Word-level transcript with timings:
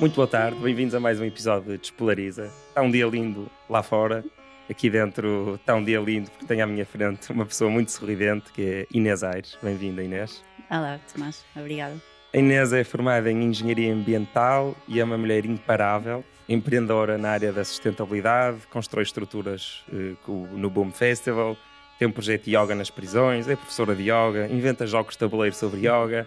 Muito 0.00 0.14
boa 0.14 0.28
tarde, 0.28 0.56
bem-vindos 0.60 0.94
a 0.94 1.00
mais 1.00 1.20
um 1.20 1.24
episódio 1.24 1.72
de 1.72 1.78
Despolariza. 1.78 2.52
Está 2.68 2.82
um 2.82 2.90
dia 2.90 3.04
lindo 3.04 3.50
lá 3.68 3.82
fora, 3.82 4.24
aqui 4.70 4.88
dentro 4.88 5.56
está 5.56 5.74
um 5.74 5.82
dia 5.82 5.98
lindo 5.98 6.30
porque 6.30 6.46
tenho 6.46 6.62
à 6.62 6.66
minha 6.68 6.86
frente 6.86 7.32
uma 7.32 7.44
pessoa 7.44 7.68
muito 7.68 7.90
sorridente 7.90 8.52
que 8.52 8.62
é 8.62 8.86
Inês 8.92 9.24
Aires. 9.24 9.58
Bem-vinda, 9.60 10.00
Inês. 10.00 10.44
Olá, 10.70 11.00
Tomás, 11.12 11.44
obrigada. 11.56 11.96
A 12.32 12.38
Inês 12.38 12.72
é 12.72 12.84
formada 12.84 13.28
em 13.28 13.42
Engenharia 13.42 13.92
Ambiental 13.92 14.76
e 14.86 15.00
é 15.00 15.04
uma 15.04 15.18
mulher 15.18 15.44
imparável, 15.44 16.24
empreendedora 16.48 17.18
na 17.18 17.30
área 17.30 17.52
da 17.52 17.64
sustentabilidade, 17.64 18.58
constrói 18.70 19.02
estruturas 19.02 19.82
uh, 19.92 20.56
no 20.56 20.70
Boom 20.70 20.92
Festival, 20.92 21.56
tem 21.98 22.06
um 22.06 22.12
projeto 22.12 22.44
de 22.44 22.56
yoga 22.56 22.76
nas 22.76 22.88
prisões, 22.88 23.48
é 23.48 23.56
professora 23.56 23.96
de 23.96 24.02
yoga, 24.04 24.46
inventa 24.48 24.86
jogos 24.86 25.14
de 25.14 25.18
tabuleiro 25.18 25.56
sobre 25.56 25.80
yoga 25.80 26.24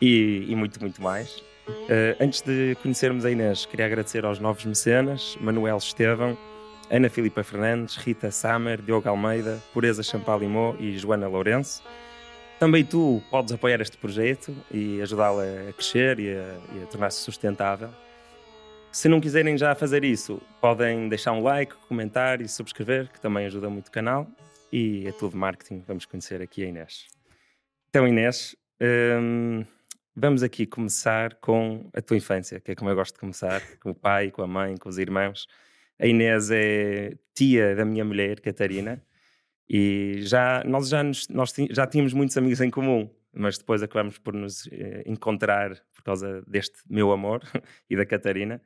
e, 0.00 0.46
e 0.48 0.56
muito, 0.56 0.80
muito 0.80 1.02
mais. 1.02 1.50
Uh, 1.70 2.16
antes 2.20 2.40
de 2.42 2.76
conhecermos 2.82 3.24
a 3.24 3.30
Inês, 3.30 3.66
queria 3.66 3.86
agradecer 3.86 4.24
aos 4.24 4.38
novos 4.38 4.64
mecenas, 4.64 5.36
Manuel 5.40 5.76
Estevão, 5.78 6.36
Ana 6.90 7.08
Filipa 7.08 7.42
Fernandes, 7.42 7.96
Rita 7.96 8.30
Samer, 8.30 8.82
Diogo 8.82 9.08
Almeida, 9.08 9.58
Pureza 9.72 10.02
Champalimau 10.02 10.76
e 10.78 10.98
Joana 10.98 11.28
Lourenço. 11.28 11.82
Também 12.58 12.84
tu 12.84 13.22
podes 13.30 13.52
apoiar 13.52 13.80
este 13.80 13.96
projeto 13.96 14.54
e 14.70 15.00
ajudá-lo 15.00 15.40
a 15.40 15.72
crescer 15.72 16.18
e 16.18 16.34
a, 16.34 16.82
a 16.82 16.86
tornar-se 16.86 17.20
sustentável. 17.20 17.88
Se 18.92 19.08
não 19.08 19.20
quiserem 19.20 19.56
já 19.56 19.74
fazer 19.74 20.04
isso, 20.04 20.42
podem 20.60 21.08
deixar 21.08 21.32
um 21.32 21.42
like, 21.42 21.74
comentar 21.88 22.40
e 22.40 22.48
subscrever, 22.48 23.08
que 23.12 23.20
também 23.20 23.46
ajuda 23.46 23.70
muito 23.70 23.88
o 23.88 23.90
canal. 23.92 24.26
E 24.72 25.06
é 25.06 25.12
tudo 25.12 25.36
marketing, 25.36 25.82
vamos 25.86 26.04
conhecer 26.06 26.42
aqui 26.42 26.64
a 26.64 26.66
Inês. 26.66 27.06
Então, 27.88 28.06
Inês, 28.06 28.56
hum, 28.80 29.64
Vamos 30.14 30.42
aqui 30.42 30.66
começar 30.66 31.36
com 31.36 31.88
a 31.94 32.02
tua 32.02 32.16
infância, 32.16 32.60
que 32.60 32.72
é 32.72 32.74
como 32.74 32.90
eu 32.90 32.96
gosto 32.96 33.14
de 33.14 33.20
começar, 33.20 33.62
com 33.78 33.90
o 33.90 33.94
pai, 33.94 34.30
com 34.30 34.42
a 34.42 34.46
mãe, 34.46 34.76
com 34.76 34.88
os 34.88 34.98
irmãos. 34.98 35.46
A 36.00 36.06
Inês 36.06 36.50
é 36.50 37.16
tia 37.32 37.76
da 37.76 37.84
minha 37.84 38.04
mulher, 38.04 38.40
Catarina, 38.40 39.02
e 39.68 40.16
já 40.22 40.64
nós 40.64 40.88
já 40.88 41.02
nos, 41.02 41.28
nós 41.28 41.54
já 41.70 41.86
tínhamos 41.86 42.12
muitos 42.12 42.36
amigos 42.36 42.60
em 42.60 42.70
comum, 42.70 43.08
mas 43.32 43.56
depois 43.56 43.82
acabamos 43.82 44.18
por 44.18 44.34
nos 44.34 44.66
eh, 44.72 45.04
encontrar 45.06 45.80
por 45.94 46.02
causa 46.02 46.42
deste 46.46 46.80
meu 46.88 47.12
amor 47.12 47.42
e 47.88 47.96
da 47.96 48.04
Catarina. 48.04 48.60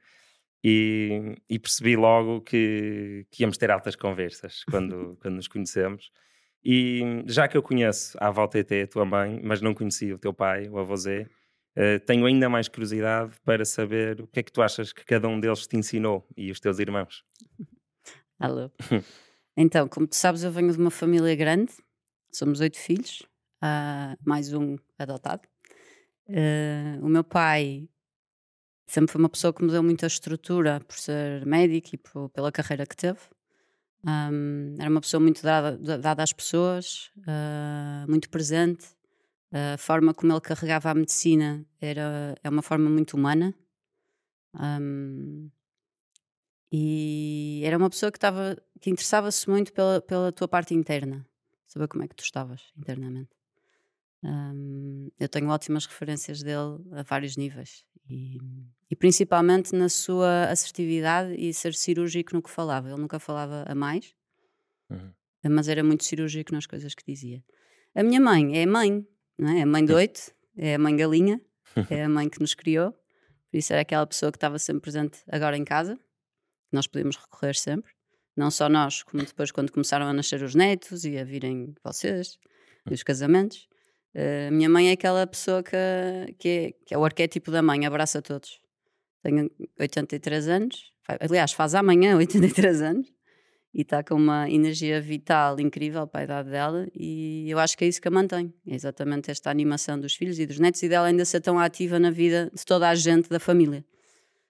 E, 0.67 1.37
e 1.47 1.59
percebi 1.59 1.95
logo 1.95 2.41
que, 2.41 3.27
que, 3.31 3.43
íamos 3.43 3.59
ter 3.59 3.71
altas 3.71 3.95
conversas 3.97 4.65
quando, 4.65 5.17
quando 5.21 5.35
nos 5.35 5.47
conhecemos. 5.47 6.11
E 6.65 7.23
já 7.27 7.47
que 7.47 7.57
eu 7.57 7.63
conheço 7.63 8.17
a 8.19 8.29
avó 8.29 8.47
TT, 8.47 8.89
mãe, 9.07 9.41
mas 9.43 9.61
não 9.61 9.75
conhecia 9.75 10.15
o 10.15 10.19
teu 10.19 10.33
pai, 10.33 10.69
o 10.69 10.79
avô 10.79 10.97
Zé, 10.97 11.29
uh, 11.77 12.01
tenho 12.07 12.25
ainda 12.25 12.49
mais 12.49 12.69
curiosidade 12.69 13.37
para 13.45 13.65
saber 13.67 14.23
o 14.23 14.27
que 14.27 14.41
é 14.41 14.43
que 14.43 14.51
tu 14.51 14.63
achas 14.63 14.93
que 14.93 15.05
cada 15.05 15.29
um 15.29 15.39
deles 15.39 15.67
te 15.67 15.77
ensinou 15.77 16.27
e 16.37 16.51
os 16.51 16.59
teus 16.59 16.79
irmãos. 16.79 17.23
Alô. 18.41 18.71
então, 19.57 19.87
como 19.89 20.07
tu 20.07 20.17
sabes, 20.17 20.43
eu 20.43 20.51
venho 20.51 20.73
de 20.73 20.79
uma 20.79 20.91
família 20.91 21.35
grande, 21.37 21.73
somos 22.33 22.61
oito 22.61 22.79
filhos, 22.79 23.21
uh, 23.63 24.17
mais 24.25 24.53
um 24.55 24.77
adotado. 24.99 25.43
Uh, 26.27 27.05
o 27.05 27.09
meu 27.09 27.23
pai 27.23 27.87
sempre 28.87 29.13
foi 29.13 29.21
uma 29.21 29.29
pessoa 29.29 29.53
que 29.53 29.63
me 29.63 29.71
deu 29.71 29.83
muita 29.83 30.07
estrutura 30.07 30.81
por 30.81 30.97
ser 30.97 31.45
médico 31.45 31.91
e 31.93 31.99
por, 31.99 32.31
pela 32.31 32.51
carreira 32.51 32.87
que 32.87 32.97
teve. 32.97 33.21
Um, 34.07 34.77
era 34.79 34.91
uma 34.91 35.01
pessoa 35.01 35.21
muito 35.21 35.43
dada, 35.43 35.79
dada 35.99 36.23
às 36.23 36.33
pessoas, 36.33 37.11
uh, 37.19 38.09
muito 38.09 38.29
presente. 38.29 38.87
A 39.51 39.79
forma 39.79 40.13
como 40.13 40.33
ele 40.33 40.41
carregava 40.41 40.91
a 40.91 40.95
medicina 40.95 41.65
era 41.81 42.35
é 42.43 42.49
uma 42.49 42.63
forma 42.63 42.91
muito 42.91 43.17
humana. 43.17 43.55
Um, 44.55 45.49
e 46.71 47.63
era 47.65 47.79
uma 47.79 47.89
pessoa 47.89 48.11
que 48.11 48.19
estava 48.19 48.57
que 48.81 48.91
interessava-se 48.91 49.49
muito 49.49 49.73
pela, 49.73 50.03
pela 50.03 50.33
tua 50.33 50.49
parte 50.49 50.75
interna, 50.75 51.25
saber 51.67 51.89
como 51.89 52.03
é 52.05 52.09
que 52.09 52.17
tu 52.17 52.25
estavas 52.25 52.73
internamente. 52.77 53.31
Um, 54.23 55.09
eu 55.19 55.29
tenho 55.29 55.49
ótimas 55.49 55.87
referências 55.87 56.43
dele 56.43 56.81
a 56.93 57.03
vários 57.03 57.37
níveis 57.37 57.85
e, 58.09 58.39
e, 58.91 58.97
principalmente 58.97 59.75
na 59.75 59.89
sua 59.89 60.45
assertividade 60.51 61.35
e 61.39 61.53
ser 61.55 61.75
cirúrgico 61.75 62.35
no 62.35 62.43
que 62.43 62.51
falava. 62.51 62.89
Ele 62.89 63.01
nunca 63.01 63.19
falava 63.19 63.65
a 63.67 63.75
mais, 63.75 64.15
uhum. 64.91 65.13
mas 65.51 65.69
era 65.69 65.83
muito 65.83 66.05
cirúrgico 66.05 66.53
nas 66.53 66.67
coisas 66.67 66.95
que 66.95 67.05
dizia. 67.07 67.43
A 67.95 68.03
minha 68.03 68.21
mãe 68.21 68.59
é 68.59 68.67
mãe, 68.67 69.07
não 69.39 69.49
é? 69.51 69.61
é 69.61 69.65
mãe 69.65 69.85
de 69.85 69.93
oito, 69.93 70.33
é 70.57 70.75
a 70.75 70.79
mãe 70.79 70.97
galinha, 70.97 71.41
é 71.91 72.05
a 72.05 72.09
mãe 72.09 72.29
que 72.29 72.41
nos 72.41 72.55
criou, 72.55 72.93
por 72.93 73.59
isso 73.59 73.73
era 73.73 73.83
aquela 73.83 74.07
pessoa 74.07 74.33
que 74.33 74.37
estava 74.37 74.59
sempre 74.59 74.83
presente 74.83 75.19
agora 75.29 75.57
em 75.57 75.65
casa, 75.65 75.99
nós 76.73 76.87
podíamos 76.87 77.17
recorrer 77.17 77.55
sempre. 77.55 77.93
Não 78.37 78.51
só 78.51 78.69
nós, 78.69 79.05
como 79.05 79.25
depois 79.25 79.53
quando 79.53 79.71
começaram 79.71 80.07
a 80.07 80.13
nascer 80.13 80.43
os 80.43 80.57
netos 80.57 81.05
e 81.05 81.17
a 81.17 81.23
virem 81.23 81.73
vocês, 81.85 82.37
e 82.91 82.93
os 82.93 83.03
casamentos. 83.03 83.69
A 84.17 84.49
uh, 84.49 84.53
minha 84.53 84.69
mãe 84.69 84.91
é 84.91 84.93
aquela 84.93 85.27
pessoa 85.27 85.63
que, 85.63 85.77
que, 86.39 86.49
é, 86.49 86.73
que 86.87 86.95
é 86.95 86.99
o 86.99 87.05
arquétipo 87.05 87.51
da 87.51 87.63
mãe, 87.63 87.85
abraça 87.85 88.23
todos. 88.23 88.61
Tenho 89.23 89.51
83 89.81 90.49
anos, 90.49 90.93
aliás, 91.21 91.53
faz 91.53 91.75
amanhã 91.75 92.17
83 92.19 92.83
anos 92.83 93.15
e 93.75 93.83
está 93.83 94.05
com 94.05 94.15
uma 94.15 94.49
energia 94.49 95.01
vital 95.01 95.59
incrível 95.59 96.07
para 96.07 96.21
a 96.21 96.25
idade 96.25 96.51
dela 96.51 96.87
e 96.95 97.51
eu 97.51 97.59
acho 97.59 97.77
que 97.77 97.85
é 97.85 97.89
isso 97.89 98.01
que 98.01 98.07
a 98.07 98.11
mantém. 98.11 98.55
É 98.67 98.75
exatamente 98.75 99.31
esta 99.31 99.51
animação 99.51 99.99
dos 99.99 100.15
filhos 100.15 100.39
e 100.39 100.47
dos 100.47 100.61
netos 100.61 100.83
e 100.83 100.89
dela 100.89 101.09
ainda 101.09 101.25
ser 101.25 101.41
tão 101.41 101.59
ativa 101.59 101.99
na 101.99 102.11
vida 102.11 102.51
de 102.55 102.65
toda 102.65 102.89
a 102.89 102.95
gente 102.95 103.29
da 103.29 103.41
família. 103.41 103.85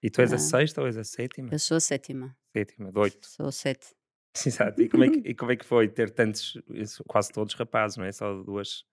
E 0.03 0.09
tu 0.11 0.21
és 0.21 0.31
a 0.31 0.35
ah. 0.35 0.39
sexta 0.39 0.81
ou 0.81 0.87
és 0.87 0.97
a 0.97 1.03
sétima? 1.03 1.49
Eu 1.51 1.57
sou 1.57 1.77
a 1.77 1.79
sétima. 1.79 2.37
Sétima, 2.55 2.91
de 2.91 2.99
oito. 2.99 3.27
Sou 3.27 3.47
a 3.47 3.51
sete. 3.51 3.87
Exato. 4.45 4.79
E 4.79 4.87
como, 4.87 5.03
é 5.03 5.09
que, 5.09 5.17
e 5.29 5.33
como 5.33 5.51
é 5.51 5.55
que 5.55 5.65
foi 5.65 5.87
ter 5.87 6.11
tantos, 6.11 6.61
quase 7.07 7.31
todos 7.31 7.55
rapazes, 7.55 7.97
não 7.97 8.05
é? 8.05 8.11
Só 8.11 8.43
duas 8.43 8.85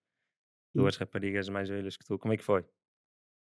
duas 0.75 0.97
raparigas 0.97 1.49
mais 1.49 1.69
velhas 1.69 1.97
que 1.97 2.05
tu. 2.05 2.19
Como 2.19 2.34
é 2.34 2.37
que 2.37 2.44
foi? 2.44 2.65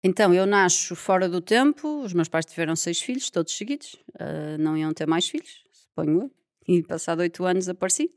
Então, 0.04 0.34
eu 0.34 0.44
nasço 0.46 0.96
fora 0.96 1.28
do 1.28 1.40
tempo, 1.40 2.02
os 2.02 2.12
meus 2.12 2.28
pais 2.28 2.44
tiveram 2.44 2.74
seis 2.74 3.00
filhos, 3.00 3.30
todos 3.30 3.56
seguidos, 3.56 3.94
uh, 4.16 4.58
não 4.58 4.76
iam 4.76 4.92
ter 4.92 5.06
mais 5.06 5.28
filhos, 5.28 5.62
suponho 5.70 6.22
eu, 6.22 6.30
e 6.66 6.82
passado 6.82 7.20
oito 7.20 7.44
anos 7.44 7.68
apareci. 7.68 8.10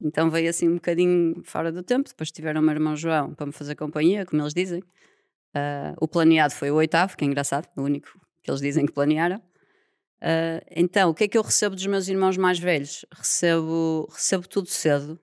Então 0.00 0.30
veio 0.30 0.50
assim 0.50 0.68
um 0.68 0.74
bocadinho 0.74 1.42
fora 1.44 1.70
do 1.70 1.82
tempo, 1.82 2.08
depois 2.08 2.30
tiveram 2.30 2.60
o 2.60 2.64
meu 2.64 2.74
irmão 2.74 2.96
João 2.96 3.34
para 3.34 3.46
me 3.46 3.52
fazer 3.52 3.74
companhia, 3.74 4.26
como 4.26 4.42
eles 4.42 4.54
dizem. 4.54 4.80
Uh, 4.80 5.94
o 6.00 6.08
planeado 6.08 6.52
foi 6.52 6.70
o 6.70 6.74
oitavo, 6.74 7.16
que 7.16 7.24
é 7.24 7.26
engraçado, 7.26 7.68
o 7.76 7.82
único 7.82 8.20
que 8.42 8.50
eles 8.50 8.60
dizem 8.60 8.86
que 8.86 8.92
planearam. 8.92 9.36
Uh, 9.36 10.60
então, 10.70 11.10
o 11.10 11.14
que 11.14 11.24
é 11.24 11.28
que 11.28 11.38
eu 11.38 11.42
recebo 11.42 11.74
dos 11.74 11.86
meus 11.86 12.08
irmãos 12.08 12.36
mais 12.36 12.58
velhos? 12.58 13.06
Recebo, 13.12 14.08
recebo 14.12 14.48
tudo 14.48 14.68
cedo, 14.68 15.18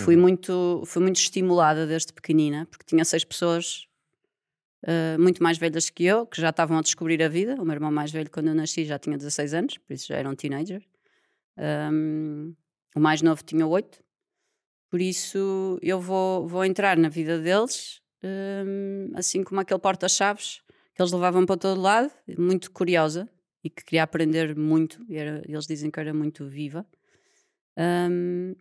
Fui, 0.00 0.14
uhum. 0.14 0.22
muito, 0.22 0.82
fui 0.86 1.02
muito 1.02 1.16
estimulada 1.16 1.86
desde 1.86 2.12
pequenina, 2.12 2.66
porque 2.70 2.84
tinha 2.86 3.04
seis 3.04 3.24
pessoas 3.24 3.86
uh, 4.84 5.20
muito 5.20 5.42
mais 5.42 5.58
velhas 5.58 5.90
que 5.90 6.04
eu, 6.04 6.26
que 6.26 6.40
já 6.40 6.48
estavam 6.48 6.78
a 6.78 6.82
descobrir 6.82 7.22
a 7.22 7.28
vida. 7.28 7.56
O 7.60 7.64
meu 7.64 7.74
irmão 7.74 7.92
mais 7.92 8.10
velho, 8.10 8.30
quando 8.30 8.48
eu 8.48 8.54
nasci, 8.54 8.84
já 8.84 8.98
tinha 8.98 9.18
16 9.18 9.52
anos, 9.52 9.78
por 9.78 9.92
isso 9.92 10.08
já 10.08 10.16
era 10.16 10.28
um 10.28 10.34
teenager. 10.34 10.82
Um, 11.92 12.54
o 12.96 13.00
mais 13.00 13.20
novo 13.20 13.42
tinha 13.44 13.66
8. 13.66 14.02
Por 14.88 15.00
isso 15.00 15.78
eu 15.82 16.00
vou, 16.00 16.46
vou 16.46 16.64
entrar 16.64 16.96
na 16.96 17.08
vida 17.08 17.38
deles, 17.38 18.00
um, 18.22 19.10
assim 19.14 19.42
como 19.42 19.60
aquele 19.60 19.80
porta-chaves 19.80 20.62
que 20.94 21.00
eles 21.00 21.12
levavam 21.12 21.46
para 21.46 21.56
todo 21.56 21.80
lado, 21.80 22.10
muito 22.38 22.70
curiosa 22.70 23.28
e 23.64 23.70
que 23.70 23.84
queria 23.84 24.02
aprender 24.02 24.54
muito. 24.56 25.04
E 25.08 25.16
era, 25.16 25.42
eles 25.48 25.66
dizem 25.66 25.90
que 25.90 26.00
era 26.00 26.12
muito 26.12 26.46
viva. 26.46 26.86
Um, 27.76 28.54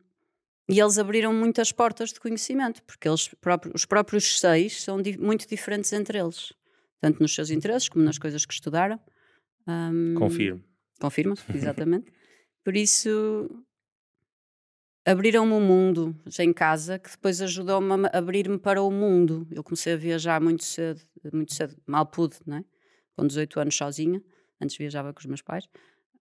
e 0.72 0.80
eles 0.80 0.98
abriram 0.98 1.34
muitas 1.34 1.70
portas 1.74 2.14
de 2.14 2.20
conhecimento, 2.22 2.82
porque 2.84 3.06
eles 3.06 3.28
próprios, 3.28 3.76
os 3.76 3.86
próprios 3.86 4.40
seis 4.40 4.82
são 4.82 5.02
di 5.02 5.18
muito 5.18 5.46
diferentes 5.46 5.92
entre 5.92 6.18
eles, 6.18 6.54
tanto 7.02 7.22
nos 7.22 7.36
seus 7.36 7.50
interesses 7.50 7.90
como 7.90 8.06
nas 8.06 8.18
coisas 8.18 8.46
que 8.46 8.54
estudaram. 8.54 8.98
Um, 9.68 10.16
Confirmo. 10.16 10.64
Confirma, 10.98 11.36
exatamente. 11.54 12.10
Por 12.64 12.78
isso, 12.78 13.50
abriram-me 15.06 15.52
o 15.52 15.58
um 15.58 15.62
mundo 15.62 16.16
já 16.26 16.42
em 16.42 16.54
casa, 16.54 16.98
que 16.98 17.10
depois 17.10 17.42
ajudou-me 17.42 18.08
a 18.08 18.18
abrir-me 18.18 18.58
para 18.58 18.82
o 18.82 18.90
mundo. 18.90 19.46
Eu 19.52 19.66
comecei 19.66 19.92
a 19.92 19.98
viajar 19.98 20.40
muito 20.40 20.64
cedo, 20.64 21.02
muito 21.34 21.54
cedo, 21.54 21.76
mal 21.86 22.06
pude, 22.06 22.38
não 22.46 22.58
é? 22.58 22.66
com 23.18 23.28
18 23.28 23.60
anos 23.60 23.76
sozinha, 23.76 24.24
antes 24.62 24.78
viajava 24.78 25.12
com 25.12 25.20
os 25.20 25.26
meus 25.26 25.42
pais. 25.42 25.68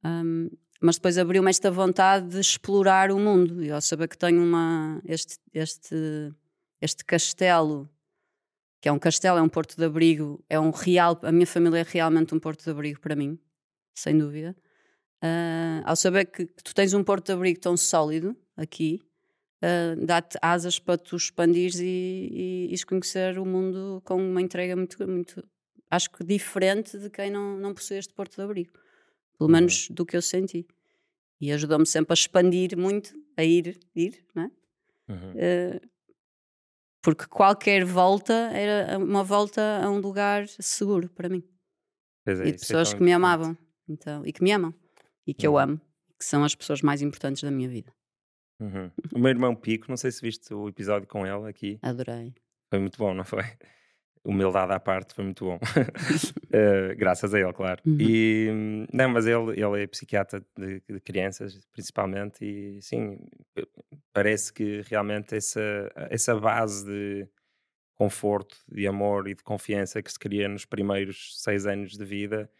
Um, 0.05 0.51
mas 0.81 0.97
depois 0.97 1.19
abriu-me 1.19 1.51
esta 1.51 1.71
vontade 1.71 2.29
de 2.29 2.41
explorar 2.41 3.11
o 3.11 3.19
mundo 3.19 3.63
e 3.63 3.71
ao 3.71 3.81
saber 3.81 4.09
que 4.09 4.17
tenho 4.17 4.43
uma, 4.43 5.01
este, 5.05 5.39
este, 5.53 6.33
este 6.81 7.05
castelo, 7.05 7.89
que 8.81 8.89
é 8.89 8.93
um 8.93 8.99
castelo, 8.99 9.39
é 9.39 9.43
um 9.43 9.49
porto 9.49 9.77
de 9.77 9.85
abrigo, 9.85 10.43
é 10.49 10.59
um 10.59 10.71
real, 10.71 11.19
a 11.23 11.31
minha 11.31 11.47
família 11.47 11.81
é 11.81 11.87
realmente 11.87 12.35
um 12.35 12.41
porto 12.41 12.65
de 12.65 12.71
abrigo 12.71 12.99
para 12.99 13.15
mim, 13.15 13.39
sem 13.95 14.17
dúvida. 14.17 14.57
Uh, 15.23 15.85
ao 15.85 15.95
saber 15.97 16.25
que, 16.25 16.47
que, 16.47 16.65
tu 16.65 16.75
tens 16.75 16.95
um 16.95 17.05
porto 17.05 17.27
de 17.27 17.33
abrigo 17.33 17.61
tão 17.61 17.77
sólido 17.77 18.35
aqui, 18.57 19.03
uh, 19.63 20.07
dá-te 20.07 20.39
asas 20.41 20.79
para 20.79 20.97
tu 20.97 21.15
expandires 21.15 21.79
e, 21.79 22.69
e, 22.71 22.75
e 22.75 22.85
conhecer 22.87 23.39
o 23.39 23.45
mundo 23.45 24.01
com 24.03 24.17
uma 24.17 24.41
entrega 24.41 24.75
muito, 24.75 25.07
muito 25.07 25.47
acho 25.91 26.11
que 26.11 26.25
diferente 26.25 26.99
de 26.99 27.11
quem 27.11 27.31
não, 27.31 27.59
não 27.59 27.75
possui 27.75 27.99
este 27.99 28.15
porto 28.15 28.37
de 28.37 28.43
abrigo. 28.43 28.73
Pelo 29.41 29.49
Uhum. 29.49 29.57
menos 29.57 29.89
do 29.89 30.05
que 30.05 30.15
eu 30.15 30.21
senti. 30.21 30.67
E 31.41 31.51
ajudou-me 31.51 31.87
sempre 31.87 32.13
a 32.13 32.15
expandir 32.15 32.77
muito, 32.77 33.15
a 33.39 33.43
ir, 33.43 33.81
ir, 33.97 34.23
não 34.35 34.43
é? 34.43 34.51
Uhum. 35.09 35.33
Eh, 35.35 35.81
porque 37.03 37.27
qualquer 37.27 37.83
volta 37.87 38.35
era 38.53 38.99
uma 38.99 39.25
volta 39.25 39.81
a 39.83 39.91
um 39.91 39.99
lugar 39.99 40.47
seguro 40.47 41.09
para 41.09 41.31
mim. 41.31 41.43
É, 42.27 42.33
e 42.33 42.35
de 42.35 42.49
é 42.51 42.53
pessoas 42.53 42.91
tão 42.91 42.99
que 42.99 43.05
me 43.05 43.13
amavam. 43.15 43.57
Então, 43.89 44.27
e 44.27 44.33
que 44.35 44.43
me 44.43 44.53
amam. 44.53 44.75
E 45.27 45.33
que 45.33 45.47
eu 45.47 45.53
Uhum. 45.53 45.59
amo. 45.59 45.81
Que 46.19 46.27
são 46.27 46.45
as 46.45 46.55
pessoas 46.55 46.83
mais 46.83 47.01
importantes 47.01 47.43
da 47.43 47.51
minha 47.51 47.69
vida. 47.71 47.91
Uhum. 48.61 48.91
O 49.15 49.19
meu 49.19 49.31
irmão 49.31 49.57
Pico, 49.57 49.87
não 49.89 49.97
sei 49.97 50.11
se 50.13 50.21
viste 50.21 50.53
o 50.53 50.69
episódio 50.69 51.09
com 51.09 51.27
ele 51.27 51.49
aqui, 51.49 51.79
Adorei. 51.81 52.35
foi 52.69 52.79
muito 52.79 52.99
bom, 52.99 53.15
não 53.15 53.25
foi? 53.25 53.43
Humildade 54.25 54.73
à 54.73 54.79
parte, 54.81 55.15
foi 55.15 55.25
muito 55.25 55.45
bom. 55.45 55.59
Eh, 56.53 56.95
graças 56.97 57.33
a 57.33 57.39
ele, 57.39 57.53
claro. 57.53 57.81
Uhum. 57.87 57.97
E, 58.01 58.87
não, 58.93 59.09
mas 59.09 59.25
ele, 59.25 59.53
ele 59.53 59.83
é 59.83 59.87
psiquiatra 59.87 60.45
de, 60.59 60.83
de 60.89 61.01
crianças, 61.01 61.65
principalmente, 61.73 62.45
e 62.45 62.83
sim, 62.83 63.19
p- 63.55 63.69
parece 64.13 64.53
que 64.53 64.83
realmente 64.89 65.37
essa, 65.37 65.61
essa 66.11 66.35
base 66.35 66.85
de 66.85 67.29
conforto, 67.95 68.57
de 68.69 68.87
amor 68.87 69.29
e 69.29 69.35
de 69.35 69.43
confiança 69.45 70.03
que 70.03 70.11
se 70.11 70.19
cria 70.19 70.49
nos 70.49 70.65
primeiros 70.65 71.41
seis 71.41 71.67
anos 71.67 71.93
de 71.97 72.05
vida 72.05 72.51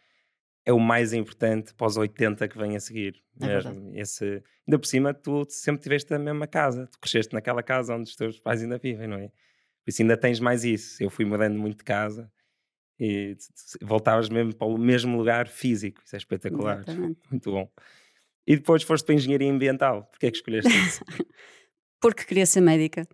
é 0.65 0.71
o 0.71 0.79
mais 0.79 1.11
importante 1.11 1.73
para 1.73 1.87
os 1.87 1.97
80 1.97 2.47
que 2.47 2.57
vêm 2.57 2.75
a 2.75 2.79
seguir. 2.79 3.21
É 3.41 3.47
mesmo. 3.47 3.91
Esse, 3.95 4.43
ainda 4.67 4.79
por 4.79 4.85
cima, 4.85 5.13
tu 5.13 5.45
sempre 5.49 5.81
tiveste 5.81 6.13
a 6.13 6.19
mesma 6.19 6.47
casa, 6.47 6.87
tu 6.87 6.99
cresceste 6.99 7.33
naquela 7.33 7.63
casa 7.63 7.95
onde 7.95 8.09
os 8.09 8.15
teus 8.15 8.39
pais 8.39 8.61
ainda 8.61 8.77
vivem, 8.77 9.07
não 9.07 9.17
é? 9.17 9.31
Por 9.83 9.89
isso 9.91 10.01
ainda 10.01 10.15
tens 10.17 10.39
mais 10.39 10.63
isso. 10.63 11.01
Eu 11.03 11.09
fui 11.09 11.25
mudando 11.25 11.57
muito 11.57 11.77
de 11.79 11.83
casa 11.83 12.31
e 12.99 13.35
voltavas 13.81 14.29
mesmo 14.29 14.55
para 14.55 14.67
o 14.67 14.77
mesmo 14.77 15.17
lugar 15.17 15.47
físico. 15.47 16.01
Isso 16.05 16.15
é 16.15 16.19
espetacular. 16.19 16.81
Exatamente. 16.87 17.19
Muito 17.29 17.51
bom. 17.51 17.69
E 18.45 18.55
depois 18.55 18.83
foste 18.83 19.05
para 19.05 19.13
a 19.13 19.17
engenharia 19.17 19.51
ambiental. 19.51 20.03
Porquê 20.11 20.27
é 20.27 20.31
que 20.31 20.37
escolheste 20.37 20.69
isso? 20.69 21.01
Porque 22.01 22.23
queria 22.25 22.45
ser 22.45 22.61
médica. 22.61 23.07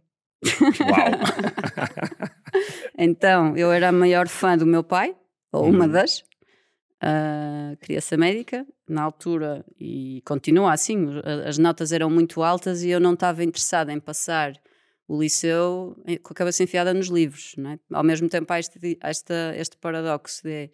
Uau! 0.81 1.11
Então, 2.97 3.55
eu 3.55 3.71
era 3.71 3.89
a 3.89 3.91
maior 3.91 4.27
fã 4.27 4.57
do 4.57 4.65
meu 4.65 4.83
pai, 4.83 5.15
ou 5.51 5.69
uma 5.69 5.85
Uhum. 5.85 5.91
das. 5.91 6.23
Ah, 6.99 7.75
queria 7.81 8.01
ser 8.01 8.17
médica 8.17 8.65
na 8.89 9.03
altura 9.03 9.63
e 9.79 10.21
continua 10.25 10.73
assim. 10.73 11.05
As 11.45 11.57
notas 11.59 11.91
eram 11.91 12.09
muito 12.09 12.41
altas 12.41 12.81
e 12.83 12.89
eu 12.89 12.99
não 12.99 13.13
estava 13.13 13.43
interessada 13.43 13.93
em 13.93 13.99
passar 13.99 14.53
o 15.07 15.21
liceu 15.21 15.95
em- 16.05 16.17
com 16.17 16.33
a 16.33 16.35
cabeça 16.35 16.63
enfiada 16.63 16.93
nos 16.93 17.07
livros. 17.07 17.53
Não 17.57 17.71
é? 17.71 17.79
Ao 17.91 18.03
mesmo 18.03 18.27
tempo, 18.27 18.51
há 18.51 18.59
este, 18.59 18.97
esta, 19.01 19.53
este 19.55 19.77
paradoxo 19.77 20.43
de 20.43 20.69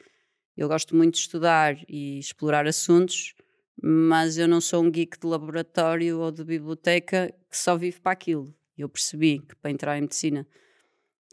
eu 0.55 0.67
gosto 0.67 0.95
muito 0.95 1.15
de 1.15 1.21
estudar 1.21 1.75
e 1.89 2.19
explorar 2.19 2.67
assuntos, 2.67 3.33
mas 3.81 4.37
eu 4.37 4.47
não 4.47 4.61
sou 4.61 4.83
um 4.83 4.91
geek 4.91 5.19
de 5.19 5.25
laboratório 5.25 6.19
ou 6.19 6.31
de 6.31 6.43
biblioteca 6.43 7.33
que 7.49 7.57
só 7.57 7.75
vive 7.75 7.99
para 7.99 8.11
aquilo. 8.11 8.53
Eu 8.77 8.87
percebi 8.87 9.39
que 9.39 9.55
para 9.55 9.71
entrar 9.71 9.97
em 9.97 10.01
medicina 10.01 10.47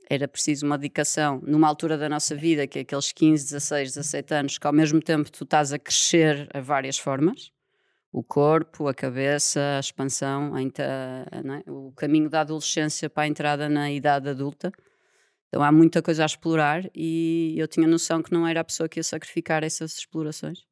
era 0.08 0.26
preciso 0.26 0.66
uma 0.66 0.76
dedicação 0.78 1.40
numa 1.46 1.68
altura 1.68 1.96
da 1.96 2.08
nossa 2.08 2.34
vida, 2.34 2.66
que 2.66 2.78
é 2.78 2.82
aqueles 2.82 3.12
15, 3.12 3.44
16, 3.44 3.90
17 3.94 4.34
anos, 4.34 4.58
que 4.58 4.66
ao 4.66 4.72
mesmo 4.72 5.00
tempo 5.00 5.30
tu 5.30 5.44
estás 5.44 5.72
a 5.72 5.78
crescer 5.78 6.48
a 6.52 6.60
várias 6.60 6.98
formas. 6.98 7.52
O 8.12 8.22
corpo, 8.22 8.88
a 8.88 8.94
cabeça, 8.94 9.76
a 9.76 9.80
expansão, 9.80 10.52
a 10.54 10.60
é? 10.62 11.70
o 11.70 11.92
caminho 11.92 12.28
da 12.28 12.40
adolescência 12.40 13.08
para 13.08 13.24
a 13.24 13.28
entrada 13.28 13.68
na 13.68 13.90
idade 13.90 14.28
adulta. 14.28 14.72
Então 15.48 15.62
há 15.62 15.70
muita 15.70 16.02
coisa 16.02 16.22
a 16.22 16.26
explorar 16.26 16.88
e 16.94 17.54
eu 17.56 17.68
tinha 17.68 17.86
noção 17.86 18.22
que 18.22 18.32
não 18.32 18.46
era 18.46 18.60
a 18.60 18.64
pessoa 18.64 18.88
que 18.88 18.98
ia 18.98 19.04
sacrificar 19.04 19.64
essas 19.64 19.96
explorações 19.96 20.64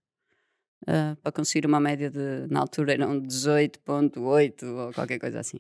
ah, 0.87 1.17
para 1.23 1.33
conseguir 1.33 1.67
uma 1.67 1.81
média 1.81 2.11
de, 2.11 2.47
na 2.49 2.61
altura 2.61 2.93
eram 2.93 3.21
18.8 3.21 4.63
ou 4.65 4.93
qualquer 4.93 5.19
coisa 5.19 5.41
assim. 5.41 5.59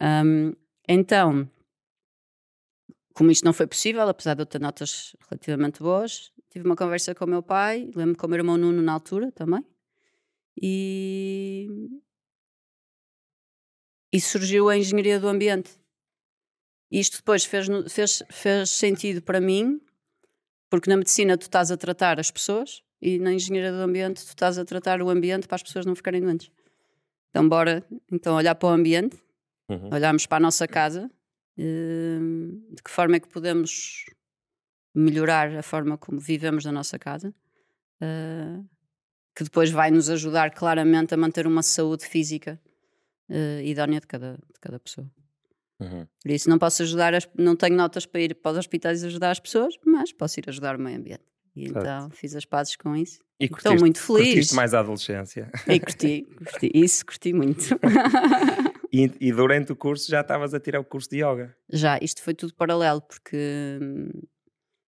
Ahm, 0.00 0.52
então, 0.88 1.48
como 3.14 3.30
isto 3.30 3.44
não 3.44 3.52
foi 3.52 3.66
possível, 3.66 4.02
apesar 4.08 4.34
de 4.34 4.42
eu 4.42 4.46
ter 4.46 4.60
notas 4.60 5.14
relativamente 5.28 5.80
boas, 5.80 6.32
tive 6.50 6.66
uma 6.66 6.76
conversa 6.76 7.14
com 7.14 7.24
o 7.24 7.28
meu 7.28 7.42
pai, 7.42 7.90
lembro-me 7.94 8.16
com 8.16 8.26
o 8.26 8.30
meu 8.30 8.38
irmão 8.38 8.56
Nuno 8.56 8.82
na 8.82 8.92
altura 8.92 9.30
também, 9.32 9.64
e, 10.60 11.68
e 14.12 14.20
surgiu 14.20 14.68
a 14.68 14.76
engenharia 14.76 15.18
do 15.18 15.28
ambiente. 15.28 15.70
Isto 16.90 17.18
depois 17.18 17.44
fez, 17.44 17.66
fez, 17.88 18.22
fez 18.30 18.70
sentido 18.70 19.22
para 19.22 19.40
mim, 19.40 19.80
porque 20.70 20.90
na 20.90 20.96
medicina 20.96 21.38
tu 21.38 21.42
estás 21.42 21.70
a 21.70 21.76
tratar 21.76 22.20
as 22.20 22.30
pessoas 22.30 22.82
e 23.00 23.18
na 23.18 23.32
engenharia 23.32 23.72
do 23.72 23.78
ambiente 23.78 24.24
tu 24.24 24.28
estás 24.28 24.58
a 24.58 24.64
tratar 24.64 25.00
o 25.00 25.08
ambiente 25.08 25.48
para 25.48 25.56
as 25.56 25.62
pessoas 25.62 25.86
não 25.86 25.94
ficarem 25.94 26.20
doentes. 26.20 26.50
Então, 27.30 27.48
bora 27.48 27.84
então 28.10 28.36
olhar 28.36 28.54
para 28.54 28.68
o 28.68 28.72
ambiente, 28.72 29.16
Uhum. 29.70 29.88
olharmos 29.90 30.26
para 30.26 30.36
a 30.36 30.40
nossa 30.40 30.68
casa, 30.68 31.10
hum, 31.56 32.62
de 32.70 32.82
que 32.82 32.90
forma 32.90 33.16
é 33.16 33.20
que 33.20 33.28
podemos 33.28 34.04
melhorar 34.94 35.56
a 35.56 35.62
forma 35.62 35.96
como 35.96 36.20
vivemos 36.20 36.64
na 36.66 36.72
nossa 36.72 36.98
casa, 36.98 37.34
ah, 38.02 38.62
que 39.34 39.44
depois 39.44 39.70
vai 39.70 39.90
nos 39.90 40.08
ajudar 40.10 40.50
claramente 40.52 41.14
a 41.14 41.16
manter 41.16 41.46
uma 41.46 41.62
saúde 41.62 42.06
física 42.06 42.60
ah, 43.30 43.62
idónea 43.62 44.00
de 44.00 44.06
cada, 44.06 44.32
de 44.34 44.60
cada 44.60 44.78
pessoa. 44.78 45.06
Uhum. 45.80 46.06
Por 46.22 46.30
isso 46.30 46.48
não 46.48 46.58
posso 46.58 46.82
ajudar, 46.82 47.14
as- 47.14 47.28
não 47.36 47.56
tenho 47.56 47.74
notas 47.76 48.06
para 48.06 48.20
ir 48.20 48.34
para 48.36 48.52
os 48.52 48.58
hospitais 48.58 49.02
ajudar 49.04 49.30
as 49.30 49.40
pessoas, 49.40 49.74
mas 49.84 50.12
posso 50.12 50.38
ir 50.38 50.44
ajudar 50.48 50.76
o 50.76 50.78
meio 50.78 50.98
ambiente. 50.98 51.24
E 51.56 51.64
Certo. 51.68 51.78
então 51.80 52.10
fiz 52.10 52.34
as 52.36 52.44
pazes 52.44 52.76
com 52.76 52.94
isso. 52.96 53.18
E 53.40 53.44
Estou 53.46 53.58
curtiste, 53.58 53.80
muito 53.80 53.98
feliz. 54.00 54.26
curtiste 54.28 54.54
mais 54.54 54.72
a 54.74 54.80
adolescência. 54.80 55.50
E 55.68 55.80
curti, 55.80 56.22
curti. 56.36 56.70
Isso 56.74 57.04
curti 57.04 57.32
muito. 57.32 57.64
E, 58.94 59.10
e 59.22 59.32
durante 59.32 59.72
o 59.72 59.76
curso 59.76 60.10
já 60.10 60.20
estavas 60.20 60.52
a 60.52 60.60
tirar 60.60 60.78
o 60.78 60.84
curso 60.84 61.08
de 61.08 61.24
yoga. 61.24 61.56
Já, 61.70 61.98
isto 62.02 62.20
foi 62.22 62.34
tudo 62.34 62.52
paralelo, 62.54 63.00
porque 63.00 63.78
hum, 63.80 64.10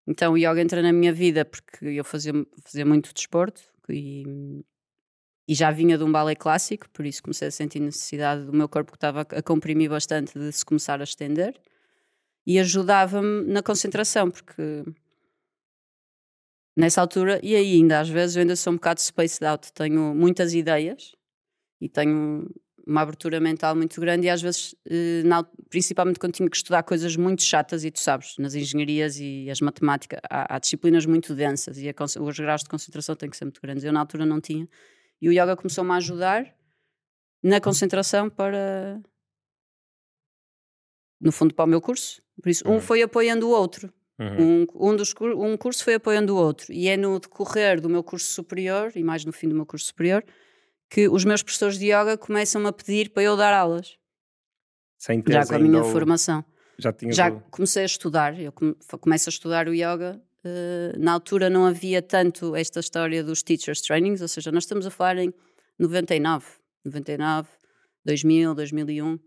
então 0.06 0.34
o 0.34 0.36
yoga 0.36 0.60
entra 0.60 0.82
na 0.82 0.92
minha 0.92 1.10
vida 1.10 1.42
porque 1.42 1.86
eu 1.86 2.04
fazia, 2.04 2.32
fazia 2.62 2.84
muito 2.84 3.14
desporto 3.14 3.62
e, 3.92 4.64
e 5.48 5.54
já 5.54 5.70
vinha 5.70 5.98
de 5.98 6.04
um 6.04 6.12
balé 6.12 6.34
clássico, 6.34 6.88
por 6.90 7.04
isso 7.04 7.22
comecei 7.22 7.48
a 7.48 7.50
sentir 7.50 7.80
necessidade 7.80 8.44
do 8.44 8.52
meu 8.52 8.68
corpo 8.68 8.92
que 8.92 8.96
estava 8.96 9.22
a 9.22 9.42
comprimir 9.42 9.90
bastante 9.90 10.38
de 10.38 10.52
se 10.52 10.64
começar 10.64 11.00
a 11.00 11.04
estender 11.04 11.60
e 12.46 12.58
ajudava-me 12.58 13.44
na 13.44 13.62
concentração, 13.62 14.30
porque 14.30 14.84
nessa 16.76 17.00
altura, 17.00 17.40
e 17.42 17.54
ainda 17.54 18.00
às 18.00 18.08
vezes 18.08 18.36
eu 18.36 18.40
ainda 18.40 18.56
sou 18.56 18.72
um 18.72 18.76
bocado 18.76 19.00
spaced 19.00 19.44
out, 19.44 19.72
tenho 19.72 20.14
muitas 20.14 20.52
ideias 20.54 21.14
e 21.80 21.88
tenho 21.88 22.48
uma 22.86 23.00
abertura 23.00 23.40
mental 23.40 23.74
muito 23.74 24.00
grande 24.00 24.26
e 24.26 24.30
às 24.30 24.42
vezes, 24.42 24.74
eh, 24.86 25.22
principalmente 25.70 26.18
quando 26.18 26.32
tinha 26.34 26.48
que 26.48 26.56
estudar 26.56 26.82
coisas 26.82 27.16
muito 27.16 27.42
chatas 27.42 27.84
e 27.84 27.90
tu 27.90 27.98
sabes, 27.98 28.36
nas 28.38 28.54
engenharias 28.54 29.18
e 29.18 29.48
as 29.50 29.60
matemáticas, 29.60 30.20
há, 30.30 30.54
há 30.54 30.58
disciplinas 30.58 31.06
muito 31.06 31.34
densas 31.34 31.78
e 31.78 31.88
a 31.88 31.94
os 32.20 32.38
graus 32.38 32.62
de 32.62 32.68
concentração 32.68 33.16
têm 33.16 33.30
que 33.30 33.36
ser 33.36 33.44
muito 33.46 33.60
grandes. 33.60 33.84
Eu 33.84 33.92
na 33.92 34.00
altura 34.00 34.26
não 34.26 34.40
tinha. 34.40 34.68
E 35.20 35.28
o 35.28 35.32
yoga 35.32 35.56
começou-me 35.56 35.90
a 35.92 35.96
ajudar 35.96 36.54
na 37.42 37.60
concentração 37.60 38.28
para, 38.28 39.00
no 41.20 41.32
fundo, 41.32 41.54
para 41.54 41.64
o 41.64 41.68
meu 41.68 41.80
curso. 41.80 42.22
Por 42.42 42.48
isso, 42.48 42.66
um 42.68 42.74
Uhum. 42.74 42.80
foi 42.80 43.02
apoiando 43.02 43.48
o 43.48 43.50
outro. 43.50 43.92
Uhum. 44.18 44.66
Um, 44.78 44.90
um, 44.90 44.96
dos, 44.96 45.14
um 45.20 45.56
curso 45.56 45.82
foi 45.82 45.94
apoiando 45.94 46.34
o 46.34 46.38
outro. 46.38 46.72
E 46.72 46.88
é 46.88 46.96
no 46.96 47.18
decorrer 47.18 47.80
do 47.80 47.88
meu 47.88 48.02
curso 48.02 48.30
superior, 48.30 48.92
e 48.94 49.02
mais 49.02 49.24
no 49.24 49.32
fim 49.32 49.48
do 49.48 49.54
meu 49.54 49.66
curso 49.66 49.86
superior, 49.86 50.24
que 50.94 51.08
os 51.08 51.24
meus 51.24 51.42
professores 51.42 51.76
de 51.76 51.86
yoga 51.86 52.16
começam 52.16 52.64
a 52.68 52.72
pedir 52.72 53.10
para 53.10 53.24
eu 53.24 53.36
dar 53.36 53.52
aulas. 53.52 53.98
Sem 54.96 55.18
Já 55.18 55.24
teres 55.24 55.48
com 55.48 55.54
a 55.56 55.58
minha 55.58 55.80
o- 55.82 55.90
formação. 55.90 56.44
Já 56.78 56.92
tinhas 56.92 57.16
Já 57.16 57.30
o- 57.32 57.40
comecei 57.50 57.82
a 57.82 57.86
estudar, 57.86 58.38
eu 58.40 58.52
começo 59.00 59.28
a 59.28 59.32
estudar 59.32 59.66
o 59.68 59.74
yoga. 59.74 60.22
eh, 60.46 60.92
na 60.98 61.12
altura 61.14 61.48
não 61.48 61.64
havia 61.64 62.02
tanto 62.02 62.54
esta 62.54 62.78
história 62.78 63.24
dos 63.24 63.42
teachers 63.42 63.80
trainings, 63.80 64.20
ou 64.20 64.28
seja, 64.28 64.52
nós 64.52 64.64
estamos 64.64 64.86
a 64.86 64.90
falar 64.90 65.16
em 65.16 65.32
99, 65.78 66.44
99, 66.84 67.48
2000, 68.04 68.54
2001. 68.54 69.18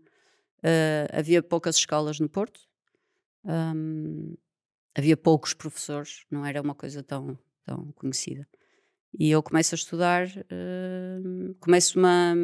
eh, 0.62 1.06
havia 1.12 1.42
poucas 1.42 1.74
escolas 1.76 2.18
no 2.20 2.28
Porto, 2.28 2.60
ahm, 3.44 4.34
havia 4.94 5.16
poucos 5.16 5.54
professores, 5.54 6.24
não 6.30 6.46
era 6.46 6.62
uma 6.62 6.74
coisa 6.74 7.02
tão, 7.02 7.36
tão 7.64 7.90
conhecida. 7.96 8.46
E 9.16 9.30
eu 9.30 9.42
começo 9.42 9.74
a 9.74 9.76
estudar, 9.76 10.26
eh, 10.50 11.18
começo 11.60 11.98
uma. 11.98 12.34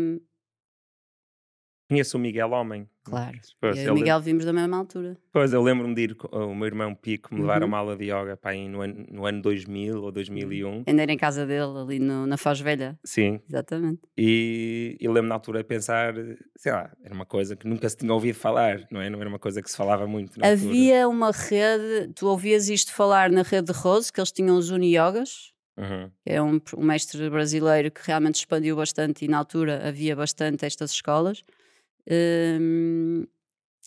Conheço 1.91 2.17
o 2.17 2.21
Miguel 2.21 2.51
Homem, 2.51 2.89
Claro. 3.05 3.39
Pois, 3.61 3.77
eu 3.77 3.83
e 3.83 3.87
eu 3.89 3.93
o 3.93 3.95
Miguel 3.97 4.19
vimos 4.23 4.47
da 4.47 4.53
mesma 4.55 4.79
altura. 4.79 5.19
Pois, 5.31 5.53
eu 5.53 5.63
lembro-me 5.63 5.95
de 5.95 6.01
ir 6.05 6.15
com 6.15 6.27
o 6.35 6.55
meu 6.57 6.65
irmão 6.67 6.95
Pico 6.95 7.35
me 7.35 7.43
levar 7.43 7.59
a 7.61 7.67
Uhum. 7.67 7.69
uma 7.69 7.77
aula 7.79 7.95
de 7.95 8.05
yoga 8.07 8.35
pá, 8.39 8.51
aí 8.51 8.67
no, 8.67 8.81
ano, 8.81 9.05
no 9.11 9.27
ano 9.27 9.43
2000 9.43 10.03
ou 10.03 10.11
2001. 10.11 10.83
Ainda 10.87 11.03
era 11.03 11.13
em 11.13 11.19
casa 11.19 11.45
dele, 11.45 11.77
ali 11.79 11.99
no- 11.99 12.27
na 12.27 12.39
Foz 12.39 12.59
Velha. 12.61 12.99
Sim, 13.05 13.39
Exatamente. 13.47 14.01
e, 14.17 14.97
e 14.99 15.07
lembro 15.07 15.29
na 15.29 15.35
altura 15.35 15.59
de 15.59 15.65
pensar, 15.69 16.15
sei 16.57 16.73
lá, 16.73 16.91
era 17.03 17.15
uma 17.15 17.27
coisa 17.27 17.55
que 17.55 17.69
nunca 17.69 17.87
se 17.91 17.99
tinha 17.99 18.13
ouvido 18.15 18.37
falar, 18.37 18.87
não 18.91 19.03
é? 19.03 19.11
Não 19.11 19.21
era 19.21 19.29
uma 19.29 19.39
coisa 19.39 19.61
que 19.63 19.71
se 19.71 19.77
falava 19.77 20.07
muito 20.07 20.41
na 20.41 20.49
altura. 20.49 20.71
Havia 20.71 21.07
uma 21.07 21.31
rede, 21.31 22.15
tu 22.15 22.27
ouvias 22.27 22.71
isto 22.71 22.91
falar 22.95 23.31
na 23.31 23.43
rede 23.43 23.71
de 23.71 23.79
Rose, 23.79 24.11
que 24.11 24.19
eles 24.19 24.33
tinham 24.33 24.57
os 24.57 24.71
Uni 24.71 24.97
Yogas, 24.97 25.53
Uhum. 25.77 26.11
é 26.25 26.41
um, 26.41 26.61
um 26.77 26.85
mestre 26.85 27.29
brasileiro 27.29 27.91
que 27.91 28.01
realmente 28.05 28.37
expandiu 28.37 28.77
bastante 28.77 29.25
e 29.25 29.29
na 29.29 29.39
altura 29.39 29.87
havia 29.89 30.15
bastante 30.15 30.65
estas 30.65 30.93
escolas. 30.93 31.45
Hum, 32.09 33.27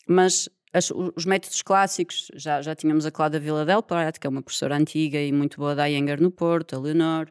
mas 0.08 0.50
as- 0.74 0.92
os 0.92 1.26
métodos 1.26 1.62
clássicos, 1.62 2.30
já, 2.36 2.62
já 2.62 2.76
tínhamos 2.76 3.06
a 3.06 3.12
Cláudia 3.12 3.40
Vila 3.40 3.66
Del 3.66 3.82
Prado, 3.82 4.20
que 4.20 4.28
é 4.28 4.30
uma 4.30 4.42
professora 4.42 4.76
antiga 4.76 5.20
e 5.22 5.32
muito 5.32 5.58
boa 5.58 5.74
da 5.76 5.90
Iyengar 5.90 6.22
no 6.22 6.30
Porto, 6.32 6.76
a 6.76 6.80
Leonor, 6.80 7.28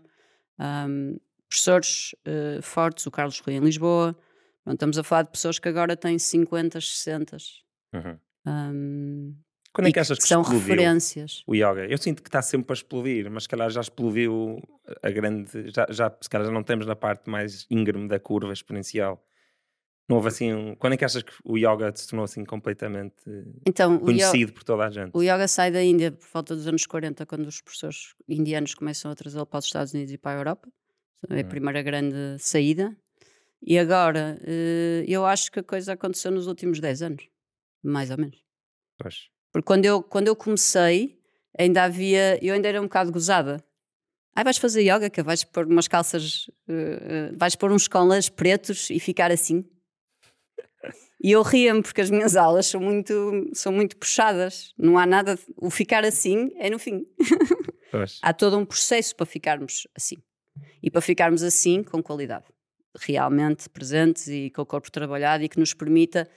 hum, 0.58 1.18
professores 1.48 2.14
eh, 2.24 2.60
fortes, 2.62 3.06
o 3.06 3.10
Carlos 3.10 3.38
Rui 3.40 3.54
em 3.56 3.60
Lisboa. 3.60 4.16
Pronto, 4.64 4.74
estamos 4.76 4.98
a 4.98 5.04
falar 5.04 5.22
de 5.22 5.30
pessoas 5.30 5.58
que 5.58 5.68
agora 5.68 5.96
têm 5.96 6.18
50, 6.18 6.80
60. 6.80 7.36
Uhum. 7.94 8.18
hum, 8.46 9.34
Quando 9.76 9.88
é 9.88 9.92
que 9.92 10.00
achas 10.00 10.18
que 10.18 10.26
são 10.26 10.40
explodiu 10.40 10.60
referências. 10.68 11.44
o 11.46 11.54
yoga? 11.54 11.86
Eu 11.86 11.98
sinto 11.98 12.22
que 12.22 12.28
está 12.28 12.40
sempre 12.40 12.72
a 12.72 12.74
explodir, 12.74 13.30
mas 13.30 13.42
se 13.42 13.48
calhar 13.50 13.68
já 13.70 13.82
explodiu 13.82 14.58
a 15.02 15.10
grande. 15.10 15.50
Já, 15.74 15.86
já, 15.90 16.16
se 16.20 16.30
calhar 16.30 16.46
já 16.46 16.52
não 16.52 16.62
estamos 16.62 16.86
na 16.86 16.96
parte 16.96 17.28
mais 17.28 17.66
íngreme 17.70 18.08
da 18.08 18.18
curva 18.18 18.52
exponencial. 18.52 19.22
Não 20.08 20.16
houve 20.16 20.28
assim 20.28 20.54
um. 20.54 20.74
Quando 20.76 20.94
é 20.94 20.96
que 20.96 21.04
achas 21.04 21.22
que 21.22 21.32
o 21.44 21.58
yoga 21.58 21.92
se 21.94 22.08
tornou 22.08 22.24
assim 22.24 22.44
completamente 22.44 23.14
Então, 23.66 23.98
conhecido 23.98 24.52
por 24.52 24.64
toda 24.64 24.86
a 24.86 24.90
gente? 24.90 25.10
O 25.12 25.20
yoga 25.22 25.46
sai 25.48 25.70
da 25.70 25.82
Índia 25.82 26.10
por 26.12 26.26
volta 26.32 26.54
dos 26.56 26.66
anos 26.66 26.86
40, 26.86 27.26
quando 27.26 27.46
os 27.46 27.60
professores 27.60 28.14
indianos 28.28 28.74
começam 28.74 29.10
a 29.10 29.14
trazê-lo 29.14 29.44
para 29.44 29.58
os 29.58 29.66
Estados 29.66 29.92
Unidos 29.92 30.12
e 30.14 30.16
para 30.18 30.36
a 30.36 30.40
Europa. 30.40 30.68
É 31.28 31.40
a 31.40 31.44
Hum. 31.44 31.48
primeira 31.48 31.82
grande 31.82 32.36
saída. 32.38 32.96
E 33.60 33.78
agora, 33.78 34.38
eh, 34.46 35.04
eu 35.08 35.26
acho 35.26 35.50
que 35.50 35.58
a 35.58 35.62
coisa 35.62 35.94
aconteceu 35.94 36.30
nos 36.30 36.46
últimos 36.46 36.78
10 36.78 37.02
anos, 37.02 37.28
mais 37.82 38.10
ou 38.10 38.16
menos. 38.18 38.38
Pois. 38.96 39.28
Porque 39.56 39.68
quando 39.68 39.86
eu, 39.86 40.02
quando 40.02 40.28
eu 40.28 40.36
comecei, 40.36 41.18
ainda 41.58 41.84
havia. 41.84 42.38
Eu 42.44 42.52
ainda 42.52 42.68
era 42.68 42.78
um 42.78 42.84
bocado 42.84 43.10
gozada. 43.10 43.64
Ai, 44.34 44.44
vais 44.44 44.58
fazer 44.58 44.82
yoga, 44.82 45.08
que 45.08 45.22
vais 45.22 45.44
pôr 45.44 45.64
umas 45.64 45.88
calças. 45.88 46.50
eh, 46.68 46.98
eh, 47.00 47.32
vais 47.34 47.56
pôr 47.56 47.72
uns 47.72 47.88
colãs 47.88 48.28
pretos 48.28 48.90
e 48.90 49.00
ficar 49.00 49.30
assim. 49.30 49.64
E 51.24 51.32
eu 51.32 51.40
ria-me 51.40 51.80
porque 51.80 52.02
as 52.02 52.10
minhas 52.10 52.36
aulas 52.36 52.66
são 52.66 52.82
muito, 52.82 53.48
são 53.54 53.72
muito 53.72 53.96
puxadas. 53.96 54.74
Não 54.76 54.98
há 54.98 55.06
nada. 55.06 55.38
O 55.56 55.70
ficar 55.70 56.04
assim 56.04 56.50
é 56.56 56.68
no 56.68 56.78
fim. 56.78 57.06
Há 58.20 58.34
todo 58.34 58.58
um 58.58 58.64
processo 58.66 59.16
para 59.16 59.24
ficarmos 59.24 59.88
assim. 59.96 60.16
E 60.82 60.90
para 60.90 61.00
ficarmos 61.00 61.42
assim 61.42 61.82
com 61.82 62.02
qualidade. 62.02 62.44
Realmente 62.98 63.70
presentes 63.70 64.28
e 64.28 64.50
com 64.50 64.60
o 64.60 64.66
corpo 64.66 64.92
trabalhado 64.92 65.44
e 65.44 65.48
que 65.48 65.58
nos 65.58 65.72
permita 65.72 66.28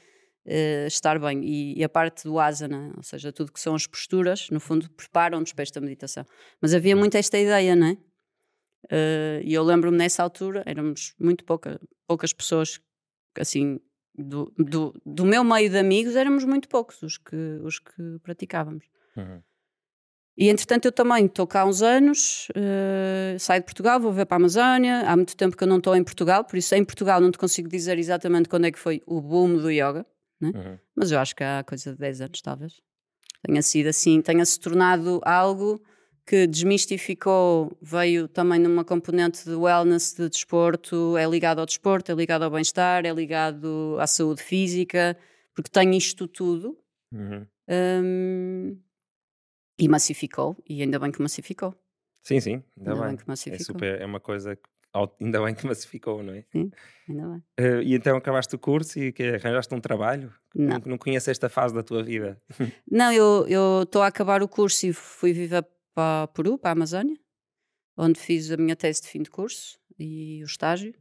eh, 0.45 0.87
estar 0.87 1.19
bem. 1.19 1.43
E, 1.43 1.79
e 1.79 1.83
a 1.83 1.89
parte 1.89 2.23
do 2.23 2.39
asana, 2.39 2.93
ou 2.95 3.03
seja, 3.03 3.31
tudo 3.31 3.51
que 3.51 3.59
são 3.59 3.75
as 3.75 3.85
posturas, 3.87 4.49
no 4.49 4.59
fundo, 4.59 4.89
preparam-nos 4.91 5.53
para 5.53 5.63
esta 5.63 5.79
meditação. 5.81 6.25
Mas 6.61 6.73
havia 6.73 6.95
muito 6.95 7.15
esta 7.15 7.37
ideia, 7.37 7.75
não 7.75 7.87
é? 7.87 7.97
Eh, 8.91 9.41
E 9.43 9.53
eu 9.53 9.63
lembro-me 9.63 9.97
nessa 9.97 10.23
altura, 10.23 10.63
éramos 10.65 11.13
muito 11.19 11.43
pouca, 11.43 11.79
poucas 12.07 12.33
pessoas, 12.33 12.79
assim, 13.37 13.79
do, 14.17 14.51
do, 14.57 14.93
do 15.05 15.25
meu 15.25 15.43
meio 15.43 15.69
de 15.69 15.77
amigos, 15.77 16.15
éramos 16.15 16.43
muito 16.43 16.67
poucos 16.67 17.01
os 17.01 17.17
que, 17.17 17.59
os 17.63 17.79
que 17.79 18.19
praticávamos. 18.21 18.85
Uhum. 19.15 19.41
E 20.37 20.47
entretanto 20.47 20.85
eu 20.85 20.91
também 20.93 21.25
estou 21.25 21.45
cá 21.45 21.61
há 21.61 21.65
uns 21.65 21.81
anos, 21.81 22.47
eh, 22.55 23.35
saio 23.37 23.59
de 23.61 23.65
Portugal, 23.65 23.99
vou 23.99 24.13
ver 24.13 24.25
para 24.25 24.35
a 24.35 24.39
Amazónia. 24.39 25.01
Há 25.01 25.13
muito 25.15 25.35
tempo 25.35 25.57
que 25.57 25.63
eu 25.63 25.67
não 25.67 25.79
estou 25.79 25.93
em 25.95 26.03
Portugal, 26.03 26.45
por 26.45 26.55
isso 26.55 26.73
em 26.75 26.85
Portugal 26.85 27.19
não 27.19 27.29
te 27.29 27.37
consigo 27.37 27.67
dizer 27.67 27.99
exatamente 27.99 28.47
quando 28.47 28.65
é 28.65 28.71
que 28.71 28.79
foi 28.79 29.01
o 29.05 29.21
boom 29.21 29.57
do 29.57 29.69
yoga, 29.69 30.05
Uhum. 30.41 30.77
mas 30.95 31.11
eu 31.11 31.19
acho 31.19 31.35
que 31.35 31.43
há 31.43 31.63
coisa 31.63 31.91
de 31.91 31.97
10 31.99 32.21
anos 32.21 32.41
talvez. 32.41 32.81
Tenha 33.43 33.61
sido 33.61 33.87
assim, 33.87 34.21
tenha 34.21 34.45
se 34.45 34.59
tornado 34.59 35.19
algo 35.23 35.81
que 36.25 36.45
desmistificou, 36.45 37.75
veio 37.81 38.27
também 38.27 38.59
numa 38.59 38.85
componente 38.85 39.43
de 39.45 39.55
wellness, 39.55 40.13
de 40.13 40.29
desporto, 40.29 41.17
é 41.17 41.25
ligado 41.25 41.59
ao 41.59 41.65
desporto, 41.65 42.11
é 42.11 42.15
ligado 42.15 42.43
ao 42.43 42.51
bem-estar, 42.51 43.05
é 43.05 43.11
ligado 43.11 43.97
à 43.99 44.05
saúde 44.05 44.43
física, 44.43 45.17
porque 45.55 45.69
tem 45.71 45.97
isto 45.97 46.27
tudo. 46.27 46.77
Uhum. 47.11 47.47
hum, 47.67 48.79
e 49.79 49.87
massificou, 49.87 50.55
e 50.67 50.81
ainda 50.81 50.99
bem 50.99 51.11
que 51.11 51.21
massificou. 51.21 51.73
Sim, 52.21 52.39
sim, 52.39 52.63
ainda, 52.77 52.91
Ainda 52.91 52.95
bem. 52.95 53.07
bem 53.07 53.17
que 53.17 53.23
É, 53.23 53.27
massificou. 53.27 53.65
super, 53.65 54.01
é 54.01 54.05
uma 54.05 54.19
coisa 54.19 54.55
que 54.55 54.69
ainda 54.93 55.43
bem 55.43 55.55
que 55.55 55.65
massificou, 55.67 56.23
não 56.23 56.33
é? 56.33 56.45
Ainda 56.53 57.27
bem. 57.27 57.43
Eh, 57.57 57.83
e 57.83 57.95
então 57.95 58.17
acabaste 58.17 58.55
o 58.55 58.59
curso 58.59 58.99
e 58.99 59.11
que 59.11 59.23
arranjaste 59.23 59.73
um 59.73 59.81
trabalho? 59.81 60.33
Não. 60.55 60.79
Não 60.85 60.97
conheço 60.97 61.29
esta 61.29 61.49
fase 61.49 61.73
da 61.73 61.83
tua 61.83 62.03
vida. 62.03 62.41
Não, 62.89 63.11
eu 63.13 63.83
estou 63.83 64.01
a 64.01 64.07
acabar 64.07 64.41
o 64.41 64.47
curso 64.47 64.87
e 64.87 64.93
fui 64.93 65.31
viver 65.31 65.65
para 65.93 66.27
Peru, 66.27 66.57
para 66.57 66.71
a 66.71 66.73
Amazónia, 66.73 67.17
onde 67.97 68.19
fiz 68.19 68.51
a 68.51 68.57
minha 68.57 68.75
tese 68.75 69.01
de 69.01 69.07
fim 69.07 69.21
de 69.21 69.29
curso 69.29 69.77
e 69.97 70.41
o 70.43 70.45
estágio. 70.45 70.93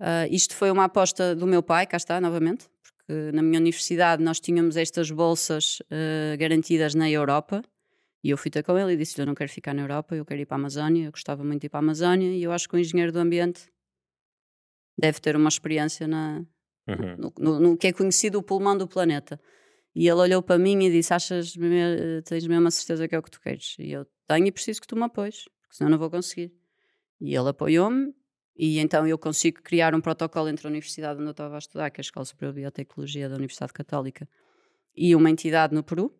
Ah, 0.00 0.26
isto 0.28 0.56
foi 0.56 0.70
uma 0.70 0.84
aposta 0.84 1.36
do 1.36 1.46
meu 1.46 1.62
pai, 1.62 1.86
cá 1.86 1.98
está, 1.98 2.20
novamente, 2.20 2.66
porque 2.82 3.30
na 3.32 3.42
minha 3.42 3.60
universidade 3.60 4.22
nós 4.22 4.40
tínhamos 4.40 4.76
estas 4.76 5.10
bolsas 5.10 5.82
ah, 5.90 6.36
garantidas 6.36 6.94
na 6.94 7.08
Europa. 7.08 7.62
E 8.22 8.30
eu 8.30 8.36
fui 8.36 8.50
ter 8.50 8.62
com 8.62 8.76
ele 8.78 8.92
e 8.92 8.96
disse-lhe: 8.96 9.22
Eu 9.22 9.26
não 9.26 9.34
quero 9.34 9.50
ficar 9.50 9.72
na 9.74 9.82
Europa, 9.82 10.14
eu 10.14 10.24
quero 10.24 10.40
ir 10.40 10.46
para 10.46 10.56
a 10.56 10.60
Amazónia. 10.60 11.06
Eu 11.06 11.10
gostava 11.12 11.42
muito 11.42 11.60
de 11.62 11.66
ir 11.66 11.70
para 11.70 11.78
a 11.78 11.82
Amazónia 11.82 12.30
e 12.36 12.42
eu 12.42 12.52
acho 12.52 12.68
que 12.68 12.74
o 12.76 12.78
engenheiro 12.78 13.12
do 13.12 13.18
ambiente 13.18 13.70
deve 14.98 15.20
ter 15.20 15.36
uma 15.36 15.48
experiência 15.48 16.06
na, 16.06 16.44
Uhum. 16.88 17.16
no, 17.16 17.32
no- 17.38 17.60
no 17.60 17.76
que 17.76 17.86
é 17.86 17.92
conhecido 17.92 18.38
o 18.38 18.42
pulmão 18.42 18.76
do 18.76 18.86
planeta. 18.88 19.40
E 19.94 20.06
ele 20.06 20.20
olhou 20.20 20.42
para 20.42 20.58
mim 20.58 20.84
e 20.84 20.90
disse: 20.90 21.12
Achas, 21.14 21.54
tens 22.26 22.46
mesmo 22.46 22.68
a 22.68 22.70
certeza 22.70 23.08
que 23.08 23.14
é 23.14 23.18
o 23.18 23.22
que 23.22 23.30
tu 23.30 23.40
queres? 23.40 23.76
E 23.78 23.90
eu 23.92 24.06
tenho 24.28 24.46
e 24.46 24.52
preciso 24.52 24.80
que 24.80 24.86
tu 24.86 24.96
me 24.96 25.02
apoies, 25.04 25.44
porque 25.62 25.76
senão 25.76 25.90
não 25.90 25.98
vou 25.98 26.10
conseguir. 26.10 26.52
E 27.20 27.34
ele 27.34 27.48
apoiou-me, 27.48 28.14
e 28.56 28.78
então 28.78 29.06
eu 29.06 29.18
consigo 29.18 29.60
criar 29.62 29.94
um 29.94 30.00
protocolo 30.00 30.48
entre 30.48 30.66
a 30.66 30.70
universidade 30.70 31.18
onde 31.18 31.28
eu 31.28 31.32
estava 31.32 31.56
a 31.56 31.58
estudar, 31.58 31.90
que 31.90 32.00
é 32.00 32.02
a 32.02 32.06
Escola 32.06 32.24
Superior 32.24 32.54
de 32.54 32.60
Biotecnologia 32.60 33.28
da 33.28 33.34
Universidade 33.36 33.72
Católica, 33.72 34.28
e 34.96 35.14
uma 35.14 35.28
entidade 35.30 35.74
no 35.74 35.82
Peru. 35.82 36.14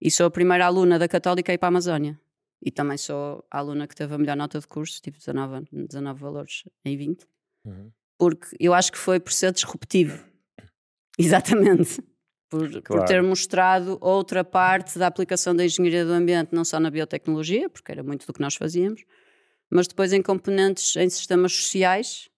E 0.00 0.10
sou 0.10 0.26
a 0.26 0.30
primeira 0.30 0.66
aluna 0.66 0.98
da 0.98 1.06
Católica 1.08 1.52
a 1.52 1.54
ir 1.54 1.58
para 1.58 1.66
a 1.66 1.74
Amazónia. 1.74 2.18
E 2.62 2.70
também 2.70 2.96
sou 2.98 3.44
a 3.50 3.58
aluna 3.58 3.86
que 3.86 3.94
teve 3.94 4.14
a 4.14 4.18
melhor 4.18 4.36
nota 4.36 4.58
de 4.60 4.66
curso, 4.66 5.00
tive 5.00 5.18
19, 5.18 5.66
19 5.72 6.20
valores 6.20 6.64
em 6.84 6.96
20 6.96 7.26
Uhum. 7.64 7.90
porque 8.18 8.56
eu 8.58 8.72
acho 8.72 8.90
que 8.90 8.96
foi 8.98 9.20
por 9.20 9.32
ser 9.32 9.52
disruptivo. 9.52 10.24
Exatamente. 11.18 12.02
Por, 12.48 12.68
por 12.70 12.82
Claro. 12.82 13.04
ter 13.06 13.22
mostrado 13.22 13.98
outra 14.00 14.42
parte 14.42 14.98
da 14.98 15.06
aplicação 15.06 15.54
da 15.54 15.64
engenharia 15.64 16.04
do 16.04 16.12
ambiente, 16.12 16.52
não 16.54 16.64
só 16.64 16.80
na 16.80 16.90
biotecnologia, 16.90 17.68
porque 17.70 17.92
era 17.92 18.02
muito 18.02 18.26
do 18.26 18.32
que 18.32 18.40
nós 18.40 18.54
fazíamos, 18.56 19.04
mas 19.70 19.86
depois 19.86 20.12
em 20.12 20.20
componentes 20.22 20.96
em 20.96 21.08
sistemas 21.08 21.52
sociais, 21.52 22.28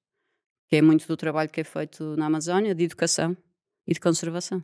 que 0.68 0.76
é 0.76 0.82
muito 0.82 1.06
do 1.06 1.16
trabalho 1.16 1.48
que 1.48 1.60
é 1.60 1.64
feito 1.64 2.16
na 2.16 2.26
Amazónia, 2.26 2.74
de 2.74 2.84
educação 2.84 3.36
e 3.86 3.94
de 3.94 4.00
conservação. 4.00 4.62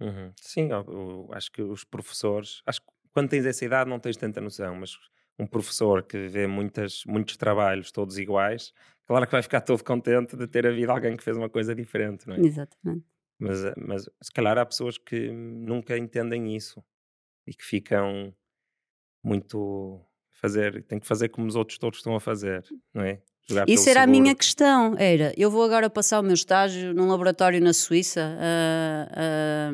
Uhum. 0.00 0.32
Sim, 0.40 0.70
eu, 0.70 0.84
eu 0.88 1.28
acho 1.32 1.50
que 1.52 1.62
os 1.62 1.84
professores, 1.84 2.62
acho 2.66 2.80
que 2.80 2.86
quando 3.12 3.28
tens 3.28 3.44
essa 3.46 3.64
idade 3.64 3.90
não 3.90 4.00
tens 4.00 4.16
tanta 4.16 4.40
noção, 4.40 4.74
mas 4.76 4.96
um 5.38 5.46
professor 5.46 6.02
que 6.04 6.28
vê 6.28 6.46
muitas, 6.46 7.04
muitos 7.06 7.36
trabalhos 7.36 7.92
todos 7.92 8.18
iguais, 8.18 8.72
claro 9.06 9.26
que 9.26 9.32
vai 9.32 9.42
ficar 9.42 9.60
todo 9.60 9.84
contente 9.84 10.36
de 10.36 10.46
ter 10.46 10.66
havido 10.66 10.92
alguém 10.92 11.16
que 11.16 11.24
fez 11.24 11.36
uma 11.36 11.50
coisa 11.50 11.74
diferente, 11.74 12.26
não 12.28 12.36
é? 12.36 12.44
Exatamente. 12.46 13.06
Mas, 13.38 13.64
eh, 13.64 13.74
mas 13.78 14.04
se 14.22 14.32
calhar 14.32 14.58
há 14.58 14.66
pessoas 14.66 14.98
que 14.98 15.30
nunca 15.32 15.96
entendem 15.98 16.54
isso 16.54 16.84
e 17.46 17.54
que 17.54 17.64
ficam 17.64 18.34
muito 19.22 20.04
fazer, 20.30 20.84
tem 20.84 20.98
que 21.00 21.06
fazer 21.06 21.28
como 21.30 21.46
os 21.46 21.56
outros 21.56 21.78
todos 21.78 21.98
estão 21.98 22.14
a 22.16 22.20
fazer, 22.20 22.64
não 22.94 23.02
é? 23.02 23.22
Isso 23.66 23.88
era 23.88 24.02
a 24.02 24.06
minha 24.06 24.34
questão. 24.34 24.94
Era, 24.98 25.32
eu 25.36 25.50
vou 25.50 25.62
agora 25.64 25.88
passar 25.90 26.20
o 26.20 26.22
meu 26.22 26.34
estágio 26.34 26.92
num 26.94 27.08
laboratório 27.08 27.60
na 27.60 27.72
Suíça 27.72 28.20
a, 28.38 29.20
a- 29.20 29.72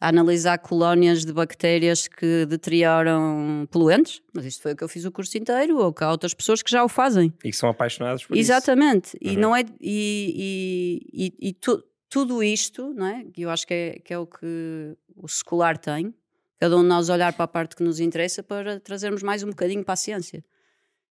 a 0.00 0.08
analisar 0.08 0.58
colónias 0.58 1.24
de 1.24 1.32
bactérias 1.32 2.06
que 2.08 2.44
deterioram 2.46 3.66
poluentes, 3.70 4.20
mas 4.34 4.44
isto 4.44 4.60
foi 4.62 4.72
o 4.72 4.76
que 4.76 4.84
eu 4.84 4.88
fiz 4.88 5.04
o 5.04 5.10
curso 5.12 5.38
inteiro, 5.38 5.78
ou 5.78 5.92
que 5.92 6.04
há 6.04 6.10
outras 6.10 6.34
pessoas 6.34 6.62
que 6.62 6.70
já 6.70 6.84
o 6.84 6.88
fazem. 6.88 7.32
E 7.42 7.50
que 7.50 7.56
são 7.56 7.70
apaixonados 7.70 8.24
por 8.26 8.36
isso. 8.36 8.40
Exatamente. 8.52 9.16
E 9.20 9.30
Uhum. 9.30 9.34
não 9.40 9.56
é 9.56 9.64
e, 9.80 11.00
e, 11.14 11.26
e- 11.42 11.48
e 11.48 11.52
tu- 11.54 11.82
tudo 12.10 12.42
isto, 12.42 12.92
não 12.94 13.06
é? 13.06 13.24
Que 13.32 13.42
eu 13.42 13.50
acho 13.50 13.66
que 13.66 13.74
é, 13.74 13.98
que 14.04 14.12
é 14.12 14.18
o 14.18 14.26
que 14.26 14.94
o 15.16 15.26
secular 15.28 15.78
tem. 15.78 16.12
Cada 16.60 16.76
um 16.76 16.82
de 16.82 16.88
nós 16.88 17.08
olhar 17.08 17.32
para 17.32 17.44
a 17.44 17.48
parte 17.48 17.74
que 17.74 17.82
nos 17.82 17.98
interessa 17.98 18.42
para 18.42 18.78
trazermos 18.80 19.22
mais 19.22 19.42
um 19.42 19.48
bocadinho 19.48 19.82
para 19.84 19.94
a 19.94 19.96
ciência. 19.96 20.44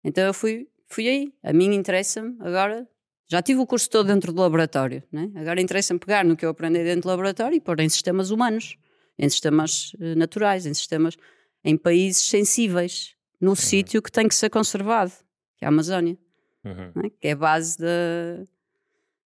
Então 0.04 0.24
eu 0.24 0.34
fui, 0.34 0.68
fui 0.92 1.08
aí. 1.08 1.32
A 1.42 1.52
mim 1.52 1.74
interessa-me 1.74 2.36
agora 2.40 2.86
Já 3.28 3.40
tive 3.40 3.60
o 3.60 3.66
curso 3.66 3.88
todo 3.88 4.06
dentro 4.06 4.32
do 4.32 4.40
laboratório, 4.40 5.02
né? 5.10 5.30
agora 5.36 5.60
interessa-me 5.60 5.98
pegar 5.98 6.24
no 6.24 6.36
que 6.36 6.44
eu 6.44 6.50
aprendi 6.50 6.84
dentro 6.84 7.02
do 7.02 7.08
laboratório 7.08 7.56
e 7.56 7.60
pôr 7.60 7.80
em 7.80 7.88
sistemas 7.88 8.30
humanos, 8.30 8.76
em 9.18 9.28
sistemas 9.28 9.94
uh, 9.94 10.14
naturais, 10.16 10.66
em 10.66 10.74
sistemas 10.74 11.16
em 11.64 11.76
países 11.76 12.28
sensíveis, 12.28 13.14
no 13.40 13.50
uhum. 13.50 13.56
sítio 13.56 14.02
que 14.02 14.10
tem 14.10 14.28
que 14.28 14.34
ser 14.34 14.50
conservado, 14.50 15.12
que 15.56 15.64
é 15.64 15.66
a 15.66 15.68
Amazónia, 15.68 16.18
uhum. 16.64 16.92
né? 16.94 17.10
que 17.18 17.28
é 17.28 17.32
a 17.32 17.36
base 17.36 17.78
da. 17.78 18.44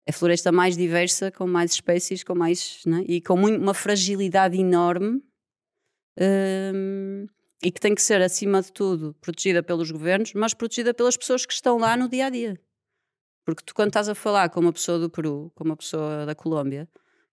É 0.06 0.12
a 0.12 0.14
floresta 0.14 0.54
mais 0.54 0.78
diversa, 0.78 1.32
com 1.32 1.46
mais 1.46 1.72
espécies, 1.72 2.24
com 2.24 2.34
mais. 2.34 2.82
Né? 2.86 3.04
e 3.08 3.20
com 3.20 3.36
muito, 3.36 3.62
uma 3.62 3.74
fragilidade 3.74 4.58
enorme. 4.58 5.22
Um, 6.20 7.28
e 7.64 7.72
que 7.72 7.80
tem 7.80 7.96
que 7.96 8.02
ser, 8.02 8.22
acima 8.22 8.62
de 8.62 8.72
tudo, 8.72 9.16
protegida 9.20 9.64
pelos 9.64 9.90
governos, 9.90 10.34
mas 10.34 10.54
protegida 10.54 10.94
pelas 10.94 11.18
pessoas 11.18 11.46
que 11.46 11.54
estão 11.54 11.78
lá 11.78 11.98
no 11.98 12.08
dia 12.08 12.28
a 12.28 12.30
dia. 12.30 12.60
Porque 13.46 13.64
tu, 13.66 13.74
quando 13.74 13.90
estás 13.90 14.10
a 14.10 14.16
falar 14.16 14.50
com 14.50 14.60
uma 14.60 14.74
pessoa 14.74 15.00
do 15.00 15.10
Peru, 15.10 15.52
com 15.56 15.64
uma 15.64 15.78
pessoa 15.78 16.26
da 16.26 16.36
Colômbia, 16.36 16.88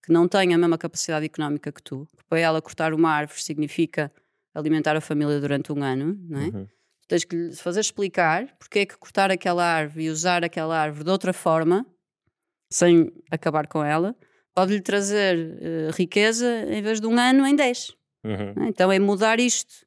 que 0.05 0.13
não 0.13 0.29
tem 0.29 0.55
a 0.55 0.59
mesma 0.59 0.79
capacidade 0.79 1.27
económica 1.27 1.73
que 1.73 1.83
tu, 1.83 2.07
que 2.17 2.25
para 2.25 2.39
ela 2.39 2.63
cortar 2.63 2.95
uma 2.95 3.11
árvore 3.11 3.43
significa 3.43 4.13
alimentar 4.55 4.97
a 4.97 5.01
família 5.01 5.41
durante 5.41 5.73
um 5.73 5.83
ano, 5.83 6.17
não 6.29 6.41
é? 6.41 6.45
Uhum. 6.45 6.69
Tens 7.09 7.25
que 7.25 7.37
lhe 7.37 7.57
fazer 7.57 7.81
explicar 7.81 8.47
porque 8.59 8.81
é 8.81 8.87
que 8.87 8.97
cortar 8.97 9.31
aquela 9.31 9.65
árvore 9.65 10.05
e 10.05 10.11
usar 10.11 10.45
aquela 10.45 10.79
árvore 10.79 11.05
de 11.05 11.11
outra 11.11 11.33
forma, 11.33 11.85
sem 12.71 13.13
acabar 13.31 13.67
com 13.67 13.83
ela, 13.85 14.17
pode-lhe 14.55 14.81
trazer 14.81 15.37
uh, 15.37 15.91
riqueza 15.97 16.65
em 16.71 16.81
vez 16.81 17.01
de 17.01 17.07
um 17.07 17.19
ano 17.19 17.47
em 17.47 17.57
dez. 17.57 17.95
Uhum. 18.25 18.65
É? 18.65 18.69
Então 18.69 18.91
é 18.93 18.99
mudar 18.99 19.41
isto. 19.41 19.85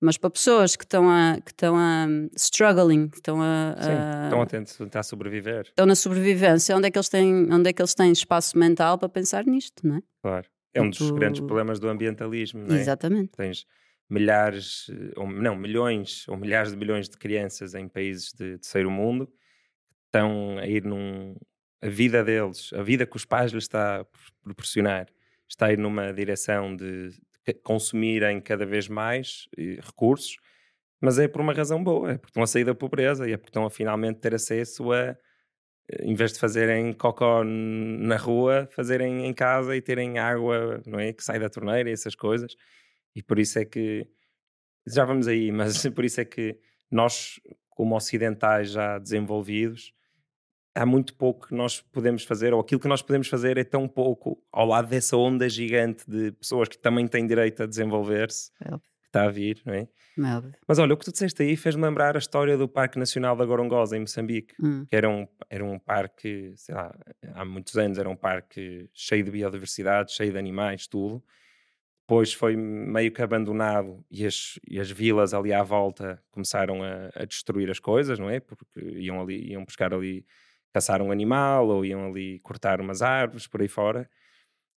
Mas 0.00 0.16
para 0.16 0.30
pessoas 0.30 0.76
que 0.76 0.84
estão 0.84 1.10
a, 1.10 1.38
que 1.44 1.50
estão 1.50 1.76
a 1.76 2.06
struggling, 2.36 3.08
que 3.08 3.16
estão 3.16 3.42
a, 3.42 3.74
Sim, 3.80 3.90
a, 3.90 4.24
estão 4.24 4.42
a 4.42 4.46
tentar 4.46 5.02
sobreviver. 5.02 5.66
Estão 5.66 5.86
na 5.86 5.96
sobrevivência, 5.96 6.76
onde 6.76 6.86
é, 6.86 6.90
que 6.90 6.98
eles 6.98 7.08
têm, 7.08 7.52
onde 7.52 7.68
é 7.68 7.72
que 7.72 7.82
eles 7.82 7.94
têm 7.94 8.12
espaço 8.12 8.56
mental 8.56 8.96
para 8.96 9.08
pensar 9.08 9.44
nisto, 9.44 9.86
não 9.86 9.96
é? 9.96 10.02
Claro. 10.22 10.46
É 10.72 10.80
um 10.80 10.90
dos 10.90 10.98
tu... 10.98 11.14
grandes 11.14 11.40
problemas 11.40 11.80
do 11.80 11.88
ambientalismo, 11.88 12.64
não 12.64 12.76
é? 12.76 12.80
Exatamente. 12.80 13.32
Tens 13.36 13.66
milhares, 14.08 14.88
ou, 15.16 15.30
não, 15.30 15.56
milhões 15.56 16.26
ou 16.28 16.36
milhares 16.36 16.70
de 16.70 16.76
milhões 16.76 17.08
de 17.08 17.16
crianças 17.18 17.74
em 17.74 17.88
países 17.88 18.32
de 18.32 18.58
terceiro 18.58 18.90
mundo 18.90 19.26
que 19.26 20.06
estão 20.06 20.58
a 20.58 20.66
ir 20.66 20.84
num. 20.84 21.34
A 21.80 21.88
vida 21.88 22.24
deles, 22.24 22.72
a 22.72 22.82
vida 22.82 23.06
que 23.06 23.16
os 23.16 23.24
pais 23.24 23.52
lhes 23.52 23.64
está 23.64 24.00
a 24.00 24.06
proporcionar, 24.42 25.06
está 25.48 25.66
a 25.66 25.72
ir 25.72 25.78
numa 25.78 26.12
direção 26.12 26.74
de 26.74 27.10
consumirem 27.54 28.40
cada 28.40 28.66
vez 28.66 28.88
mais 28.88 29.48
recursos, 29.80 30.36
mas 31.00 31.18
é 31.18 31.28
por 31.28 31.40
uma 31.40 31.52
razão 31.52 31.82
boa, 31.82 32.12
é 32.12 32.18
porque 32.18 32.30
estão 32.30 32.42
a 32.42 32.46
sair 32.46 32.64
da 32.64 32.74
pobreza 32.74 33.28
e 33.28 33.32
é 33.32 33.36
porque 33.36 33.50
estão 33.50 33.64
a 33.64 33.70
finalmente 33.70 34.20
ter 34.20 34.34
acesso 34.34 34.92
a, 34.92 35.16
em 36.00 36.14
vez 36.14 36.32
de 36.32 36.38
fazerem 36.38 36.92
cocó 36.92 37.42
na 37.44 38.16
rua, 38.16 38.68
fazerem 38.72 39.26
em 39.26 39.32
casa 39.32 39.76
e 39.76 39.80
terem 39.80 40.18
água, 40.18 40.82
não 40.86 40.98
é? 40.98 41.12
Que 41.12 41.24
sai 41.24 41.38
da 41.38 41.48
torneira 41.48 41.88
e 41.88 41.92
essas 41.92 42.14
coisas. 42.14 42.56
E 43.14 43.22
por 43.22 43.38
isso 43.38 43.58
é 43.58 43.64
que, 43.64 44.06
já 44.86 45.04
vamos 45.04 45.28
aí, 45.28 45.50
mas 45.52 45.82
por 45.94 46.04
isso 46.04 46.20
é 46.20 46.24
que 46.24 46.58
nós, 46.90 47.40
como 47.70 47.96
ocidentais 47.96 48.70
já 48.70 48.98
desenvolvidos, 48.98 49.94
há 50.78 50.86
muito 50.86 51.14
pouco 51.14 51.48
que 51.48 51.54
nós 51.54 51.80
podemos 51.80 52.24
fazer, 52.24 52.54
ou 52.54 52.60
aquilo 52.60 52.80
que 52.80 52.88
nós 52.88 53.02
podemos 53.02 53.26
fazer 53.26 53.58
é 53.58 53.64
tão 53.64 53.88
pouco 53.88 54.40
ao 54.52 54.66
lado 54.66 54.88
dessa 54.88 55.16
onda 55.16 55.48
gigante 55.48 56.08
de 56.08 56.32
pessoas 56.32 56.68
que 56.68 56.78
também 56.78 57.06
têm 57.08 57.26
direito 57.26 57.64
a 57.64 57.66
desenvolver-se, 57.66 58.52
que 58.52 59.06
está 59.06 59.24
a 59.24 59.28
vir, 59.28 59.60
não 59.66 59.74
é? 59.74 59.80
é 59.80 59.88
Mas 60.66 60.78
olha, 60.78 60.94
o 60.94 60.96
que 60.96 61.04
tu 61.04 61.12
disseste 61.12 61.42
aí 61.42 61.56
fez-me 61.56 61.82
lembrar 61.82 62.14
a 62.14 62.18
história 62.18 62.56
do 62.56 62.68
Parque 62.68 62.98
Nacional 62.98 63.34
da 63.34 63.44
Gorongosa, 63.44 63.96
em 63.96 64.00
Moçambique, 64.00 64.54
hum. 64.62 64.86
que 64.88 64.94
era 64.94 65.08
um, 65.08 65.26
era 65.50 65.64
um 65.64 65.78
parque, 65.78 66.52
sei 66.56 66.74
lá, 66.74 66.94
há 67.34 67.44
muitos 67.44 67.76
anos 67.76 67.98
era 67.98 68.08
um 68.08 68.16
parque 68.16 68.88
cheio 68.94 69.24
de 69.24 69.30
biodiversidade, 69.30 70.12
cheio 70.12 70.30
de 70.30 70.38
animais, 70.38 70.86
tudo. 70.86 71.22
Depois 72.06 72.32
foi 72.32 72.56
meio 72.56 73.12
que 73.12 73.20
abandonado 73.20 74.02
e 74.10 74.24
as, 74.24 74.58
e 74.66 74.80
as 74.80 74.90
vilas 74.90 75.34
ali 75.34 75.52
à 75.52 75.62
volta 75.62 76.22
começaram 76.30 76.82
a, 76.82 77.10
a 77.14 77.24
destruir 77.24 77.70
as 77.70 77.78
coisas, 77.78 78.18
não 78.18 78.30
é? 78.30 78.40
Porque 78.40 78.80
iam 78.80 79.20
ali, 79.20 79.50
iam 79.50 79.62
buscar 79.64 79.92
ali 79.92 80.24
caçar 80.72 81.02
um 81.02 81.10
animal 81.10 81.68
ou 81.68 81.84
iam 81.84 82.06
ali 82.06 82.40
cortar 82.40 82.80
umas 82.80 83.02
árvores 83.02 83.46
por 83.46 83.62
aí 83.62 83.68
fora. 83.68 84.08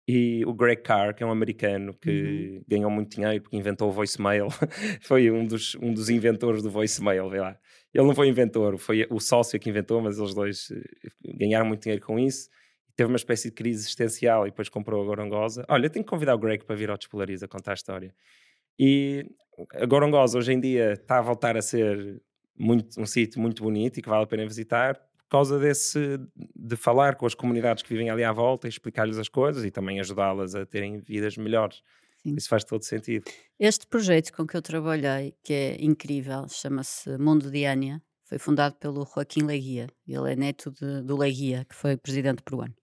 E 0.08 0.44
o 0.44 0.52
Greg 0.52 0.82
Carr, 0.82 1.14
que 1.14 1.22
é 1.22 1.26
um 1.26 1.30
americano 1.30 1.94
que 1.94 2.56
uhum. 2.56 2.64
ganhou 2.66 2.90
muito 2.90 3.14
dinheiro 3.14 3.42
porque 3.42 3.56
inventou 3.56 3.88
o 3.88 3.92
voicemail, 3.92 4.48
foi 5.02 5.30
um 5.30 5.46
dos, 5.46 5.76
um 5.76 5.92
dos 5.92 6.08
inventores 6.08 6.62
do 6.62 6.70
voicemail, 6.70 7.28
vê 7.28 7.40
lá. 7.40 7.56
Ele 7.94 8.06
não 8.06 8.14
foi 8.14 8.28
inventor, 8.28 8.76
foi 8.78 9.06
o 9.10 9.20
sócio 9.20 9.58
que 9.60 9.68
inventou, 9.68 10.00
mas 10.00 10.18
eles 10.18 10.34
dois 10.34 10.70
eh, 10.70 11.10
ganharam 11.38 11.66
muito 11.66 11.82
dinheiro 11.82 12.04
com 12.04 12.18
isso. 12.18 12.48
Teve 12.96 13.08
uma 13.08 13.16
espécie 13.16 13.50
de 13.50 13.54
crise 13.54 13.80
existencial 13.80 14.46
e 14.46 14.50
depois 14.50 14.68
comprou 14.68 15.02
a 15.02 15.04
Gorongosa. 15.04 15.64
Olha, 15.68 15.86
eu 15.86 15.90
tenho 15.90 16.04
que 16.04 16.10
convidar 16.10 16.34
o 16.34 16.38
Greg 16.38 16.64
para 16.64 16.76
vir 16.76 16.90
ao 16.90 16.98
Despolariza 16.98 17.46
contar 17.46 17.72
a 17.72 17.74
história. 17.74 18.14
E 18.78 19.24
a 19.74 19.86
Gorongosa 19.86 20.38
hoje 20.38 20.52
em 20.52 20.60
dia 20.60 20.94
está 20.94 21.18
a 21.18 21.22
voltar 21.22 21.56
a 21.56 21.62
ser 21.62 22.20
muito, 22.58 23.00
um 23.00 23.06
sítio 23.06 23.40
muito 23.40 23.62
bonito 23.62 23.98
e 23.98 24.02
que 24.02 24.08
vale 24.08 24.24
a 24.24 24.26
pena 24.26 24.44
visitar 24.44 25.00
causa 25.30 25.58
desse 25.58 26.18
de 26.54 26.76
falar 26.76 27.16
com 27.16 27.24
as 27.24 27.34
comunidades 27.34 27.82
que 27.82 27.88
vivem 27.88 28.10
ali 28.10 28.24
à 28.24 28.32
volta 28.32 28.66
e 28.66 28.70
explicar-lhes 28.70 29.16
as 29.16 29.28
coisas 29.28 29.64
e 29.64 29.70
também 29.70 30.00
ajudá-las 30.00 30.54
a 30.54 30.66
terem 30.66 30.98
vidas 30.98 31.36
melhores. 31.36 31.82
Sim. 32.22 32.34
Isso 32.36 32.48
faz 32.48 32.64
todo 32.64 32.84
sentido. 32.84 33.24
Este 33.58 33.86
projeto 33.86 34.32
com 34.32 34.46
que 34.46 34.56
eu 34.56 34.60
trabalhei, 34.60 35.34
que 35.42 35.52
é 35.52 35.76
incrível, 35.80 36.46
chama-se 36.48 37.16
Mundo 37.16 37.50
de 37.50 37.64
Ania, 37.64 38.02
foi 38.24 38.38
fundado 38.38 38.76
pelo 38.76 39.06
Joaquim 39.06 39.42
Leguia. 39.42 39.88
Ele 40.06 40.32
é 40.32 40.36
neto 40.36 40.70
de, 40.70 41.02
do 41.02 41.16
Leguia, 41.16 41.64
que 41.64 41.74
foi 41.74 41.96
presidente 41.96 42.42
peruano. 42.42 42.74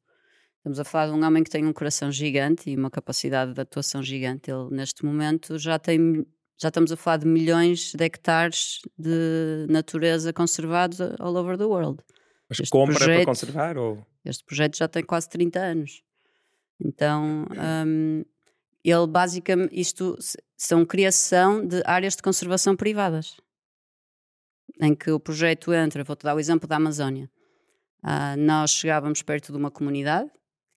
Estamos 0.57 0.79
a 0.79 0.83
falar 0.83 1.07
de 1.07 1.13
um 1.13 1.23
homem 1.23 1.43
que 1.43 1.49
tem 1.49 1.65
um 1.65 1.71
coração 1.71 2.11
gigante 2.11 2.69
e 2.69 2.75
uma 2.75 2.89
capacidade 2.89 3.53
de 3.53 3.61
atuação 3.61 4.03
gigante. 4.03 4.51
Ele, 4.51 4.69
neste 4.71 5.05
momento, 5.05 5.57
já 5.57 5.79
tem. 5.79 6.25
Já 6.59 6.69
estamos 6.69 6.91
a 6.91 6.97
falar 6.97 7.17
de 7.17 7.27
milhões 7.27 7.93
de 7.93 8.03
hectares 8.03 8.79
de 8.97 9.67
natureza 9.69 10.33
conservados 10.33 10.99
all 10.99 11.37
over 11.37 11.57
the 11.57 11.63
world. 11.63 12.03
Mas 12.49 12.59
este 12.59 12.71
compra 12.71 12.95
projeto, 12.95 13.17
para 13.17 13.25
conservar? 13.25 13.77
Ou... 13.77 14.05
Este 14.23 14.43
projeto 14.43 14.77
já 14.77 14.87
tem 14.87 15.03
quase 15.03 15.29
30 15.29 15.59
anos. 15.59 16.03
Então, 16.79 17.45
um, 17.85 18.23
ele 18.83 19.07
basicamente, 19.07 19.77
isto 19.77 20.17
são 20.55 20.85
criação 20.85 21.65
de 21.65 21.81
áreas 21.85 22.15
de 22.15 22.21
conservação 22.21 22.75
privadas, 22.75 23.35
em 24.79 24.95
que 24.95 25.11
o 25.11 25.19
projeto 25.19 25.73
entra, 25.73 26.03
vou-te 26.03 26.23
dar 26.23 26.35
o 26.35 26.39
exemplo 26.39 26.67
da 26.67 26.77
Amazónia. 26.77 27.29
Uh, 28.03 28.37
nós 28.37 28.71
chegávamos 28.71 29.21
perto 29.23 29.51
de 29.51 29.57
uma 29.57 29.71
comunidade 29.71 30.29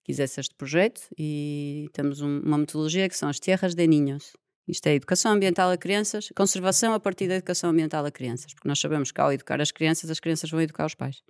que 0.03 0.07
quisesse 0.07 0.41
este 0.41 0.55
projeto 0.55 1.03
e 1.17 1.89
temos 1.93 2.21
um, 2.21 2.41
uma 2.41 2.59
metodologia 2.59 3.09
que 3.09 3.17
são 3.17 3.29
as 3.29 3.39
terras 3.39 3.75
de 3.75 3.87
ninhos. 3.87 4.33
Isto 4.67 4.87
é 4.87 4.95
educação 4.95 5.33
ambiental 5.33 5.71
a 5.71 5.77
crianças, 5.77 6.31
conservação 6.35 6.95
a 6.95 7.01
partir 7.01 7.29
da 7.29 7.35
educação 7.35 7.71
ambiental 7.71 8.05
a 8.05 8.11
crianças, 8.11 8.55
porque 8.55 8.69
nós 8.69 8.81
sabemos 8.81 9.13
que 9.13 9.21
ao 9.21 9.33
educar 9.33 9.61
as 9.61 9.71
crianças, 9.71 10.11
as 10.11 10.19
crianças 10.19 10.51
vão 10.51 10.61
educar 10.61 10.87
os 10.87 10.95
pais 10.95 11.23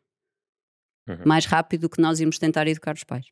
uhum. 1.11 1.25
mais 1.27 1.45
rápido 1.45 1.83
do 1.83 1.91
que 1.91 2.01
nós 2.01 2.21
íamos 2.21 2.39
tentar 2.39 2.67
educar 2.67 2.95
os 2.95 3.05
pais. 3.05 3.27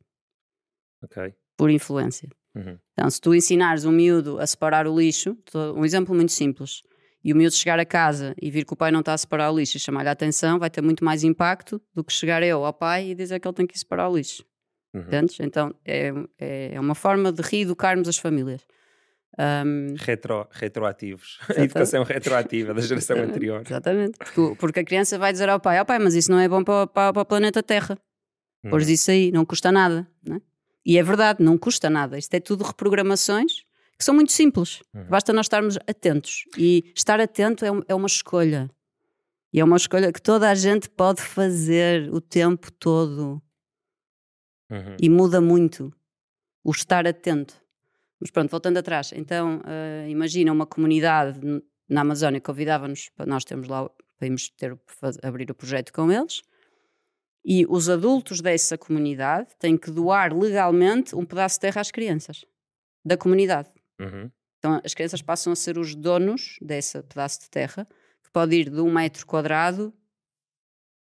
Ok. 1.03 1.35
Por 1.57 1.71
influência. 1.71 2.29
Uhum. 2.55 2.79
Então, 2.93 3.11
se 3.11 3.21
tu 3.21 3.35
ensinares 3.35 3.85
um 3.85 3.93
miúdo 3.93 4.39
a 4.39 4.47
separar 4.47 4.87
o 4.87 4.99
lixo, 4.99 5.37
um 5.77 5.85
exemplo 5.85 6.15
muito 6.15 6.33
simples, 6.33 6.83
e 7.23 7.33
o 7.33 7.37
miúdo 7.37 7.55
chegar 7.55 7.79
a 7.79 7.85
casa 7.85 8.35
e 8.41 8.51
vir 8.51 8.65
que 8.65 8.73
o 8.73 8.77
pai 8.77 8.91
não 8.91 9.01
está 9.01 9.13
a 9.13 9.19
separar 9.19 9.51
o 9.51 9.59
lixo 9.59 9.77
e 9.77 9.81
chamar-lhe 9.81 10.09
a 10.09 10.13
atenção, 10.13 10.59
vai 10.59 10.71
ter 10.71 10.81
muito 10.81 11.05
mais 11.05 11.25
impacto 11.25 11.81
do 11.95 12.03
que 12.05 12.13
chegar 12.13 12.43
eu 12.43 12.65
ao 12.65 12.73
pai 12.73 13.11
e 13.11 13.15
dizer 13.15 13.41
que 13.41 13.47
ele 13.47 13.55
tem 13.55 13.67
que 13.67 13.79
separar 13.79 14.09
o 14.09 14.17
lixo. 14.17 14.45
Uhum. 14.95 15.05
Então, 15.41 15.75
é, 15.85 16.13
é, 16.39 16.75
é 16.75 16.81
uma 16.81 16.95
forma 16.95 17.31
de 17.31 17.43
reeducarmos 17.43 18.09
as 18.09 18.17
famílias. 18.17 18.65
Um... 19.37 19.95
Retro, 19.97 20.49
retroativos. 20.51 21.39
A 21.57 21.63
educação 21.63 22.03
retroativa 22.03 22.75
da 22.75 22.81
geração 22.81 23.17
anterior. 23.23 23.63
Exatamente. 23.65 24.19
Porque, 24.19 24.57
porque, 24.57 24.81
a 24.81 24.85
criança 24.85 25.19
vai 25.19 25.33
dizer 25.33 25.49
ao 25.49 25.61
pai: 25.61 25.79
Ó 25.79 25.83
oh, 25.83 25.87
pai, 25.87 25.99
mas 25.99 26.15
isso 26.15 26.31
não 26.31 26.39
é 26.39 26.49
bom 26.49 26.63
para, 26.65 26.87
para, 26.87 27.13
para 27.13 27.23
o 27.23 27.25
planeta 27.25 27.63
Terra. 27.63 27.99
Hum. 28.65 28.71
Pôs 28.71 28.89
isso 28.89 29.11
aí, 29.11 29.31
não 29.31 29.45
custa 29.45 29.71
nada. 29.71 30.07
Né? 30.27 30.41
E 30.85 30.99
é 30.99 31.03
verdade, 31.03 31.43
não 31.43 31.59
custa 31.59 31.89
nada. 31.89 32.19
Isto 32.19 32.35
é 32.35 32.41
tudo 32.41 32.65
reprogramações 32.65 33.65
que 33.99 34.05
são 34.05 34.15
muito 34.15 34.33
simples. 34.33 34.81
Uhum. 34.95 35.05
Basta 35.09 35.33
nós 35.33 35.47
estarmos 35.47 35.77
atentos. 35.89 36.45
E 36.57 36.93
estar 36.95 37.21
atento 37.21 37.65
é, 37.65 37.69
é 37.89 37.95
uma 37.95 38.07
escolha. 38.07 38.71
E 39.53 39.59
é 39.59 39.65
uma 39.65 39.77
escolha 39.77 40.13
que 40.13 40.23
toda 40.23 40.49
a 40.49 40.55
gente 40.55 40.89
pode 40.89 41.21
fazer 41.21 42.09
o 42.13 42.21
tempo 42.21 42.71
todo. 42.73 43.43
Uhum. 44.71 44.97
E 45.01 45.09
muda 45.11 45.41
muito 45.41 45.93
o 46.63 46.71
estar 46.71 47.07
atento. 47.07 47.61
Mas 48.21 48.31
pronto, 48.31 48.51
voltando 48.51 48.79
atrás, 48.79 49.13
então 49.15 49.59
uh, 49.59 50.09
imagina 50.09 50.53
uma 50.53 50.67
comunidade 50.67 51.41
na 51.89 52.03
Amazónia 52.03 52.41
convidava-nos 52.41 53.09
para 53.11 53.27
nós 53.27 53.45
termos 53.45 53.67
lá, 53.69 53.89
para 54.19 54.27
irmos 54.27 54.51
ter, 54.51 54.79
abrir 55.23 55.51
o 55.51 55.55
projeto 55.55 55.93
com 55.93 56.13
eles, 56.13 56.43
e 57.45 57.65
os 57.67 57.89
adultos 57.89 58.41
dessa 58.41 58.77
comunidade 58.77 59.49
têm 59.59 59.77
que 59.77 59.91
doar 59.91 60.37
legalmente 60.37 61.17
um 61.17 61.25
pedaço 61.25 61.57
de 61.57 61.61
terra 61.61 61.81
às 61.81 61.91
crianças 61.91 62.45
da 63.05 63.17
comunidade. 63.17 63.71
Uhum. 63.99 64.31
Então 64.59 64.81
as 64.85 64.93
crianças 64.93 65.23
passam 65.23 65.53
a 65.53 65.57
ser 65.57 65.79
os 65.79 65.95
donos 65.95 66.59
desse 66.61 67.01
pedaço 67.03 67.41
de 67.41 67.51
terra, 67.51 67.89
que 68.23 68.31
pode 68.31 68.55
ir 68.55 68.69
de 68.69 68.81
um 68.81 68.93
metro 68.93 69.25
quadrado 69.25 69.95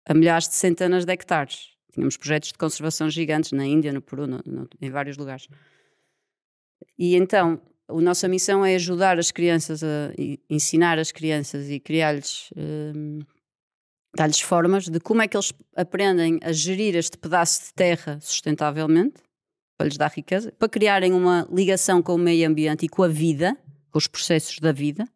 a 0.05 0.13
milhares 0.13 0.49
de 0.49 0.55
centenas 0.55 1.05
de 1.05 1.13
hectares. 1.13 1.69
Tínhamos 1.93 2.17
projetos 2.17 2.49
de 2.49 2.57
conservação 2.57 3.09
gigantes 3.09 3.51
na 3.51 3.65
Índia, 3.65 3.93
no 3.93 4.01
Peru, 4.01 4.27
no, 4.27 4.41
no, 4.45 4.67
em 4.81 4.89
vários 4.89 5.15
lugares. 5.15 5.47
E 6.97 7.15
então, 7.15 7.61
a 7.87 7.93
nossa 8.01 8.27
missão 8.27 8.65
é 8.65 8.75
ajudar 8.75 9.19
as 9.19 9.31
crianças 9.31 9.83
a 9.83 10.13
ensinar 10.49 10.97
as 10.99 11.11
crianças 11.11 11.69
e 11.69 11.79
criar-lhes, 11.79 12.49
um, 12.55 13.19
dar-lhes 14.15 14.39
formas 14.39 14.87
de 14.87 14.99
como 14.99 15.21
é 15.21 15.27
que 15.27 15.35
eles 15.35 15.53
aprendem 15.75 16.39
a 16.41 16.51
gerir 16.51 16.95
este 16.95 17.17
pedaço 17.17 17.65
de 17.65 17.73
terra 17.73 18.19
sustentavelmente, 18.21 19.21
para 19.77 19.87
lhes 19.87 19.97
dar 19.97 20.11
riqueza, 20.11 20.51
para 20.51 20.69
criarem 20.69 21.13
uma 21.13 21.47
ligação 21.51 22.01
com 22.01 22.15
o 22.15 22.17
meio 22.17 22.47
ambiente 22.47 22.85
e 22.85 22.89
com 22.89 23.03
a 23.03 23.07
vida, 23.07 23.57
com 23.91 23.97
os 23.97 24.07
processos 24.07 24.59
da 24.59 24.71
vida, 24.71 25.07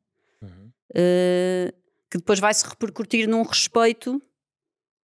uhum. 0.41 0.69
uh, 0.91 1.73
que 2.09 2.17
depois 2.17 2.39
vai 2.39 2.53
se 2.53 2.67
repercutir 2.67 3.27
num 3.27 3.43
respeito 3.43 4.21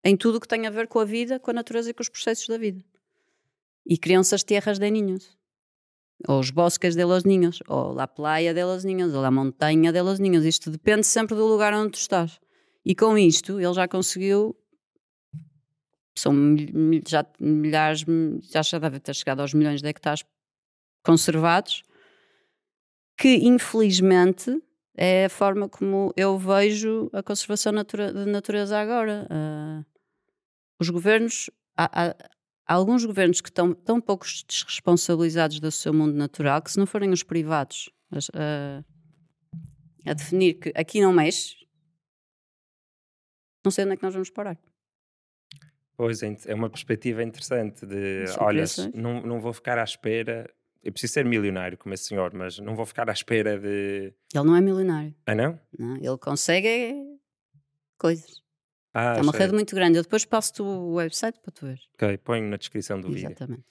em 0.04 0.18
tudo 0.18 0.38
o 0.38 0.42
que 0.42 0.48
tem 0.48 0.68
a 0.68 0.70
ver 0.70 0.88
com 0.88 1.00
a 1.00 1.06
vida, 1.06 1.40
com 1.40 1.52
a 1.52 1.54
natureza 1.54 1.90
e 1.90 1.94
com 1.94 2.02
os 2.02 2.10
processos 2.10 2.48
da 2.48 2.58
vida. 2.58 2.84
E 3.86 3.98
criam-se 3.98 4.34
as 4.34 4.44
terras 4.44 4.80
de 4.80 4.90
ninhos. 4.90 5.38
Ou 6.28 6.40
os 6.40 6.52
bosques 6.52 6.96
de 6.96 7.04
los 7.04 7.24
niños, 7.26 7.62
ou 7.68 8.00
a 8.00 8.08
praia 8.08 8.54
de 8.54 8.64
los 8.64 8.84
niños, 8.86 9.14
ou 9.14 9.24
a 9.24 9.32
montanha 9.32 9.92
de 9.92 10.02
los 10.02 10.20
niños. 10.20 10.46
Isto 10.46 10.72
depende 10.72 11.06
sempre 11.06 11.36
do 11.36 11.46
lugar 11.48 11.74
onde 11.74 11.92
tu 11.92 12.00
estás. 12.00 12.40
E 12.86 12.96
com 12.96 13.18
isto, 13.18 13.60
ele 13.60 13.74
já 13.74 13.88
conseguiu. 13.88 14.56
São 16.16 16.34
já 17.08 17.26
milhares, 17.40 18.06
já, 18.52 18.62
já 18.62 18.80
deve 18.80 19.00
ter 19.00 19.16
chegado 19.16 19.42
aos 19.42 19.54
milhões 19.54 19.82
de 19.82 19.88
hectares 19.88 20.24
conservados, 21.04 21.84
que 23.18 23.36
infelizmente 23.48 24.62
é 24.96 25.26
a 25.26 25.30
forma 25.30 25.68
como 25.68 26.14
eu 26.16 26.38
vejo 26.38 27.10
a 27.14 27.24
conservação 27.24 27.72
natura, 27.72 28.12
natureza 28.26 28.80
agora. 28.80 29.28
Uh, 29.30 29.86
os 30.80 30.90
governos, 30.90 31.50
há, 31.76 32.16
há, 32.66 32.74
alguns 32.74 33.06
governos 33.06 33.42
que 33.42 33.50
estão 33.50 33.74
tão 33.74 34.00
pouco 34.00 34.26
desresponsabilizados 34.48 35.60
do 35.60 35.72
seu 35.72 35.94
mundo 35.94 36.14
natural 36.14 36.62
que, 36.62 36.72
se 36.72 36.78
não 36.78 36.86
forem 36.86 37.12
os 37.12 37.24
privados 37.24 37.90
a, 38.34 38.84
a 40.06 40.14
definir 40.14 40.56
que 40.56 40.72
aqui 40.76 41.02
não 41.02 41.14
mexe, 41.14 41.56
não 43.64 43.72
sei 43.72 43.86
onde 43.86 43.94
é 43.94 43.98
que 43.98 44.04
nós 44.04 44.14
vamos 44.14 44.30
parar. 44.30 44.58
Pois 45.96 46.24
é, 46.24 46.36
é 46.48 46.56
uma 46.56 46.70
perspectiva 46.70 47.24
interessante 47.24 47.86
de, 47.86 48.26
olha, 48.40 48.66
não, 48.94 49.22
não 49.22 49.40
vou 49.40 49.54
ficar 49.54 49.78
à 49.78 49.84
espera 49.84 50.50
eu 50.84 50.92
preciso 50.92 51.14
ser 51.14 51.26
milionário 51.26 51.78
como 51.78 51.94
esse 51.94 52.04
senhor, 52.04 52.34
mas 52.34 52.60
não 52.60 52.76
vou 52.76 52.86
ficar 52.86 53.10
à 53.10 53.14
espera 53.14 53.58
de. 53.58 54.14
Ele 54.34 54.44
não 54.44 54.56
é 54.56 54.60
milionário. 54.60 55.16
Ah, 55.26 55.34
não? 55.34 55.58
não 55.80 55.96
ele 55.96 56.18
consegue 56.18 56.94
coisas. 57.98 58.43
Ah, 58.94 59.16
é 59.18 59.22
uma 59.22 59.32
sei. 59.32 59.42
rede 59.42 59.54
muito 59.54 59.76
grande. 59.76 59.98
Eu 59.98 60.04
depois 60.04 60.26
passo-te 60.26 60.62
o 60.62 60.94
website 60.94 61.40
para 61.40 61.52
tu 61.52 61.66
ver. 61.66 61.80
Ok, 61.96 62.18
ponho 62.18 62.48
na 62.48 62.58
descrição 62.58 63.00
do 63.00 63.08
Exatamente. 63.08 63.30
vídeo. 63.30 63.44
Exatamente. 63.44 63.66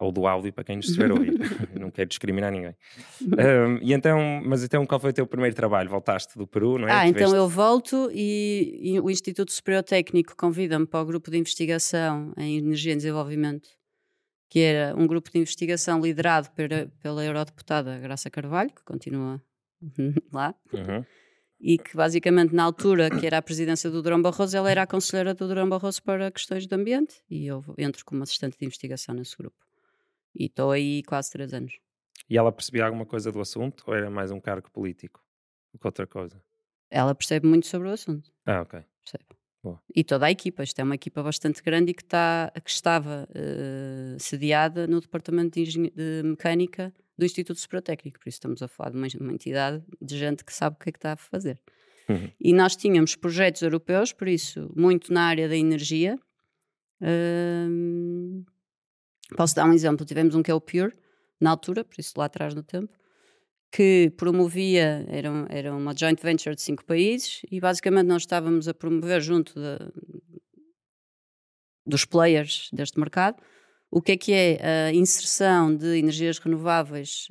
Ou 0.00 0.10
do 0.10 0.26
áudio 0.26 0.52
para 0.52 0.64
quem 0.64 0.76
nos 0.76 0.86
estiver 0.86 1.10
a 1.10 1.14
ouvir. 1.14 1.32
não 1.78 1.90
quero 1.90 2.08
discriminar 2.08 2.50
ninguém. 2.50 2.74
Um, 3.22 3.78
e 3.80 3.92
então, 3.92 4.42
mas 4.44 4.64
então 4.64 4.84
qual 4.84 5.00
foi 5.00 5.10
o 5.10 5.12
teu 5.14 5.26
primeiro 5.26 5.54
trabalho? 5.54 5.88
Voltaste 5.88 6.36
do 6.36 6.46
Peru, 6.46 6.78
não 6.78 6.88
é? 6.88 6.92
Ah, 6.92 7.08
então 7.08 7.34
eu 7.34 7.48
volto 7.48 8.10
e, 8.12 8.80
e 8.82 9.00
o 9.00 9.08
Instituto 9.08 9.52
Superior 9.52 9.84
Técnico 9.84 10.36
convida-me 10.36 10.86
para 10.86 11.00
o 11.00 11.06
grupo 11.06 11.30
de 11.30 11.38
investigação 11.38 12.32
em 12.36 12.58
energia 12.58 12.92
e 12.92 12.96
desenvolvimento 12.96 13.68
que 14.54 14.60
era 14.60 14.94
um 14.96 15.04
grupo 15.04 15.32
de 15.32 15.38
investigação 15.38 16.00
liderado 16.00 16.48
pela, 16.52 16.86
pela 17.02 17.24
eurodeputada 17.24 17.98
Graça 17.98 18.30
Carvalho, 18.30 18.70
que 18.70 18.84
continua 18.84 19.42
lá, 20.32 20.54
uhum. 20.72 21.04
E 21.64 21.78
que 21.78 21.96
basicamente 21.96 22.54
na 22.54 22.62
altura 22.62 23.08
que 23.08 23.26
era 23.26 23.38
a 23.38 23.42
presidência 23.42 23.90
do 23.90 24.02
Durão 24.02 24.20
Barroso, 24.20 24.54
ela 24.54 24.70
era 24.70 24.82
a 24.82 24.86
conselheira 24.86 25.32
do 25.32 25.48
Durão 25.48 25.66
Barroso 25.66 26.02
para 26.02 26.30
questões 26.30 26.66
de 26.66 26.74
ambiente, 26.74 27.22
e 27.30 27.46
eu 27.46 27.64
entro 27.78 28.04
como 28.04 28.22
assistente 28.22 28.58
de 28.58 28.66
investigação 28.66 29.14
nesse 29.14 29.34
grupo. 29.34 29.56
E 30.34 30.44
estou 30.44 30.70
aí 30.70 31.02
quase 31.04 31.30
três 31.30 31.54
anos. 31.54 31.78
E 32.28 32.36
ela 32.36 32.52
percebia 32.52 32.84
alguma 32.84 33.06
coisa 33.06 33.32
do 33.32 33.40
assunto, 33.40 33.82
ou 33.86 33.94
era 33.94 34.10
mais 34.10 34.30
um 34.30 34.38
cargo 34.38 34.70
político 34.70 35.24
do 35.72 35.78
que 35.78 35.86
outra 35.86 36.06
coisa? 36.06 36.38
Ela 36.90 37.14
percebe 37.14 37.48
muito 37.48 37.66
sobre 37.66 37.88
o 37.88 37.92
assunto. 37.92 38.30
Ah, 38.44 38.60
ok. 38.60 38.80
Percebe. 39.02 39.24
Boa. 39.62 39.80
E 39.96 40.04
toda 40.04 40.26
a 40.26 40.30
equipa, 40.30 40.62
isto 40.62 40.78
é 40.78 40.84
uma 40.84 40.96
equipa 40.96 41.22
bastante 41.22 41.62
grande 41.62 41.92
e 41.92 41.94
que, 41.94 42.02
está, 42.02 42.52
que 42.62 42.70
estava 42.70 43.26
uh, 43.30 44.20
sediada 44.20 44.86
no 44.86 45.00
Departamento 45.00 45.58
de, 45.58 45.90
de, 45.90 46.22
Mecânica 46.22 46.92
do 47.16 47.24
Instituto 47.24 47.58
Superior 47.58 47.82
Técnico, 47.82 48.18
por 48.18 48.28
isso 48.28 48.36
estamos 48.36 48.62
a 48.62 48.68
falar 48.68 48.90
de 48.90 48.96
uma, 48.96 49.06
uma, 49.20 49.32
entidade 49.32 49.82
de 50.00 50.18
gente 50.18 50.44
que 50.44 50.52
sabe 50.52 50.76
o 50.76 50.78
que 50.78 50.88
é 50.88 50.92
que 50.92 50.98
está 50.98 51.12
a 51.12 51.16
fazer. 51.16 51.60
Uhum. 52.08 52.30
E 52.40 52.52
nós 52.52 52.76
tínhamos 52.76 53.16
projetos 53.16 53.62
europeus, 53.62 54.12
por 54.12 54.28
isso, 54.28 54.70
muito 54.76 55.12
na 55.12 55.22
área 55.22 55.48
da 55.48 55.56
energia. 55.56 56.18
Posso 59.36 59.54
dar 59.54 59.66
um 59.66 59.72
exemplo, 59.72 60.04
tivemos 60.04 60.34
um 60.34 60.42
que 60.42 60.50
é 60.50 60.54
o 60.54 60.60
Pure, 60.60 60.92
na 61.40 61.50
altura, 61.50 61.84
por 61.84 61.98
isso 61.98 62.12
lá 62.16 62.26
atrás 62.26 62.54
no 62.54 62.62
tempo, 62.62 62.92
que 63.70 64.12
promovia, 64.16 65.04
era, 65.08 65.28
era 65.48 65.74
uma 65.74 65.96
joint 65.96 66.20
venture 66.22 66.54
de 66.54 66.62
cinco 66.62 66.84
países 66.84 67.42
e 67.50 67.60
basicamente 67.60 68.06
nós 68.06 68.22
estávamos 68.22 68.68
a 68.68 68.74
promover 68.74 69.20
junto 69.20 69.54
de, 69.54 69.78
dos 71.84 72.04
players 72.04 72.70
deste 72.72 72.98
mercado 73.00 73.42
o 73.94 74.02
que 74.02 74.12
é 74.12 74.16
que 74.16 74.32
é 74.32 74.88
a 74.88 74.92
inserção 74.92 75.74
de 75.74 75.96
energias 75.96 76.40
renováveis 76.40 77.28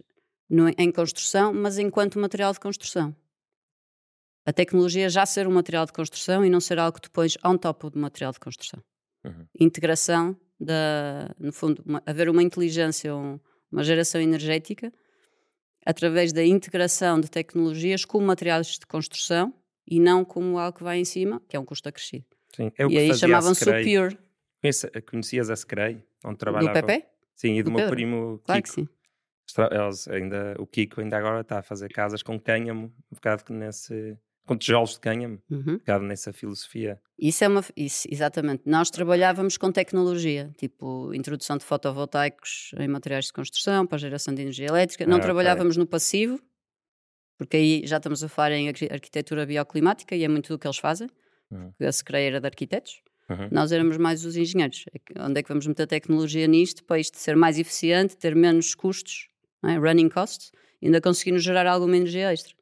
no, 0.49 0.69
em 0.77 0.91
construção, 0.93 1.53
mas 1.53 1.77
enquanto 1.77 2.17
material 2.17 2.53
de 2.53 2.59
construção. 2.61 3.13
A 4.45 4.53
tecnologia 4.53 5.09
já 5.09 5.25
ser 5.25 5.45
um 5.45 5.51
material 5.51 5.85
de 5.85 5.91
construção 5.91 6.45
e 6.45 6.49
não 6.49 6.61
ser 6.61 6.79
algo 6.79 6.95
que 6.95 7.01
tu 7.01 7.11
pões 7.11 7.37
on 7.43 7.57
top 7.57 7.89
do 7.89 7.99
material 7.99 8.31
de 8.31 8.39
construção. 8.39 8.81
Uhum. 9.25 9.45
Integração, 9.59 10.37
da, 10.57 11.35
no 11.37 11.51
fundo, 11.51 11.83
uma, 11.85 12.01
haver 12.05 12.29
uma 12.29 12.41
inteligência, 12.41 13.13
um, 13.13 13.37
uma 13.69 13.83
geração 13.83 14.21
energética 14.21 14.93
através 15.85 16.31
da 16.31 16.45
integração 16.45 17.19
de 17.19 17.29
tecnologias 17.29 18.05
com 18.05 18.21
materiais 18.21 18.67
de 18.67 18.85
construção 18.87 19.53
e 19.85 19.99
não 19.99 20.23
como 20.23 20.57
algo 20.57 20.77
que 20.77 20.83
vai 20.83 20.97
em 20.97 21.05
cima, 21.05 21.41
que 21.45 21.57
é 21.57 21.59
um 21.59 21.65
custo 21.65 21.89
acrescido. 21.89 22.25
Sim, 22.55 22.71
é 22.77 22.87
o 22.87 22.89
e 22.89 22.97
aí 22.97 23.13
chamavam-se 23.13 23.69
o 23.69 23.73
Pure. 23.83 24.17
Conhecias 25.05 25.49
a 25.49 25.55
Screi, 25.57 26.01
onde 26.23 26.37
trabalhava? 26.37 26.81
Do 26.81 26.85
Pepe? 26.85 27.05
Sim, 27.35 27.57
e 27.57 27.63
do, 27.63 27.65
do 27.65 27.71
meu 27.71 27.79
Pedro. 27.81 27.95
primo 27.95 28.37
Kiko. 28.37 28.43
Claro 28.45 28.63
que 28.63 28.69
sim. 28.69 28.87
Eles 29.71 30.07
ainda, 30.07 30.55
o 30.57 30.65
Kiko 30.65 31.01
ainda 31.01 31.17
agora 31.17 31.41
está 31.41 31.59
a 31.59 31.63
fazer 31.63 31.89
casas 31.89 32.23
com 32.23 32.39
cânhamo, 32.39 32.93
um 33.11 33.15
bocado 33.15 33.43
nesse 33.53 34.17
com 34.45 34.57
tijolos 34.57 34.93
de 34.93 34.99
cânhamo, 34.99 35.41
uhum. 35.49 35.79
pegado 35.79 36.03
nessa 36.03 36.33
filosofia. 36.33 36.99
Isso 37.17 37.43
é 37.43 37.47
uma. 37.47 37.63
Isso, 37.77 38.07
exatamente. 38.11 38.63
Nós 38.65 38.89
trabalhávamos 38.89 39.57
com 39.57 39.71
tecnologia, 39.71 40.51
tipo 40.57 41.13
introdução 41.13 41.57
de 41.57 41.63
fotovoltaicos 41.63 42.71
em 42.77 42.87
materiais 42.87 43.25
de 43.25 43.33
construção 43.33 43.85
para 43.85 43.95
a 43.95 43.99
geração 43.99 44.33
de 44.33 44.41
energia 44.41 44.67
elétrica. 44.67 45.05
Não 45.05 45.17
ah, 45.17 45.21
trabalhávamos 45.21 45.75
okay. 45.75 45.83
no 45.83 45.87
passivo, 45.87 46.39
porque 47.37 47.57
aí 47.57 47.81
já 47.85 47.97
estamos 47.97 48.23
a 48.23 48.27
falar 48.27 48.51
em 48.51 48.67
arquitetura 48.67 49.45
bioclimática 49.45 50.15
e 50.15 50.23
é 50.23 50.27
muito 50.27 50.49
do 50.49 50.59
que 50.59 50.67
eles 50.67 50.77
fazem. 50.77 51.09
Uhum. 51.49 51.73
A 51.81 51.91
Secretaria 51.91 52.27
era 52.27 52.41
de 52.41 52.47
arquitetos. 52.47 53.01
Uhum. 53.29 53.47
Nós 53.51 53.71
éramos 53.71 53.97
mais 53.97 54.25
os 54.25 54.35
engenheiros. 54.35 54.85
É 54.93 55.23
onde 55.23 55.39
é 55.39 55.43
que 55.43 55.49
vamos 55.49 55.65
meter 55.65 55.87
tecnologia 55.87 56.47
nisto 56.47 56.83
para 56.83 56.99
isto 56.99 57.17
ser 57.17 57.35
mais 57.35 57.57
eficiente, 57.57 58.17
ter 58.17 58.35
menos 58.35 58.75
custos, 58.75 59.29
é? 59.63 59.77
running 59.77 60.09
costs, 60.09 60.51
ainda 60.81 60.99
conseguirmos 60.99 61.43
gerar 61.43 61.67
alguma 61.67 61.95
energia 61.95 62.31
extra? 62.33 62.53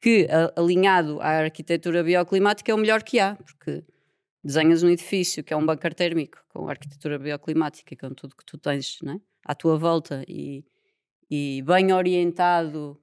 que 0.00 0.28
alinhado 0.56 1.20
à 1.20 1.40
arquitetura 1.40 2.02
bioclimática 2.02 2.70
é 2.70 2.74
o 2.74 2.78
melhor 2.78 3.02
que 3.02 3.18
há, 3.18 3.36
porque 3.36 3.84
desenhas 4.42 4.82
um 4.82 4.88
edifício 4.88 5.42
que 5.42 5.52
é 5.52 5.56
um 5.56 5.66
bunker 5.66 5.92
térmico 5.92 6.38
com 6.48 6.68
arquitetura 6.68 7.18
bioclimática 7.18 7.94
e 7.94 7.96
com 7.96 8.10
tudo 8.14 8.36
que 8.36 8.44
tu 8.44 8.56
tens 8.56 8.98
é? 9.04 9.20
à 9.44 9.54
tua 9.54 9.76
volta 9.76 10.24
e, 10.28 10.64
e 11.30 11.62
bem 11.66 11.92
orientado 11.92 13.00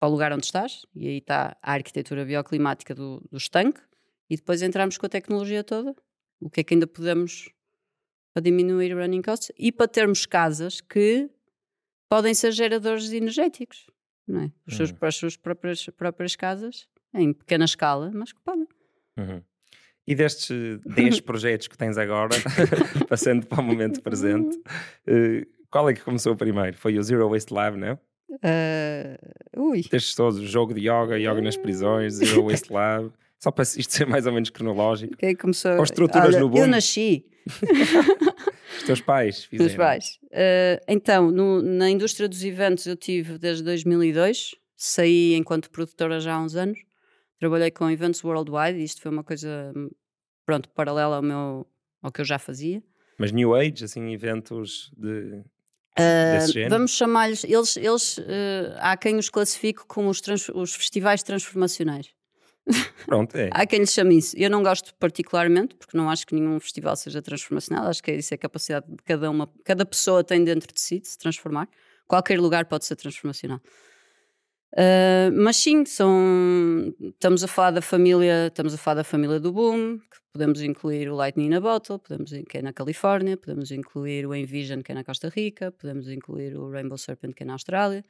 para 0.00 0.08
o 0.08 0.12
lugar 0.12 0.32
onde 0.32 0.46
estás, 0.46 0.84
e 0.96 1.06
aí 1.06 1.18
está 1.18 1.56
a 1.62 1.72
arquitetura 1.74 2.24
bioclimática 2.24 2.92
do, 2.92 3.22
do 3.30 3.36
estanque, 3.36 3.80
e 4.28 4.36
depois 4.36 4.62
entramos 4.62 4.98
com 4.98 5.06
a 5.06 5.08
tecnologia 5.08 5.62
toda, 5.62 5.94
o 6.40 6.50
que 6.50 6.60
é 6.60 6.64
que 6.64 6.74
ainda 6.74 6.86
podemos 6.86 7.50
para 8.34 8.42
diminuir 8.42 8.94
o 8.94 8.98
running 8.98 9.22
costs 9.22 9.52
e 9.58 9.70
para 9.70 9.86
termos 9.86 10.24
casas 10.24 10.80
que 10.80 11.30
podem 12.08 12.34
ser 12.34 12.52
geradores 12.52 13.12
energéticos 13.12 13.86
não 14.26 14.42
é? 14.42 14.52
Os 14.66 14.76
seus, 14.76 14.90
uhum. 14.90 14.96
para 14.96 15.08
as 15.08 15.16
suas 15.16 15.36
próprias, 15.36 15.86
próprias 15.96 16.36
casas, 16.36 16.88
em 17.14 17.32
pequena 17.32 17.64
escala, 17.64 18.10
mas 18.12 18.32
que 18.32 18.40
podem. 18.40 18.66
Uhum. 19.18 19.42
E 20.06 20.14
destes 20.14 20.80
10 20.84 21.20
projetos 21.22 21.68
que 21.68 21.76
tens 21.76 21.98
agora, 21.98 22.34
passando 23.08 23.46
para 23.46 23.60
o 23.60 23.64
momento 23.64 24.02
presente, 24.02 24.56
uh, 24.56 25.46
qual 25.70 25.88
é 25.88 25.94
que 25.94 26.00
começou 26.00 26.36
primeiro? 26.36 26.76
Foi 26.76 26.98
o 26.98 27.02
Zero 27.02 27.28
Waste 27.28 27.52
Lab, 27.52 27.76
não 27.76 27.88
é? 27.88 27.98
Uh, 28.32 29.70
ui. 29.70 29.82
Destes 29.82 30.14
todos, 30.14 30.38
o 30.38 30.46
jogo 30.46 30.72
de 30.72 30.80
yoga, 30.80 31.18
yoga 31.18 31.40
nas 31.40 31.56
prisões, 31.56 32.14
Zero 32.14 32.44
Waste 32.44 32.72
Lab, 32.72 33.12
só 33.42 33.50
para 33.50 33.64
isto 33.64 33.92
ser 33.92 34.06
mais 34.06 34.24
ou 34.24 34.32
menos 34.32 34.50
cronológico. 34.50 35.16
Quem 35.16 35.34
começou? 35.34 35.76
Ou 35.76 35.82
estruturas 35.82 36.28
Olha, 36.28 36.40
no 36.40 36.48
boom. 36.48 36.58
Eu 36.58 36.66
nasci. 36.68 37.26
Os 38.78 38.84
teus 38.84 39.00
pais 39.00 39.44
fizeram. 39.44 39.68
Os 39.68 39.76
pais. 39.76 40.18
Uh, 40.26 40.78
então, 40.86 41.28
no, 41.32 41.60
na 41.60 41.90
indústria 41.90 42.28
dos 42.28 42.44
eventos 42.44 42.86
eu 42.86 42.94
tive 42.94 43.38
desde 43.38 43.64
2002, 43.64 44.54
saí 44.76 45.34
enquanto 45.34 45.70
produtora 45.70 46.20
já 46.20 46.34
há 46.34 46.40
uns 46.40 46.54
anos, 46.54 46.78
trabalhei 47.40 47.72
com 47.72 47.90
eventos 47.90 48.22
worldwide, 48.22 48.80
isto 48.80 49.02
foi 49.02 49.10
uma 49.10 49.24
coisa, 49.24 49.72
pronto, 50.46 50.68
paralela 50.68 51.16
ao 51.16 51.22
meu 51.22 51.66
ao 52.00 52.12
que 52.12 52.20
eu 52.20 52.24
já 52.24 52.38
fazia. 52.38 52.80
Mas 53.18 53.32
New 53.32 53.56
Age, 53.56 53.84
assim, 53.84 54.12
eventos 54.12 54.92
de, 54.96 55.42
Uh, 55.98 56.70
vamos 56.70 56.92
chamar-lhes, 56.92 57.44
eles, 57.44 57.76
eles 57.76 58.16
uh, 58.18 58.22
há 58.78 58.96
quem 58.96 59.16
os 59.16 59.28
classifique 59.28 59.84
como 59.86 60.08
os, 60.08 60.22
trans- 60.22 60.48
os 60.48 60.74
festivais 60.74 61.22
transformacionais. 61.22 62.06
Pronto, 63.06 63.36
é. 63.36 63.50
Há 63.52 63.66
quem 63.66 63.80
lhes 63.80 63.92
chame 63.92 64.18
isso. 64.18 64.36
Eu 64.38 64.48
não 64.48 64.62
gosto 64.62 64.94
particularmente, 64.94 65.74
porque 65.74 65.96
não 65.96 66.08
acho 66.08 66.26
que 66.26 66.34
nenhum 66.34 66.58
festival 66.60 66.96
seja 66.96 67.20
transformacional. 67.20 67.88
Acho 67.88 68.02
que 68.02 68.10
é 68.10 68.16
isso 68.16 68.32
é 68.32 68.36
a 68.36 68.38
capacidade 68.38 68.86
de 68.88 69.02
cada 69.04 69.30
uma, 69.30 69.50
cada 69.64 69.84
pessoa 69.84 70.22
tem 70.22 70.44
dentro 70.44 70.72
de 70.72 70.80
si 70.80 71.00
de 71.00 71.08
se 71.08 71.18
transformar. 71.18 71.68
Qualquer 72.06 72.40
lugar 72.40 72.66
pode 72.66 72.84
ser 72.84 72.96
transformacional. 72.96 73.60
Uh, 74.74 75.30
mas 75.34 75.56
sim, 75.56 75.84
são, 75.84 76.94
estamos 76.98 77.44
a 77.44 77.48
falar 77.48 77.72
da 77.72 77.82
família, 77.82 78.46
estamos 78.46 78.72
a 78.72 78.78
falar 78.78 78.96
da 78.96 79.04
família 79.04 79.38
do 79.38 79.52
Boom, 79.52 79.98
que 79.98 80.16
podemos 80.32 80.62
incluir 80.62 81.10
o 81.10 81.14
Lightning 81.14 81.48
in 81.48 81.54
a 81.54 81.60
Bottle, 81.60 81.98
podemos, 81.98 82.30
que 82.48 82.56
é 82.56 82.62
na 82.62 82.72
Califórnia, 82.72 83.36
podemos 83.36 83.70
incluir 83.70 84.26
o 84.26 84.34
Envision, 84.34 84.80
que 84.80 84.90
é 84.90 84.94
na 84.94 85.04
Costa 85.04 85.28
Rica, 85.28 85.70
podemos 85.72 86.08
incluir 86.08 86.56
o 86.56 86.70
Rainbow 86.70 86.96
Serpent, 86.96 87.34
que 87.34 87.42
é 87.42 87.46
na 87.46 87.52
Austrália, 87.52 88.02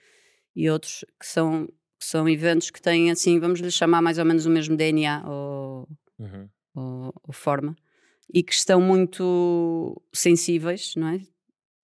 e 0.55 0.71
outros 0.71 1.05
que 1.19 1.27
são, 1.27 1.69
que 2.03 2.09
são 2.09 2.29
eventos 2.29 2.69
que 2.69 2.83
têm, 2.83 3.13
assim, 3.13 3.39
vamos 3.39 3.61
lhe 3.61 3.71
chamar 3.71 4.03
mais 4.03 4.19
ou 4.19 4.25
menos 4.25 4.45
o 4.45 4.51
mesmo 4.51 4.77
DNA 4.77 5.23
ou, 5.25 5.89
Uhum. 6.19 6.49
ou, 6.75 7.15
ou 7.23 7.33
forma, 7.33 7.77
e 8.35 8.43
que 8.43 8.53
estão 8.53 8.81
muito 8.81 10.03
sensíveis, 10.13 10.95
não 10.97 11.07
é? 11.09 11.21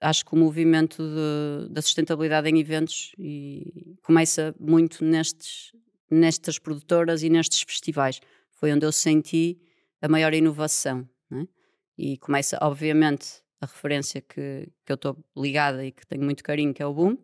Acho 0.00 0.24
que 0.26 0.35
o 0.35 0.37
movimento 0.37 1.00
de- 1.04 1.72
da 1.72 1.81
sustentabilidade 1.81 2.48
em 2.48 2.59
eventos 2.59 3.12
e 3.16 3.96
começa 4.02 4.52
muito 4.59 5.04
nestes, 5.04 5.70
nestas 6.11 6.59
produtoras 6.59 7.22
e 7.22 7.31
nestes 7.31 7.62
festivais. 7.62 8.20
Foi 8.50 8.72
onde 8.72 8.85
eu 8.85 8.90
senti 8.92 9.57
a 10.02 10.09
maior 10.09 10.35
inovação. 10.35 11.09
não 11.31 11.42
é? 11.42 11.48
E 11.96 12.18
começa, 12.18 12.59
obviamente, 12.61 13.40
a 13.61 13.66
referência 13.66 14.20
que, 14.20 14.68
que 14.85 14.90
eu 14.92 14.96
estou 14.96 15.16
ligada 15.37 15.85
e 15.87 15.92
que 15.92 16.04
tenho 16.09 16.24
muito 16.24 16.42
carinho, 16.42 16.74
que 16.74 16.83
é 16.83 16.87
o 16.87 16.92
Boom, 16.94 17.16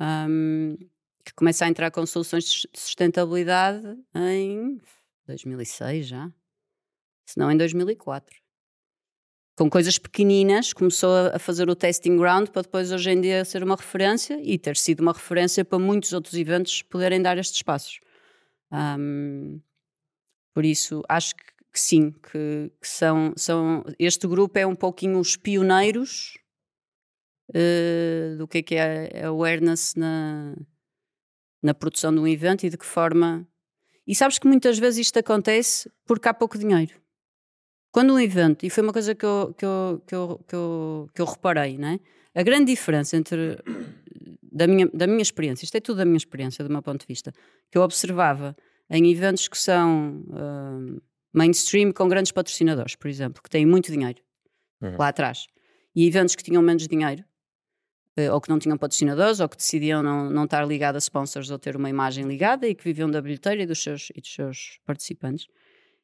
hum, 0.00 0.76
que 1.24 1.32
começa 1.34 1.64
a 1.64 1.68
entrar 1.68 1.90
com 1.90 2.04
soluções 2.04 2.44
de 2.44 2.68
sustentabilidade 2.74 3.82
em 4.14 4.80
2006 5.26 6.06
já, 6.06 6.32
se 7.24 7.38
não 7.38 7.50
em 7.50 7.56
2004. 7.56 8.42
Com 9.56 9.68
coisas 9.68 9.98
pequeninas, 9.98 10.72
começou 10.72 11.14
a 11.32 11.38
fazer 11.38 11.68
o 11.68 11.76
testing 11.76 12.16
ground 12.16 12.48
para 12.48 12.62
depois 12.62 12.90
hoje 12.90 13.10
em 13.10 13.20
dia 13.20 13.44
ser 13.44 13.62
uma 13.62 13.76
referência 13.76 14.40
e 14.42 14.58
ter 14.58 14.76
sido 14.76 15.00
uma 15.00 15.12
referência 15.12 15.64
para 15.64 15.78
muitos 15.78 16.12
outros 16.12 16.34
eventos 16.34 16.82
poderem 16.82 17.20
dar 17.20 17.36
estes 17.36 17.62
passos. 17.62 18.00
Hum, 18.72 19.60
por 20.54 20.64
isso, 20.64 21.02
acho 21.08 21.36
que, 21.36 21.44
que 21.72 21.80
sim, 21.80 22.12
que, 22.12 22.72
que 22.80 22.88
são, 22.88 23.34
são. 23.36 23.84
Este 23.98 24.26
grupo 24.26 24.58
é 24.58 24.66
um 24.66 24.74
pouquinho 24.74 25.18
os 25.18 25.36
pioneiros 25.36 26.38
eh, 27.54 28.34
do 28.38 28.48
que 28.48 28.58
é 28.58 28.62
que 28.62 28.74
é 28.74 29.24
a 29.24 29.28
awareness 29.28 29.94
na, 29.94 30.54
na 31.62 31.72
produção 31.72 32.12
de 32.12 32.20
um 32.20 32.26
evento 32.26 32.64
e 32.64 32.70
de 32.70 32.76
que 32.76 32.86
forma. 32.86 33.46
E 34.06 34.14
sabes 34.14 34.38
que 34.38 34.46
muitas 34.46 34.78
vezes 34.78 35.06
isto 35.06 35.18
acontece 35.18 35.90
porque 36.04 36.28
há 36.28 36.34
pouco 36.34 36.58
dinheiro. 36.58 37.00
Quando 37.92 38.14
um 38.14 38.18
evento, 38.18 38.64
e 38.64 38.70
foi 38.70 38.82
uma 38.82 38.92
coisa 38.92 39.14
que 39.14 39.24
eu, 39.24 39.54
que 39.56 39.64
eu, 39.64 40.02
que 40.06 40.14
eu, 40.14 40.44
que 40.48 40.54
eu, 40.54 41.10
que 41.14 41.20
eu 41.20 41.26
reparei, 41.26 41.76
não 41.76 41.88
é? 41.88 42.00
A 42.34 42.42
grande 42.42 42.72
diferença 42.72 43.16
entre, 43.16 43.58
da 44.50 44.66
minha, 44.66 44.88
da 44.92 45.06
minha 45.06 45.20
experiência, 45.20 45.64
isto 45.64 45.76
é 45.76 45.80
tudo 45.80 45.98
da 45.98 46.04
minha 46.04 46.16
experiência, 46.16 46.64
do 46.64 46.70
meu 46.72 46.82
ponto 46.82 47.00
de 47.00 47.06
vista, 47.06 47.32
que 47.70 47.76
eu 47.76 47.82
observava 47.82 48.56
em 48.88 49.10
eventos 49.10 49.46
que 49.46 49.58
são 49.58 50.24
ah, 50.32 51.00
mainstream 51.32 51.92
com 51.92 52.08
grandes 52.08 52.32
patrocinadores, 52.32 52.96
por 52.96 53.08
exemplo, 53.08 53.42
que 53.42 53.50
têm 53.50 53.66
muito 53.66 53.92
dinheiro 53.92 54.20
Uhum. 54.80 54.96
lá 54.98 55.08
atrás, 55.08 55.46
e 55.94 56.08
eventos 56.08 56.34
que 56.34 56.42
tinham 56.42 56.60
menos 56.60 56.88
dinheiro, 56.88 57.24
ou 58.32 58.40
que 58.40 58.48
não 58.48 58.58
tinham 58.58 58.76
patrocinadores, 58.76 59.40
ou 59.40 59.48
que 59.48 59.56
decidiam 59.56 60.02
não, 60.02 60.28
não 60.28 60.44
estar 60.44 60.64
ligado 60.66 60.96
a 60.96 60.98
sponsors 60.98 61.50
ou 61.50 61.58
ter 61.58 61.76
uma 61.76 61.88
imagem 61.88 62.24
ligada 62.26 62.68
e 62.68 62.74
que 62.74 62.84
viviam 62.84 63.10
da 63.10 63.20
bilheteira 63.22 63.62
e 63.62 63.66
dos 63.66 63.82
seus, 63.82 64.10
e 64.14 64.20
dos 64.20 64.32
seus 64.32 64.78
participantes, 64.84 65.46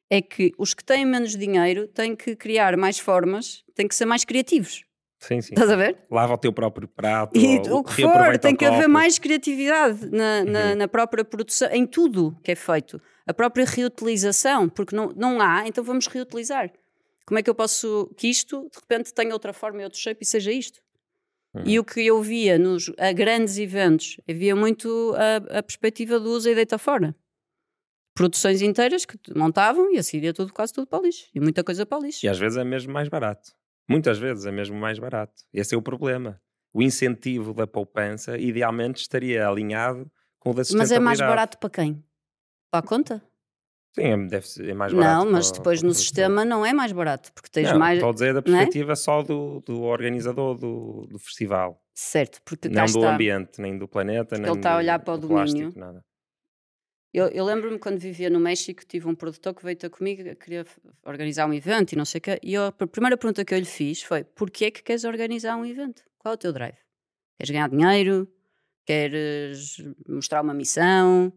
é 0.09 0.21
que 0.21 0.51
os 0.57 0.73
que 0.73 0.83
têm 0.83 1.05
menos 1.05 1.35
dinheiro 1.35 1.87
têm 1.87 2.15
que 2.15 2.35
criar 2.35 2.75
mais 2.75 2.97
formas, 2.97 3.63
têm 3.75 3.87
que 3.87 3.93
ser 3.93 4.05
mais 4.05 4.25
criativos. 4.25 4.83
Sim, 5.19 5.41
sim. 5.41 5.53
Estás 5.53 5.69
a 5.69 5.75
ver? 5.75 5.97
Lava 6.09 6.33
o 6.33 6.37
teu 6.37 6.51
próprio 6.53 6.87
prato. 6.87 7.37
E 7.37 7.59
ou 7.69 7.79
o 7.79 7.83
que 7.83 8.01
for, 8.01 8.37
tem 8.39 8.55
que 8.55 8.65
haver 8.65 8.87
mais 8.87 9.19
criatividade 9.19 10.09
na, 10.09 10.45
na, 10.45 10.65
Uhum. 10.69 10.75
na 10.77 10.87
própria 10.87 11.25
produção, 11.25 11.69
em 11.71 11.85
tudo 11.85 12.35
que 12.43 12.51
é 12.51 12.55
feito. 12.55 12.99
A 13.27 13.33
própria 13.33 13.65
reutilização, 13.65 14.67
porque 14.69 14.95
não, 14.95 15.13
não 15.15 15.41
há, 15.41 15.67
então 15.67 15.83
vamos 15.83 16.07
reutilizar. 16.07 16.71
Como 17.25 17.37
é 17.37 17.43
que 17.43 17.49
eu 17.49 17.53
posso 17.53 18.09
que 18.17 18.27
isto 18.27 18.67
de 18.71 18.79
repente 18.79 19.13
tenha 19.13 19.33
outra 19.33 19.53
forma 19.53 19.81
e 19.81 19.83
outro 19.83 19.99
shape 19.99 20.23
e 20.23 20.25
seja 20.25 20.51
isto? 20.51 20.79
E 21.65 21.77
Uhum. 21.77 21.81
o 21.81 21.83
que 21.85 22.05
eu 22.05 22.21
via 22.21 22.59
nos 22.59 22.91
a 22.97 23.11
grandes 23.11 23.57
eventos, 23.57 24.17
havia 24.29 24.55
muito 24.55 25.13
a, 25.17 25.59
a 25.59 25.63
perspectiva 25.63 26.19
do 26.19 26.29
usa 26.29 26.51
e 26.51 26.55
deita 26.55 26.77
fora. 26.77 27.15
Produções 28.15 28.61
inteiras 28.61 29.05
que 29.05 29.17
montavam 29.35 29.91
e 29.93 29.97
a 29.97 30.03
seguir 30.03 30.25
ia 30.25 30.33
tudo, 30.33 30.53
quase 30.53 30.73
tudo 30.73 30.85
para 30.87 30.99
o 30.99 31.01
lixo. 31.03 31.27
E 31.33 31.39
muita 31.39 31.63
coisa 31.63 31.85
para 31.85 31.97
o 31.97 32.01
lixo. 32.01 32.25
E 32.25 32.29
às 32.29 32.37
vezes 32.37 32.57
é 32.57 32.63
mesmo 32.63 32.91
mais 32.93 33.07
barato. 33.07 33.51
Muitas 33.89 34.19
vezes 34.19 34.45
é 34.45 34.51
mesmo 34.51 34.77
mais 34.77 34.99
barato. 34.99 35.41
Esse 35.53 35.73
é 35.73 35.77
o 35.77 35.81
problema. 35.81 36.39
O 36.73 36.81
incentivo 36.83 37.53
da 37.53 37.65
poupança 37.65 38.37
idealmente 38.37 39.01
estaria 39.01 39.47
alinhado 39.47 40.11
com 40.37 40.51
o 40.51 40.53
da 40.53 40.59
Mas 40.59 40.67
sustentabilidade. 40.67 41.01
é 41.01 41.03
mais 41.03 41.19
barato 41.19 41.57
para 41.57 41.69
quem? 41.69 42.03
Para 42.69 42.85
a 42.85 42.87
conta? 42.87 43.23
Sim, 43.99 44.07
é, 44.07 44.27
deve 44.27 44.47
ser, 44.47 44.69
é 44.69 44.73
mais 44.73 44.93
barato. 44.93 45.25
Não, 45.25 45.31
mas 45.31 45.49
para 45.51 45.57
depois 45.59 45.79
para 45.79 45.87
no 45.87 45.93
sistema 45.93 46.45
não 46.45 46.65
é 46.65 46.73
mais 46.73 46.91
barato, 46.91 47.31
porque 47.33 47.49
tens 47.49 47.71
Não, 47.71 47.79
mais. 47.79 47.97
Estou 47.97 48.09
a 48.09 48.13
dizer 48.13 48.33
da 48.33 48.39
é? 48.39 48.41
perspectiva 48.41 48.95
só 48.95 49.21
do, 49.21 49.61
do 49.61 49.81
organizador 49.81 50.57
do, 50.57 51.05
do 51.07 51.19
festival. 51.19 51.81
Certo, 51.93 52.41
porque 52.43 52.69
não 52.69 52.85
do 52.85 52.99
está. 52.99 53.13
ambiente, 53.13 53.59
nem 53.61 53.77
do 53.77 53.87
planeta, 53.87 54.29
Porque 54.29 54.41
nem 54.41 54.51
ele 54.51 54.59
está 54.59 54.73
a 54.73 54.77
olhar 54.77 54.99
para 54.99 55.13
o 55.13 55.17
do 55.17 55.27
domínio. 55.27 55.45
plástico, 55.67 55.79
nada. 55.79 56.03
Eu, 57.11 57.27
eu 57.29 57.43
lembro-me 57.43 57.79
quando 57.79 57.97
vivia 57.97 58.29
no 58.29 58.39
México, 58.39 58.85
tive 58.85 59.07
um 59.07 59.15
produtor 59.15 59.53
que 59.55 59.63
veio 59.63 59.75
ter 59.75 59.89
comigo, 59.89 60.23
que 60.23 60.35
queria 60.35 60.63
organizar 61.03 61.47
um 61.47 61.53
evento 61.53 61.93
e 61.93 61.95
não 61.95 62.05
sei 62.05 62.19
o 62.19 62.21
quê. 62.21 62.39
E 62.43 62.53
eu- 62.53 62.65
a 62.67 62.71
primeira 62.71 63.17
pergunta 63.17 63.43
que 63.43 63.53
eu 63.53 63.57
lhe 63.57 63.65
fiz 63.65 64.03
foi: 64.03 64.23
porquê 64.23 64.65
é 64.65 64.71
que 64.71 64.83
queres 64.83 65.03
organizar 65.03 65.55
um 65.57 65.65
evento? 65.65 66.03
Qual 66.19 66.33
é 66.33 66.35
o 66.35 66.37
teu 66.37 66.53
drive? 66.53 66.77
Queres 67.37 67.49
ganhar 67.49 67.67
dinheiro? 67.69 68.27
Queres 68.85 69.83
mostrar 70.07 70.41
uma 70.41 70.53
missão? 70.53 71.33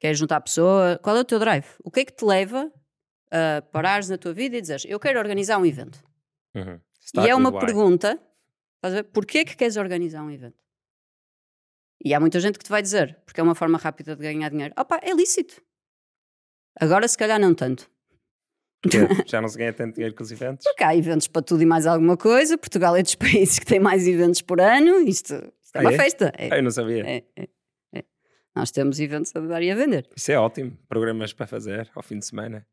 Queres 0.00 0.18
juntar 0.18 0.40
pessoa? 0.40 0.98
Qual 1.02 1.16
é 1.16 1.20
o 1.20 1.24
teu 1.24 1.38
drive? 1.38 1.66
O 1.84 1.90
que 1.90 2.00
é 2.00 2.04
que 2.04 2.12
te 2.12 2.24
leva 2.24 2.72
a 3.30 3.62
parares 3.70 4.08
na 4.08 4.16
tua 4.18 4.32
vida 4.32 4.56
e 4.56 4.60
dizeres: 4.60 4.84
eu 4.88 4.98
quero 4.98 5.18
organizar 5.18 5.58
um 5.58 5.66
evento? 5.66 6.02
Uhum. 6.56 6.80
e 7.24 7.28
é 7.28 7.34
uma 7.34 7.50
why. 7.50 7.60
pergunta, 7.60 8.18
estás 8.76 8.94
a 8.94 8.96
ver? 8.98 9.04
Porquê 9.04 9.44
que 9.44 9.54
queres 9.56 9.76
organizar 9.76 10.22
um 10.22 10.30
evento? 10.30 10.58
E 12.02 12.14
há 12.14 12.18
muita 12.18 12.40
gente 12.40 12.58
que 12.58 12.64
te 12.64 12.70
vai 12.70 12.80
dizer, 12.80 13.18
porque 13.26 13.40
é 13.40 13.44
uma 13.44 13.54
forma 13.54 13.76
rápida 13.76 14.16
de 14.16 14.22
ganhar 14.22 14.48
dinheiro. 14.48 14.72
Opa, 14.78 14.98
é 15.02 15.12
lícito. 15.12 15.62
Agora 16.80 17.06
se 17.06 17.16
calhar 17.18 17.38
não 17.38 17.54
tanto. 17.54 17.90
Já 19.26 19.42
não 19.42 19.48
se 19.50 19.58
ganha 19.58 19.74
tanto 19.74 19.96
dinheiro 19.96 20.14
com 20.14 20.22
os 20.22 20.32
eventos. 20.32 20.64
Porque 20.64 20.82
há 20.82 20.96
eventos 20.96 21.28
para 21.28 21.42
tudo 21.42 21.62
e 21.62 21.66
mais 21.66 21.86
alguma 21.86 22.16
coisa. 22.16 22.56
Portugal 22.56 22.96
é 22.96 23.02
dos 23.02 23.14
países 23.16 23.58
que 23.58 23.66
tem 23.66 23.78
mais 23.78 24.08
eventos 24.08 24.40
por 24.40 24.58
ano. 24.62 24.98
Isto, 25.02 25.34
isto 25.62 25.76
é 25.76 25.78
Ah, 25.78 25.80
uma 25.82 25.92
é? 25.92 25.96
festa. 25.96 26.32
É, 26.38 26.48
Ah, 26.54 26.56
eu 26.56 26.62
não 26.62 26.70
sabia. 26.70 27.06
é, 27.06 27.24
é. 27.36 27.48
Nós 28.54 28.70
temos 28.70 28.98
eventos 29.00 29.34
a 29.34 29.40
dar 29.40 29.62
e 29.62 29.70
a 29.70 29.74
vender. 29.74 30.08
Isso 30.16 30.32
é 30.32 30.38
ótimo. 30.38 30.76
Programas 30.88 31.32
para 31.32 31.46
fazer 31.46 31.90
ao 31.94 32.02
fim 32.02 32.18
de 32.18 32.26
semana. 32.26 32.66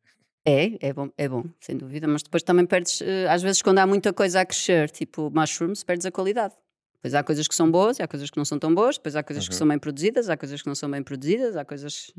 É, 0.46 0.88
é 0.88 0.94
bom, 0.94 1.10
é 1.18 1.28
bom, 1.28 1.44
sem 1.60 1.76
dúvida, 1.76 2.08
mas 2.08 2.24
depois 2.24 2.42
também 2.42 2.66
perdes, 2.66 3.02
eh, 3.02 3.28
às 3.28 3.42
vezes 3.42 3.62
quando 3.62 3.80
há 3.80 3.86
muita 3.88 4.14
coisa 4.14 4.40
a 4.40 4.46
crescer, 4.46 4.90
tipo 4.90 5.30
mushrooms, 5.30 5.84
perdes 5.84 6.06
a 6.06 6.12
qualidade. 6.12 6.54
Depois 6.94 7.14
há 7.14 7.22
coisas 7.22 7.48
que 7.50 7.54
são 7.54 7.70
boas, 7.70 8.00
e 8.00 8.02
há 8.02 8.08
coisas 8.08 8.30
que 8.30 8.38
não 8.38 8.46
são 8.46 8.58
tão 8.58 8.74
boas, 8.74 8.96
depois 8.98 9.16
há 9.18 9.24
coisas 9.24 9.46
que 9.48 9.54
Uhum. 9.54 9.58
são 9.60 9.68
bem 9.68 9.78
produzidas, 9.78 10.30
há 10.30 10.38
coisas 10.38 10.62
que 10.62 10.68
não 10.68 10.74
são 10.76 10.90
bem 10.90 11.04
produzidas, 11.04 11.58
há 11.58 11.66
coisas. 11.66 12.12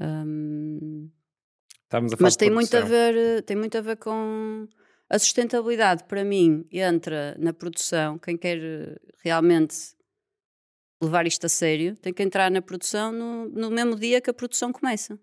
Hum, 0.00 1.10
falar 1.90 2.10
mas 2.20 2.36
tem 2.36 2.50
muito 2.50 2.74
a 2.76 2.80
ver, 2.80 3.16
eh, 3.16 3.42
tem 3.42 3.56
muito 3.56 3.76
a 3.78 3.80
ver 3.80 3.96
com 3.96 4.66
a 5.08 5.18
sustentabilidade 5.18 6.04
para 6.04 6.24
mim 6.24 6.66
entra 6.72 7.36
na 7.38 7.52
produção, 7.52 8.18
quem 8.18 8.36
quer 8.36 8.58
eh, 8.58 8.96
realmente 9.22 9.93
levar 11.02 11.26
isto 11.26 11.44
a 11.46 11.48
sério, 11.48 11.96
tem 11.96 12.12
que 12.12 12.22
entrar 12.22 12.50
na 12.50 12.62
produção 12.62 13.12
no, 13.12 13.48
no 13.48 13.70
mesmo 13.70 13.96
dia 13.96 14.20
que 14.20 14.30
a 14.30 14.34
produção 14.34 14.72
começa. 14.72 15.18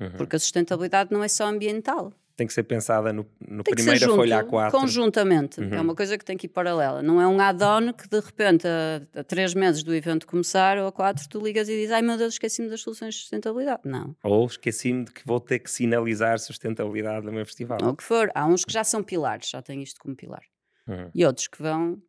Uhum. 0.00 0.12
Porque 0.16 0.36
a 0.36 0.38
sustentabilidade 0.38 1.12
não 1.12 1.22
é 1.22 1.28
só 1.28 1.46
ambiental. 1.46 2.12
Tem 2.36 2.46
que 2.46 2.54
ser 2.54 2.62
pensada 2.62 3.12
no, 3.12 3.26
no 3.46 3.62
Tem 3.62 3.74
que 3.74 3.82
ser 3.82 3.90
primeira 3.98 3.98
junto, 4.06 4.16
folha 4.16 4.42
A4. 4.42 4.70
conjuntamente. 4.70 5.60
É 5.60 5.64
Uhum. 5.76 5.82
uma 5.82 5.94
coisa 5.94 6.16
que 6.16 6.24
tem 6.24 6.38
que 6.38 6.46
ir 6.46 6.48
paralela. 6.48 7.02
Não 7.02 7.20
é 7.20 7.26
um 7.28 7.38
add-on 7.38 7.92
que 7.92 8.08
de 8.08 8.18
repente, 8.18 8.66
a, 8.66 9.20
a 9.20 9.22
três 9.22 9.52
meses 9.52 9.82
do 9.82 9.94
evento 9.94 10.26
começar 10.26 10.78
ou 10.78 10.86
a 10.86 10.92
quatro, 10.92 11.28
tu 11.28 11.38
ligas 11.38 11.68
e 11.68 11.72
dizes: 11.76 11.90
Ai 11.90 12.00
meu 12.00 12.16
Deus, 12.16 12.32
esqueci-me 12.34 12.70
das 12.70 12.80
soluções 12.80 13.14
de 13.14 13.20
sustentabilidade. 13.20 13.82
Não. 13.84 14.16
Ou 14.24 14.46
esqueci-me 14.46 15.04
de 15.04 15.12
que 15.12 15.20
vou 15.26 15.38
ter 15.38 15.58
que 15.58 15.70
sinalizar 15.70 16.38
sustentabilidade 16.38 17.26
no 17.26 17.32
meu 17.32 17.44
festival. 17.44 17.76
Ou 17.82 17.90
o 17.90 17.96
que 17.96 18.02
for. 18.04 18.30
Há 18.34 18.46
uns 18.46 18.64
que 18.64 18.72
já 18.72 18.84
são 18.84 19.02
pilares, 19.02 19.50
já 19.50 19.60
têm 19.60 19.82
isto 19.82 20.00
como 20.00 20.16
pilar. 20.16 20.42
Uhum. 20.88 21.10
E 21.14 21.26
outros 21.26 21.46
que 21.46 21.60
vão. 21.60 22.02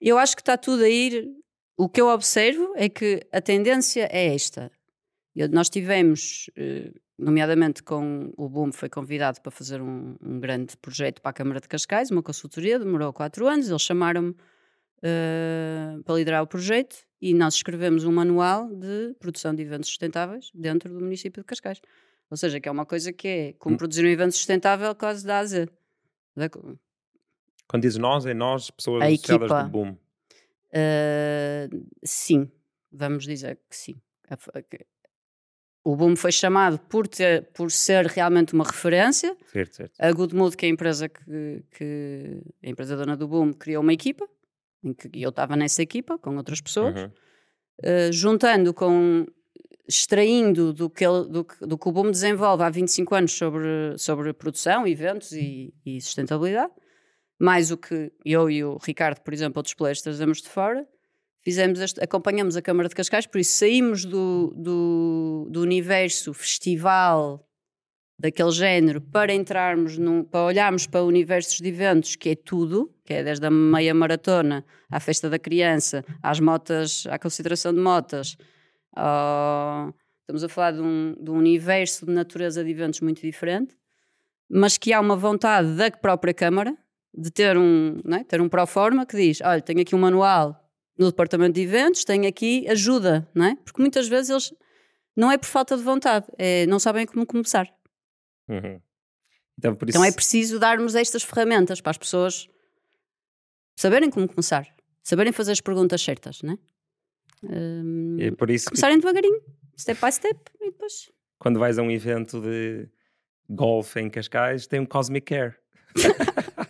Eu 0.00 0.16
acho 0.16 0.34
que 0.36 0.40
está 0.42 0.56
tudo 0.56 0.84
a 0.84 0.88
ir. 0.88 1.28
O 1.76 1.88
que 1.88 2.00
eu 2.00 2.08
observo 2.08 2.72
é 2.76 2.88
que 2.88 3.26
a 3.32 3.40
tendência 3.40 4.08
é 4.10 4.34
esta. 4.34 4.70
Eu- 5.34 5.48
nós 5.48 5.68
tivemos. 5.68 6.50
eh, 6.56 6.92
nomeadamente 7.18 7.82
com 7.82 8.32
o 8.36 8.48
Boom, 8.48 8.72
foi 8.72 8.88
convidado 8.88 9.40
para 9.40 9.50
fazer 9.50 9.80
um, 9.80 10.16
um, 10.20 10.38
grande 10.38 10.76
projeto 10.76 11.22
para 11.22 11.30
a 11.30 11.32
Câmara 11.32 11.60
de 11.60 11.68
Cascais, 11.68 12.10
uma 12.10 12.22
consultoria, 12.22 12.78
demorou 12.78 13.12
quatro 13.12 13.46
anos, 13.46 13.68
eles 13.68 13.82
chamaram-me 13.82 14.30
uh, 14.30 16.02
para 16.04 16.14
liderar 16.14 16.42
o 16.42 16.46
projeto 16.46 16.96
e 17.20 17.32
nós 17.32 17.54
escrevemos 17.54 18.04
um 18.04 18.12
manual 18.12 18.68
de 18.68 19.14
produção 19.18 19.54
de 19.54 19.62
eventos 19.62 19.88
sustentáveis 19.88 20.50
dentro 20.54 20.92
do 20.92 21.00
município 21.00 21.42
de 21.42 21.46
Cascais. 21.46 21.80
Ou 22.30 22.36
seja, 22.36 22.60
que 22.60 22.68
é 22.68 22.72
uma 22.72 22.84
coisa 22.84 23.12
que 23.12 23.28
é 23.28 23.52
como 23.54 23.74
hum. 23.74 23.78
produzir 23.78 24.04
um 24.04 24.08
evento 24.08 24.32
sustentável 24.32 24.94
quase 24.94 25.24
da 25.24 25.40
a 25.40 25.44
Quando 27.66 27.82
diz 27.82 27.96
nós, 27.96 28.26
é 28.26 28.34
nós, 28.34 28.70
pessoas 28.70 29.02
a 29.02 29.10
equipa, 29.10 29.64
do 29.64 29.70
Boom. 29.70 29.96
Uh, 30.76 31.86
sim, 32.04 32.50
vamos 32.92 33.24
dizer 33.24 33.58
que 33.68 33.76
sim. 33.76 33.96
O 35.82 35.96
Boom 35.96 36.16
foi 36.16 36.32
chamado 36.32 36.78
por, 36.78 37.06
ter, 37.06 37.44
por 37.52 37.70
ser 37.70 38.06
realmente 38.06 38.52
uma 38.52 38.64
referência. 38.64 39.36
Certo, 39.52 39.76
certo. 39.76 39.94
A 39.98 40.12
Goodmood, 40.12 40.56
que 40.56 40.66
é 40.66 40.68
a 40.68 40.72
empresa 40.72 41.08
que, 41.08 41.64
que 41.70 42.42
a 42.62 42.68
empresa 42.68 42.96
dona 42.96 43.16
do 43.16 43.28
Boom, 43.28 43.52
criou 43.52 43.82
uma 43.82 43.92
equipa, 43.92 44.28
em 44.82 44.92
que 44.92 45.08
eu 45.14 45.30
estava 45.30 45.56
nessa 45.56 45.82
equipa 45.82 46.18
com 46.18 46.36
outras 46.36 46.60
pessoas, 46.60 47.00
uhum. 47.00 47.06
uh, 47.08 48.12
juntando 48.12 48.74
com 48.74 49.26
extraindo 49.88 50.72
do 50.72 50.90
que, 50.90 51.04
ele, 51.04 51.28
do, 51.28 51.46
do, 51.60 51.78
que 51.78 51.88
o 51.88 51.92
Boom 51.92 52.10
desenvolve 52.10 52.64
há 52.64 52.68
25 52.68 53.14
anos 53.14 53.32
sobre, 53.32 53.96
sobre 53.96 54.32
produção, 54.32 54.86
eventos 54.86 55.32
e, 55.32 55.72
e 55.84 56.00
sustentabilidade, 56.00 56.72
mais 57.38 57.70
o 57.70 57.76
que 57.76 58.12
eu 58.24 58.50
e 58.50 58.64
o 58.64 58.78
Ricardo, 58.78 59.20
por 59.20 59.32
exemplo, 59.32 59.58
outros 59.58 59.74
players 59.74 60.02
trazemos 60.02 60.40
de 60.40 60.48
fora, 60.48 60.86
fizemos 61.42 61.80
este, 61.80 62.02
acompanhamos 62.02 62.56
a 62.56 62.62
Câmara 62.62 62.88
de 62.88 62.94
Cascais, 62.94 63.26
por 63.26 63.38
isso 63.38 63.58
saímos 63.58 64.04
do, 64.04 64.52
do, 64.56 65.46
do 65.50 65.60
universo 65.60 66.32
festival 66.32 67.46
daquele 68.18 68.50
género 68.50 69.00
para 69.00 69.32
entrarmos, 69.32 69.98
num, 69.98 70.24
para 70.24 70.40
olharmos 70.44 70.86
para 70.86 71.04
universos 71.04 71.58
de 71.58 71.68
eventos, 71.68 72.16
que 72.16 72.30
é 72.30 72.34
tudo, 72.34 72.92
que 73.04 73.12
é 73.12 73.22
desde 73.22 73.46
a 73.46 73.50
meia 73.50 73.92
maratona 73.94 74.64
à 74.90 74.98
festa 74.98 75.28
da 75.28 75.38
criança, 75.38 76.04
às 76.22 76.40
motas, 76.40 77.06
à 77.10 77.18
consideração 77.18 77.74
de 77.74 77.80
motas. 77.80 78.36
Uh, 78.96 79.94
estamos 80.20 80.42
a 80.42 80.48
falar 80.48 80.72
de 80.72 80.80
um, 80.80 81.14
de 81.20 81.30
um 81.30 81.36
universo 81.36 82.06
de 82.06 82.12
natureza 82.12 82.64
de 82.64 82.70
eventos 82.70 83.00
muito 83.02 83.20
diferente, 83.20 83.76
mas 84.48 84.78
que 84.78 84.92
há 84.92 85.00
uma 85.00 85.16
vontade 85.16 85.76
da 85.76 85.90
própria 85.90 86.32
Câmara 86.32 86.76
de 87.16 87.30
ter 87.30 87.56
um, 87.56 88.00
é? 88.12 88.24
ter 88.24 88.40
um 88.40 88.48
proforma 88.48 89.06
que 89.06 89.16
diz: 89.16 89.40
olha, 89.40 89.60
tenho 89.60 89.80
aqui 89.80 89.94
um 89.94 89.98
manual 89.98 90.62
no 90.98 91.06
departamento 91.06 91.54
de 91.54 91.62
eventos, 91.62 92.04
tem 92.04 92.26
aqui 92.26 92.66
ajuda, 92.68 93.28
não 93.34 93.44
é? 93.46 93.56
Porque 93.56 93.80
muitas 93.80 94.08
vezes 94.08 94.30
eles 94.30 94.54
não 95.16 95.30
é 95.30 95.38
por 95.38 95.46
falta 95.46 95.76
de 95.76 95.82
vontade, 95.82 96.26
é, 96.38 96.66
não 96.66 96.78
sabem 96.78 97.06
como 97.06 97.24
começar. 97.26 97.66
Uhum. 98.48 98.80
Então, 99.58 99.72
isso... 99.72 99.84
então, 99.88 100.04
é 100.04 100.12
preciso 100.12 100.58
darmos 100.58 100.94
estas 100.94 101.22
ferramentas 101.22 101.80
para 101.80 101.90
as 101.90 101.98
pessoas 101.98 102.48
saberem 103.74 104.10
como 104.10 104.28
começar, 104.28 104.66
saberem 105.02 105.32
fazer 105.32 105.52
as 105.52 105.60
perguntas 105.60 106.02
certas, 106.02 106.42
não 106.42 106.52
é? 106.54 106.58
Um, 107.42 108.16
é 108.18 108.30
por 108.30 108.50
isso 108.50 108.66
começarem 108.66 108.96
que... 108.96 109.06
devagarinho, 109.06 109.40
step 109.78 110.00
by 110.00 110.12
step, 110.12 110.38
e 110.60 110.70
depois. 110.70 111.10
Quando 111.38 111.58
vais 111.58 111.78
a 111.78 111.82
um 111.82 111.90
evento 111.90 112.40
de 112.40 112.88
golfe 113.48 114.00
em 114.00 114.08
Cascais, 114.08 114.66
tem 114.66 114.80
um 114.80 114.86
Cosmic 114.86 115.26
Care. 115.26 115.54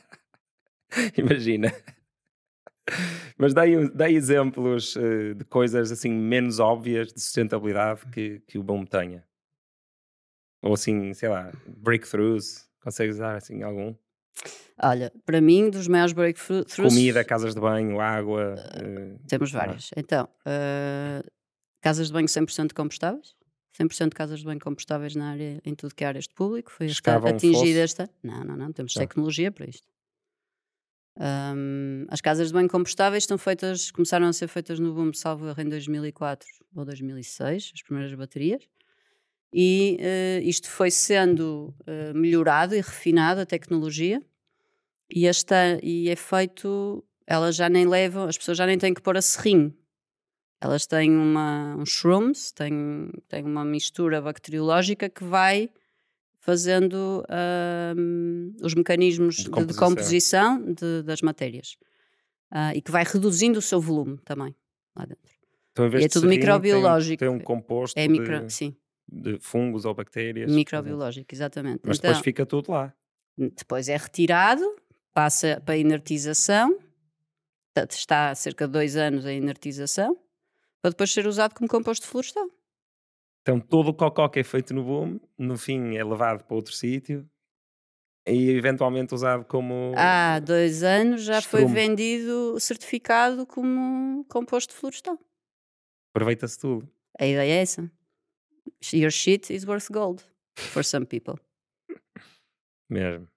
Imagina. 1.17 1.73
Mas 3.37 3.53
dai, 3.53 3.89
dai 3.91 4.15
exemplos 4.15 4.97
uh, 4.97 5.35
de 5.35 5.45
coisas 5.45 5.91
assim 5.91 6.11
menos 6.11 6.59
óbvias 6.59 7.13
de 7.13 7.21
sustentabilidade 7.21 8.07
que, 8.13 8.41
que 8.47 8.59
o 8.59 8.63
bom 8.63 8.85
tenha. 8.85 9.25
Ou 10.63 10.75
assim, 10.75 11.13
sei 11.13 11.29
lá, 11.29 11.53
breakthroughs. 11.67 12.67
Consegues 12.81 13.19
dar 13.19 13.37
assim 13.37 13.63
algum? 13.63 13.95
Olha, 14.81 15.13
para 15.25 15.41
mim, 15.41 15.71
dos 15.71 15.89
maiores 15.89 16.13
breakthroughs. 16.13 16.77
Comida, 16.77 17.25
casas 17.25 17.55
de 17.55 17.61
banho, 17.61 18.01
água. 18.01 18.55
Uh, 18.77 19.19
temos 19.27 19.51
várias. 19.51 19.91
Então, 19.97 20.29
uh, 20.47 21.29
casas 21.81 22.09
de 22.09 22.13
banho 22.13 22.27
100% 22.27 22.73
compostáveis. 22.73 23.35
100% 23.79 24.09
de 24.09 24.15
casas 24.15 24.39
de 24.41 24.45
banho 24.45 24.61
compostáveis 24.61 25.15
na 25.15 25.31
área, 25.31 25.61
em 25.65 25.75
tudo 25.75 25.95
que 25.95 26.05
é 26.05 26.07
áreas 26.07 26.25
de 26.25 26.35
público. 26.35 26.71
Foi 26.71 26.87
esta, 26.87 27.17
atingida 27.17 27.81
esta. 27.81 28.09
Não, 28.23 28.45
não, 28.45 28.57
não. 28.57 28.73
Temos 28.73 28.95
tecnologia 28.95 29.53
para 29.53 29.67
isto. 29.67 29.87
Um, 31.19 32.05
as 32.09 32.21
casas 32.21 32.49
de 32.49 32.53
banho 32.53 32.69
compostáveis 32.69 33.23
estão 33.23 33.39
feitas, 33.39 33.91
começaram 33.91 34.27
a 34.27 34.33
ser 34.33 34.49
feitas 34.49 34.79
no 34.79 34.93
Boom 34.93 35.15
Salvo 35.15 35.55
em 35.59 35.69
2004 35.69 36.47
ou 36.75 36.85
2006, 36.85 37.73
as 37.75 37.83
primeiras 37.83 38.13
baterias, 38.15 38.63
e 39.53 39.99
uh, 39.99 40.47
isto 40.47 40.69
foi 40.69 40.91
sendo 40.91 41.75
uh, 41.81 42.15
melhorado 42.15 42.75
e 42.75 42.79
refinado 42.79 43.41
a 43.41 43.47
tecnologia, 43.47 44.23
e, 45.11 45.27
esta, 45.27 45.79
e 45.83 46.11
é 46.11 46.17
feito, 46.17 47.03
elas 47.27 47.57
já 47.57 47.69
nem 47.69 47.87
levam, 47.87 48.25
as 48.25 48.37
pessoas 48.37 48.59
já 48.59 48.67
nem 48.67 48.77
têm 48.77 48.93
que 48.93 49.01
pôr 49.01 49.17
a 49.17 49.23
serrinho, 49.23 49.75
elas 50.61 50.87
têm 50.87 51.11
uma, 51.17 51.77
uns 51.77 51.91
shrooms, 51.91 52.53
têm, 52.53 53.11
têm 53.29 53.45
uma 53.45 53.65
mistura 53.65 54.21
bacteriológica 54.21 55.09
que 55.09 55.25
vai 55.25 55.71
fazendo 56.47 57.25
uh, 57.25 58.65
os 58.65 58.73
mecanismos 58.73 59.35
de 59.35 59.51
composição, 59.51 59.67
de, 59.67 59.97
composição 59.97 60.73
de, 60.75 61.03
das 61.03 61.21
matérias 61.21 61.77
uh, 62.53 62.71
e 62.73 62.81
que 62.81 62.93
vai 62.93 63.03
reduzindo 63.03 63.59
o 63.59 63.63
seu 63.63 63.81
volume 63.81 64.17
também 64.25 64.55
lá 64.95 65.05
dentro. 65.05 65.35
Então, 65.73 65.89
e 65.99 66.05
é 66.05 66.09
tudo 66.09 66.29
microbiológico. 66.29 67.19
Tem, 67.19 67.29
tem, 67.29 67.37
um 67.37 67.41
composto 67.41 67.99
é 67.99 68.07
micro, 68.07 68.47
de, 68.47 68.77
de 69.09 69.39
fungos 69.41 69.85
ou 69.85 69.93
bactérias. 69.93 70.51
Microbiológico, 70.53 71.35
exatamente. 71.35 71.81
Mas 71.85 71.99
então, 71.99 72.11
depois 72.11 72.25
fica 72.25 72.47
tudo 72.47 72.71
lá. 72.71 72.95
Depois 73.37 73.89
é 73.89 73.97
retirado, 73.97 74.65
passa 75.13 75.61
para 75.65 75.75
a 75.75 75.79
inertização, 75.79 76.79
está 77.91 78.31
há 78.31 78.35
cerca 78.37 78.69
de 78.69 78.73
dois 78.73 78.97
anos 78.97 79.27
a 79.27 79.33
inertização, 79.33 80.17
para 80.81 80.91
depois 80.91 81.13
ser 81.13 81.27
usado 81.27 81.55
como 81.55 81.69
composto 81.69 82.07
florestal. 82.07 82.49
Então 83.47 83.61
todo 83.61 83.91
o 83.91 83.95
cocó 83.95 84.29
que 84.29 84.41
é 84.41 84.43
feito 84.43 84.75
no 84.75 84.83
boom, 84.83 85.21
no 85.39 85.57
fim 85.57 85.95
é 85.95 86.03
levado 86.03 86.43
para 86.43 86.57
outro 86.57 86.75
sítio 86.75 87.25
e 88.27 88.51
eventualmente 88.51 89.15
usado 89.15 89.45
como. 89.45 89.93
Há 89.97 90.41
dois 90.41 90.83
anos 90.83 91.23
já 91.23 91.39
estrume. 91.39 91.65
foi 91.65 91.73
vendido 91.73 92.59
certificado 92.59 93.47
como 93.47 94.25
composto 94.25 94.75
florestal. 94.75 95.17
Aproveita-se 96.13 96.59
tudo. 96.59 96.91
A 97.21 97.25
ideia 97.25 97.53
é 97.53 97.63
essa. 97.63 97.89
Your 98.93 99.13
shit 99.13 99.55
is 99.55 99.65
worth 99.65 99.93
gold 99.93 100.25
for 100.59 100.85
some 100.85 101.07
people. 101.07 101.37
Mesmo. 102.91 103.29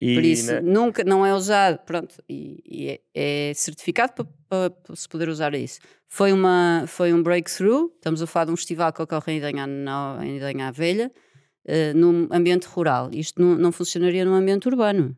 E 0.00 0.14
Por 0.14 0.24
isso, 0.24 0.52
na... 0.54 0.60
nunca, 0.62 1.04
não 1.04 1.26
é 1.26 1.34
usado, 1.34 1.78
pronto, 1.84 2.16
e, 2.26 2.62
e 2.64 2.88
é, 2.88 3.00
é, 3.50 3.54
certificado 3.54 4.14
para, 4.48 4.70
para, 4.70 4.96
se 4.96 5.06
poder 5.06 5.28
usar 5.28 5.54
isso. 5.54 5.78
Foi, 6.08 6.32
uma, 6.32 6.84
foi 6.86 7.12
um 7.12 7.22
breakthrough, 7.22 7.92
estamos 7.96 8.22
a 8.22 8.26
falar 8.26 8.46
de 8.46 8.52
um 8.52 8.56
festival 8.56 8.92
que 8.94 9.02
ocorre 9.02 9.34
em 9.34 9.36
Idanha, 9.36 9.66
em 10.24 10.36
Idanha 10.38 10.72
Velha, 10.72 11.12
uh, 11.66 11.98
num 11.98 12.28
ambiente 12.30 12.66
rural. 12.66 13.10
Isto 13.12 13.42
não, 13.42 13.56
não 13.56 13.70
funcionaria 13.70 14.24
num 14.24 14.34
ambiente 14.34 14.66
urbano. 14.68 15.14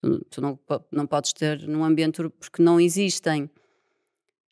Tu, 0.00 0.24
tu 0.30 0.40
não, 0.40 0.58
não 0.92 1.06
podes 1.06 1.32
ter 1.32 1.66
num 1.66 1.82
ambiente, 1.82 2.22
porque 2.38 2.62
não 2.62 2.80
existem, 2.80 3.50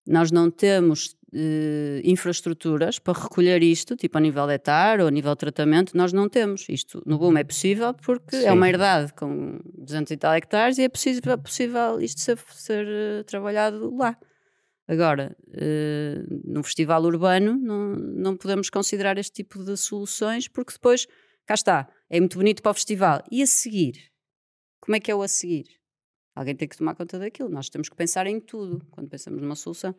nós 0.05 0.33
não 0.33 0.51
temos 0.51 1.17
uh, 1.33 2.01
infraestruturas 2.05 2.99
para 2.99 3.19
recolher 3.19 3.63
isto, 3.63 3.97
tipo 3.97 4.17
a 4.19 4.21
nível 4.21 4.47
de 4.47 4.55
etar 4.55 5.01
ou 5.01 5.09
a 5.09 5.11
nível 5.11 5.33
de 5.33 5.39
tratamento, 5.39 5.97
nós 5.97 6.13
não 6.13 6.29
temos. 6.29 6.67
Isto 6.69 7.03
no 7.07 7.19
Boom 7.19 7.37
é 7.37 7.45
possível 7.45 7.95
porque 7.95 8.37
Sim. 8.37 8.47
é 8.47 8.53
uma 8.53 8.69
herdade 8.69 9.13
com 9.15 9.59
200 9.77 10.11
e 10.13 10.17
tal 10.17 10.35
hectares 10.35 10.79
e 10.79 10.83
é 10.83 10.89
possível, 10.89 11.33
é 11.33 11.37
possível 11.37 12.01
isto 12.01 12.21
ser, 12.21 12.39
ser 12.53 12.87
uh, 12.87 13.25
trabalhado 13.25 13.95
lá. 13.97 14.17
Agora, 14.87 15.37
uh, 15.49 16.41
num 16.45 16.63
festival 16.63 17.03
urbano, 17.03 17.57
não, 17.59 17.95
não 17.95 18.37
podemos 18.37 18.71
considerar 18.71 19.19
este 19.19 19.33
tipo 19.33 19.63
de 19.63 19.77
soluções 19.77 20.49
porque 20.49 20.73
depois, 20.73 21.07
cá 21.47 21.55
está, 21.55 21.89
é 22.09 22.19
muito 22.19 22.39
bonito 22.39 22.63
para 22.63 22.71
o 22.71 22.75
festival. 22.75 23.23
E 23.31 23.43
a 23.43 23.47
seguir? 23.47 24.11
Como 24.81 24.97
é 24.97 25.01
que 25.01 25.11
é 25.11 25.15
o 25.15 25.21
a 25.21 25.29
seguir? 25.29 25.67
Alguém 26.35 26.55
tem 26.55 26.69
que 26.69 26.79
tomar 26.79 26.95
conta 26.95 27.19
daquilo. 27.19 27.49
Nós 27.49 27.69
temos 27.69 27.89
que 27.89 27.97
pensar 27.97 28.27
em 28.27 28.41
tudo 28.41 28.87
quando 28.91 29.09
pensamos 29.09 29.43
numa 29.43 29.57
solução 29.57 29.95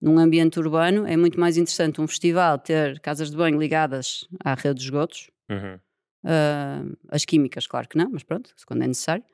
num 0.00 0.18
ambiente 0.18 0.58
urbano 0.58 1.06
é 1.06 1.16
muito 1.16 1.38
mais 1.38 1.56
interessante 1.56 2.00
um 2.00 2.06
festival 2.06 2.58
ter 2.58 3.00
casas 3.00 3.30
de 3.30 3.36
banho 3.36 3.58
ligadas 3.58 4.28
à 4.44 4.54
rede 4.54 4.76
de 4.76 4.84
esgotos. 4.84 5.30
Uhum. 5.50 5.78
Uh, 6.24 6.96
as 7.08 7.24
químicas, 7.24 7.66
claro 7.66 7.88
que 7.88 7.96
não, 7.96 8.10
mas 8.10 8.22
pronto, 8.22 8.54
quando 8.66 8.82
é 8.82 8.86
necessário. 8.86 9.24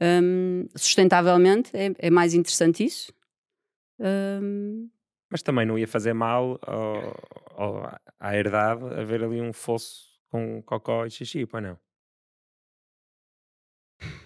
Um, 0.00 0.66
sustentavelmente 0.76 1.70
é, 1.74 1.92
é, 1.98 2.10
mais 2.10 2.34
interessante 2.34 2.84
isso. 2.84 3.12
Um, 3.98 4.88
mas 5.30 5.42
também 5.42 5.66
não 5.66 5.78
ia 5.78 5.88
fazer 5.88 6.12
mal 6.12 6.58
ao, 6.62 7.16
ao, 7.56 8.00
à 8.20 8.36
herdade 8.36 8.84
haver 8.94 9.24
ali 9.24 9.40
um 9.40 9.52
fosso 9.52 10.20
com 10.28 10.62
cocó 10.62 11.06
e 11.06 11.10
xixi, 11.10 11.46
pá, 11.46 11.60
não? 11.60 11.78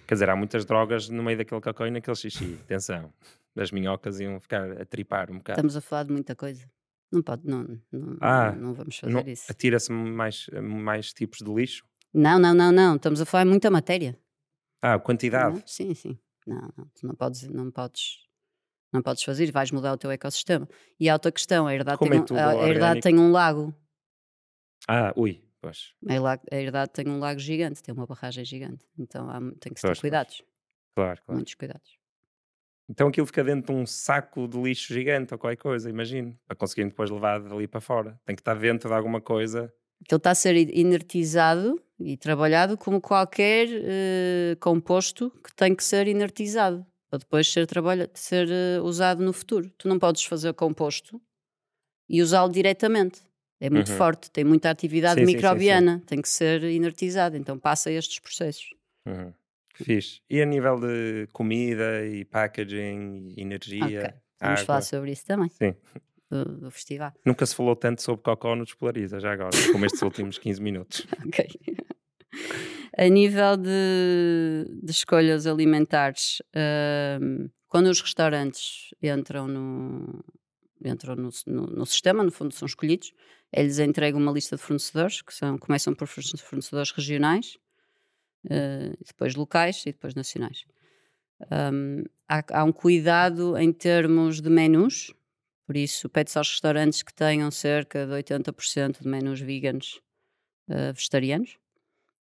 Quer 0.06 0.14
dizer, 0.14 0.28
há 0.28 0.34
muitas 0.34 0.64
drogas 0.64 1.08
no 1.08 1.22
meio 1.22 1.38
daquele 1.38 1.60
cocó 1.60 1.86
e 1.86 1.90
naquele 1.90 2.16
xixi. 2.16 2.58
Atenção 2.64 3.12
das 3.54 3.70
minhocas 3.70 4.20
iam 4.20 4.38
ficar 4.40 4.70
a 4.80 4.84
tripar 4.84 5.30
um 5.30 5.38
bocado. 5.38 5.58
Estamos 5.58 5.76
a 5.76 5.80
falar 5.80 6.04
de 6.04 6.12
muita 6.12 6.34
coisa. 6.36 6.70
Não 7.12 7.22
pode, 7.22 7.46
não, 7.46 7.64
não, 7.90 8.16
Ah, 8.20 8.52
não 8.52 8.72
vamos 8.72 8.96
fazer 8.96 9.12
Não, 9.12 9.20
isso. 9.32 9.50
Atira-se 9.50 9.90
mais, 9.92 10.46
mais 10.62 11.12
tipos 11.12 11.38
de 11.40 11.52
lixo? 11.52 11.84
Não, 12.14 12.38
não, 12.38 12.54
não, 12.54 12.70
não. 12.70 12.96
Estamos 12.96 13.20
a 13.20 13.26
falar 13.26 13.44
de 13.44 13.50
muita 13.50 13.70
matéria. 13.70 14.16
Ah, 14.80 14.98
quantidade. 14.98 15.56
Não? 15.56 15.62
Sim, 15.66 15.94
sim. 15.94 16.18
Não, 16.46 16.72
não. 16.76 16.86
Tu 16.94 17.06
não 17.06 17.14
podes, 17.14 17.42
não 17.48 17.70
podes, 17.70 18.26
não 18.92 19.02
podes 19.02 19.22
fazer, 19.24 19.50
vais 19.50 19.70
mudar 19.72 19.92
o 19.92 19.98
teu 19.98 20.10
ecossistema. 20.10 20.68
E 20.98 21.08
há 21.08 21.12
outra 21.14 21.30
questão, 21.32 21.66
a 21.66 21.74
herdade, 21.74 21.98
Como 21.98 22.10
tem 22.12 22.20
é 22.20 22.22
um, 22.32 22.36
a, 22.38 22.64
a 22.64 22.68
herdade 22.68 23.00
tem 23.00 23.18
um 23.18 23.30
lago. 23.32 23.74
Ah, 24.88 25.12
ui, 25.16 25.42
pois. 25.60 25.92
A 26.08 26.14
herdade, 26.14 26.42
a 26.76 26.86
tem 26.86 27.08
um 27.08 27.18
lago 27.18 27.38
gigante, 27.40 27.82
tem 27.82 27.92
uma 27.94 28.06
barragem 28.06 28.44
gigante. 28.44 28.84
Então 28.98 29.28
há, 29.28 29.38
tem 29.60 29.72
que 29.72 29.80
se 29.80 29.82
ter 29.82 29.88
Pois, 29.88 29.98
pois. 29.98 30.00
cuidados, 30.00 30.42
Claro, 30.94 31.20
claro. 31.22 31.36
muitos 31.36 31.54
cuidados. 31.54 31.99
Então 32.90 33.06
aquilo 33.06 33.24
fica 33.24 33.44
dentro 33.44 33.72
de 33.72 33.80
um 33.80 33.86
saco 33.86 34.48
de 34.48 34.60
lixo 34.60 34.92
gigante 34.92 35.32
ou 35.32 35.38
qualquer 35.38 35.62
coisa, 35.62 35.88
imagino, 35.88 36.36
para 36.44 36.56
conseguirem 36.56 36.88
depois 36.88 37.08
levar 37.08 37.38
dali 37.40 37.68
para 37.68 37.80
fora. 37.80 38.20
Tem 38.26 38.34
que 38.34 38.40
estar 38.40 38.54
dentro 38.58 38.88
de 38.88 38.94
alguma 38.96 39.20
coisa. 39.20 39.72
Aquilo 40.04 40.16
está 40.16 40.32
a 40.32 40.34
ser 40.34 40.56
inertizado 40.76 41.80
e 42.00 42.16
trabalhado 42.16 42.76
como 42.76 43.00
qualquer 43.00 43.68
eh, 43.70 44.56
composto 44.58 45.30
que 45.44 45.54
tem 45.54 45.72
que 45.72 45.84
ser 45.84 46.08
inertizado 46.08 46.84
para 47.08 47.20
depois 47.20 47.46
ser, 47.52 47.64
trabalha, 47.66 48.10
ser 48.12 48.48
eh, 48.50 48.80
usado 48.80 49.22
no 49.22 49.32
futuro. 49.32 49.70
Tu 49.78 49.86
não 49.86 49.98
podes 49.98 50.24
fazer 50.24 50.52
composto 50.54 51.20
e 52.08 52.20
usá-lo 52.20 52.50
diretamente. 52.50 53.20
É 53.60 53.70
muito 53.70 53.92
Uhum. 53.92 53.98
forte, 53.98 54.30
tem 54.32 54.42
muita 54.42 54.68
atividade 54.68 55.20
Sim, 55.20 55.26
sim, 55.26 55.30
sim, 55.30 55.36
microbiana, 55.36 56.02
tem 56.06 56.20
que 56.20 56.28
ser 56.28 56.64
inertizado, 56.64 57.36
então 57.36 57.56
passa 57.56 57.92
estes 57.92 58.18
processos. 58.18 58.70
Uhum. 59.06 59.32
E 60.28 60.40
a 60.42 60.46
nível 60.46 60.78
de 60.80 61.26
comida 61.32 62.06
e 62.06 62.24
packaging 62.24 63.34
e 63.36 63.40
energia? 63.42 64.00
Ok, 64.02 64.14
Vamos 64.40 64.60
água? 64.60 64.66
falar 64.66 64.82
sobre 64.82 65.12
isso 65.12 65.26
também, 65.26 65.48
Sim. 65.50 65.74
do, 66.30 66.44
do 66.58 66.70
festival. 66.70 67.12
Nunca 67.24 67.44
se 67.46 67.54
falou 67.54 67.76
tanto 67.76 68.02
sobre 68.02 68.22
cocó 68.22 68.54
no 68.56 68.64
Despolariza, 68.64 69.20
já 69.20 69.32
agora, 69.32 69.50
como 69.72 69.84
estes 69.86 70.02
últimos 70.02 70.38
15 70.38 70.60
minutos. 70.62 71.06
Ok. 71.26 71.46
A 72.96 73.08
nível 73.08 73.56
de, 73.56 74.66
de 74.82 74.90
escolhas 74.90 75.46
alimentares, 75.46 76.42
hum, 77.20 77.48
quando 77.68 77.86
os 77.86 78.00
restaurantes 78.00 78.90
entram 79.02 79.46
no, 79.48 80.24
entram 80.84 81.14
no, 81.16 81.30
no- 81.46 81.66
no 81.66 81.86
sistema, 81.86 82.22
no 82.24 82.30
fundo 82.30 82.52
são 82.54 82.66
escolhidos, 82.66 83.12
eles 83.52 83.78
entregam 83.78 84.20
uma 84.20 84.32
lista 84.32 84.56
de 84.56 84.62
fornecedores, 84.62 85.22
que 85.22 85.32
são, 85.34 85.56
começam 85.58 85.94
por 85.94 86.06
forne- 86.06 86.38
fornecedores 86.38 86.90
regionais, 86.92 87.56
eh, 88.48 88.92
depois 89.06 89.34
locais 89.34 89.82
e 89.86 89.92
depois 89.92 90.14
nacionais. 90.14 90.64
Hum, 91.72 92.04
há, 92.28 92.44
há 92.52 92.64
um 92.64 92.72
cuidado 92.72 93.56
em 93.56 93.72
termos 93.72 94.40
de 94.40 94.50
menus, 94.50 95.12
por 95.66 95.76
isso 95.76 96.08
pede-se 96.08 96.38
aos 96.38 96.50
restaurantes 96.50 97.02
que 97.02 97.14
tenham 97.14 97.50
cerca 97.50 98.06
de 98.06 98.12
80% 98.12 99.00
de 99.00 99.08
menus 99.08 99.40
veganos 99.40 100.00
eh, 100.68 100.92
vegetarianos 100.92 101.58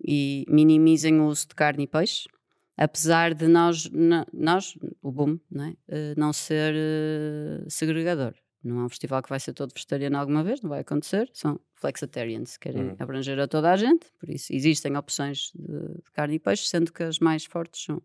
e 0.01 0.45
minimizem 0.47 1.19
o 1.19 1.25
uso 1.25 1.47
de 1.49 1.55
carne 1.55 1.83
e 1.83 1.87
peixe, 1.87 2.29
apesar 2.77 3.33
de 3.33 3.47
nós, 3.47 3.89
nós 4.31 4.77
o 5.01 5.11
boom, 5.11 5.39
não, 5.49 5.65
é? 5.65 5.75
Eh, 5.87 6.13
não 6.15 6.31
ser 6.31 6.73
eh, 6.75 7.65
segregador. 7.67 8.33
Não 8.63 8.81
é 8.81 8.85
um 8.85 8.89
festival 8.89 9.21
que 9.23 9.29
vai 9.29 9.39
ser 9.39 9.53
todo 9.53 9.73
vegetariano 9.73 10.17
alguma 10.17 10.43
vez, 10.43 10.61
não 10.61 10.69
vai 10.69 10.79
acontecer. 10.81 11.29
São 11.33 11.59
flexitarians, 11.75 12.57
querem 12.57 12.81
Uhum. 12.81 12.95
abranger 12.99 13.39
a 13.39 13.47
toda 13.47 13.71
a 13.71 13.77
gente, 13.77 14.07
por 14.19 14.29
isso 14.29 14.53
existem 14.53 14.95
opções 14.97 15.51
de, 15.55 15.95
de 16.03 16.11
carne 16.11 16.35
e 16.35 16.39
peixe, 16.39 16.67
sendo 16.67 16.91
que 16.91 17.03
as 17.03 17.19
mais 17.19 17.45
fortes 17.45 17.83
são 17.83 18.01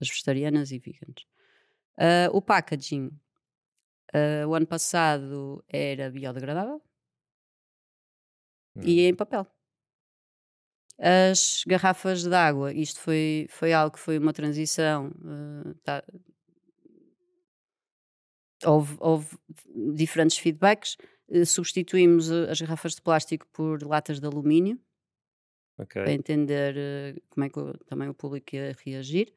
as 0.00 0.08
vegetarianas 0.08 0.70
e 0.72 0.78
veganas. 0.78 1.24
Ah, 1.98 2.28
o 2.32 2.42
packaging, 2.42 3.10
ah, 4.14 4.46
o 4.48 4.54
ano 4.54 4.66
passado 4.66 5.64
era 5.68 6.10
biodegradável 6.10 6.82
e 8.82 9.06
em 9.08 9.14
papel. 9.14 9.46
As 10.98 11.64
garrafas 11.66 12.22
de 12.22 12.34
água, 12.34 12.72
isto 12.72 13.00
foi, 13.00 13.46
foi 13.50 13.72
algo 13.72 13.94
que 13.94 13.98
foi 14.00 14.18
uma 14.18 14.32
transição. 14.32 15.10
eh, 15.24 15.74
tá- 15.82 16.04
houve, 18.66 18.96
houve 19.00 19.26
diferentes 19.94 20.38
feedbacks. 20.38 20.96
eh, 21.30 21.44
substituímos 21.44 22.30
eh, 22.30 22.50
as 22.50 22.60
garrafas 22.60 22.94
de 22.94 23.02
plástico 23.02 23.46
por 23.52 23.82
latas 23.82 24.20
de 24.20 24.26
alumínio 24.26 24.78
Ok. 25.78 25.94
para 25.96 26.12
entender 26.12 26.74
eh, 26.76 27.14
como 27.30 27.44
é 27.44 27.48
que 27.48 27.60
também 27.86 28.08
o 28.08 28.14
público 28.14 28.54
ia 28.56 28.74
reagir, 28.84 29.32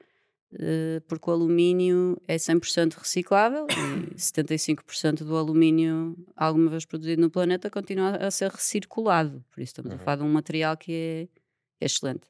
porque 1.07 1.30
o 1.30 1.34
alumínio 1.34 2.17
é 2.28 2.38
100% 2.38 2.93
reciclável 2.93 3.73
e 3.76 4.13
75% 4.15 5.23
do 5.26 5.36
alumínio 5.36 6.15
alguma 6.36 6.69
vez 6.69 6.86
produzido 6.86 7.21
no 7.21 7.30
planeta 7.30 7.69
continua 7.69 8.11
a 8.17 8.32
ser 8.32 8.51
recirculado. 8.51 9.43
Por 9.51 9.59
isso 9.61 9.71
estamos 9.71 9.93
a 9.93 9.95
Uhum. 9.95 9.99
falar 9.99 10.17
de 10.17 10.23
um 10.23 10.32
material 10.32 10.78
que 10.78 10.91
é, 10.93 11.28
que 11.78 11.84
é 11.84 11.86
excelente 11.86 12.30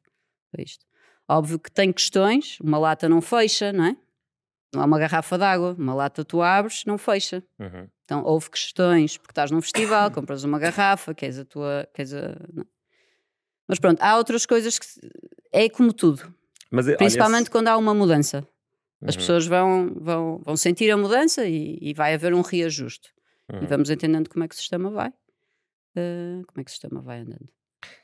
para 0.51 0.63
isto. 0.63 0.85
Óbvio 1.27 1.59
que 1.59 1.71
tem 1.71 1.91
questões, 1.93 2.59
uma 2.61 2.77
lata 2.79 3.07
não 3.09 3.21
fecha, 3.21 3.71
não 3.73 3.85
é? 3.85 3.97
Não 4.75 4.83
é 4.83 4.85
uma 4.85 4.99
garrafa 4.99 5.37
de 5.37 5.43
água, 5.43 5.75
uma 5.77 5.93
lata 5.93 6.23
tu 6.25 6.41
abres, 6.41 6.83
não 6.85 6.97
fecha. 6.97 7.43
Uhum. 7.59 7.87
Então 8.03 8.23
houve 8.23 8.49
questões, 8.51 9.17
porque 9.17 9.31
estás 9.31 9.49
num 9.51 9.61
festival, 9.61 10.11
compras 10.11 10.43
uma 10.43 10.59
garrafa, 10.59 11.13
queres 11.15 11.39
a 11.39 11.45
tua. 11.45 11.87
Queres 11.93 12.13
a, 12.13 12.35
não. 12.53 12.65
Mas 13.67 13.79
pronto, 13.79 13.99
há 14.01 14.17
outras 14.17 14.45
coisas 14.45 14.77
que 14.77 14.85
é 15.51 15.67
como 15.69 15.91
tudo, 15.91 16.33
Mas, 16.69 16.87
olha, 16.87 16.97
principalmente 16.97 17.49
quando 17.49 17.67
há 17.67 17.77
uma 17.77 17.93
mudança. 17.93 18.47
As 19.01 19.15
Uhum, 19.15 19.21
pessoas 19.21 19.45
vão, 19.47 19.93
vão, 19.99 20.41
vão 20.43 20.55
sentir 20.57 20.89
a 20.91 20.97
mudança 20.97 21.45
e, 21.47 21.77
e 21.81 21.93
vai 21.93 22.13
haver 22.13 22.33
um 22.33 22.41
reajuste. 22.41 23.09
E 23.51 23.55
uhum. 23.55 23.67
vamos 23.67 23.89
entendendo 23.89 24.29
como 24.29 24.43
é 24.43 24.47
que 24.47 24.55
o 24.55 24.57
sistema 24.57 24.89
vai. 24.89 25.11
eh, 25.95 26.41
como 26.47 26.61
é 26.61 26.63
que 26.63 26.69
o 26.69 26.71
sistema 26.71 27.01
vai 27.01 27.19
andando. 27.19 27.47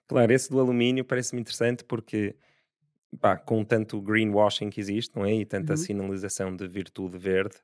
Claro, 0.08 0.32
esse 0.32 0.50
do 0.50 0.60
alumínio 0.60 1.06
parece-me 1.06 1.42
interessante 1.42 1.84
porque, 1.84 2.36
pá, 3.20 3.38
com 3.38 3.64
tanto 3.64 4.01
greenwashing 4.01 4.70
que 4.70 4.80
existe, 4.80 5.16
não 5.16 5.26
é? 5.26 5.34
E 5.34 5.45
tanta 5.45 5.74
Uhum. 5.74 5.78
sinalização 5.78 6.55
de 6.55 6.68
virtude 6.68 7.18
verde, 7.18 7.55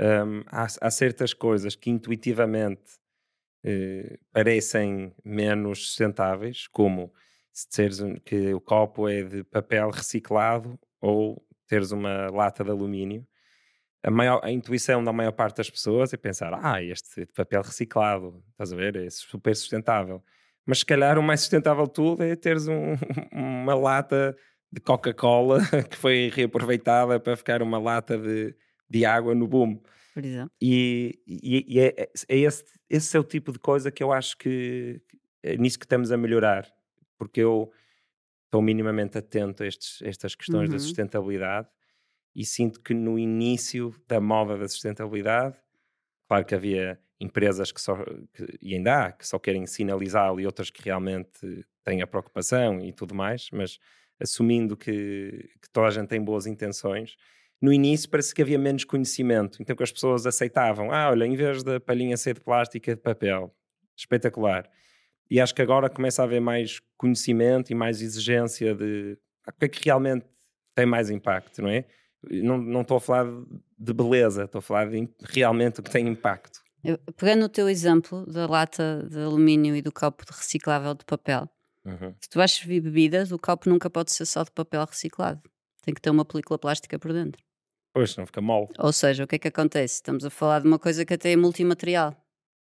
hum, 0.00 0.42
há, 0.46 0.66
há 0.80 0.90
certas 0.90 1.34
coisas 1.34 1.76
que 1.76 1.90
intuitivamente 1.90 2.82
eh, 3.64 4.18
parecem 4.32 5.14
menos 5.24 5.86
sustentáveis, 5.88 6.66
como 6.68 7.12
se 7.52 7.68
disseres 7.68 8.00
um- 8.00 8.14
que 8.16 8.54
o 8.54 8.60
copo 8.60 9.08
é 9.08 9.22
de 9.22 9.44
papel 9.44 9.90
reciclado 9.90 10.78
ou 11.00 11.44
teres 11.68 11.90
uma 11.92 12.28
lata 12.30 12.62
de 12.64 12.70
alumínio. 12.70 13.26
A, 14.02 14.10
maior, 14.10 14.40
a 14.44 14.50
intuição 14.50 15.02
da 15.02 15.12
maior 15.12 15.32
parte 15.32 15.56
das 15.58 15.70
pessoas 15.70 16.12
é 16.12 16.16
pensar, 16.18 16.52
ah, 16.62 16.82
este 16.82 17.26
papel 17.34 17.62
reciclado, 17.62 18.44
estás 18.50 18.72
a 18.72 18.76
ver, 18.76 18.96
é 18.96 19.08
super 19.10 19.56
sustentável. 19.56 20.22
Mas 20.66 20.80
se 20.80 20.86
calhar 20.86 21.18
o 21.18 21.22
mais 21.22 21.40
sustentável 21.40 21.86
de 21.86 21.92
tudo 21.94 22.22
é 22.22 22.36
teres 22.36 22.68
um- 22.68 22.94
uma 23.32 23.74
lata 23.74 24.36
de 24.74 24.80
Coca-Cola 24.80 25.60
que 25.90 25.96
foi 25.96 26.30
reaproveitada 26.34 27.20
para 27.20 27.36
ficar 27.36 27.62
uma 27.62 27.78
lata 27.78 28.18
de, 28.18 28.54
de 28.90 29.04
água 29.04 29.34
no 29.34 29.46
boom. 29.48 29.80
Por 30.12 30.24
exemplo. 30.24 30.54
E, 30.62 31.20
e- 31.26 31.66
e 31.68 31.80
é, 31.80 31.94
é 32.28 32.38
esse, 32.38 32.64
esse 32.88 33.16
é 33.16 33.20
o 33.20 33.24
tipo 33.24 33.52
de 33.52 33.58
coisa 33.58 33.90
que 33.90 34.02
eu 34.02 34.12
acho 34.12 34.36
que 34.38 35.00
é 35.42 35.56
nisso 35.56 35.78
que 35.78 35.84
estamos 35.84 36.10
a 36.12 36.16
melhorar, 36.16 36.66
porque 37.18 37.40
eu 37.40 37.70
estou 38.46 38.62
minimamente 38.62 39.18
atento 39.18 39.62
a 39.62 39.66
estes, 39.66 40.00
estas 40.02 40.34
questões 40.34 40.70
da 40.70 40.76
Uhum. 40.76 40.80
sustentabilidade 40.80 41.68
e 42.34 42.44
sinto 42.44 42.80
que 42.82 42.94
no 42.94 43.18
início 43.18 43.94
da 44.08 44.20
moda 44.20 44.56
da 44.58 44.68
sustentabilidade, 44.68 45.56
claro 46.28 46.44
que 46.44 46.54
havia 46.54 47.00
empresas 47.20 47.72
que 47.72 47.80
só, 47.80 47.96
que, 48.34 48.58
e 48.62 48.74
ainda 48.74 49.06
há, 49.06 49.12
que 49.12 49.26
só 49.26 49.38
querem 49.38 49.66
sinalizá-lo 49.66 50.40
e 50.40 50.46
outras 50.46 50.70
que 50.70 50.82
realmente 50.82 51.66
têm 51.84 52.02
a 52.02 52.06
preocupação 52.06 52.80
e 52.80 52.92
tudo 52.92 53.14
mais, 53.14 53.48
mas 53.52 53.78
assumindo 54.20 54.76
que, 54.76 55.50
que 55.62 55.70
toda 55.72 55.88
a 55.88 55.90
gente 55.90 56.08
tem 56.08 56.22
boas 56.22 56.46
intenções, 56.46 57.16
no 57.60 57.72
início 57.72 58.08
parece 58.10 58.34
que 58.34 58.42
havia 58.42 58.58
menos 58.58 58.84
conhecimento, 58.84 59.62
então 59.62 59.74
que 59.74 59.82
as 59.82 59.92
pessoas 59.92 60.26
aceitavam, 60.26 60.92
ah, 60.92 61.10
olha, 61.10 61.24
em 61.24 61.34
vez 61.34 61.62
da 61.62 61.80
palhinha 61.80 62.16
ser 62.16 62.34
de 62.34 62.40
plástico 62.40 62.90
é 62.90 62.94
de 62.94 63.00
papel, 63.00 63.54
espetacular. 63.96 64.68
E 65.30 65.40
acho 65.40 65.54
que 65.54 65.62
agora 65.62 65.88
começa 65.88 66.22
a 66.22 66.26
haver 66.26 66.40
mais 66.40 66.80
conhecimento 66.96 67.70
e 67.70 67.74
mais 67.74 68.02
exigência 68.02 68.74
de 68.74 69.16
ah, 69.46 69.50
o 69.50 69.58
que 69.58 69.64
é 69.64 69.68
que 69.68 69.84
realmente 69.84 70.26
tem 70.74 70.86
mais 70.86 71.10
impacto, 71.10 71.62
não 71.62 71.70
é? 71.70 71.84
Não, 72.30 72.58
não 72.58 72.80
estou 72.82 72.96
a 72.96 73.00
falar 73.00 73.26
de 73.78 73.92
beleza, 73.92 74.44
estou 74.44 74.58
a 74.58 74.62
falar 74.62 74.90
de 74.90 75.08
realmente 75.22 75.80
o 75.80 75.82
que 75.82 75.90
tem 75.90 76.06
impacto. 76.08 76.60
Pegando 77.16 77.46
o 77.46 77.48
teu 77.48 77.68
exemplo 77.68 78.26
da 78.26 78.46
lata 78.46 79.06
de 79.10 79.18
alumínio 79.18 79.74
e 79.74 79.80
do 79.80 79.90
copo 79.90 80.24
de 80.24 80.32
reciclável 80.32 80.94
de 80.94 81.04
papel, 81.04 81.48
Uhum. 81.84 82.14
se 82.20 82.28
tu 82.30 82.38
vais 82.38 82.50
servir 82.50 82.80
bebidas, 82.80 83.30
o 83.32 83.38
copo 83.38 83.68
nunca 83.68 83.90
pode 83.90 84.10
ser 84.12 84.24
só 84.26 84.42
de 84.42 84.50
papel 84.50 84.84
reciclado. 84.84 85.42
Tem 85.82 85.92
que 85.92 86.00
ter 86.00 86.10
uma 86.10 86.24
película 86.24 86.58
plástica 86.58 86.98
por 86.98 87.12
dentro. 87.12 87.42
Pois, 87.92 88.16
não 88.16 88.24
fica 88.26 88.40
mole. 88.40 88.68
Ou 88.78 88.92
seja, 88.92 89.24
o 89.24 89.26
que 89.26 89.36
é 89.36 89.38
que 89.38 89.48
acontece? 89.48 89.94
Estamos 89.96 90.24
a 90.24 90.30
falar 90.30 90.60
de 90.62 90.66
uma 90.66 90.78
coisa 90.78 91.04
que 91.04 91.12
até 91.14 91.32
é 91.32 91.36
multimaterial. 91.36 92.16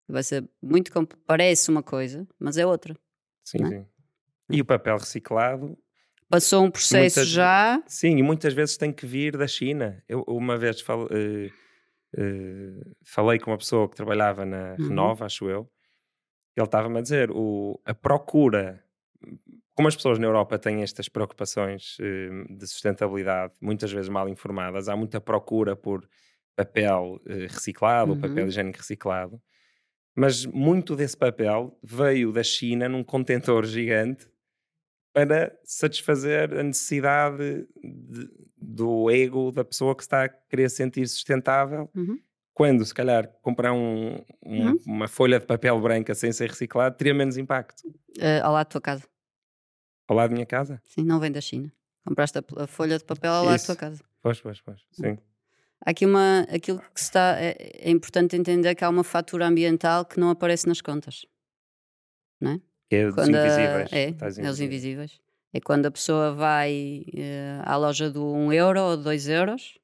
Vai 0.08 0.22
ser 0.24 0.46
muito. 0.60 0.90
Parece 1.26 1.70
uma 1.70 1.82
coisa, 1.82 2.26
mas 2.38 2.58
é 2.58 2.66
outra. 2.66 2.94
Sim, 3.44 3.64
é? 3.64 3.68
sim. 3.68 3.86
E 4.50 4.60
o 4.60 4.64
papel 4.64 4.98
reciclado, 4.98 5.78
Passou 6.28 6.64
um 6.64 6.70
processo 6.70 7.18
Muitas- 7.20 7.28
já. 7.28 7.82
sim, 7.86 8.16
e 8.16 8.22
muitas 8.22 8.54
vezes 8.54 8.76
tem 8.78 8.90
que 8.92 9.06
vir 9.06 9.36
da 9.36 9.46
China. 9.46 10.02
Eu 10.08 10.22
uma 10.26 10.56
vez 10.56 10.80
falo, 10.80 11.06
eh, 11.10 11.50
uh, 12.18 12.96
falei 13.04 13.38
com 13.38 13.50
uma 13.50 13.58
pessoa 13.58 13.88
que 13.88 13.96
trabalhava 13.96 14.44
na 14.44 14.74
Uhum. 14.78 14.88
Renova, 14.88 15.26
acho 15.26 15.48
eu, 15.48 15.70
ele 16.56 16.64
estava-me 16.64 16.98
a 16.98 17.02
dizer 17.02 17.30
o, 17.30 17.78
a 17.84 17.94
procura, 17.94 18.81
como 19.74 19.88
as 19.88 19.96
pessoas 19.96 20.18
na 20.18 20.26
Europa 20.26 20.58
têm 20.58 20.82
estas 20.82 21.08
preocupações 21.08 21.96
eh, 22.00 22.28
de 22.50 22.66
sustentabilidade, 22.66 23.54
muitas 23.60 23.90
vezes 23.92 24.08
mal 24.08 24.28
informadas, 24.28 24.88
há 24.88 24.96
muita 24.96 25.20
procura 25.20 25.74
por 25.74 26.06
papel 26.56 27.20
eh, 27.26 27.46
reciclado, 27.48 28.12
Uhum. 28.12 28.20
papel 28.20 28.48
higiênico 28.48 28.78
reciclado, 28.78 29.40
mas 30.14 30.44
muito 30.46 30.94
desse 30.94 31.16
papel 31.16 31.78
veio 31.82 32.32
da 32.32 32.42
China 32.42 32.88
num 32.88 33.02
contentor 33.02 33.64
gigante 33.64 34.28
para 35.14 35.58
satisfazer 35.64 36.52
a 36.54 36.62
necessidade 36.62 37.66
de- 37.82 38.28
do 38.56 39.10
ego 39.10 39.50
da 39.52 39.64
pessoa 39.64 39.94
que 39.96 40.02
está 40.02 40.24
a 40.24 40.28
querer 40.28 40.70
sentir 40.70 41.06
sustentável 41.08 41.90
Uhum. 41.94 42.18
quando 42.54 42.84
se 42.84 42.94
calhar 42.94 43.26
comprar 43.42 43.72
um- 43.72 44.22
um- 44.44 44.68
Uhum. 44.70 44.78
uma 44.86 45.08
folha 45.08 45.38
de 45.40 45.46
papel 45.46 45.78
branca 45.80 46.14
sem 46.14 46.32
ser 46.32 46.50
reciclado 46.50 46.96
teria 46.96 47.12
menos 47.14 47.36
impacto. 47.36 47.82
Eh, 48.18 48.40
ao 48.40 48.52
lado 48.52 48.66
da 48.66 48.70
tua 48.70 48.80
casa. 48.80 49.04
Ao 50.08 50.16
lado 50.16 50.30
da 50.30 50.34
minha 50.34 50.46
casa? 50.46 50.80
Sim, 50.84 51.04
não 51.04 51.18
vem 51.20 51.30
da 51.32 51.40
China. 51.40 51.72
Compraste 52.06 52.38
a, 52.38 52.42
a 52.64 52.66
folha 52.66 52.98
de 52.98 53.04
papel 53.04 53.32
ao 53.32 53.44
lado 53.44 53.58
da 53.60 53.64
tua 53.66 53.76
casa. 53.76 54.02
Pois, 54.20 54.40
pois, 54.40 54.60
pois. 54.60 54.80
Sim. 54.92 55.18
Há 55.84 55.90
aqui 55.90 56.04
uma. 56.06 56.40
Aquilo 56.52 56.80
que 56.94 57.00
está. 57.00 57.36
É, 57.40 57.56
é 57.88 57.90
importante 57.90 58.36
entender 58.36 58.74
que 58.74 58.84
há 58.84 58.88
uma 58.88 59.04
fatura 59.04 59.46
ambiental 59.46 60.04
que 60.04 60.18
não 60.20 60.30
aparece 60.30 60.66
nas 60.68 60.80
contas. 60.80 61.24
Que 62.88 62.96
é 62.96 63.06
dos 63.06 63.14
Quando 63.14 63.34
a- 63.36 63.46
invisíveis. 63.46 63.92
é, 63.92 64.12
tais 64.12 64.38
é 64.38 64.50
os 64.50 64.60
invisíveis. 64.60 65.20
É 65.54 65.60
quando 65.60 65.86
a 65.86 65.90
pessoa 65.90 66.34
vai 66.34 67.04
eh, 67.14 67.60
à 67.64 67.76
loja 67.76 68.10
do 68.10 68.24
1 68.34 68.52
euro 68.52 68.80
ou 68.80 68.96
2 68.96 69.28
euros, 69.28 69.78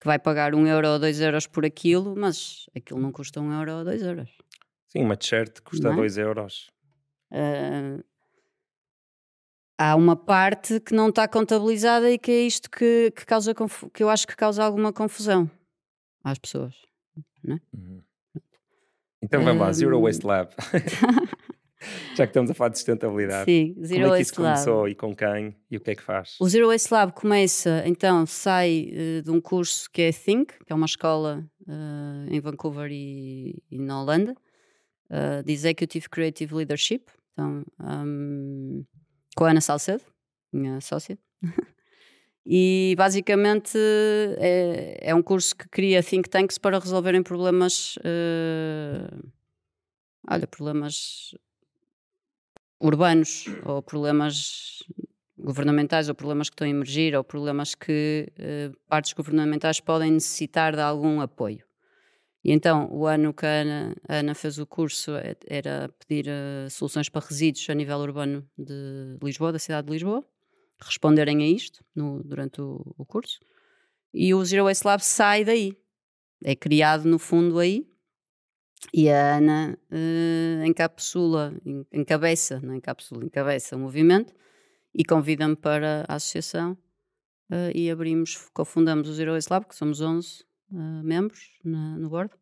que 0.00 0.06
vai 0.06 0.18
pagar 0.18 0.54
1 0.54 0.66
euro 0.66 0.88
ou 0.88 0.98
2 0.98 1.20
euros 1.20 1.46
por 1.46 1.64
aquilo, 1.64 2.14
mas 2.16 2.66
aquilo 2.74 3.00
não 3.00 3.12
custa 3.12 3.40
1 3.40 3.52
euro 3.52 3.72
ou 3.78 3.84
2 3.84 4.02
euros. 4.02 4.30
Sim, 4.88 5.04
uma 5.04 5.16
t-shirt 5.16 5.60
custa 5.62 5.88
Não 5.88 5.94
é? 5.94 5.96
2 5.96 6.18
euros. 6.18 6.70
Eh, 7.32 7.98
há 9.80 9.96
uma 9.96 10.14
parte 10.14 10.78
que 10.78 10.94
não 10.94 11.08
está 11.08 11.26
contabilizada 11.26 12.10
e 12.10 12.18
que 12.18 12.30
é 12.30 12.42
isto 12.42 12.70
que, 12.70 13.10
que 13.16 13.24
causa 13.24 13.54
que 13.94 14.02
eu 14.02 14.10
acho 14.10 14.26
que 14.26 14.36
causa 14.36 14.62
alguma 14.62 14.92
confusão 14.92 15.50
às 16.22 16.38
pessoas. 16.38 16.74
Uhum. 17.42 18.02
Então 19.22 19.42
vamos 19.42 19.60
lá, 19.62 19.72
Zero. 19.72 19.98
Waste 20.02 20.26
Lab. 20.26 20.50
Já 22.14 22.26
que 22.26 22.30
estamos 22.30 22.50
a 22.50 22.54
falar 22.54 22.68
de 22.68 22.76
sustentabilidade. 22.76 23.50
Sim, 23.50 23.72
Como 23.72 23.86
Zero 23.86 24.00
é 24.00 24.04
que 24.04 24.10
Waste 24.10 24.22
isso 24.32 24.42
Lab. 24.42 24.54
começou 24.54 24.88
e 24.88 24.94
com 24.94 25.16
quem 25.16 25.56
e 25.70 25.78
o 25.78 25.80
que 25.80 25.90
é 25.92 25.94
que 25.94 26.02
faz? 26.02 26.36
O 26.38 26.46
Zero 26.46 26.68
Waste 26.68 26.92
Lab 26.92 27.12
começa, 27.12 27.82
então, 27.86 28.26
sai 28.26 28.90
eh, 28.92 29.22
de 29.22 29.30
um 29.30 29.40
curso 29.40 29.90
que 29.90 30.02
é 30.02 30.12
Think, 30.12 30.52
que 30.66 30.70
é 30.70 30.76
uma 30.76 30.84
escola 30.84 31.42
eh, 31.66 32.34
em 32.34 32.40
Vancouver 32.40 32.90
e, 32.92 33.62
e 33.70 33.78
na 33.78 34.02
Holanda, 34.02 34.34
eh, 35.08 35.42
de 35.42 35.52
Executive 35.54 36.06
Creative 36.10 36.54
Leadership, 36.54 37.04
então, 37.32 37.64
ahm, 37.78 38.82
com 39.36 39.44
a 39.44 39.50
Ana 39.50 39.60
Salcedo, 39.60 40.02
minha 40.52 40.80
sócia. 40.80 41.18
e 42.44 42.94
basicamente 42.96 43.78
é, 44.38 44.98
é 45.00 45.14
um 45.14 45.22
curso 45.22 45.54
que 45.56 45.68
cria 45.68 46.02
think 46.02 46.28
tanks 46.28 46.58
para 46.58 46.78
resolverem 46.78 47.22
problemas, 47.22 47.98
eh, 48.04 49.08
olha, 50.28 50.46
problemas 50.46 51.34
urbanos 52.80 53.44
ou 53.64 53.82
problemas 53.82 54.82
governamentais 55.38 56.08
ou 56.08 56.14
problemas 56.14 56.48
que 56.48 56.54
estão 56.54 56.66
a 56.66 56.70
emergir 56.70 57.14
ou 57.14 57.24
problemas 57.24 57.74
que 57.74 58.32
eh, 58.38 58.70
partes 58.88 59.12
governamentais 59.12 59.80
podem 59.80 60.12
necessitar 60.12 60.74
de 60.74 60.82
algum 60.82 61.20
apoio. 61.20 61.69
E 62.42 62.52
então, 62.52 62.88
o 62.90 63.06
ano 63.06 63.34
que 63.34 63.44
a 63.44 63.60
Ana, 63.60 63.96
a 64.08 64.14
Ana 64.16 64.34
fez 64.34 64.58
o 64.58 64.66
curso 64.66 65.14
eh, 65.16 65.36
era 65.46 65.90
pedir 65.98 66.26
eh, 66.28 66.68
soluções 66.70 67.08
para 67.08 67.26
resíduos 67.26 67.68
a 67.68 67.74
nível 67.74 67.98
urbano 67.98 68.48
de 68.56 69.18
Lisboa, 69.22 69.52
da 69.52 69.58
cidade 69.58 69.86
de 69.86 69.92
Lisboa, 69.92 70.24
responderem 70.80 71.42
a 71.42 71.46
isto 71.46 71.84
no- 71.94 72.22
durante 72.24 72.60
o, 72.62 72.94
o 72.96 73.04
curso. 73.04 73.38
E 74.14 74.32
o 74.34 74.42
Zero 74.44 74.64
Waste 74.64 74.86
Lab 74.86 75.04
sai 75.04 75.44
daí. 75.44 75.76
É 76.42 76.56
criado, 76.56 77.04
no 77.06 77.18
fundo, 77.18 77.58
aí. 77.58 77.86
E 78.94 79.10
a 79.10 79.36
Ana 79.36 79.78
eh, 79.90 80.62
encapsula, 80.66 81.54
en- 81.66 81.84
encabeça, 81.92 82.58
não 82.60 82.74
encapsula, 82.74 83.22
encabeça 83.24 83.76
o 83.76 83.78
movimento 83.78 84.32
e 84.94 85.04
convida-me 85.04 85.54
para 85.56 86.06
a 86.08 86.14
associação 86.14 86.76
eh, 87.50 87.72
e 87.74 87.90
abrimos, 87.90 88.48
cofundamos 88.54 89.08
o 89.08 89.12
Zero 89.12 89.32
Waste 89.32 89.52
Lab, 89.52 89.66
que 89.66 89.76
somos 89.76 90.00
11 90.00 90.44
eh, 90.72 91.02
membros 91.02 91.52
na- 91.64 91.96
no 91.98 92.08
board, 92.08 92.32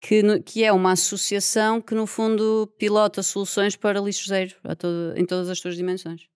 que, 0.00 0.22
no- 0.22 0.42
que 0.42 0.62
é 0.64 0.72
uma 0.72 0.92
associação 0.92 1.80
que 1.80 1.94
no 1.94 2.06
fundo 2.06 2.66
pilota 2.78 3.22
soluções 3.22 3.74
para 3.76 4.00
lixo 4.00 4.28
zero 4.28 4.54
todo- 4.78 5.14
em 5.16 5.24
todas 5.24 5.48
as 5.48 5.58
suas 5.58 5.76
dimensões. 5.76 6.28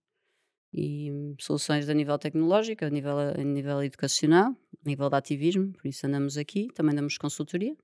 E 0.73 1.11
hum, 1.11 1.35
soluções 1.39 1.89
a 1.89 1.93
nível 1.93 2.17
tecnológico, 2.17 2.85
a 2.85 2.89
nível, 2.89 3.17
a 3.17 3.43
nível 3.43 3.83
educacional, 3.83 4.51
a 4.85 4.89
nível 4.89 5.09
de 5.09 5.15
ativismo, 5.15 5.71
por 5.73 5.87
isso 5.87 6.05
andamos 6.05 6.37
aqui, 6.37 6.67
também 6.73 6.95
damos 6.95 7.17
consultoria 7.17 7.75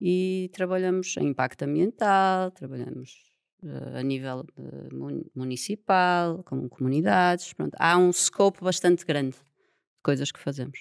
e 0.00 0.50
trabalhamos 0.52 1.16
em 1.18 1.28
impacto 1.28 1.62
ambiental, 1.62 2.50
trabalhamos 2.52 3.30
eh, 3.62 3.98
a 4.00 4.02
nível 4.02 4.46
mun- 4.92 5.24
municipal, 5.34 6.42
com 6.44 6.68
comunidades, 6.70 7.52
pronto. 7.52 7.74
Há 7.78 7.98
um 7.98 8.10
scope 8.12 8.62
bastante 8.64 9.04
grande 9.04 9.36
de 9.36 10.02
coisas 10.02 10.32
que 10.32 10.40
fazemos. 10.40 10.80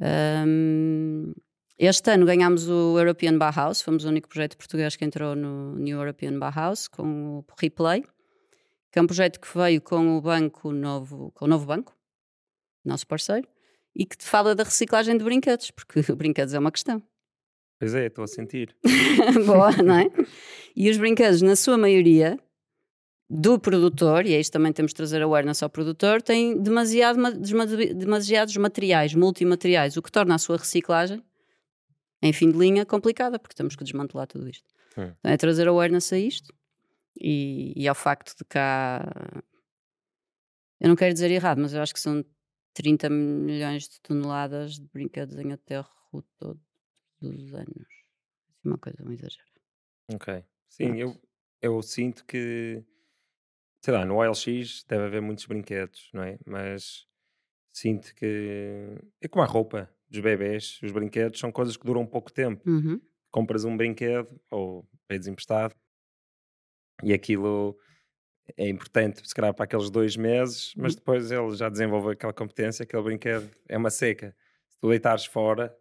Ahm, 0.00 1.32
este 1.78 2.10
ano 2.10 2.24
ganhámos 2.24 2.68
o 2.68 2.98
European 2.98 3.36
Bauhaus, 3.36 3.82
fomos 3.82 4.04
o 4.04 4.08
único 4.08 4.28
projeto 4.28 4.56
português 4.56 4.96
que 4.96 5.04
entrou 5.04 5.36
no 5.36 5.76
New 5.76 5.98
European 5.98 6.38
Bauhaus 6.38 6.88
com 6.88 7.38
o 7.38 7.44
Replay, 7.58 8.02
que 8.90 8.98
é 8.98 9.02
um 9.02 9.06
projeto 9.06 9.38
que 9.38 9.48
veio 9.56 9.80
com 9.82 10.16
o 10.16 10.20
banco 10.20 10.72
novo, 10.72 11.30
com 11.32 11.44
o 11.44 11.48
novo 11.48 11.66
banco, 11.66 11.94
nosso 12.84 13.06
parceiro, 13.06 13.46
e 13.94 14.06
que 14.06 14.16
te 14.16 14.24
fala 14.24 14.54
da 14.54 14.64
reciclagem 14.64 15.16
de 15.18 15.24
brinquedos, 15.24 15.70
porque 15.70 16.00
brinquedos 16.16 16.54
é 16.54 16.58
uma 16.58 16.72
questão. 16.72 17.02
Pois 17.78 17.94
é, 17.94 18.06
estou 18.06 18.24
a 18.24 18.26
sentir. 18.26 18.74
Boa, 19.44 19.70
não 19.82 19.98
é? 19.98 20.10
E 20.74 20.88
os 20.88 20.96
brinquedos, 20.96 21.42
na 21.42 21.56
sua 21.56 21.76
maioria, 21.76 22.38
do 23.28 23.58
produtor, 23.58 24.24
e 24.24 24.34
é 24.34 24.40
isto 24.40 24.52
também 24.52 24.72
temos 24.72 24.92
de 24.92 24.96
trazer 24.96 25.20
awareness 25.20 25.62
ao 25.62 25.68
produtor, 25.68 26.22
têm 26.22 26.60
demasiado, 26.60 27.18
demasiados 27.94 28.56
materiais, 28.56 29.14
multimateriais, 29.14 29.96
o 29.96 30.02
que 30.02 30.12
torna 30.12 30.36
a 30.36 30.38
sua 30.38 30.56
reciclagem, 30.56 31.22
em 32.22 32.32
fim 32.32 32.50
de 32.50 32.58
linha, 32.58 32.86
complicada, 32.86 33.38
porque 33.38 33.54
temos 33.54 33.74
que 33.74 33.82
desmantelar 33.82 34.26
tudo 34.26 34.48
isto. 34.48 34.64
Hum. 34.96 35.12
Então 35.18 35.32
é 35.32 35.36
trazer 35.36 35.66
awareness 35.66 36.12
a 36.12 36.18
isto 36.18 36.54
e, 37.20 37.72
e 37.76 37.88
ao 37.88 37.94
facto 37.94 38.36
de 38.36 38.44
cá. 38.44 39.04
Eu 40.80 40.88
não 40.88 40.96
quero 40.96 41.12
dizer 41.12 41.30
errado, 41.30 41.58
mas 41.58 41.72
eu 41.72 41.82
acho 41.82 41.92
que 41.92 42.00
são 42.00 42.24
30 42.74 43.08
milhões 43.10 43.88
de 43.88 44.00
toneladas 44.00 44.78
de 44.78 44.86
brinquedos 44.92 45.36
em 45.36 45.52
aterro 45.52 45.90
todos 46.38 46.60
os 47.22 47.54
anos. 47.54 47.88
É 48.64 48.68
uma 48.68 48.78
coisa, 48.78 49.02
um 49.02 49.12
exagero. 49.12 49.46
Ok. 50.12 50.44
Sim, 50.68 50.96
eu, 50.96 51.20
eu 51.62 51.80
sinto 51.82 52.24
que, 52.24 52.84
sei 53.86 53.94
lá, 53.94 54.04
no 54.04 54.16
OLX 54.16 54.82
deve 54.88 55.04
haver 55.04 55.22
muitos 55.22 55.46
brinquedos, 55.46 56.10
não 56.12 56.24
é? 56.24 56.36
Mas 56.44 57.06
sinto 57.72 58.12
que 58.16 58.96
é 59.20 59.28
como 59.28 59.44
a 59.44 59.46
roupa 59.46 59.88
dos 60.10 60.18
bebés, 60.18 60.80
os 60.82 60.90
brinquedos 60.90 61.38
são 61.38 61.52
coisas 61.52 61.76
que 61.76 61.86
duram 61.86 62.04
pouco 62.04 62.32
tempo. 62.32 62.68
Uhum. 62.68 63.00
Compras 63.30 63.64
um 63.64 63.76
brinquedo 63.76 64.40
ou 64.50 64.84
pedes 65.06 65.28
emprestado 65.28 65.72
e 67.04 67.12
aquilo 67.12 67.78
é 68.56 68.68
importante, 68.68 69.20
se 69.24 69.32
calhar, 69.32 69.54
para 69.54 69.66
aqueles 69.66 69.88
dois 69.88 70.16
meses, 70.16 70.72
mas 70.76 70.92
Uhum. 70.94 70.98
depois 70.98 71.30
ele 71.30 71.54
já 71.54 71.68
desenvolve 71.68 72.10
aquela 72.10 72.32
competência, 72.32 72.82
aquele 72.82 73.02
brinquedo 73.04 73.48
é 73.68 73.78
uma 73.78 73.90
seca. 73.90 74.34
Se 74.68 74.80
tu 74.80 74.88
deitares 74.88 75.26
fora, 75.26 75.72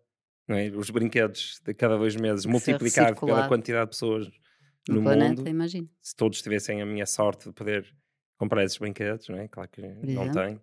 é? 0.47 0.67
os 0.69 0.91
brinquedos 0.91 1.59
de 1.65 1.73
cada 1.73 1.97
dois 1.97 2.15
meses, 2.15 2.43
Ser 2.43 2.49
multiplicado 2.49 3.19
pela 3.19 3.47
quantidade 3.47 3.85
de 3.85 3.89
pessoas 3.97 4.29
No, 4.87 4.95
no 4.95 5.01
planeta, 5.01 5.35
mundo, 5.37 5.49
imagino. 5.49 5.89
se 6.01 6.15
todos 6.15 6.41
tivessem 6.41 6.81
a 6.81 6.85
minha 6.85 7.05
sorte 7.05 7.49
de 7.49 7.53
poder 7.53 7.85
comprar 8.37 8.63
esses 8.63 8.77
brinquedos, 8.77 9.27
não 9.29 9.37
é? 9.39 9.47
Claro 9.47 9.69
que 9.69 9.81
não 9.81 10.29
tenho. 10.29 10.61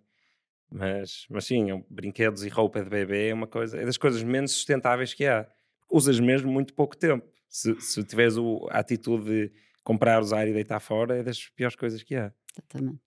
Mas, 0.71 1.25
mas 1.29 1.45
sim, 1.45 1.83
brinquedos 1.89 2.43
e 2.45 2.49
roupa 2.49 2.83
de 2.83 2.89
bebê 2.89 3.29
é 3.29 3.33
uma 3.33 3.47
coisa, 3.47 3.77
é 3.79 3.85
das 3.85 3.97
coisas 3.97 4.23
menos 4.23 4.51
sustentáveis 4.53 5.13
que 5.13 5.25
há. 5.27 5.47
Usas 5.91 6.19
mesmo 6.19 6.51
muito 6.51 6.73
pouco 6.73 6.97
tempo. 6.97 7.27
Se, 7.49 7.79
se 7.81 8.03
tiveres 8.03 8.37
o- 8.37 8.67
a 8.71 8.79
atitude 8.79 9.25
de 9.25 9.53
comprar, 9.83 10.21
usar 10.21 10.47
e 10.47 10.53
deitar 10.53 10.79
fora, 10.79 11.17
é 11.19 11.23
das 11.23 11.47
piores 11.49 11.75
coisas 11.75 12.01
que 12.03 12.15
há. 12.15 12.33
Exatamente. 12.51 13.03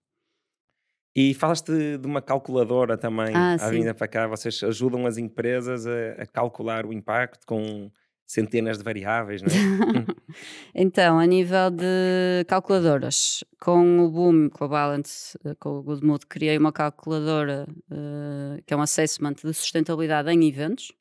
E 1.14 1.33
falaste 1.35 1.73
de, 1.73 1.99
de 1.99 2.07
uma 2.07 2.21
calculadora 2.21 2.99
também 2.99 3.35
Ah, 3.35 3.55
à 3.57 3.71
sim. 3.71 3.71
vinda 3.71 3.95
para 3.95 4.07
cá. 4.09 4.27
Vocês 4.27 4.62
ajudam 4.62 5.07
as 5.07 5.17
empresas 5.17 5.87
a, 5.87 6.23
a 6.23 6.27
calcular 6.27 6.85
o 6.85 6.93
impacto 6.93 7.47
com 7.47 7.91
centenas 8.27 8.77
de 8.77 8.85
variáveis, 8.85 9.41
não 9.41 9.49
é? 9.49 10.07
Então, 10.74 11.18
a 11.18 11.24
nível 11.24 11.70
de 11.70 12.45
calculadoras, 12.49 13.45
com 13.61 14.01
o 14.01 14.11
Boom, 14.11 14.51
com 14.51 14.64
a 14.64 14.68
Balance, 14.68 15.39
eh, 15.45 15.55
com 15.59 15.79
o 15.79 15.83
Goodmood, 15.83 16.27
criei 16.27 16.59
uma 16.59 16.72
calculadora 16.72 17.66
eh, 17.91 18.61
que 18.66 18.74
é 18.74 18.77
um 18.77 18.83
assessment 18.83 19.35
de 19.35 19.55
sustentabilidade 19.55 20.31
em 20.31 20.47
eventos. 20.47 20.93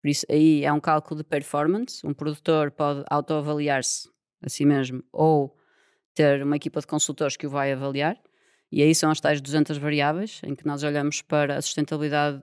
Por 0.00 0.08
isso, 0.08 0.24
aí 0.30 0.64
é 0.64 0.72
um 0.72 0.80
cálculo 0.80 1.18
de 1.18 1.24
performance. 1.24 2.06
Um 2.06 2.14
produtor 2.14 2.70
pode 2.70 3.04
autoavaliar-se 3.10 4.08
a 4.40 4.48
si 4.48 4.64
mesmo 4.64 5.02
ou 5.12 5.56
ter 6.14 6.42
uma 6.42 6.56
equipa 6.56 6.80
de 6.80 6.86
consultores 6.86 7.36
que 7.36 7.46
o 7.46 7.50
vai 7.50 7.72
avaliar. 7.72 8.16
E 8.70 8.82
aí 8.82 8.94
são 8.94 9.10
as 9.10 9.20
tais 9.20 9.40
200 9.40 9.76
variáveis, 9.78 10.40
em 10.44 10.54
que 10.54 10.66
nós 10.66 10.82
olhamos 10.82 11.20
para 11.20 11.56
a 11.56 11.62
sustentabilidade 11.62 12.42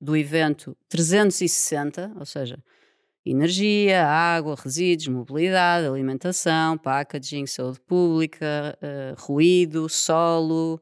do 0.00 0.16
evento 0.16 0.76
360, 0.88 2.12
ou 2.16 2.24
seja, 2.24 2.62
energia, 3.30 4.06
água, 4.06 4.54
resíduos, 4.56 5.08
mobilidade, 5.08 5.86
alimentação, 5.86 6.78
packaging, 6.78 7.46
saúde 7.46 7.80
pública, 7.80 8.78
uh, 8.82 9.20
ruído, 9.20 9.88
solo. 9.88 10.80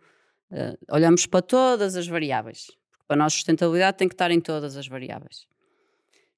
Uh, 0.51 0.76
olhamos 0.90 1.26
para 1.26 1.42
todas 1.42 1.97
as 1.97 2.07
variáveis. 2.07 2.70
Para 3.07 3.16
nós, 3.16 3.32
sustentabilidade 3.32 3.97
tem 3.99 4.09
que 4.09 4.14
estar 4.14 4.30
em 4.30 4.40
todas 4.40 4.76
as 4.76 4.86
variáveis. 4.86 5.47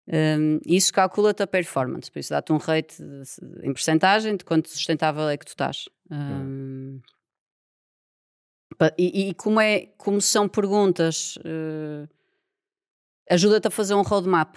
Um, 0.09 0.61
isso 0.65 0.93
calcula-te 0.93 1.43
a 1.43 1.47
performance, 1.47 2.11
por 2.11 2.21
isso 2.21 2.31
dá-te 2.31 2.53
um 2.53 2.59
rate 2.59 3.03
de, 3.03 3.23
em 3.63 3.73
percentagem 3.73 4.37
de 4.37 4.45
quanto 4.45 4.69
sustentável 4.69 5.29
é 5.29 5.37
que 5.37 5.45
tu 5.45 5.49
estás. 5.49 5.89
Um, 6.11 7.01
e, 8.97 9.31
e, 9.31 9.35
como, 9.35 9.61
é, 9.61 9.87
como 9.97 10.21
são 10.21 10.49
perguntas, 10.49 11.37
uh, 11.39 12.09
ajuda-te 13.31 13.69
a 13.69 13.71
fazer 13.71 13.95
um 13.95 14.03
roadmap. 14.03 14.57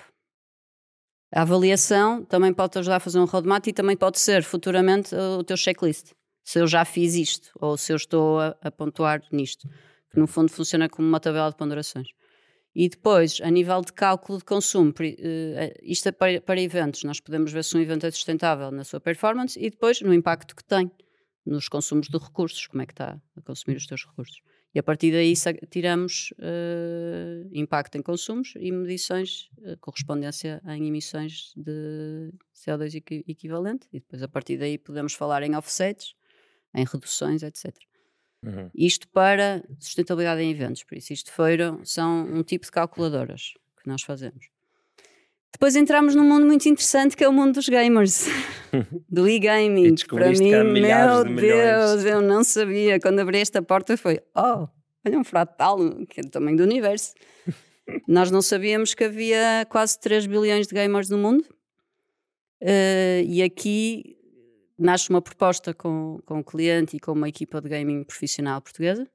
A 1.32 1.44
avaliação 1.44 2.26
também 2.26 2.54
pode 2.54 2.74
te 2.74 2.80
ajudar 2.80 2.96
a 2.96 3.00
fazer 3.00 3.20
um 3.20 3.26
roadmap 3.26 3.66
e 3.68 3.74
também 3.74 3.96
pode 3.96 4.20
ser 4.20 4.44
futuramente 4.44 5.14
o 5.16 5.44
teu 5.44 5.56
checklist. 5.56 6.14
Se 6.44 6.60
eu 6.60 6.66
já 6.66 6.84
fiz 6.84 7.14
isto 7.14 7.52
ou 7.60 7.78
se 7.78 7.92
eu 7.92 7.96
estou 7.96 8.40
a, 8.40 8.56
a 8.62 8.72
pontuar 8.72 9.22
nisto, 9.32 9.68
que 10.12 10.20
no 10.20 10.26
fundo 10.26 10.52
funciona 10.52 10.90
como 10.90 11.08
uma 11.08 11.20
tabela 11.20 11.52
de 11.52 11.56
ponderações. 11.56 12.08
E 12.74 12.88
depois, 12.88 13.40
a 13.42 13.50
nível 13.50 13.82
de 13.82 13.94
cálculo 13.94 14.40
de 14.40 14.46
consumo, 14.46 14.92
uh, 14.92 14.94
isto 15.84 16.10
é 16.10 16.12
para, 16.12 16.42
para, 16.42 16.62
eventos, 16.62 17.04
nós 17.04 17.20
podemos 17.20 17.52
ver 17.52 17.64
se 17.64 17.76
um 17.76 17.82
evento 17.82 18.06
é 18.06 18.12
sustentável 18.12 18.72
na 18.72 18.84
sua 18.84 19.00
performance 19.00 19.60
e 19.60 19.70
depois 19.70 20.02
no 20.02 20.14
impacto 20.14 20.56
que 20.56 20.64
tem 20.64 20.92
nos 21.46 21.68
consumos 21.68 22.08
de 22.08 22.18
recursos, 22.18 22.68
como 22.68 22.82
é 22.82 22.86
que 22.86 22.94
está 22.94 23.20
a 23.36 23.42
consumir 23.42 23.78
os 23.78 23.86
teus 23.86 24.06
recursos. 24.06 24.40
E 24.74 24.80
a 24.80 24.84
partir 24.84 25.12
daí 25.12 25.34
tiramos 25.70 26.32
uh, 26.38 27.50
impacto 27.52 27.98
em 27.98 28.02
consumos 28.04 28.54
e 28.58 28.72
medições, 28.72 29.50
uh, 29.60 29.76
correspondência 29.80 30.62
em 30.68 30.88
emissões 30.88 31.54
de 31.56 32.32
CO2 32.54 32.96
equi 32.96 33.26
equivalente, 33.28 33.88
e 33.92 34.00
depois 34.00 34.22
a 34.22 34.28
partir 34.28 34.58
daí 34.58 34.78
podemos 34.78 35.14
falar 35.14 35.42
em 35.42 35.56
offsets, 35.56 36.14
em 36.76 36.86
reduções, 36.86 37.42
etc. 37.42 37.76
Uhum. 38.44 38.70
Isto 38.76 39.08
para 39.10 39.64
sustentabilidade 39.80 40.42
em 40.42 40.52
eventos, 40.52 40.84
por 40.84 40.98
isso 40.98 41.14
isto 41.14 41.32
foram, 41.32 41.84
são 41.84 42.26
um 42.28 42.44
tipo 42.44 42.66
de 42.66 42.72
calculadoras 42.72 43.54
que 43.82 43.90
nós 43.90 44.04
fazemos. 44.04 44.50
Depois 45.52 45.76
entramos 45.76 46.16
num 46.16 46.24
mundo 46.24 46.46
muito 46.46 46.68
interessante 46.70 47.18
que 47.18 47.24
é 47.24 47.28
o 47.28 47.34
mundo 47.34 47.56
dos 47.56 47.68
gamers, 47.68 48.28
do 49.10 49.28
e-gaming. 49.28 49.96
Para 50.08 50.30
mim, 50.30 50.52
meu 50.52 51.24
de 51.24 51.36
Deus, 51.36 52.06
eu 52.06 52.22
não 52.22 52.44
sabia. 52.44 53.00
Quando 53.00 53.20
abri 53.20 53.40
esta 53.40 53.62
porta 53.62 53.98
foi, 53.98 54.22
oh, 54.36 54.68
olha 55.06 55.20
um 55.20 55.24
fratal, 55.24 55.78
que 56.08 56.20
é 56.20 56.24
do 56.24 56.30
tamanho 56.30 56.58
do 56.58 56.64
universo. 56.64 57.14
Nós 58.08 58.30
não 58.30 58.42
sabíamos 58.42 58.94
que 58.94 59.04
havia 59.04 59.66
quase 59.70 60.00
3 60.00 60.28
bilhões 60.28 60.68
de 60.68 60.74
gamers 60.74 61.10
no 61.10 61.18
mundo. 61.18 61.44
Uh, 62.62 63.24
e 63.26 63.42
aqui 63.42 64.18
nasce 64.78 65.10
uma 65.10 65.22
proposta 65.22 65.74
com, 65.74 66.20
com 66.26 66.40
o 66.40 66.44
cliente 66.44 66.98
e 66.98 67.00
com 67.00 67.12
uma 67.14 67.28
equipa 67.28 67.60
de 67.60 67.68
gaming 67.68 68.04
profissional 68.04 68.62
portuguesa 68.62 69.08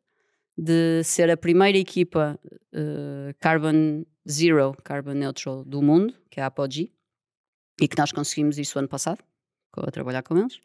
de 0.57 1.03
ser 1.03 1.31
a 1.31 1.37
primeira 1.37 1.77
equipa 1.77 2.39
uh, 2.73 3.35
carbon 3.41 4.05
zero, 4.29 4.75
carbon 4.83 5.15
neutral 5.15 5.65
do 5.65 5.83
mundo, 5.83 6.15
que 6.31 6.41
é 6.41 6.43
a 6.43 6.47
Apogee, 6.47 6.93
e 7.81 7.89
que 7.89 7.99
nós 7.99 8.13
conseguimos 8.13 8.59
isso 8.59 8.79
ano 8.79 8.89
passado, 8.89 9.19
a 9.77 9.91
trabalhar 9.91 10.23
com 10.23 10.39
eles. 10.39 10.61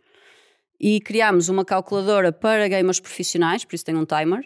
E 0.79 1.01
criámos 1.01 1.49
uma 1.49 1.65
calculadora 1.65 2.31
para 2.31 2.67
gamers 2.67 2.99
profissionais, 2.99 3.65
por 3.65 3.75
isso 3.75 3.83
tem 3.83 3.95
um 3.95 4.05
timer, 4.05 4.45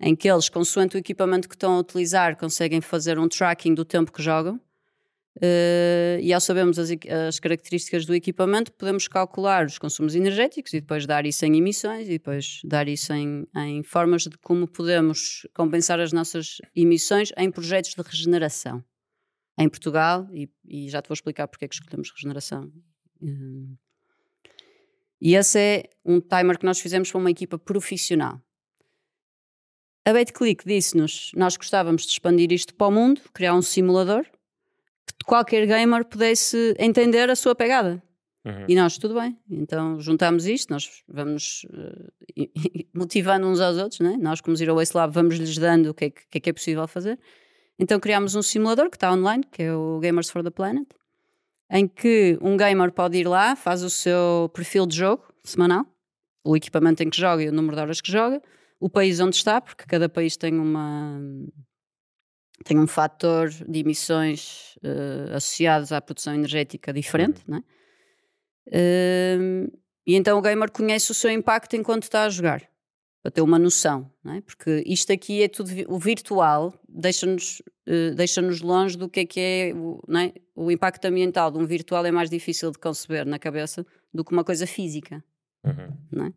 em 0.00 0.14
que 0.14 0.28
eles, 0.30 0.48
consoante 0.48 0.96
o 0.96 0.98
equipamento 0.98 1.48
que 1.48 1.54
estão 1.54 1.74
a 1.74 1.80
utilizar, 1.80 2.36
conseguem 2.36 2.80
fazer 2.80 3.18
um 3.18 3.28
tracking 3.28 3.74
do 3.74 3.84
tempo 3.84 4.12
que 4.12 4.22
jogam 4.22 4.60
Uh, 5.36 6.18
e 6.20 6.32
ao 6.32 6.40
sabermos 6.40 6.80
as, 6.80 6.90
as, 7.28 7.38
características 7.38 8.04
do 8.04 8.12
equipamento, 8.12 8.72
podemos 8.72 9.06
calcular 9.06 9.66
os 9.66 9.78
consumos 9.78 10.16
energéticos 10.16 10.72
e 10.72 10.80
depois 10.80 11.06
dar 11.06 11.24
isso 11.26 11.44
em 11.44 11.56
emissões 11.56 12.08
e 12.08 12.12
depois 12.12 12.60
dar 12.64 12.88
isso 12.88 13.12
em, 13.12 13.46
em 13.54 13.82
formas 13.84 14.22
de 14.22 14.36
como 14.38 14.66
podemos 14.66 15.46
compensar 15.54 16.00
as 16.00 16.12
nossas 16.12 16.58
emissões 16.74 17.30
em 17.36 17.52
projetos 17.52 17.94
de 17.94 18.02
regeneração. 18.02 18.82
Em 19.56 19.68
Portugal, 19.68 20.28
e, 20.32 20.48
e 20.64 20.88
já 20.88 21.00
te 21.02 21.08
vou 21.08 21.14
explicar 21.14 21.46
porque 21.46 21.64
é 21.64 21.68
que 21.68 21.74
escolhemos 21.74 22.10
regeneração. 22.10 22.72
Uh, 23.22 23.76
e 25.20 25.34
esse 25.34 25.58
é 25.58 25.90
um 26.04 26.20
timer 26.20 26.58
que 26.58 26.66
nós 26.66 26.80
fizemos 26.80 27.10
para 27.10 27.20
uma 27.20 27.30
equipa 27.30 27.58
profissional. 27.58 28.40
A 30.04 30.12
BetClick 30.12 30.64
disse-nos: 30.64 31.32
nós 31.36 31.56
gostávamos 31.56 32.02
de 32.02 32.12
expandir 32.12 32.52
isto 32.52 32.74
para 32.74 32.86
o 32.86 32.90
mundo, 32.90 33.20
criar 33.32 33.54
um 33.54 33.62
simulador 33.62 34.26
que 35.12 35.24
qualquer 35.24 35.66
gamer 35.66 36.04
pudesse 36.04 36.74
entender 36.78 37.30
a 37.30 37.36
sua 37.36 37.54
pegada. 37.54 38.02
Uhum. 38.44 38.64
E 38.68 38.74
nós, 38.74 38.96
tudo 38.96 39.14
bem. 39.14 39.36
Então 39.50 40.00
juntamos 40.00 40.46
isto, 40.46 40.70
nós 40.70 41.02
vamos 41.08 41.66
uh, 41.70 42.12
motivando 42.94 43.46
uns 43.46 43.60
aos 43.60 43.76
outros, 43.76 44.00
né? 44.00 44.16
nós, 44.18 44.40
como 44.40 44.56
Zero 44.56 44.74
Waste 44.74 44.96
Lab, 44.96 45.12
vamos-lhes 45.12 45.56
dando 45.58 45.90
o 45.90 45.94
que 45.94 46.06
é 46.06 46.10
que, 46.10 46.38
é 46.38 46.40
que 46.40 46.50
é 46.50 46.52
possível 46.52 46.86
fazer. 46.88 47.18
Então 47.78 48.00
criámos 48.00 48.34
um 48.34 48.42
simulador 48.42 48.90
que 48.90 48.96
está 48.96 49.12
online, 49.12 49.44
que 49.50 49.62
é 49.62 49.74
o 49.74 49.98
Gamers 50.00 50.30
for 50.30 50.42
the 50.42 50.50
Planet, 50.50 50.86
em 51.70 51.86
que 51.86 52.38
um 52.40 52.56
gamer 52.56 52.90
pode 52.92 53.18
ir 53.18 53.28
lá, 53.28 53.54
faz 53.54 53.82
o 53.82 53.90
seu 53.90 54.50
perfil 54.54 54.86
de 54.86 54.96
jogo 54.96 55.22
semanal, 55.44 55.84
o 56.44 56.56
equipamento 56.56 57.02
em 57.02 57.10
que 57.10 57.20
joga 57.20 57.42
e 57.42 57.48
o 57.48 57.52
número 57.52 57.76
de 57.76 57.82
horas 57.82 58.00
que 58.00 58.10
joga, 58.10 58.42
o 58.80 58.88
país 58.88 59.20
onde 59.20 59.36
está, 59.36 59.60
porque 59.60 59.84
cada 59.84 60.08
país 60.08 60.36
tem 60.36 60.58
uma 60.58 61.20
tem 62.64 62.78
um 62.78 62.86
fator 62.86 63.48
de 63.50 63.78
emissões 63.78 64.76
uh, 64.76 65.34
associados 65.36 65.92
à 65.92 66.00
produção 66.00 66.34
energética 66.34 66.92
diferente, 66.92 67.42
uhum. 67.48 67.54
né? 67.54 67.62
Uh, 68.68 69.78
e 70.06 70.14
então 70.14 70.38
o 70.38 70.42
gamer 70.42 70.70
conhece 70.70 71.10
o 71.10 71.14
seu 71.14 71.30
impacto 71.30 71.76
enquanto 71.76 72.04
está 72.04 72.24
a 72.24 72.28
jogar, 72.30 72.62
para 73.22 73.30
ter 73.30 73.42
uma 73.42 73.58
noção, 73.58 74.10
né? 74.24 74.42
porque 74.44 74.82
isto 74.86 75.12
aqui 75.12 75.42
é 75.42 75.48
tudo, 75.48 75.70
o 75.86 75.98
virtual 75.98 76.72
deixa-nos 76.88 77.60
uh, 77.86 78.14
deixa 78.14 78.40
longe 78.62 78.96
do 78.96 79.08
que 79.08 79.20
é 79.20 79.26
que 79.26 79.40
é 79.40 79.72
o, 79.74 80.02
né? 80.08 80.32
o 80.54 80.70
impacto 80.70 81.04
ambiental 81.04 81.50
de 81.50 81.58
um 81.58 81.66
virtual 81.66 82.06
é 82.06 82.10
mais 82.10 82.30
difícil 82.30 82.70
de 82.70 82.78
conceber 82.78 83.26
na 83.26 83.38
cabeça 83.38 83.86
do 84.12 84.24
que 84.24 84.32
uma 84.32 84.44
coisa 84.44 84.66
física. 84.66 85.22
Uhum. 85.64 85.92
Né? 86.10 86.32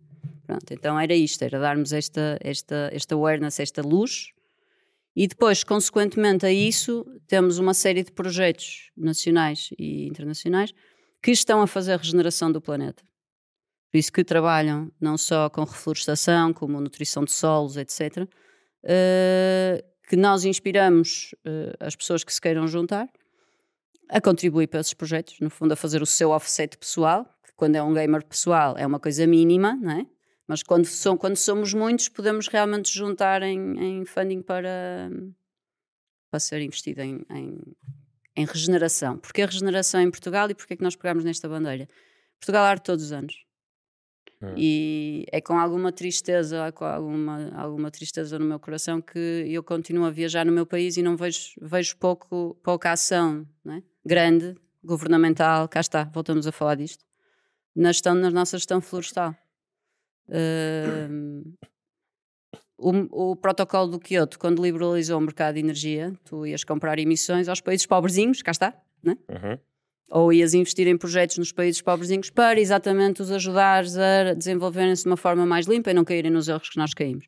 Pronto, 0.45 0.74
então 0.74 0.99
era 0.99 1.15
isto, 1.15 1.41
era 1.43 1.57
darmos 1.57 1.93
esta, 1.93 2.38
esta, 2.41 2.89
esta 2.91 3.15
awareness, 3.15 3.59
esta 3.59 3.82
luz 3.82 4.34
e 5.16 5.28
depois, 5.28 5.64
consequentemente 5.64 6.45
a 6.45 6.51
isso, 6.51 7.05
temos 7.28 7.57
uma 7.57 7.74
série 7.74 8.03
de 8.03 8.12
projetos 8.12 8.89
nacionais 8.95 9.70
e 9.78 10.07
internacionais 10.07 10.74
que 11.22 11.32
estão 11.32 11.62
a 11.62 11.68
fazer 11.68 11.93
a 11.93 11.97
regeneração 11.97 12.51
do 12.51 12.62
planeta. 12.62 13.03
Por 13.91 13.97
isso 13.97 14.12
que 14.12 14.24
trabalham 14.24 14.89
não 14.99 15.18
só 15.18 15.49
com 15.49 15.64
reflorestação, 15.64 16.53
como 16.53 16.80
nutrição 16.80 17.26
de 17.26 17.32
solos, 17.32 17.76
etc. 17.76 18.18
Uh, 18.20 18.28
eh, 18.84 19.86
que 20.07 20.16
nós 20.16 20.45
inspiramos 20.45 21.36
uh, 21.45 21.76
as 21.80 21.95
pessoas 21.95 22.24
que 22.24 22.34
se 22.34 22.39
queiram 22.39 22.68
juntar 22.68 23.09
a 24.09 24.20
contribuir 24.20 24.68
para 24.68 24.80
esses 24.80 24.93
projetos, 24.93 25.39
no 25.39 25.49
fundo 25.49 25.74
a 25.74 25.76
fazer 25.76 26.01
o 26.01 26.05
seu 26.05 26.32
offset 26.32 26.78
pessoal, 26.78 27.26
que 27.45 27.53
quando 27.55 27.76
é 27.76 27.84
um 27.84 27.93
gamer 27.93 28.26
pessoal 28.26 28.78
é 28.78 28.86
uma 28.86 28.99
coisa 28.99 29.28
mínima, 29.28 29.76
não 29.76 29.91
é? 29.91 30.05
Mas 30.52 30.64
quando, 30.64 30.84
são, 30.84 31.16
quando 31.16 31.38
somos 31.38 31.74
muitos, 31.74 32.10
podemos 32.10 32.49
realmente 32.49 32.93
juntar 32.93 33.41
em, 33.41 33.80
em 33.80 34.04
funding 34.04 34.41
para, 34.41 35.10
para 36.30 36.41
ser 36.41 36.60
investido 36.62 37.02
em, 37.02 37.26
em, 37.30 37.58
em, 38.36 38.45
regeneração. 38.45 39.18
Porque 39.18 39.41
a 39.41 39.45
regeneração 39.45 40.02
em 40.02 40.12
Portugal 40.12 40.52
e 40.52 40.54
porque 40.54 40.74
é 40.74 40.76
que 40.76 40.84
nós 40.84 40.93
pegamos 40.93 41.24
nesta 41.24 41.47
bandeira? 41.47 41.88
Portugal 42.38 42.66
arde 42.66 42.84
todos 42.84 43.06
os 43.06 43.14
anos. 43.14 43.45
Hum. 44.41 44.54
E 44.58 45.26
é 45.32 45.39
com 45.39 45.58
alguma 45.58 45.89
tristeza, 45.89 46.70
com 46.74 46.84
alguma, 46.84 47.49
alguma 47.56 47.89
tristeza 47.89 48.38
no 48.38 48.43
meu 48.43 48.60
coração 48.60 49.02
que 49.02 49.45
eu 49.47 49.64
continuo 49.64 50.04
a 50.04 50.12
viajar 50.12 50.45
no 50.45 50.52
meu 50.52 50.66
país 50.66 50.97
e 50.97 51.02
não 51.02 51.16
vejo, 51.16 51.54
vejo 51.62 51.95
pouco, 51.95 52.60
pouca 52.62 52.91
ação 52.91 53.47
é? 53.70 53.82
grande, 54.06 54.58
governamental, 54.84 55.70
cá 55.70 55.80
está, 55.80 56.04
voltamos 56.04 56.45
a 56.45 56.52
falar 56.52 56.76
disto, 56.76 57.06
na, 57.74 57.93
gestão, 57.93 58.14
na 58.16 58.30
nossa 58.30 58.58
gestão 58.58 58.82
florestal. 58.82 59.34
Uh, 60.32 61.44
o, 62.78 63.32
o, 63.32 63.36
protocolo 63.36 63.92
do 63.92 64.00
Kyoto, 64.00 64.40
quando 64.40 64.64
liberalizou 64.64 65.18
o 65.18 65.22
mercado 65.22 65.56
de 65.56 65.60
energia, 65.60 66.14
tu 66.24 66.46
ias 66.46 66.64
comprar 66.64 66.98
emissões 66.98 67.50
aos 67.50 67.62
países 67.62 67.86
pobrezinhos, 67.86 68.42
cá 68.42 68.52
está, 68.52 68.74
né? 69.04 69.18
Uhum. 69.30 69.60
ou 70.10 70.34
ias 70.34 70.54
investir 70.54 70.88
em 70.88 70.98
projetos 70.98 71.38
nos 71.38 71.52
países 71.52 71.82
pobrezinhos 71.82 72.30
para 72.30 72.60
exatamente 72.60 73.22
os 73.22 73.32
ajudares 73.32 73.98
a 73.98 74.34
desenvolverem-se 74.34 75.04
de 75.04 75.10
uma 75.10 75.18
forma 75.18 75.46
mais 75.46 75.68
limpa 75.68 75.92
e 75.92 75.94
não 75.94 76.04
caírem 76.04 76.32
nos 76.32 76.48
erros 76.48 76.70
que 76.70 76.78
nós 76.78 76.94
caímos. 76.94 77.26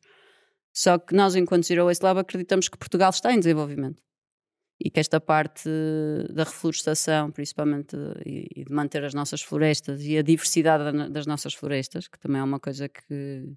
Só 0.72 0.98
que 0.98 1.14
nós, 1.14 1.36
enquanto 1.36 1.66
Zero 1.66 1.84
Waste 1.84 2.04
Lab, 2.04 2.18
acreditamos 2.18 2.68
que 2.68 2.76
Portugal 2.76 3.10
está 3.10 3.32
em 3.32 3.38
desenvolvimento. 3.38 4.02
E 4.84 4.90
que 4.90 5.00
esta 5.00 5.18
parte 5.18 5.70
da 6.30 6.44
reflorestação, 6.44 7.30
principalmente, 7.30 7.96
e 8.26 8.64
de 8.64 8.70
manter 8.70 9.02
as 9.02 9.14
nossas 9.14 9.40
florestas 9.40 10.02
e 10.02 10.18
a 10.18 10.22
diversidade 10.22 11.08
das 11.08 11.26
nossas 11.26 11.54
florestas, 11.54 12.06
que 12.06 12.18
também 12.18 12.38
é 12.38 12.44
uma 12.44 12.60
coisa 12.60 12.86
que. 12.86 13.50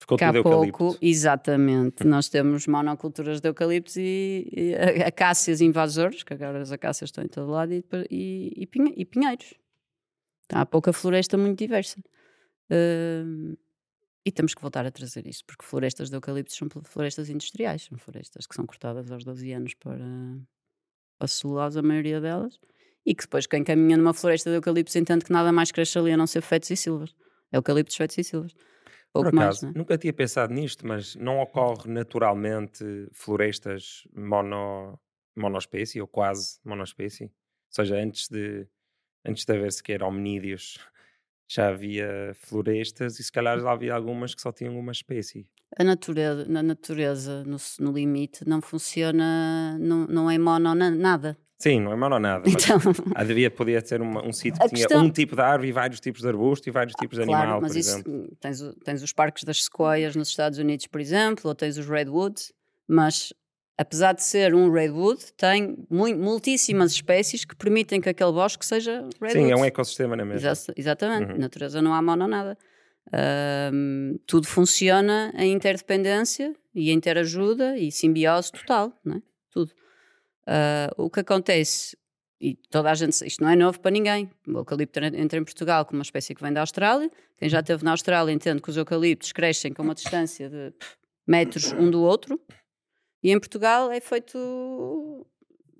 Ficou 0.00 0.16
que 0.16 0.24
há 0.24 0.32
pouco, 0.42 0.96
exatamente, 1.00 2.04
nós 2.04 2.28
temos 2.30 2.66
monoculturas 2.66 3.40
de 3.40 3.48
eucaliptos 3.48 3.96
e, 3.96 4.48
e 4.50 4.74
acácias 5.02 5.60
invasores, 5.60 6.22
que 6.22 6.32
agora 6.32 6.62
as 6.62 6.72
acácias 6.72 7.08
estão 7.08 7.22
em 7.22 7.28
todo 7.28 7.50
lado, 7.50 7.72
e, 7.72 7.84
e, 8.10 8.68
e 8.96 9.04
pinheiros. 9.04 9.54
Então, 10.46 10.58
há 10.58 10.66
pouca 10.66 10.92
floresta 10.92 11.36
muito 11.36 11.58
diversa. 11.58 12.02
Uh, 12.70 13.56
e 14.24 14.32
temos 14.32 14.54
que 14.54 14.62
voltar 14.62 14.86
a 14.86 14.90
trazer 14.90 15.26
isso, 15.26 15.44
porque 15.44 15.64
florestas 15.64 16.08
de 16.08 16.16
eucaliptos 16.16 16.56
são 16.56 16.68
florestas 16.84 17.28
industriais, 17.28 17.82
são 17.82 17.98
florestas 17.98 18.46
que 18.46 18.54
são 18.54 18.64
cortadas 18.64 19.10
aos 19.10 19.24
12 19.24 19.52
anos 19.52 19.74
para, 19.74 20.04
para 21.18 21.28
celulose, 21.28 21.78
a 21.78 21.82
maioria 21.82 22.20
delas, 22.20 22.58
e 23.04 23.14
que 23.14 23.24
depois 23.24 23.46
quem 23.46 23.62
caminha 23.62 23.96
numa 23.96 24.14
floresta 24.14 24.50
de 24.50 24.56
eucaliptos 24.56 24.96
entende 24.96 25.24
que 25.24 25.32
nada 25.32 25.52
mais 25.52 25.70
cresce 25.70 25.98
ali 25.98 26.12
a 26.12 26.16
não 26.16 26.26
ser 26.26 26.40
feitos 26.40 26.70
e 26.70 26.76
silvas. 26.76 27.14
Eucaliptos, 27.52 27.96
feitos 27.96 28.16
e 28.16 28.24
silvas. 28.24 28.54
Pouco 29.12 29.30
Por 29.30 29.38
acaso, 29.40 29.66
mais, 29.66 29.76
é? 29.76 29.78
nunca 29.78 29.98
tinha 29.98 30.12
pensado 30.12 30.52
nisto, 30.52 30.86
mas 30.86 31.14
não 31.14 31.38
ocorre 31.38 31.88
naturalmente 31.88 32.84
florestas 33.12 34.08
mono, 34.12 34.98
monospécie 35.36 36.00
ou 36.00 36.08
quase 36.08 36.58
monospécie? 36.64 37.24
Ou 37.26 37.30
seja, 37.70 37.96
antes 37.96 38.28
de, 38.28 38.66
antes 39.24 39.44
de 39.44 39.52
haver 39.52 39.72
sequer 39.72 40.02
hominídeos 40.02 40.78
já 41.48 41.68
havia 41.68 42.34
florestas 42.34 43.18
e 43.18 43.24
se 43.24 43.30
calhar 43.30 43.58
já 43.60 43.70
havia 43.70 43.94
algumas 43.94 44.34
que 44.34 44.42
só 44.42 44.52
tinham 44.52 44.78
uma 44.78 44.92
espécie. 44.92 45.46
A 45.76 45.82
natureza, 45.82 46.44
na 46.48 46.62
natureza, 46.62 47.42
no, 47.44 47.56
no 47.80 47.92
limite, 47.92 48.48
não 48.48 48.62
funciona, 48.62 49.76
não, 49.80 50.06
não 50.06 50.30
é 50.30 50.38
mono 50.38 50.74
nada. 50.74 51.36
Sim, 51.58 51.80
não 51.80 51.92
é 51.92 51.96
mono 51.96 52.18
nada. 52.18 52.48
Então... 52.48 52.78
Havia, 53.14 53.50
podia 53.50 53.80
ser 53.80 54.00
uma, 54.00 54.24
um 54.24 54.32
sítio 54.32 54.60
que 54.68 54.86
tinha 54.86 54.98
um 54.98 55.10
tipo 55.10 55.34
de 55.34 55.42
árvore 55.42 55.68
e 55.68 55.72
vários 55.72 56.00
tipos 56.00 56.22
de 56.22 56.28
arbusto 56.28 56.68
e 56.68 56.72
vários 56.72 56.94
tipos 56.94 57.18
de 57.18 57.24
claro, 57.24 57.42
animal, 57.42 57.60
mas 57.60 57.72
por 57.72 57.78
isso, 57.78 57.90
exemplo. 57.90 58.36
Tens, 58.40 58.60
tens 58.84 59.02
os 59.02 59.12
parques 59.12 59.44
das 59.44 59.64
sequoias 59.64 60.14
nos 60.14 60.28
Estados 60.28 60.58
Unidos, 60.58 60.86
por 60.86 61.00
exemplo, 61.00 61.48
ou 61.48 61.54
tens 61.54 61.76
os 61.76 61.86
redwoods, 61.86 62.52
mas 62.86 63.32
apesar 63.76 64.12
de 64.12 64.22
ser 64.22 64.54
um 64.54 64.70
redwood, 64.70 65.32
tem 65.36 65.76
muitíssimas 65.90 66.92
espécies 66.92 67.44
que 67.44 67.56
permitem 67.56 68.00
que 68.00 68.08
aquele 68.08 68.32
bosque 68.32 68.64
seja 68.64 69.02
redwood. 69.20 69.32
Sim, 69.32 69.50
é 69.50 69.56
um 69.56 69.64
ecossistema 69.64 70.16
na 70.16 70.24
mesma. 70.24 70.50
Exa 70.50 70.72
exatamente, 70.76 71.30
uhum. 71.30 71.32
na 71.32 71.38
natureza 71.38 71.82
não 71.82 71.92
há 71.92 72.00
mono 72.00 72.26
nada. 72.26 72.56
Um, 73.72 74.18
tudo 74.26 74.46
funciona 74.46 75.32
em 75.36 75.52
interdependência 75.52 76.54
e 76.74 76.90
interajuda 76.90 77.76
e 77.76 77.92
simbiose 77.92 78.50
total, 78.50 78.92
não 79.04 79.16
é? 79.16 79.22
Tudo. 79.50 79.70
Uh, 80.46 81.04
o 81.04 81.10
que 81.10 81.20
acontece, 81.20 81.96
e 82.40 82.54
toda 82.70 82.90
a 82.90 82.94
gente, 82.94 83.24
isto 83.26 83.42
não 83.42 83.50
é 83.50 83.56
novo 83.56 83.78
para 83.80 83.90
ninguém, 83.90 84.30
o 84.46 84.58
eucalipto 84.58 85.00
entra 85.00 85.38
em 85.38 85.44
Portugal 85.44 85.84
como 85.84 85.98
uma 85.98 86.02
espécie 86.02 86.34
que 86.34 86.42
vem 86.42 86.52
da 86.52 86.60
Austrália, 86.60 87.10
quem 87.36 87.48
já 87.48 87.60
esteve 87.60 87.84
na 87.84 87.92
Austrália 87.92 88.32
entende 88.32 88.60
que 88.60 88.70
os 88.70 88.76
eucaliptos 88.76 89.32
crescem 89.32 89.72
com 89.72 89.82
uma 89.82 89.94
distância 89.94 90.48
de 90.48 90.72
metros 91.26 91.72
um 91.72 91.90
do 91.90 92.02
outro, 92.02 92.40
e 93.24 93.30
em 93.32 93.40
Portugal 93.40 93.90
é 93.90 94.00
feito 94.00 95.26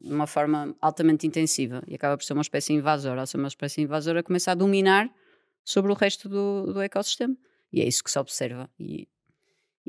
de 0.01 0.15
uma 0.15 0.27
forma 0.27 0.75
altamente 0.81 1.27
intensiva 1.27 1.83
e 1.87 1.95
acaba 1.95 2.17
por 2.17 2.25
ser 2.25 2.33
uma 2.33 2.41
espécie 2.41 2.73
invasora. 2.73 3.21
Ao 3.21 3.27
ser 3.27 3.37
uma 3.37 3.49
espécie 3.49 3.83
invasora, 3.83 4.23
começa 4.23 4.51
a 4.51 4.55
dominar 4.55 5.13
sobre 5.63 5.93
o 5.93 5.95
resto 5.95 6.27
do, 6.27 6.73
do 6.73 6.81
ecossistema. 6.81 7.37
E 7.71 7.83
é 7.83 7.85
isso 7.87 8.03
que 8.03 8.11
se 8.11 8.19
observa. 8.19 8.71
E, 8.81 9.07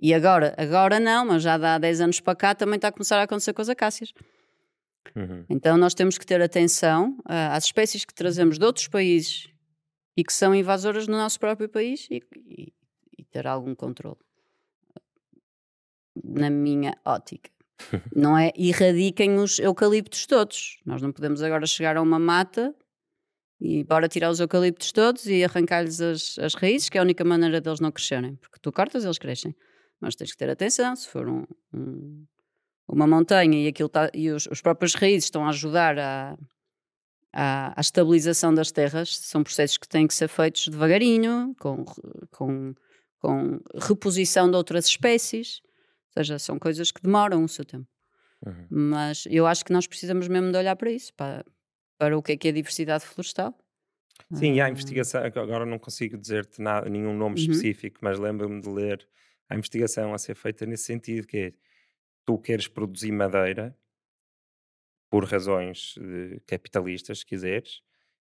e 0.01 0.13
agora, 0.13 0.53
agora 0.57 0.99
não, 0.99 1.27
mas 1.27 1.43
já 1.43 1.55
há 1.55 1.77
10 1.77 2.01
anos 2.01 2.19
para 2.19 2.35
cá 2.35 2.53
também 2.53 2.75
está 2.75 2.89
a 2.89 2.91
começar 2.91 3.19
a 3.19 3.23
acontecer 3.23 3.53
com 3.53 3.61
as 3.61 3.69
acácias. 3.69 4.13
Uhum. 5.15 5.45
Então 5.49 5.77
nós 5.77 5.93
temos 5.93 6.17
que 6.17 6.25
ter 6.25 6.41
atenção 6.41 7.17
uh, 7.19 7.53
às 7.53 7.63
espécies 7.63 8.03
que 8.03 8.13
trazemos 8.13 8.59
de 8.59 8.65
outros 8.65 8.89
países 8.89 9.47
e 10.17 10.25
que 10.25 10.33
são 10.33 10.53
invasoras 10.53 11.07
no 11.07 11.15
nosso 11.15 11.39
próprio 11.39 11.69
país 11.69 12.05
e, 12.11 12.21
e, 12.35 12.73
e 13.17 13.23
ter 13.23 13.47
algum 13.47 13.73
controle 13.73 14.24
na 16.23 16.49
minha 16.49 16.97
ótica. 17.05 17.49
não 18.15 18.37
é? 18.37 18.51
Erradiquem 18.55 19.37
os 19.37 19.59
eucaliptos 19.59 20.25
todos. 20.25 20.79
Nós 20.85 21.01
não 21.01 21.11
podemos 21.11 21.41
agora 21.41 21.65
chegar 21.65 21.97
a 21.97 22.01
uma 22.01 22.19
mata 22.19 22.73
e 23.59 23.83
bora 23.83 24.07
tirar 24.07 24.29
os 24.29 24.39
eucaliptos 24.39 24.91
todos 24.91 25.25
e 25.27 25.43
arrancar-lhes 25.43 26.01
as, 26.01 26.37
as 26.39 26.53
raízes, 26.55 26.89
que 26.89 26.97
é 26.97 27.01
a 27.01 27.03
única 27.03 27.23
maneira 27.23 27.61
deles 27.61 27.79
não 27.79 27.91
crescerem. 27.91 28.35
Porque 28.35 28.59
tu 28.61 28.71
cortas, 28.71 29.05
eles 29.05 29.17
crescem. 29.17 29.55
Mas 29.99 30.15
tens 30.15 30.31
que 30.31 30.37
ter 30.37 30.49
atenção, 30.49 30.95
se 30.95 31.07
for 31.07 31.27
um, 31.27 31.45
um, 31.73 32.25
uma 32.87 33.07
montanha 33.07 33.63
e, 33.63 33.67
aquilo 33.67 33.89
tá, 33.89 34.09
e 34.13 34.29
os, 34.29 34.45
os 34.47 34.61
próprios 34.61 34.93
raízes 34.93 35.25
estão 35.25 35.45
a 35.45 35.49
ajudar 35.49 35.97
a, 35.97 36.37
a, 37.31 37.73
a, 37.77 37.81
estabilização 37.81 38.53
das 38.53 38.71
terras, 38.71 39.17
são 39.17 39.41
processos 39.41 39.77
que 39.77 39.87
têm 39.87 40.05
que 40.05 40.13
ser 40.13 40.27
feitos 40.27 40.67
devagarinho, 40.67 41.55
com, 41.59 41.85
com, 42.29 42.75
com 43.19 43.59
reposição 43.79 44.51
de 44.51 44.57
outras 44.57 44.85
espécies 44.85 45.61
seja, 46.17 46.39
são 46.39 46.57
coisas 46.57 46.91
que 46.91 47.01
demoram 47.01 47.43
o 47.43 47.47
seu 47.47 47.65
tempo. 47.65 47.87
Uhum. 48.45 48.67
Mas 48.69 49.25
eu 49.29 49.45
acho 49.47 49.65
que 49.65 49.73
nós 49.73 49.87
precisamos 49.87 50.27
mesmo 50.27 50.51
de 50.51 50.57
olhar 50.57 50.75
para 50.75 50.91
isso, 50.91 51.13
para, 51.13 51.45
para 51.97 52.17
o 52.17 52.21
que 52.21 52.33
é 52.33 52.37
que 52.37 52.47
é 52.47 52.51
diversidade 52.51 53.05
florestal. 53.05 53.57
Sim, 54.33 54.53
e 54.53 54.61
há 54.61 54.65
ah. 54.65 54.69
investigação, 54.69 55.21
agora 55.23 55.65
não 55.65 55.77
consigo 55.77 56.17
dizer-te 56.17 56.61
nenhum 56.89 57.15
nome 57.15 57.35
uhum. 57.35 57.41
específico, 57.41 57.99
mas 58.01 58.17
lembro-me 58.17 58.61
de 58.61 58.69
ler 58.69 59.07
a 59.49 59.55
investigação 59.55 60.13
a 60.13 60.17
ser 60.17 60.35
feita 60.35 60.65
nesse 60.65 60.83
sentido, 60.83 61.27
que 61.27 61.37
é 61.37 61.53
tu 62.25 62.37
queres 62.37 62.67
produzir 62.67 63.11
madeira 63.11 63.77
por 65.09 65.25
razões 65.25 65.95
capitalistas, 66.47 67.19
se 67.19 67.25
quiseres, 67.25 67.81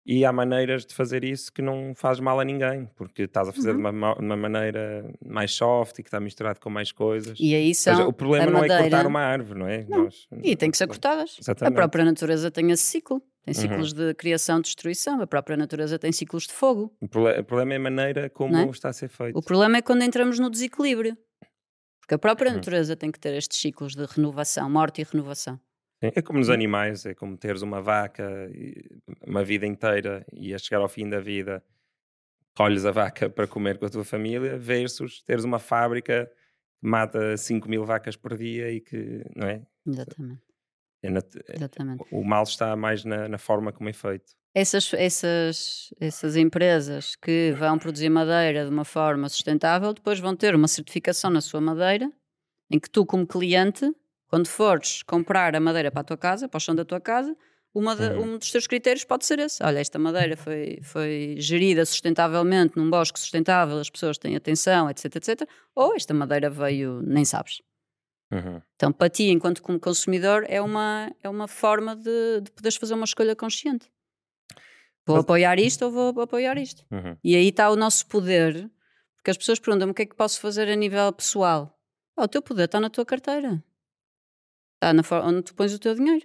e 0.06 0.24
há 0.24 0.32
maneiras 0.32 0.86
de 0.86 0.94
fazer 0.94 1.24
isso 1.24 1.52
que 1.52 1.62
não 1.62 1.94
faz 1.96 2.20
mal 2.20 2.40
a 2.40 2.46
ninguém, 2.46 2.88
porque 2.96 3.24
estás 3.24 3.50
a 3.50 3.52
fazer 3.52 3.72
uhum. 3.72 3.78
de, 3.78 3.90
uma, 3.90 4.14
de, 4.14 4.22
uma, 4.22 4.38
maneira 4.38 5.12
mais 5.26 5.52
soft 5.52 5.98
e 5.98 6.04
que 6.04 6.08
está 6.08 6.20
misturado 6.20 6.60
com 6.60 6.70
mais 6.70 6.92
coisas. 6.92 7.38
E 7.40 7.56
aí 7.56 7.74
são 7.74 7.96
seja, 7.96 8.08
o 8.08 8.14
problema 8.14 8.46
não 8.46 8.60
madeira... 8.60 8.76
é 8.76 8.82
cortar 8.82 9.08
uma 9.08 9.22
árvore, 9.22 9.60
não 9.60 9.68
é? 9.68 9.84
Não. 9.90 10.04
Nós, 10.04 10.28
e 10.44 10.56
tem 10.56 10.70
que 10.70 10.78
ser 10.78 10.86
cortadas. 10.88 11.38
Exatamente. 11.40 11.74
A 11.74 11.76
própria 11.76 12.06
natureza 12.06 12.52
tem 12.52 12.70
esse 12.70 12.84
ciclo. 12.84 13.20
Tem 13.44 13.54
uhum. 13.54 13.62
ciclos 13.62 13.92
uhum. 13.94 13.98
de 13.98 14.14
criação 14.14 14.60
e 14.60 14.62
destruição. 14.62 15.22
A 15.22 15.28
própria 15.28 15.58
natureza 15.58 15.98
tem 15.98 16.12
ciclos 16.12 16.44
de 16.44 16.54
fogo. 16.54 16.96
O, 17.02 17.06
o 17.06 17.44
problema 17.44 17.74
é 17.74 17.78
a 17.78 17.80
maneira 17.80 18.30
como 18.30 18.56
é? 18.56 18.66
está 18.70 18.90
a 18.90 18.94
ser 18.94 19.08
feito. 19.10 19.38
O 19.38 19.42
problema 19.42 19.78
é 19.78 19.82
quando 19.82 20.04
entramos 20.04 20.38
no 20.38 20.50
desequilíbrio. 20.50 21.18
Porque 22.00 22.14
a 22.14 22.20
própria 22.20 22.52
uhum. 22.52 22.58
natureza 22.58 22.96
tem 22.96 23.12
que 23.12 23.20
ter 23.20 23.34
estes 23.34 23.60
ciclos 23.60 23.96
de 23.96 24.06
renovação, 24.06 24.70
morte 24.70 25.02
e 25.02 25.04
renovação. 25.04 25.60
É 26.02 26.22
como 26.22 26.40
nos 26.40 26.50
animais, 26.50 27.06
é 27.06 27.14
como 27.14 27.38
teres 27.38 27.62
uma 27.62 27.82
vaca 27.82 28.52
uma 29.26 29.44
vida 29.44 29.66
inteira 29.66 30.26
e 30.32 30.54
a 30.54 30.58
chegar 30.58 30.82
ao 30.82 30.90
fim 30.90 31.10
da 31.10 31.20
vida 31.20 31.64
colhes 32.56 32.86
a 32.86 32.92
vaca 32.92 33.30
para 33.30 33.48
comer 33.48 33.78
com 33.78 33.86
a 33.86 33.90
tua 33.90 34.04
família 34.04 34.58
versus 34.58 35.22
teres 35.22 35.44
uma 35.44 35.60
fábrica 35.60 36.32
que 36.80 36.88
mata 36.88 37.36
5 37.38 37.70
mil 37.70 37.86
vacas 37.86 38.16
por 38.16 38.38
dia 38.38 38.72
e 38.72 38.80
que, 38.80 39.24
não 39.36 39.48
é? 39.48 39.62
Exatamente. 39.86 40.42
É 41.04 41.10
na, 41.10 41.20
é, 41.20 41.56
Exatamente. 41.56 42.04
O 42.12 42.24
mal 42.24 42.44
está 42.44 42.76
mais 42.76 43.04
na, 43.04 43.28
na, 43.28 43.38
forma 43.38 43.72
como 43.72 43.90
é 43.90 43.94
feito. 43.94 44.34
Essas, 44.54 44.94
essas, 44.94 45.94
essas 46.00 46.36
empresas 46.38 47.16
que 47.16 47.54
vão 47.58 47.78
produzir 47.78 48.10
madeira 48.10 48.64
de 48.64 48.72
uma 48.72 48.86
forma 48.86 49.28
sustentável 49.28 49.94
depois 49.94 50.20
vão 50.20 50.36
ter 50.36 50.56
uma 50.56 50.68
certificação 50.68 51.30
na 51.30 51.42
sua 51.42 51.60
madeira 51.60 52.10
em 52.72 52.80
que 52.80 52.90
tu, 52.90 53.06
como 53.06 53.28
cliente, 53.28 53.86
quando 54.28 54.48
fores 54.48 55.04
comprar 55.04 55.56
a 55.56 55.60
madeira 55.60 55.92
para 55.92 56.02
a 56.02 56.04
tua 56.04 56.18
casa, 56.18 56.48
para 56.48 56.58
o 56.58 56.62
chão 56.62 56.76
da 56.76 56.86
tua 56.86 57.00
casa, 57.00 57.36
de, 57.74 57.80
uhum. 57.80 58.36
um 58.36 58.38
dos 58.38 58.52
teus 58.52 58.68
critérios 58.68 59.04
pode 59.04 59.26
ser 59.26 59.40
esse. 59.40 59.62
Olha, 59.64 59.80
esta 59.80 60.00
madeira 60.00 60.38
foi, 60.38 60.80
foi 60.82 61.36
gerida 61.38 61.86
sustentavelmente 61.86 62.78
num 62.78 62.90
bosque 62.90 63.20
sustentável, 63.20 63.78
as 63.78 63.90
pessoas 63.90 64.18
têm 64.18 64.36
atenção, 64.36 64.90
etc, 64.90 65.16
etc. 65.16 65.50
Ou 65.76 65.94
esta 65.96 66.14
madeira 66.14 66.50
veio, 66.50 67.02
nem 67.02 67.26
sabes. 67.26 67.62
Uhum. 68.32 68.62
Então, 68.76 68.92
para 68.92 69.10
ti, 69.10 69.26
enquanto 69.30 69.62
consumidor, 69.62 70.46
é 70.48 70.62
uma, 70.62 71.12
é 71.22 71.30
uma 71.30 71.48
forma 71.48 71.96
de, 71.96 72.42
de 72.42 72.52
poderes 72.52 72.78
fazer 72.78 72.94
uma 72.94 73.06
escolha 73.06 73.36
consciente. 73.36 73.90
Vou 75.06 75.18
Mas... 75.18 75.24
apoiar 75.24 75.60
isto 75.60 75.86
ou 75.86 75.92
vou 75.92 76.22
apoiar 76.22 76.58
isto. 76.58 76.84
Uhum. 76.92 77.16
E 77.24 77.36
aí 77.36 77.50
está 77.50 77.70
o 77.70 77.76
nosso 77.76 78.08
poder, 78.08 78.70
porque 79.16 79.32
as 79.32 79.38
pessoas 79.38 79.60
perguntam-me 79.60 79.92
o 79.92 79.94
que 79.94 80.04
é 80.04 80.06
que 80.06 80.16
posso 80.16 80.40
fazer 80.40 80.70
a 80.70 80.76
nível 80.76 81.12
pessoal. 81.14 81.78
Oh, 82.18 82.24
o 82.24 82.28
teu 82.28 82.42
poder 82.42 82.66
está 82.66 82.80
na 82.80 82.90
tua 82.90 83.06
carteira. 83.06 83.64
Está 84.86 84.94
na 84.94 85.02
forma 85.02 85.30
onde 85.30 85.42
tu 85.42 85.56
pões 85.56 85.74
o 85.74 85.80
teu 85.80 85.96
dinheiro. 85.96 86.24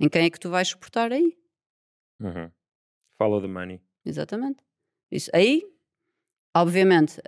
Em 0.00 0.08
quem 0.08 0.24
é 0.24 0.30
que 0.30 0.40
tu 0.40 0.48
vais 0.48 0.68
suportar 0.68 1.12
aí? 1.12 1.36
Uhum. 2.18 2.50
Follow 3.18 3.42
the 3.42 3.46
money. 3.46 3.78
Exatamente. 4.06 4.64
Isso 5.10 5.30
aí, 5.34 5.62
obviamente, 6.56 7.20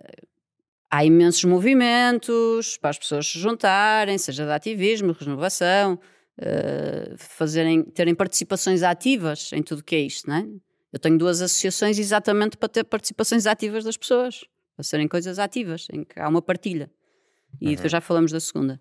há 0.91 1.05
imensos 1.05 1.45
movimentos 1.45 2.79
para 2.79 2.89
as 2.89 2.99
pessoas 2.99 3.27
se 3.27 3.39
juntarem, 3.39 4.16
seja 4.16 4.47
de 4.47 4.53
ativismo, 4.53 5.12
renovação, 5.12 6.01
uh, 6.39 7.18
fazerem, 7.18 7.83
terem 7.83 8.14
participações 8.14 8.83
ativas 8.83 9.53
em 9.53 9.62
tudo 9.62 9.81
o 9.81 9.85
que 9.85 9.95
é 9.95 10.01
isto, 10.01 10.27
não 10.27 10.37
é? 10.37 10.47
Eu 10.91 10.99
tenho 10.99 11.18
duas 11.18 11.43
associações 11.43 11.99
exatamente 11.99 12.57
para 12.57 12.70
ter 12.70 12.85
participações 12.85 13.47
ativas 13.47 13.85
das 13.85 13.99
pessoas, 13.99 14.43
para 14.75 14.85
serem 14.85 15.07
coisas 15.07 15.39
ativas, 15.39 15.87
em 15.93 16.03
que 16.03 16.18
há 16.18 16.27
uma 16.27 16.41
partilha. 16.41 16.91
E 17.61 17.66
uhum. 17.66 17.75
depois 17.75 17.93
já 17.93 18.01
falamos 18.01 18.33
da 18.33 18.41
segunda. 18.41 18.81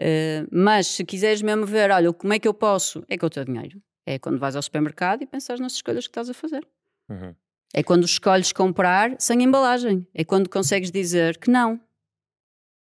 Uh, 0.00 0.48
mas 0.50 0.86
se 0.88 1.04
quiseres 1.04 1.42
mesmo 1.42 1.64
ver, 1.64 1.90
olha, 1.90 2.12
como 2.12 2.32
é 2.32 2.38
que 2.38 2.48
eu 2.48 2.54
posso? 2.54 3.04
É 3.08 3.16
com 3.16 3.26
o 3.26 3.30
teu 3.30 3.44
dinheiro. 3.44 3.80
É 4.06 4.18
quando 4.18 4.38
vais 4.38 4.56
ao 4.56 4.62
supermercado 4.62 5.22
e 5.22 5.26
pensas 5.26 5.60
nas 5.60 5.74
escolhas 5.74 6.06
que 6.06 6.10
estás 6.10 6.28
a 6.28 6.34
fazer. 6.34 6.66
Uhum. 7.08 7.34
É 7.72 7.82
quando 7.82 8.04
escolhes 8.04 8.52
comprar 8.52 9.16
sem 9.18 9.42
embalagem. 9.42 10.06
É 10.14 10.24
quando 10.24 10.48
consegues 10.48 10.90
dizer 10.90 11.38
que 11.38 11.50
não. 11.50 11.80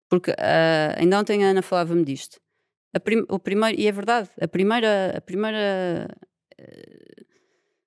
Porque 0.09 0.31
uh, 0.31 0.35
ainda 0.97 1.19
ontem 1.19 1.45
a 1.45 1.49
Ana 1.49 1.61
falava-me 1.61 2.03
disto. 2.03 2.39
Prim 3.03 3.23
o 3.29 3.37
primeiro, 3.37 3.79
e 3.79 3.85
é 3.85 3.91
verdade, 3.91 4.29
a 4.41 4.47
primeira, 4.47 5.13
a 5.15 5.21
primeira 5.21 6.07
uh, 6.59 7.25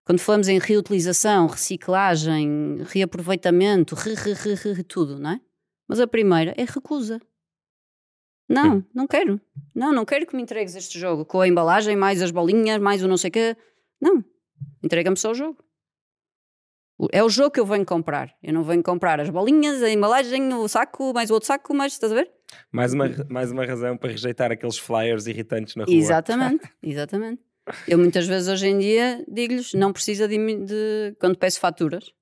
quando 0.04 0.18
falamos 0.18 0.48
em 0.48 0.58
reutilização, 0.58 1.46
reciclagem, 1.46 2.78
reaproveitamento, 2.86 3.94
re, 3.94 4.14
re, 4.14 4.32
re, 4.34 4.72
re, 4.72 4.82
tudo, 4.82 5.18
não 5.18 5.30
é? 5.30 5.40
Mas 5.86 6.00
a 6.00 6.06
primeira 6.06 6.52
é 6.56 6.64
recusa. 6.64 7.20
Não, 8.52 8.84
não 8.94 9.06
quero. 9.06 9.40
Não, 9.74 9.92
não 9.92 10.04
quero 10.04 10.26
que 10.26 10.36
me 10.36 10.42
entregues 10.42 10.74
este 10.76 10.98
jogo 10.98 11.24
com 11.24 11.40
a 11.40 11.48
embalagem, 11.48 11.96
mais 11.96 12.20
as 12.20 12.30
bolinhas, 12.30 12.80
mais 12.80 13.02
o 13.02 13.08
não 13.08 13.16
sei 13.16 13.28
o 13.28 13.32
quê. 13.32 13.56
Não. 14.00 14.24
Entrega-me 14.82 15.16
só 15.16 15.30
o 15.30 15.34
jogo. 15.34 15.58
É 17.10 17.24
o 17.24 17.28
jogo 17.28 17.50
que 17.50 17.58
eu 17.58 17.66
venho 17.66 17.84
comprar. 17.84 18.32
Eu 18.42 18.52
não 18.52 18.62
venho 18.62 18.82
comprar 18.82 19.18
as 19.20 19.30
bolinhas, 19.30 19.82
a 19.82 19.90
embalagem, 19.90 20.52
o 20.52 20.68
saco, 20.68 21.12
mais 21.12 21.30
o 21.30 21.34
outro 21.34 21.46
saco, 21.46 21.74
mas 21.74 21.94
estás 21.94 22.12
a 22.12 22.14
ver? 22.14 22.30
Mais 22.70 22.92
uma, 22.92 23.08
mais 23.28 23.50
uma 23.50 23.64
razão 23.64 23.96
para 23.96 24.10
rejeitar 24.10 24.52
aqueles 24.52 24.78
flyers 24.78 25.26
irritantes 25.26 25.74
na 25.74 25.84
rua. 25.84 25.94
Exatamente, 25.94 26.70
exatamente. 26.82 27.42
Eu 27.88 27.98
muitas 27.98 28.26
vezes 28.26 28.48
hoje 28.48 28.68
em 28.68 28.78
dia 28.78 29.24
digo-lhes: 29.26 29.72
não 29.72 29.92
precisa 29.92 30.28
de, 30.28 30.36
de, 30.64 31.16
Quando 31.18 31.38
peço 31.38 31.58
faturas, 31.60 32.12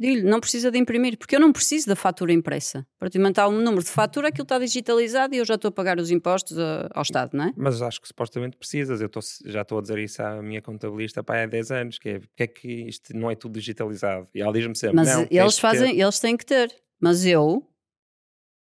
Digo-lhe, 0.00 0.22
não 0.22 0.40
precisa 0.40 0.70
de 0.70 0.78
imprimir, 0.78 1.18
porque 1.18 1.36
eu 1.36 1.40
não 1.40 1.52
preciso 1.52 1.86
da 1.86 1.94
fatura 1.94 2.32
impressa. 2.32 2.86
Para 2.98 3.10
te 3.10 3.18
manter 3.18 3.44
um 3.44 3.60
número 3.60 3.84
de 3.84 3.90
fatura, 3.90 4.28
aquilo 4.28 4.44
está 4.44 4.58
digitalizado 4.58 5.34
e 5.34 5.38
eu 5.38 5.44
já 5.44 5.56
estou 5.56 5.68
a 5.68 5.72
pagar 5.72 5.98
os 5.98 6.10
impostos 6.10 6.56
ao 6.58 7.02
Estado, 7.02 7.36
não 7.36 7.44
é? 7.44 7.52
Mas 7.54 7.82
acho 7.82 8.00
que 8.00 8.08
supostamente 8.08 8.56
precisas. 8.56 9.02
Eu 9.02 9.08
estou, 9.08 9.22
já 9.44 9.60
estou 9.60 9.78
a 9.78 9.82
dizer 9.82 9.98
isso 9.98 10.22
à 10.22 10.40
minha 10.40 10.62
contabilista 10.62 11.22
pá, 11.22 11.42
há 11.42 11.46
10 11.46 11.70
anos, 11.70 11.98
que 11.98 12.08
é 12.08 12.18
porque 12.18 12.42
é 12.42 12.46
que 12.46 12.68
isto 12.88 13.14
não 13.14 13.30
é 13.30 13.34
tudo 13.34 13.52
digitalizado? 13.52 14.26
E 14.34 14.40
ela 14.40 14.54
diz-me 14.54 14.74
sempre, 14.74 14.96
mas 14.96 15.14
não, 15.14 15.26
eles 15.30 15.58
fazem, 15.58 16.00
eles 16.00 16.18
têm 16.18 16.34
que 16.34 16.46
ter. 16.46 16.74
Mas 16.98 17.26
eu... 17.26 17.62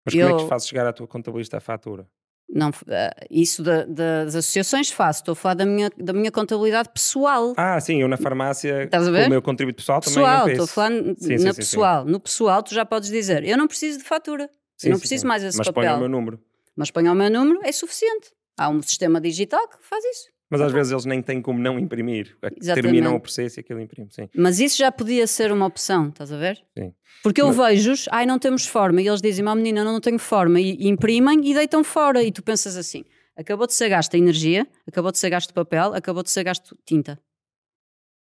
Mas 0.05 0.13
como 0.13 0.39
é 0.39 0.43
que 0.43 0.49
fazes 0.49 0.67
chegar 0.67 0.87
à 0.87 0.91
tua 0.91 1.07
contabilista 1.07 1.55
a 1.55 1.61
fatura? 1.61 2.05
Não, 2.51 2.71
eh, 2.87 3.27
isso 3.29 3.61
da, 3.61 3.85
das 3.85 4.35
associações 4.35 4.89
faço, 4.89 5.21
estou 5.21 5.33
a 5.33 5.35
falar 5.35 5.53
da 5.53 5.65
minha, 5.65 5.91
da 5.95 6.13
minha 6.13 6.31
contabilidade 6.31 6.89
pessoal. 6.91 7.53
Ah, 7.55 7.79
sim, 7.79 8.01
eu 8.01 8.07
na 8.07 8.17
farmácia, 8.17 8.85
Estás 8.85 9.07
a 9.07 9.11
ver? 9.11 9.27
o 9.27 9.29
meu 9.29 9.41
contributo 9.41 9.77
pessoal, 9.77 10.01
pessoal 10.01 10.39
também 10.39 10.53
Estou 10.53 10.65
a 10.65 10.67
falar 10.67 10.89
sim, 11.17 11.35
na 11.43 11.53
sim, 11.53 11.57
pessoal. 11.57 12.05
Sim. 12.05 12.11
No 12.11 12.19
pessoal, 12.19 12.63
tu 12.63 12.73
já 12.73 12.83
podes 12.83 13.09
dizer, 13.09 13.43
eu 13.43 13.55
não 13.55 13.67
preciso 13.67 13.99
de 13.99 14.03
fatura, 14.03 14.49
eu 14.83 14.91
não 14.91 14.99
preciso 14.99 15.27
mais 15.27 15.43
esse 15.43 15.57
Mas 15.57 15.67
papel. 15.67 15.83
Mas 15.83 15.91
põe 15.91 15.97
o 15.97 15.99
meu 15.99 16.09
número. 16.09 16.39
Mas 16.75 16.91
põe 16.91 17.07
o 17.07 17.13
meu 17.13 17.29
número, 17.29 17.59
é 17.63 17.71
suficiente. 17.71 18.31
Há 18.57 18.67
um 18.69 18.81
sistema 18.81 19.21
digital 19.21 19.67
que 19.67 19.77
faz 19.81 20.03
isso. 20.03 20.38
Mas 20.49 20.61
às 20.61 20.71
vezes 20.71 20.91
eles 20.91 21.05
nem 21.05 21.21
têm 21.21 21.41
como 21.41 21.59
não 21.59 21.77
imprimir. 21.77 22.35
Exatamente. 22.41 22.73
Terminam 22.73 23.15
o 23.15 23.19
processo 23.19 23.59
e 23.59 23.61
aquilo 23.61 23.79
imprime, 23.79 24.09
sim. 24.11 24.27
Mas 24.35 24.59
isso 24.59 24.77
já 24.77 24.91
podia 24.91 25.27
ser 25.27 25.51
uma 25.51 25.65
opção, 25.65 26.09
estás 26.09 26.31
a 26.31 26.37
ver? 26.37 26.63
Sim. 26.75 26.91
Porque 27.21 27.39
eu 27.39 27.47
Mas... 27.47 27.57
vejo-os, 27.57 28.07
ai 28.11 28.25
não 28.25 28.39
temos 28.39 28.65
forma, 28.65 29.01
e 29.01 29.07
eles 29.07 29.21
dizem, 29.21 29.45
uma 29.45 29.55
menina, 29.55 29.83
não, 29.83 29.93
não 29.93 30.01
tenho 30.01 30.17
forma, 30.17 30.59
e, 30.59 30.75
e 30.75 30.87
imprimem 30.87 31.39
e 31.47 31.53
deitam 31.53 31.83
fora. 31.83 32.23
E 32.23 32.31
tu 32.31 32.41
pensas 32.41 32.75
assim, 32.75 33.03
acabou 33.35 33.67
de 33.67 33.73
ser 33.73 33.89
gasto 33.89 34.15
energia, 34.15 34.67
acabou 34.87 35.11
de 35.11 35.19
ser 35.19 35.29
gasto 35.29 35.53
papel, 35.53 35.93
acabou 35.93 36.23
de 36.23 36.31
ser 36.31 36.43
gasto 36.43 36.75
tinta. 36.83 37.19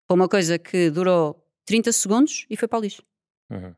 Foi 0.07 0.15
uma 0.15 0.29
coisa 0.29 0.59
que 0.59 0.91
durou 0.91 1.45
30 1.67 1.91
segundos 1.91 2.47
e 2.49 2.57
foi 2.57 2.69
para 2.69 2.79
o 2.79 2.83
lixo. 2.83 3.03
Uhum. 3.51 3.75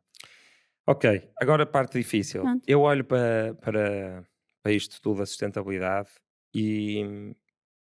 Ok, 0.86 1.30
agora 1.40 1.62
a 1.62 1.66
parte 1.66 1.98
difícil. 1.98 2.42
Pronto. 2.42 2.62
Eu 2.66 2.82
olho 2.82 3.04
para, 3.04 3.54
para, 3.54 4.24
para 4.62 4.72
isto 4.72 5.00
tudo, 5.00 5.22
a 5.22 5.26
sustentabilidade, 5.26 6.10
e 6.54 7.34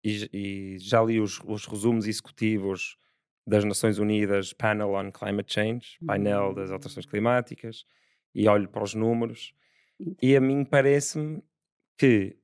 e, 0.03 0.29
e 0.33 0.79
já 0.79 1.01
li 1.03 1.19
os, 1.19 1.39
os, 1.45 1.65
resumos 1.65 2.07
executivos 2.07 2.97
das 3.45 3.63
Nações 3.63 3.99
Unidas, 3.99 4.53
Panel 4.53 4.93
on 4.93 5.11
Climate 5.11 5.53
Change, 5.53 5.97
painel 6.05 6.53
das 6.53 6.71
alterações 6.71 7.05
climáticas, 7.05 7.85
e 8.33 8.47
olho 8.47 8.67
para 8.69 8.83
os 8.83 8.93
números, 8.93 9.53
e 10.21 10.35
a 10.35 10.41
mim 10.41 10.63
parece-me 10.63 11.43
que 11.97 12.37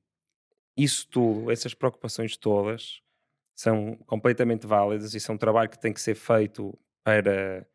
isso 0.76 1.08
tudo, 1.08 1.50
essas 1.50 1.74
preocupações 1.74 2.36
todas, 2.36 3.00
são 3.54 3.96
completamente 4.06 4.66
válidas 4.66 5.14
e 5.14 5.20
são 5.20 5.34
um 5.34 5.38
trabalho 5.38 5.68
que 5.68 5.80
tem 5.80 5.92
que 5.92 6.00
ser 6.00 6.14
feito 6.14 6.78
para 7.02 7.66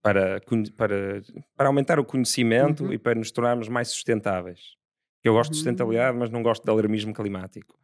para, 0.00 0.40
para, 0.76 1.22
para 1.56 1.68
aumentar 1.68 2.00
o 2.00 2.04
conhecimento 2.04 2.86
uhum. 2.86 2.92
e 2.92 2.98
para 2.98 3.14
nos 3.14 3.30
tornarmos 3.30 3.68
mais 3.68 3.86
sustentáveis. 3.86 4.76
Eu 5.22 5.34
gosto 5.34 5.52
de 5.52 5.58
sustentabilidade, 5.58 6.18
mas 6.18 6.28
não 6.28 6.42
gosto 6.42 6.64
de 6.64 6.70
alarmismo 6.70 7.14
climático 7.14 7.78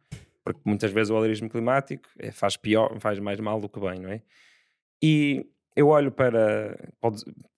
porque 0.53 0.61
muitas 0.65 0.91
vezes 0.91 1.11
o 1.11 1.15
alergismo 1.15 1.47
climático 1.47 2.09
é, 2.17 2.31
faz 2.31 2.57
pior, 2.57 2.99
faz 2.99 3.19
mais 3.19 3.39
mal 3.39 3.61
do 3.61 3.69
que 3.69 3.79
bem, 3.79 3.99
não 3.99 4.09
é? 4.09 4.23
E 4.99 5.45
eu 5.75 5.89
olho 5.89 6.11
para, 6.11 6.75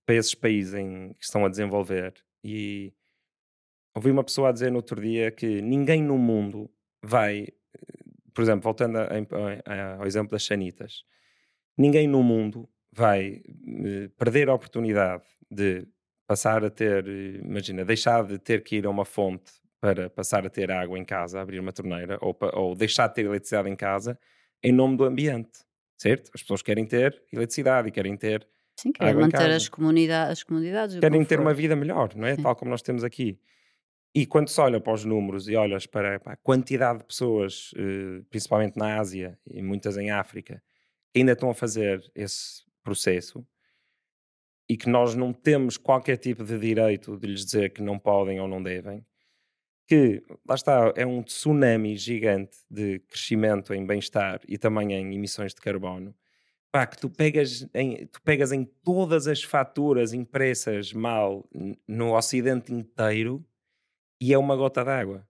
para 0.05 0.15
esses 0.15 0.35
países 0.35 0.73
em, 0.73 1.13
que 1.13 1.23
estão 1.23 1.45
a 1.45 1.49
desenvolver 1.49 2.13
e 2.43 2.93
ouvi 3.95 4.11
uma 4.11 4.25
pessoa 4.25 4.49
a 4.49 4.51
dizer 4.51 4.69
no 4.69 4.75
outro 4.75 4.99
dia 4.99 5.31
que 5.31 5.61
ninguém 5.61 6.03
no 6.03 6.17
mundo 6.17 6.69
vai, 7.01 7.47
por 8.33 8.41
exemplo, 8.41 8.63
voltando 8.63 8.97
a, 8.97 9.05
a, 9.05 9.95
ao 9.95 10.05
exemplo 10.05 10.31
das 10.31 10.43
sanitas, 10.43 11.05
ninguém 11.77 12.09
no 12.09 12.21
mundo 12.21 12.69
vai 12.91 13.41
eh, 13.85 14.09
perder 14.17 14.49
a 14.49 14.53
oportunidade 14.53 15.23
de 15.49 15.87
passar 16.27 16.65
a 16.65 16.69
ter, 16.69 17.07
imagina, 17.07 17.85
deixar 17.85 18.25
de 18.25 18.37
ter 18.37 18.63
que 18.63 18.75
ir 18.75 18.85
a 18.85 18.89
uma 18.89 19.05
fonte 19.05 19.60
para 19.81 20.11
passar 20.11 20.45
a 20.45 20.49
ter 20.49 20.71
água 20.71 20.97
em 20.97 21.03
casa, 21.03 21.41
abrir 21.41 21.59
uma 21.59 21.73
torneira, 21.73 22.19
ou, 22.21 22.37
ou 22.53 22.75
deixar 22.75 23.07
de 23.07 23.15
ter 23.15 23.25
eletricidade 23.25 23.67
em 23.67 23.75
casa, 23.75 24.17
em 24.63 24.71
nome 24.71 24.95
do 24.95 25.03
ambiente, 25.03 25.59
certo? 25.97 26.29
As 26.35 26.41
pessoas 26.41 26.61
querem 26.61 26.85
ter 26.85 27.19
eletricidade 27.33 27.89
e 27.89 27.91
querem 27.91 28.15
ter. 28.15 28.47
Sim, 28.79 28.91
querem 28.91 29.15
manter 29.15 29.49
as, 29.49 29.67
comunidade, 29.67 30.31
as 30.31 30.43
comunidades. 30.43 30.99
Querem 30.99 31.25
ter 31.25 31.39
uma 31.39 31.53
vida 31.53 31.75
melhor, 31.75 32.15
não 32.15 32.27
é? 32.27 32.35
Sim. 32.35 32.43
Tal 32.43 32.55
como 32.55 32.69
nós 32.69 32.83
temos 32.83 33.03
aqui. 33.03 33.39
E 34.13 34.25
quando 34.25 34.49
se 34.49 34.61
olha 34.61 34.79
para 34.79 34.93
os 34.93 35.03
números 35.03 35.47
e 35.47 35.55
olhas 35.55 35.87
para, 35.87 36.19
para 36.19 36.33
a 36.33 36.37
quantidade 36.37 36.99
de 36.99 37.05
pessoas, 37.05 37.71
eh, 37.75 38.21
principalmente 38.29 38.77
na 38.77 38.99
Ásia 38.99 39.39
e 39.47 39.63
muitas 39.63 39.97
em 39.97 40.11
África, 40.11 40.61
que 41.11 41.19
ainda 41.19 41.31
estão 41.31 41.49
a 41.49 41.53
fazer 41.55 42.03
esse 42.13 42.63
processo 42.83 43.45
e 44.69 44.77
que 44.77 44.89
nós 44.89 45.15
não 45.15 45.33
temos 45.33 45.77
qualquer 45.77 46.17
tipo 46.17 46.43
de 46.43 46.59
direito 46.59 47.17
de 47.17 47.27
lhes 47.27 47.45
dizer 47.45 47.71
que 47.71 47.81
não 47.81 47.97
podem 47.97 48.39
ou 48.39 48.47
não 48.47 48.61
devem, 48.61 49.05
que, 49.91 50.23
lá 50.47 50.55
está, 50.55 50.93
é 50.95 51.05
um 51.05 51.21
tsunami 51.21 51.97
gigante 51.97 52.59
de 52.69 52.99
crescimento 52.99 53.73
em 53.73 53.85
bem-estar 53.85 54.39
e 54.47 54.57
também 54.57 54.93
em 54.93 55.13
emissões 55.13 55.53
de 55.53 55.59
carbono, 55.59 56.15
pá, 56.71 56.87
que 56.87 56.97
tu 56.97 57.09
pegas, 57.09 57.67
em, 57.73 58.05
tu 58.05 58.21
pegas 58.21 58.53
em 58.53 58.63
todas 58.85 59.27
as 59.27 59.43
faturas 59.43 60.13
impressas 60.13 60.93
mal 60.93 61.45
no 61.85 62.15
Ocidente 62.15 62.71
inteiro 62.71 63.45
e 64.21 64.31
é 64.31 64.37
uma 64.37 64.55
gota 64.55 64.81
d'água. 64.81 65.27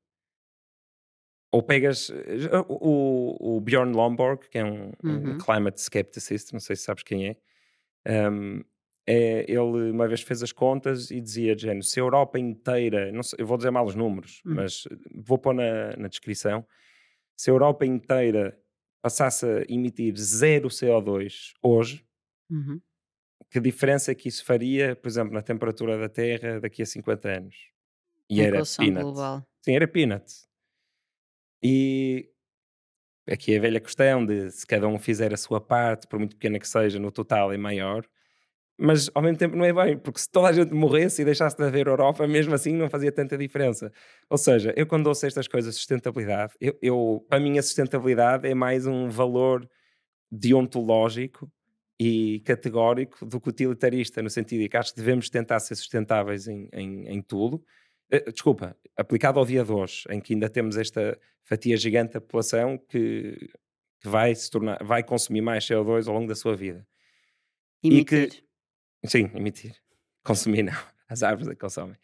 Ou 1.51 1.63
pegas 1.63 2.11
eh, 2.11 2.49
o, 2.69 3.57
o 3.57 3.61
Bjorn 3.61 3.91
Lomborg, 3.93 4.47
que 4.47 4.59
é 4.59 4.63
um, 4.63 4.91
uhum. 5.03 5.31
um 5.31 5.37
climate 5.39 5.81
skepticist, 5.81 6.53
não 6.53 6.59
sei 6.59 6.75
se 6.75 6.83
sabes 6.83 7.01
quem 7.01 7.29
é, 7.29 8.29
um, 8.29 8.63
é, 9.11 9.45
ele 9.45 9.91
uma 9.91 10.07
vez 10.07 10.21
fez 10.21 10.41
as 10.41 10.53
contas 10.53 11.11
e 11.11 11.19
dizia, 11.19 11.57
género, 11.57 11.83
se 11.83 11.99
a 11.99 12.03
Europa 12.03 12.39
inteira, 12.39 13.11
sei, 13.21 13.41
eu 13.41 13.45
vou 13.45 13.57
dizer 13.57 13.69
mal 13.69 13.85
os 13.85 13.93
números, 13.93 14.41
hum. 14.45 14.53
mas 14.55 14.87
vou 15.13 15.37
pôr 15.37 15.53
na, 15.53 15.95
na 15.97 16.07
descrição, 16.07 16.65
se 17.35 17.49
a 17.49 17.53
Europa 17.53 17.85
inteira 17.85 18.57
passasse 19.01 19.45
a 19.45 19.65
emitir 19.67 20.15
zero 20.15 20.69
CO2 20.69 21.51
hoje, 21.61 22.05
uhum. 22.49 22.79
que 23.49 23.59
diferença 23.59 24.11
é 24.11 24.15
que 24.15 24.29
isso 24.29 24.45
faria, 24.45 24.95
por 24.95 25.09
exemplo, 25.09 25.33
na 25.33 25.41
temperatura 25.41 25.97
da 25.97 26.07
Terra 26.07 26.61
daqui 26.61 26.81
a 26.81 26.85
50 26.85 27.27
anos? 27.27 27.55
E 28.29 28.39
era 28.39 28.61
peanut. 28.77 29.01
Global. 29.01 29.45
Sim, 29.61 29.75
era 29.75 29.87
peanut. 29.87 30.25
E 31.61 32.29
aqui 33.27 33.55
é 33.55 33.57
a 33.57 33.61
velha 33.61 33.79
questão 33.81 34.25
de 34.25 34.51
se 34.51 34.65
cada 34.65 34.87
um 34.87 34.97
fizer 34.97 35.33
a 35.33 35.37
sua 35.37 35.59
parte, 35.59 36.07
por 36.07 36.17
muito 36.17 36.37
pequena 36.37 36.59
que 36.59 36.67
seja, 36.67 36.97
no 36.97 37.11
total 37.11 37.51
é 37.51 37.57
maior 37.57 38.07
mas 38.77 39.09
ao 39.13 39.21
mesmo 39.21 39.37
tempo 39.37 39.55
não 39.55 39.65
é 39.65 39.73
bem, 39.73 39.97
porque 39.97 40.19
se 40.19 40.29
toda 40.29 40.47
a 40.47 40.53
gente 40.53 40.73
morresse 40.73 41.21
e 41.21 41.25
deixasse 41.25 41.55
de 41.55 41.63
haver 41.63 41.87
Europa, 41.87 42.27
mesmo 42.27 42.53
assim 42.53 42.73
não 42.73 42.89
fazia 42.89 43.11
tanta 43.11 43.37
diferença. 43.37 43.91
Ou 44.29 44.37
seja, 44.37 44.73
eu 44.75 44.87
quando 44.87 45.07
ouço 45.07 45.25
estas 45.25 45.47
coisas, 45.47 45.75
sustentabilidade, 45.75 46.53
eu, 46.59 46.77
eu, 46.81 47.25
para 47.29 47.39
mim 47.39 47.57
a 47.57 47.61
sustentabilidade 47.61 48.47
é 48.47 48.55
mais 48.55 48.87
um 48.87 49.07
valor 49.09 49.69
deontológico 50.31 51.51
e 51.99 52.39
categórico 52.39 53.23
do 53.23 53.39
que 53.39 53.49
utilitarista, 53.49 54.23
no 54.23 54.29
sentido 54.29 54.61
de 54.61 54.69
que 54.69 54.77
acho 54.77 54.91
que 54.91 54.99
devemos 54.99 55.29
tentar 55.29 55.59
ser 55.59 55.75
sustentáveis 55.75 56.47
em, 56.47 56.67
em, 56.73 57.07
em 57.07 57.21
tudo. 57.21 57.63
Uh, 58.11 58.31
desculpa, 58.31 58.75
aplicado 58.97 59.37
ao 59.37 59.45
dia 59.45 59.63
de 59.63 59.71
hoje, 59.71 60.05
em 60.09 60.19
que 60.19 60.33
ainda 60.33 60.49
temos 60.49 60.77
esta 60.77 61.15
fatia 61.43 61.77
gigante 61.77 62.13
da 62.13 62.21
população 62.21 62.79
que, 62.89 63.37
que 63.99 64.09
vai, 64.09 64.33
se 64.33 64.49
tornar, 64.49 64.83
vai 64.83 65.03
consumir 65.03 65.41
mais 65.41 65.63
CO2 65.65 66.07
ao 66.07 66.15
longo 66.15 66.27
da 66.27 66.35
sua 66.35 66.55
vida. 66.55 66.83
Emitir. 67.83 68.23
E 68.23 68.29
que 68.29 68.43
Sim, 69.05 69.29
emitir. 69.33 69.75
Consumir 70.23 70.63
não. 70.63 70.73
As 71.09 71.23
árvores 71.23 71.47
é 71.49 71.51
que 71.51 71.59
consomem. 71.59 71.97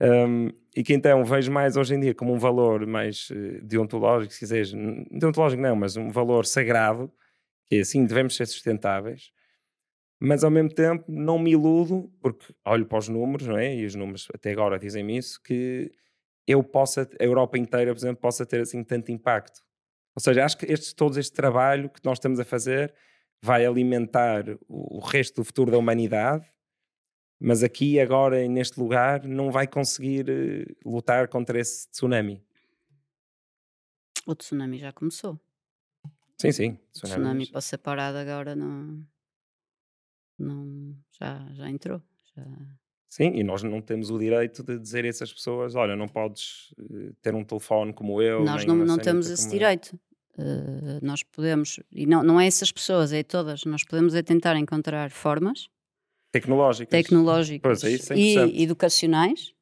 Um, 0.00 0.48
e 0.74 0.82
que 0.82 0.94
então 0.94 1.24
vejo 1.24 1.52
mais 1.52 1.76
hoje 1.76 1.94
em 1.94 2.00
dia 2.00 2.14
como 2.14 2.32
um 2.32 2.38
valor 2.38 2.86
mais 2.86 3.28
uh, 3.30 3.62
deontológico, 3.62 4.32
se 4.32 4.38
quiseres, 4.38 4.72
deontológico 5.10 5.60
não, 5.60 5.76
mas 5.76 5.96
um 5.96 6.10
valor 6.10 6.46
sagrado, 6.46 7.12
que 7.68 7.76
é 7.76 7.80
assim, 7.80 8.06
devemos 8.06 8.34
ser 8.34 8.46
sustentáveis, 8.46 9.30
mas 10.18 10.42
ao 10.42 10.50
mesmo 10.50 10.70
tempo 10.70 11.04
não 11.08 11.38
me 11.38 11.52
iludo, 11.52 12.10
porque 12.20 12.54
olho 12.64 12.86
para 12.86 12.98
os 12.98 13.08
números, 13.08 13.46
não 13.46 13.58
é? 13.58 13.74
E 13.74 13.84
os 13.84 13.94
números 13.94 14.28
até 14.34 14.52
agora 14.52 14.78
dizem-me 14.78 15.16
isso, 15.16 15.40
que 15.42 15.92
eu 16.46 16.62
possa, 16.64 17.08
a 17.18 17.24
Europa 17.24 17.58
inteira, 17.58 17.92
por 17.92 17.98
exemplo, 17.98 18.20
possa 18.20 18.44
ter 18.46 18.60
assim 18.60 18.82
tanto 18.82 19.12
impacto. 19.12 19.60
Ou 20.14 20.20
seja, 20.20 20.44
acho 20.44 20.58
que 20.58 20.66
este, 20.70 20.94
todo 20.94 21.18
este 21.18 21.32
trabalho 21.32 21.88
que 21.88 22.00
nós 22.04 22.18
estamos 22.18 22.40
a 22.40 22.44
fazer 22.44 22.92
vai 23.42 23.64
alimentar 23.64 24.44
o, 24.68 24.98
resto 25.00 25.36
do 25.36 25.44
futuro 25.44 25.70
da 25.70 25.78
humanidade, 25.78 26.46
mas 27.38 27.62
aqui, 27.62 27.98
agora, 27.98 28.46
neste 28.46 28.78
lugar, 28.78 29.24
não 29.24 29.50
vai 29.50 29.66
conseguir 29.66 30.26
uh, 30.28 30.88
lutar 30.88 31.26
contra 31.28 31.58
esse 31.58 31.88
tsunami. 31.88 32.44
O 34.26 34.34
tsunami 34.34 34.78
já 34.78 34.92
começou. 34.92 35.40
Sim, 36.36 36.52
sim. 36.52 36.78
O 36.96 37.06
tsunami 37.06 37.46
para 37.46 37.60
ser 37.62 37.78
parado 37.78 38.18
agora 38.18 38.54
não, 38.54 39.02
não 40.38 40.94
já, 41.18 41.48
já 41.52 41.70
entrou. 41.70 42.02
Já... 42.36 42.44
Sim, 43.08 43.32
e 43.34 43.42
nós 43.42 43.62
não 43.62 43.80
temos 43.80 44.10
o 44.10 44.18
direito 44.18 44.62
de 44.62 44.78
dizer 44.78 45.06
a 45.06 45.08
essas 45.08 45.32
pessoas: 45.32 45.74
olha, 45.74 45.96
não 45.96 46.08
podes 46.08 46.72
uh, 46.78 47.14
ter 47.22 47.34
um 47.34 47.42
telefone 47.42 47.94
como 47.94 48.20
eu. 48.20 48.44
Nós 48.44 48.66
não, 48.66 48.76
não 48.76 48.98
temos 48.98 49.30
esse 49.30 49.48
direito. 49.48 49.98
Uh, 50.38 51.04
nós 51.04 51.22
podemos, 51.22 51.80
e 51.92 52.06
não, 52.06 52.22
não 52.22 52.40
é 52.40 52.46
essas 52.46 52.72
pessoas, 52.72 53.12
é 53.12 53.22
todas, 53.22 53.64
nós 53.64 53.84
podemos 53.84 54.14
é 54.14 54.22
tentar 54.22 54.56
encontrar 54.56 55.10
formas 55.10 55.68
tecnológicas, 56.32 56.90
tecnológicas 56.90 57.80
pois, 57.82 58.10
é 58.10 58.14
e 58.16 58.62
educacionais, 58.62 59.52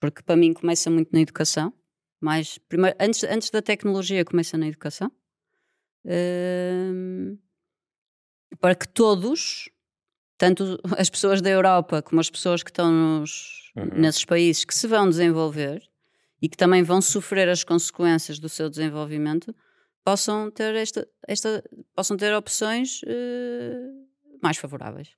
porque 0.00 0.22
para 0.22 0.36
mim 0.36 0.52
começa 0.52 0.88
muito 0.88 1.12
na 1.12 1.20
educação, 1.20 1.74
mas 2.20 2.58
primeiro, 2.68 2.96
antes, 3.00 3.24
antes 3.24 3.50
da 3.50 3.60
tecnologia 3.60 4.24
começa 4.24 4.56
na 4.56 4.68
educação, 4.68 5.10
uh, 6.06 7.38
para 8.60 8.74
que 8.74 8.88
todos 8.88 9.68
tanto 10.42 10.76
as 10.98 11.08
pessoas 11.08 11.40
da 11.40 11.50
Europa 11.50 12.02
como 12.02 12.20
as 12.20 12.28
pessoas 12.28 12.64
que 12.64 12.70
estão 12.70 12.90
nos, 12.90 13.70
uhum. 13.76 14.00
nesses 14.00 14.24
países 14.24 14.64
que 14.64 14.74
se 14.74 14.88
vão 14.88 15.08
desenvolver 15.08 15.82
e 16.40 16.48
que 16.48 16.56
também 16.56 16.82
vão 16.82 17.00
sofrer 17.00 17.48
as 17.48 17.62
consequências 17.62 18.40
do 18.40 18.48
seu 18.48 18.68
desenvolvimento 18.68 19.54
possam 20.04 20.50
ter 20.50 20.74
esta, 20.74 21.08
esta 21.26 21.62
possam 21.94 22.16
ter 22.16 22.34
opções 22.34 23.02
uh, 23.02 24.08
mais 24.42 24.56
favoráveis. 24.56 25.14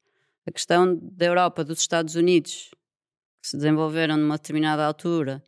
A 0.46 0.52
questão 0.52 0.98
da 1.00 1.26
Europa, 1.26 1.64
dos 1.64 1.80
Estados 1.80 2.14
Unidos, 2.14 2.70
que 3.42 3.48
se 3.48 3.56
desenvolveram 3.56 4.16
numa 4.16 4.36
determinada 4.36 4.84
altura, 4.84 5.42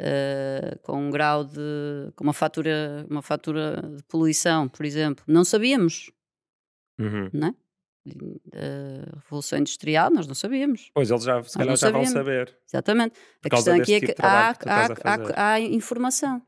uh, 0.00 0.78
com 0.82 1.06
um 1.06 1.10
grau 1.10 1.44
de, 1.44 2.12
com 2.16 2.24
uma 2.24 2.32
fatura, 2.32 3.06
uma 3.08 3.22
fatura 3.22 3.82
de 3.96 4.02
poluição, 4.04 4.68
por 4.68 4.86
exemplo, 4.86 5.24
não 5.26 5.44
sabíamos, 5.44 6.10
uhum. 6.98 7.30
é? 7.34 7.54
da 8.06 9.18
Revolução 9.24 9.58
Industrial, 9.58 10.10
nós 10.10 10.26
não 10.26 10.34
sabíamos. 10.34 10.90
Pois, 10.94 11.10
eles 11.10 11.22
já, 11.22 11.42
se 11.42 11.56
calhar 11.56 11.76
já 11.76 11.90
vão 11.90 12.06
saber. 12.06 12.56
Exatamente. 12.66 13.14
A 13.44 13.50
questão 13.50 13.76
aqui 13.76 13.94
é 13.94 14.00
tipo 14.00 14.14
que 14.14 14.22
há, 14.22 14.54
que 14.54 14.68
há, 14.68 14.86
há, 15.04 15.52
há, 15.52 15.60
informação. 15.60 16.42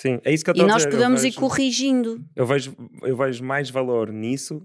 Sim, 0.00 0.20
é 0.24 0.32
isso 0.32 0.44
que 0.44 0.50
eu 0.50 0.52
estou 0.52 0.66
E 0.66 0.68
nós 0.68 0.78
dizer. 0.78 0.90
podemos 0.90 1.22
vejo, 1.22 1.36
ir 1.36 1.40
corrigindo. 1.40 2.24
Eu 2.36 2.46
vejo, 2.46 2.76
eu 3.02 3.16
vejo 3.16 3.44
mais 3.44 3.68
valor 3.68 4.12
nisso, 4.12 4.54
ou 4.54 4.62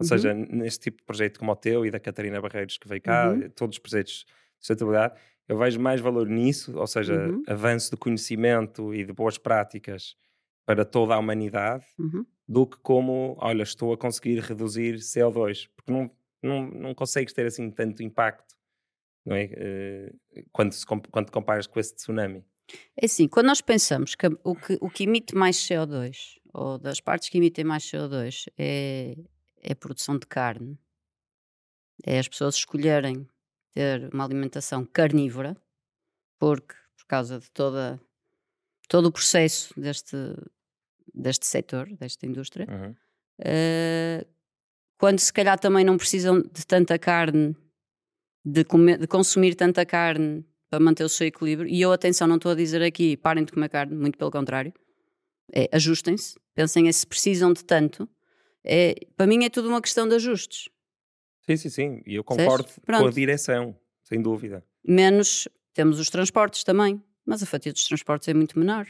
uhum. 0.00 0.06
seja, 0.06 0.34
neste 0.34 0.84
tipo 0.84 0.98
de 0.98 1.04
projeto 1.04 1.38
como 1.38 1.52
o 1.52 1.56
teu 1.56 1.86
e 1.86 1.90
da 1.90 1.98
Catarina 1.98 2.40
Barreiros 2.40 2.76
que 2.76 2.86
veio 2.86 3.00
cá, 3.00 3.30
uhum. 3.30 3.48
todos 3.50 3.76
os 3.76 3.78
projetos 3.78 4.26
de 4.26 4.66
sustentabilidade, 4.66 5.14
eu 5.48 5.56
vejo 5.56 5.80
mais 5.80 6.00
valor 6.00 6.28
nisso, 6.28 6.76
ou 6.76 6.86
seja, 6.86 7.14
uhum. 7.14 7.42
avanço 7.48 7.90
de 7.90 7.96
conhecimento 7.96 8.92
e 8.92 9.04
de 9.04 9.12
boas 9.12 9.38
práticas 9.38 10.14
para 10.66 10.84
toda 10.84 11.14
a 11.14 11.18
humanidade, 11.18 11.84
uhum 11.98 12.26
do 12.48 12.66
que 12.66 12.78
como, 12.78 13.36
olha, 13.40 13.62
estou 13.62 13.92
a 13.92 13.98
conseguir 13.98 14.38
reduzir 14.40 14.96
CO2, 14.96 15.68
porque 15.74 15.90
não, 15.90 16.10
não, 16.42 16.68
não 16.68 16.94
consegues 16.94 17.32
ter 17.32 17.46
assim 17.46 17.70
tanto 17.70 18.02
impacto, 18.02 18.54
não 19.24 19.34
é? 19.34 19.46
Uh, 19.46 20.44
quando, 20.52 20.72
se, 20.72 20.86
quando 20.86 21.30
comparas 21.32 21.66
com 21.66 21.80
esse 21.80 21.94
tsunami. 21.94 22.44
É 22.96 23.06
assim, 23.06 23.28
quando 23.28 23.46
nós 23.46 23.60
pensamos 23.60 24.14
que 24.14 24.26
o 24.42 24.54
que, 24.54 24.78
o 24.80 24.90
que 24.90 25.04
emite 25.04 25.34
mais 25.34 25.56
CO2, 25.56 26.38
ou 26.52 26.78
das 26.78 27.00
partes 27.00 27.28
que 27.28 27.38
emitem 27.38 27.64
mais 27.64 27.84
CO2, 27.84 28.46
é, 28.58 29.16
é 29.62 29.72
a 29.72 29.76
produção 29.76 30.18
de 30.18 30.26
carne, 30.26 30.78
é 32.04 32.18
as 32.18 32.28
pessoas 32.28 32.56
escolherem 32.56 33.28
ter 33.72 34.12
uma 34.12 34.24
alimentação 34.24 34.84
carnívora, 34.84 35.56
porque 36.38 36.74
por 36.96 37.06
causa 37.06 37.38
de 37.38 37.50
toda, 37.50 38.00
todo 38.88 39.06
o 39.06 39.12
processo 39.12 39.78
deste, 39.78 40.16
deste 41.14 41.46
setor, 41.46 41.88
desta 41.96 42.26
indústria, 42.26 42.66
uhum. 42.68 42.90
uh, 42.92 44.26
quando 44.98 45.18
se 45.18 45.32
calhar 45.32 45.58
também 45.58 45.84
não 45.84 45.96
precisam 45.96 46.40
de 46.40 46.66
tanta 46.66 46.98
carne, 46.98 47.54
de, 48.44 48.64
comer, 48.64 48.98
de, 48.98 49.06
consumir 49.06 49.54
tanta 49.54 49.84
carne 49.84 50.44
para 50.70 50.80
manter 50.80 51.04
o 51.04 51.08
seu 51.08 51.26
equilíbrio. 51.26 51.68
E 51.68 51.80
eu, 51.80 51.92
atenção, 51.92 52.26
não 52.26 52.36
estou 52.36 52.52
a 52.52 52.54
dizer 52.54 52.82
aqui 52.82 53.16
parem 53.16 53.44
de 53.44 53.52
comer 53.52 53.68
carne, 53.68 53.94
muito 53.94 54.18
pelo 54.18 54.30
contrário. 54.30 54.72
É, 55.52 55.68
ajustem-se, 55.72 56.34
pensem 56.54 56.90
se 56.92 57.06
precisam 57.06 57.52
de 57.52 57.64
tanto. 57.64 58.08
É, 58.64 58.94
para 59.16 59.26
mim 59.26 59.44
é 59.44 59.50
tudo 59.50 59.68
uma 59.68 59.80
questão 59.80 60.08
de 60.08 60.14
ajustes. 60.16 60.68
Sim, 61.46 61.56
sim, 61.56 61.68
sim. 61.68 62.02
E 62.04 62.16
eu 62.16 62.24
concordo 62.24 62.68
com 62.84 63.06
a 63.06 63.10
direção, 63.10 63.76
sem 64.02 64.20
dúvida. 64.20 64.64
Menos 64.84 65.48
temos 65.72 66.00
os 66.00 66.10
transportes 66.10 66.64
também, 66.64 67.00
mas 67.24 67.42
a 67.42 67.46
fatia 67.46 67.72
dos 67.72 67.84
transportes 67.84 68.26
é 68.28 68.34
muito 68.34 68.58
menor. 68.58 68.86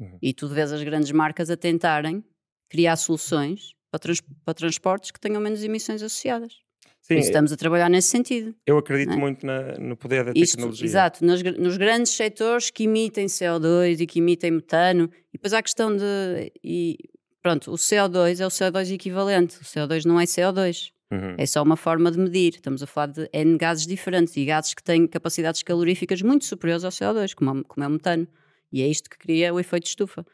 Uhum. 0.00 0.18
E 0.20 0.34
tu 0.34 0.48
vês 0.48 0.72
as 0.72 0.82
grandes 0.82 1.12
marcas 1.12 1.50
a 1.50 1.56
tentarem 1.56 2.24
criar 2.68 2.96
soluções 2.96 3.74
para, 3.90 4.00
trans, 4.00 4.20
para 4.44 4.54
transportes 4.54 5.12
que 5.12 5.20
tenham 5.20 5.40
menos 5.40 5.62
emissões 5.62 6.02
associadas. 6.02 6.63
Sim, 7.04 7.16
e 7.16 7.18
estamos 7.18 7.52
a 7.52 7.56
trabalhar 7.56 7.90
nesse 7.90 8.08
sentido. 8.08 8.54
Eu 8.66 8.78
acredito 8.78 9.12
é? 9.12 9.16
muito 9.16 9.44
na, 9.44 9.74
no 9.78 9.94
poder 9.94 10.24
da 10.24 10.32
Isto, 10.34 10.56
tecnologia. 10.56 10.86
Exato, 10.86 11.22
nos, 11.22 11.42
nos, 11.42 11.76
grandes 11.76 12.12
setores 12.12 12.70
que 12.70 12.84
emitem 12.84 13.26
CO2 13.26 14.00
e 14.00 14.06
que 14.06 14.20
emitem 14.20 14.52
metano, 14.52 15.10
e 15.28 15.32
depois 15.34 15.52
há 15.52 15.58
a 15.58 15.62
questão 15.62 15.94
de. 15.94 16.50
E, 16.64 16.96
pronto, 17.42 17.70
o 17.70 17.74
CO2 17.74 18.40
é 18.40 18.46
o 18.46 18.48
CO2 18.48 18.90
equivalente, 18.90 19.58
o 19.58 19.64
CO2 19.64 20.06
não 20.06 20.18
é 20.18 20.24
CO2. 20.24 20.92
Uhum. 21.10 21.34
É 21.36 21.44
só 21.44 21.62
uma 21.62 21.76
forma 21.76 22.10
de 22.10 22.18
medir. 22.18 22.54
Estamos 22.54 22.82
a 22.82 22.86
falar 22.86 23.08
de 23.08 23.28
N 23.34 23.58
gases 23.58 23.86
diferentes 23.86 24.34
e 24.38 24.46
gases 24.46 24.72
que 24.72 24.82
têm 24.82 25.06
capacidades 25.06 25.62
caloríficas 25.62 26.22
muito 26.22 26.46
superiores 26.46 26.84
ao 26.84 26.90
CO2, 26.90 27.34
como, 27.34 27.62
como 27.64 27.84
é 27.84 27.86
o 27.86 27.90
metano. 27.90 28.26
E 28.72 28.80
é 28.80 28.88
isto 28.88 29.10
que 29.10 29.18
cria 29.18 29.52
o 29.52 29.60
efeito 29.60 29.84
de 29.84 29.90
estufa. 29.90 30.24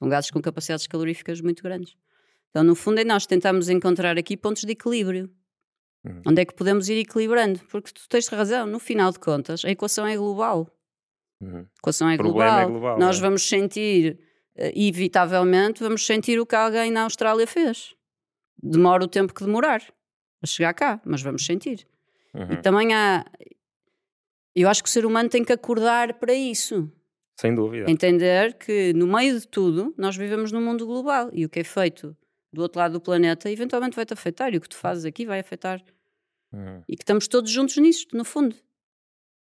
São 0.00 0.08
gases 0.08 0.32
com 0.32 0.42
capacidades 0.42 0.88
caloríficas 0.88 1.40
muito 1.40 1.62
grandes. 1.62 1.94
Então, 2.50 2.64
no 2.64 2.74
fundo, 2.74 2.98
é 2.98 3.04
nós 3.04 3.24
tentamos 3.24 3.68
encontrar 3.68 4.18
aqui 4.18 4.36
pontos 4.36 4.64
de 4.64 4.72
equilíbrio. 4.72 5.30
Uhum. 6.04 6.22
Onde 6.26 6.42
é 6.42 6.44
que 6.44 6.54
podemos 6.54 6.88
ir 6.88 6.98
equilibrando? 6.98 7.60
Porque 7.70 7.92
tu 7.92 8.08
tens 8.08 8.28
razão, 8.28 8.66
no 8.66 8.78
final 8.78 9.10
de 9.12 9.18
contas, 9.18 9.64
a 9.64 9.70
equação 9.70 10.06
é 10.06 10.16
global. 10.16 10.68
Uhum. 11.40 11.60
A 11.60 11.78
equação 11.78 12.08
é 12.08 12.16
global. 12.16 12.60
é 12.60 12.66
global. 12.66 12.98
Nós 12.98 13.18
é? 13.18 13.20
vamos 13.20 13.48
sentir, 13.48 14.18
uh, 14.56 14.70
inevitavelmente, 14.74 15.82
vamos 15.82 16.04
sentir 16.04 16.38
o 16.40 16.46
que 16.46 16.54
alguém 16.54 16.90
na 16.90 17.02
Austrália 17.02 17.46
fez. 17.46 17.94
Demora 18.60 19.04
o 19.04 19.08
tempo 19.08 19.32
que 19.34 19.44
demorar 19.44 19.82
a 20.42 20.46
chegar 20.46 20.74
cá, 20.74 21.00
mas 21.04 21.22
vamos 21.22 21.44
sentir. 21.44 21.86
Uhum. 22.34 22.52
E 22.52 22.56
também 22.62 22.94
há. 22.94 23.24
Eu 24.54 24.68
acho 24.68 24.82
que 24.82 24.88
o 24.88 24.92
ser 24.92 25.06
humano 25.06 25.28
tem 25.28 25.44
que 25.44 25.52
acordar 25.52 26.14
para 26.14 26.34
isso. 26.34 26.90
Sem 27.40 27.54
dúvida. 27.54 27.88
Entender 27.88 28.54
que 28.54 28.92
no 28.94 29.06
meio 29.06 29.38
de 29.38 29.46
tudo 29.46 29.94
nós 29.96 30.16
vivemos 30.16 30.50
num 30.50 30.60
mundo 30.60 30.84
global 30.84 31.30
e 31.32 31.44
o 31.44 31.48
que 31.48 31.60
é 31.60 31.64
feito 31.64 32.16
do 32.52 32.62
outro 32.62 32.78
lado 32.78 32.92
do 32.92 33.00
planeta 33.00 33.50
eventualmente 33.50 33.96
vai-te 33.96 34.12
afetar 34.12 34.52
e 34.54 34.56
o 34.56 34.60
que 34.60 34.68
tu 34.68 34.76
fazes 34.76 35.04
aqui 35.04 35.26
vai 35.26 35.40
afetar. 35.40 35.82
Uhum. 36.52 36.82
E 36.88 36.96
que 36.96 37.02
estamos 37.02 37.28
todos 37.28 37.50
juntos 37.50 37.76
nisto, 37.76 38.16
no 38.16 38.24
fundo. 38.24 38.56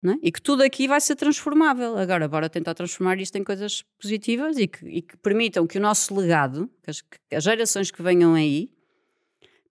É? 0.04 0.18
E 0.24 0.32
que 0.32 0.42
tudo 0.42 0.64
aqui 0.64 0.88
vai 0.88 1.00
ser 1.00 1.16
transformável. 1.16 1.96
Agora, 1.96 2.28
bora 2.28 2.50
tentar 2.50 2.74
transformar 2.74 3.20
isto 3.20 3.38
em 3.38 3.44
coisas 3.44 3.84
positivas 4.02 4.58
e 4.58 4.68
que, 4.68 4.84
e 4.88 5.02
que 5.02 5.16
permitam 5.18 5.68
que 5.68 5.78
o 5.78 5.82
nosso 5.82 6.16
legado, 6.16 6.68
que 6.82 6.90
as, 6.90 7.02
que 7.02 7.36
as, 7.36 7.44
gerações 7.44 7.92
que 7.92 8.02
venham 8.02 8.34
aí, 8.34 8.72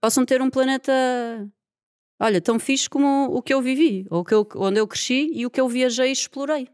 possam 0.00 0.24
ter 0.24 0.40
um 0.40 0.48
planeta, 0.48 0.92
olha, 2.20 2.40
tão 2.40 2.60
fixe 2.60 2.88
como 2.88 3.24
o 3.34 3.42
que 3.42 3.52
eu 3.52 3.60
vivi, 3.60 4.06
ou 4.08 4.24
que 4.24 4.32
eu, 4.32 4.48
onde 4.54 4.78
eu 4.78 4.86
cresci 4.86 5.30
e 5.34 5.44
o 5.44 5.50
que 5.50 5.60
eu 5.60 5.68
viajei 5.68 6.10
e 6.10 6.12
explorei. 6.12 6.68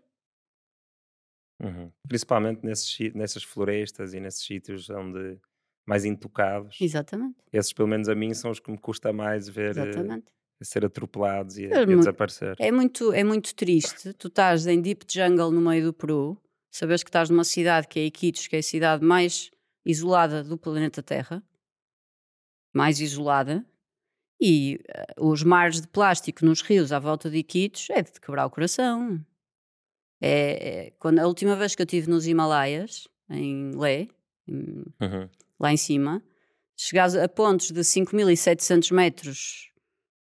Uhum. 1.59 1.91
Principalmente 2.07 2.63
nesses, 2.63 3.15
nessas 3.15 3.43
florestas 3.43 4.13
e 4.13 4.21
nesses 4.21 4.45
sítios 4.45 4.91
onde 4.91 5.39
mais 5.87 6.05
intocados. 6.05 6.77
Exatamente. 6.81 7.37
Esses, 7.53 7.73
pelo 7.73 7.89
menos 7.89 8.09
a 8.09 8.15
mim, 8.15 8.35
são 8.35 8.51
os 8.51 8.59
que 8.59 8.71
me 8.71 8.79
custa 8.79 9.13
mais 9.13 9.49
ver 9.49 9.77
eh, 9.77 9.89
Exatamente. 9.89 10.27
a 10.61 10.65
ser 10.65 10.85
atropelados 10.85 11.57
e, 11.59 11.67
a, 11.67 11.79
é, 11.79 11.81
e 11.81 11.93
a 11.93 11.97
desaparecer. 11.97 12.57
É 12.59 12.73
muito, 12.73 13.13
é 13.13 13.23
muito 13.23 13.55
triste. 13.55 14.13
Tu 14.15 14.29
estás 14.29 14.67
em 14.67 14.81
deep 14.81 15.07
jungle 15.09 15.51
no 15.53 15.61
meio 15.61 15.85
do 15.85 15.93
Peru, 15.93 16.37
sabes 16.71 17.03
que 17.03 17.09
estás 17.09 17.31
numa 17.31 17.45
cidade 17.45 17.87
que 17.87 18.01
é 18.01 18.05
Iquitos, 18.05 18.47
que 18.49 18.57
é 18.57 18.59
a 18.59 18.63
cidade 18.63 19.05
mais 19.05 19.51
isolada 19.85 20.43
do 20.43 20.59
planeta 20.59 21.03
Terra, 21.03 21.43
mais 22.75 23.01
isolada, 23.01 23.65
E 24.41 24.81
uh, 25.19 25.31
os 25.31 25.43
mares 25.43 25.81
de 25.81 25.89
plástico 25.89 26.45
nos 26.45 26.61
rios 26.61 26.93
à 26.93 26.99
volta 26.99 27.31
de 27.31 27.39
Iquitos 27.39 27.89
é 27.91 28.03
de 28.03 28.21
quebrar 28.21 28.45
o 28.47 28.51
coração. 28.51 29.25
É, 30.21 30.87
é, 30.87 30.91
quando 30.99 31.19
a 31.21 31.27
última 31.27 31.57
vez 31.57 31.75
que 31.75 31.83
eu 31.83 31.87
estive 31.87 32.11
nos 32.11 32.27
Himalaias, 32.27 33.09
em 33.31 33.75
Lé, 33.75 34.09
em, 34.47 34.85
uhum. 35.01 35.29
Lá 35.59 35.73
em 35.73 35.77
cima, 35.77 36.23
chegares 36.77 37.15
a 37.15 37.29
pontos 37.29 37.71
de 37.71 37.81
5.700 37.81 38.93
metros 38.93 39.71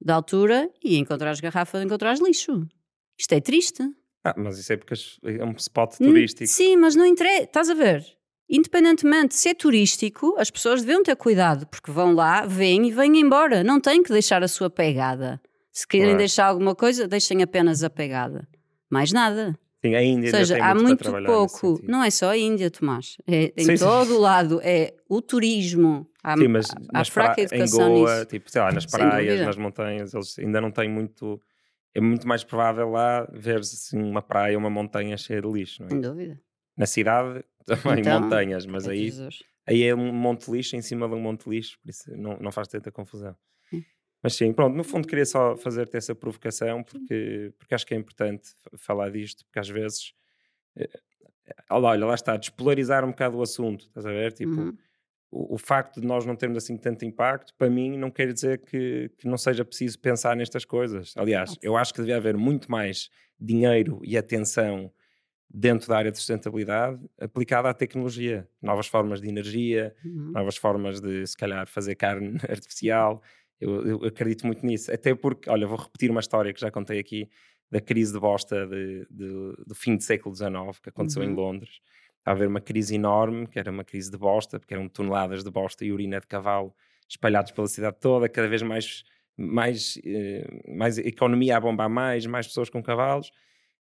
de 0.02 0.12
altura 0.12 0.70
e 0.84 0.98
encontrares 0.98 1.40
garrafas, 1.40 1.84
encontrares 1.84 2.22
lixo. 2.22 2.68
Isto 3.18 3.34
é 3.34 3.42
triste. 3.42 3.84
Ah, 4.24 4.34
mas 4.38 4.58
isso 4.58 4.74
é 4.74 4.78
porque 4.78 4.94
é 5.24 5.46
um 5.46 5.52
spot 5.52 5.98
turístico. 5.98 6.48
Sim, 6.48 6.78
mas 6.78 6.96
não 6.96 7.06
interessa. 7.06 7.44
Estás 7.44 7.70
a 7.70 7.74
ver? 7.74 8.04
Independentemente 8.50 9.30
de 9.30 9.36
ser 9.36 9.56
turístico, 9.56 10.36
as 10.38 10.52
pessoas 10.52 10.82
deviam 10.82 11.02
ter 11.02 11.16
cuidado, 11.16 11.66
porque 11.68 11.92
vão 11.92 12.14
lá, 12.14 12.46
vêm 12.46 12.88
e 12.88 12.92
vêm 12.92 13.20
embora. 13.20 13.64
Não 13.64 13.80
têm 13.80 14.04
que 14.04 14.12
deixar 14.12 14.44
a 14.44 14.48
sua 14.48 14.70
pegada. 14.70 15.42
Se 15.72 15.88
querem 15.88 16.16
deixar 16.16 16.46
alguma 16.46 16.76
coisa, 16.76 17.08
deixem 17.08 17.42
apenas 17.44 17.84
a 17.84 17.90
pegada. 17.90 18.48
Mais 18.90 19.12
nada. 19.12 19.58
Sim, 19.86 19.94
a 19.94 20.02
Índia 20.02 20.30
Ou 20.30 20.38
seja, 20.38 20.58
há 20.64 20.74
muito 20.74 21.12
pouco. 21.26 21.80
Não 21.84 22.04
é 22.04 22.10
só 22.10 22.32
a 22.32 22.38
Índia, 22.38 22.72
Tomás. 22.72 23.18
É 23.28 23.54
em 23.56 23.66
sim, 23.66 23.78
todo 23.78 24.16
o 24.16 24.20
lado. 24.20 24.60
É 24.64 24.96
o 25.08 25.22
turismo. 25.22 26.10
Há, 26.24 26.36
sim, 26.36 26.48
mas, 26.48 26.66
há 26.72 26.76
mas 26.92 27.08
fraca 27.08 27.42
educação 27.42 27.88
em 27.88 27.92
Goa, 27.92 28.16
nisso. 28.16 28.26
tipo, 28.26 28.50
sei 28.50 28.62
lá, 28.62 28.72
nas 28.72 28.86
praias, 28.90 29.42
nas 29.42 29.58
montanhas, 29.58 30.14
eles 30.16 30.40
ainda 30.40 30.60
não 30.60 30.72
têm 30.72 30.90
muito. 30.90 31.40
É 31.94 32.02
muito 32.02 32.28
mais 32.28 32.44
provável 32.44 32.90
lá 32.90 33.28
ver 33.32 33.60
assim, 33.60 34.02
uma 34.02 34.24
praia, 34.24 34.58
uma 34.58 34.72
montanha 34.72 35.16
cheia 35.18 35.42
de 35.42 35.48
lixo. 35.48 35.84
Não 35.84 35.88
é? 35.88 35.92
Sem 35.92 36.02
dúvida. 36.02 36.42
Na 36.76 36.88
cidade 36.88 37.46
também 37.66 38.00
então, 38.00 38.20
montanhas, 38.20 38.66
mas 38.66 38.88
é 38.88 38.92
aí, 38.92 39.14
aí 39.68 39.84
é 39.84 39.96
um 39.96 40.12
monte 40.12 40.48
de 40.48 40.52
lixo 40.52 40.76
em 40.76 40.82
cima 40.82 41.08
de 41.08 41.14
um 41.14 41.22
monte 41.22 41.46
de 41.46 41.52
lixo, 41.52 41.78
por 41.80 41.90
isso 41.90 42.12
não, 42.18 42.38
não 42.40 42.52
faz 42.52 42.68
tanta 42.68 42.92
confusão. 42.92 43.36
Mas 44.26 44.34
sim, 44.34 44.52
pronto, 44.52 44.76
no 44.76 44.84
fundo 44.84 45.08
queria 45.08 45.24
só 45.24 45.56
fazer-te 45.56 45.96
essa 45.96 46.16
provocação 46.16 46.82
porque, 46.82 47.54
porque 47.60 47.76
acho 47.76 47.86
que 47.86 47.94
é 47.94 47.98
importante 47.98 48.50
falar 48.76 49.12
disto, 49.12 49.46
porque 49.46 49.60
às 49.60 49.70
vezes, 49.70 50.16
eh, 50.76 50.90
olha, 51.70 52.04
lá 52.04 52.16
está, 52.16 52.36
despolarizar 52.36 53.06
um 53.06 53.10
bocado 53.10 53.38
o 53.38 53.44
assunto, 53.44 53.86
estás 53.86 54.04
a 54.04 54.10
ver? 54.10 54.34
Tipo, 54.34 54.50
uhum. 54.50 54.78
o, 55.30 55.54
o, 55.54 55.58
facto 55.60 56.02
de 56.02 56.08
nós 56.08 56.26
não 56.26 56.36
termos 56.36 56.58
assim 56.58 56.76
tanto 56.76 57.06
impacto, 57.06 57.54
para 57.56 57.70
mim, 57.70 58.00
não 58.00 58.10
quer 58.10 58.34
dizer 58.34 58.64
que, 58.66 59.12
que 59.16 59.28
não 59.28 59.38
seja 59.38 59.64
preciso 59.64 60.00
pensar 60.00 60.36
nestas 60.36 60.66
coisas. 60.66 61.14
Aliás, 61.16 61.56
eu 61.62 61.78
acho 61.78 61.94
que 61.94 62.00
devia 62.00 62.18
haver 62.18 62.36
muito 62.36 62.72
mais 62.72 63.12
dinheiro 63.40 64.02
e 64.04 64.18
atenção 64.18 64.92
dentro 65.48 65.88
da 65.88 65.98
área 65.98 66.12
de 66.12 66.18
sustentabilidade 66.18 67.00
aplicada 67.22 67.70
à 67.70 67.76
tecnologia, 67.76 68.50
novas 68.60 68.88
formas 68.88 69.22
de 69.22 69.30
energia, 69.30 69.96
uhum. 70.04 70.32
novas 70.32 70.58
formas 70.58 71.00
de 71.00 71.28
se 71.28 71.38
calhar 71.38 71.68
fazer 71.68 71.94
carne 71.94 72.40
artificial. 72.50 73.22
Eu, 73.60 73.88
eu, 73.88 74.06
acredito 74.06 74.46
muito 74.46 74.66
nisso, 74.66 74.92
até 74.92 75.16
porque, 75.16 75.50
olha, 75.50 75.66
vou 75.66 75.78
repetir 75.78 76.12
uma 76.12 76.20
história 76.20 76.54
que 76.54 76.60
já 76.60 76.70
contei 76.70 77.00
aqui 77.00 77.30
da 77.72 77.80
crise 77.80 78.14
de 78.14 78.20
bosta 78.20 78.68
de, 78.68 79.08
de, 79.10 79.56
do 79.66 79.74
fim 79.74 79.96
do 79.96 80.04
século 80.04 80.36
XIX 80.36 80.80
que 80.82 80.90
aconteceu 80.90 81.22
uhum. 81.22 81.30
em 81.30 81.34
Londres. 81.34 81.80
Estava 82.18 82.38
a 82.38 82.40
haver 82.40 82.48
uma 82.48 82.62
crise 82.62 82.96
enorme, 82.96 83.48
que 83.48 83.58
era 83.58 83.72
uma 83.72 83.84
crise 83.84 84.12
de 84.12 84.18
bosta, 84.18 84.60
porque 84.60 84.74
eram 84.74 84.90
toneladas 84.90 85.44
de 85.44 85.50
bosta 85.50 85.86
e 85.86 85.92
urina 85.92 86.20
de 86.20 86.28
cavalo 86.28 86.74
espalhados 87.08 87.52
pela 87.52 87.68
cidade 87.68 87.98
toda, 88.00 88.28
cada 88.28 88.48
vez 88.48 88.62
mais 88.62 89.04
mais, 89.38 90.00
eh, 90.06 90.48
mais 90.66 90.98
economia 90.98 91.58
a 91.58 91.60
bombar 91.60 91.90
mais, 91.90 92.26
mais 92.26 92.48
pessoas 92.48 92.70
com 92.70 92.82
cavalos 92.82 93.32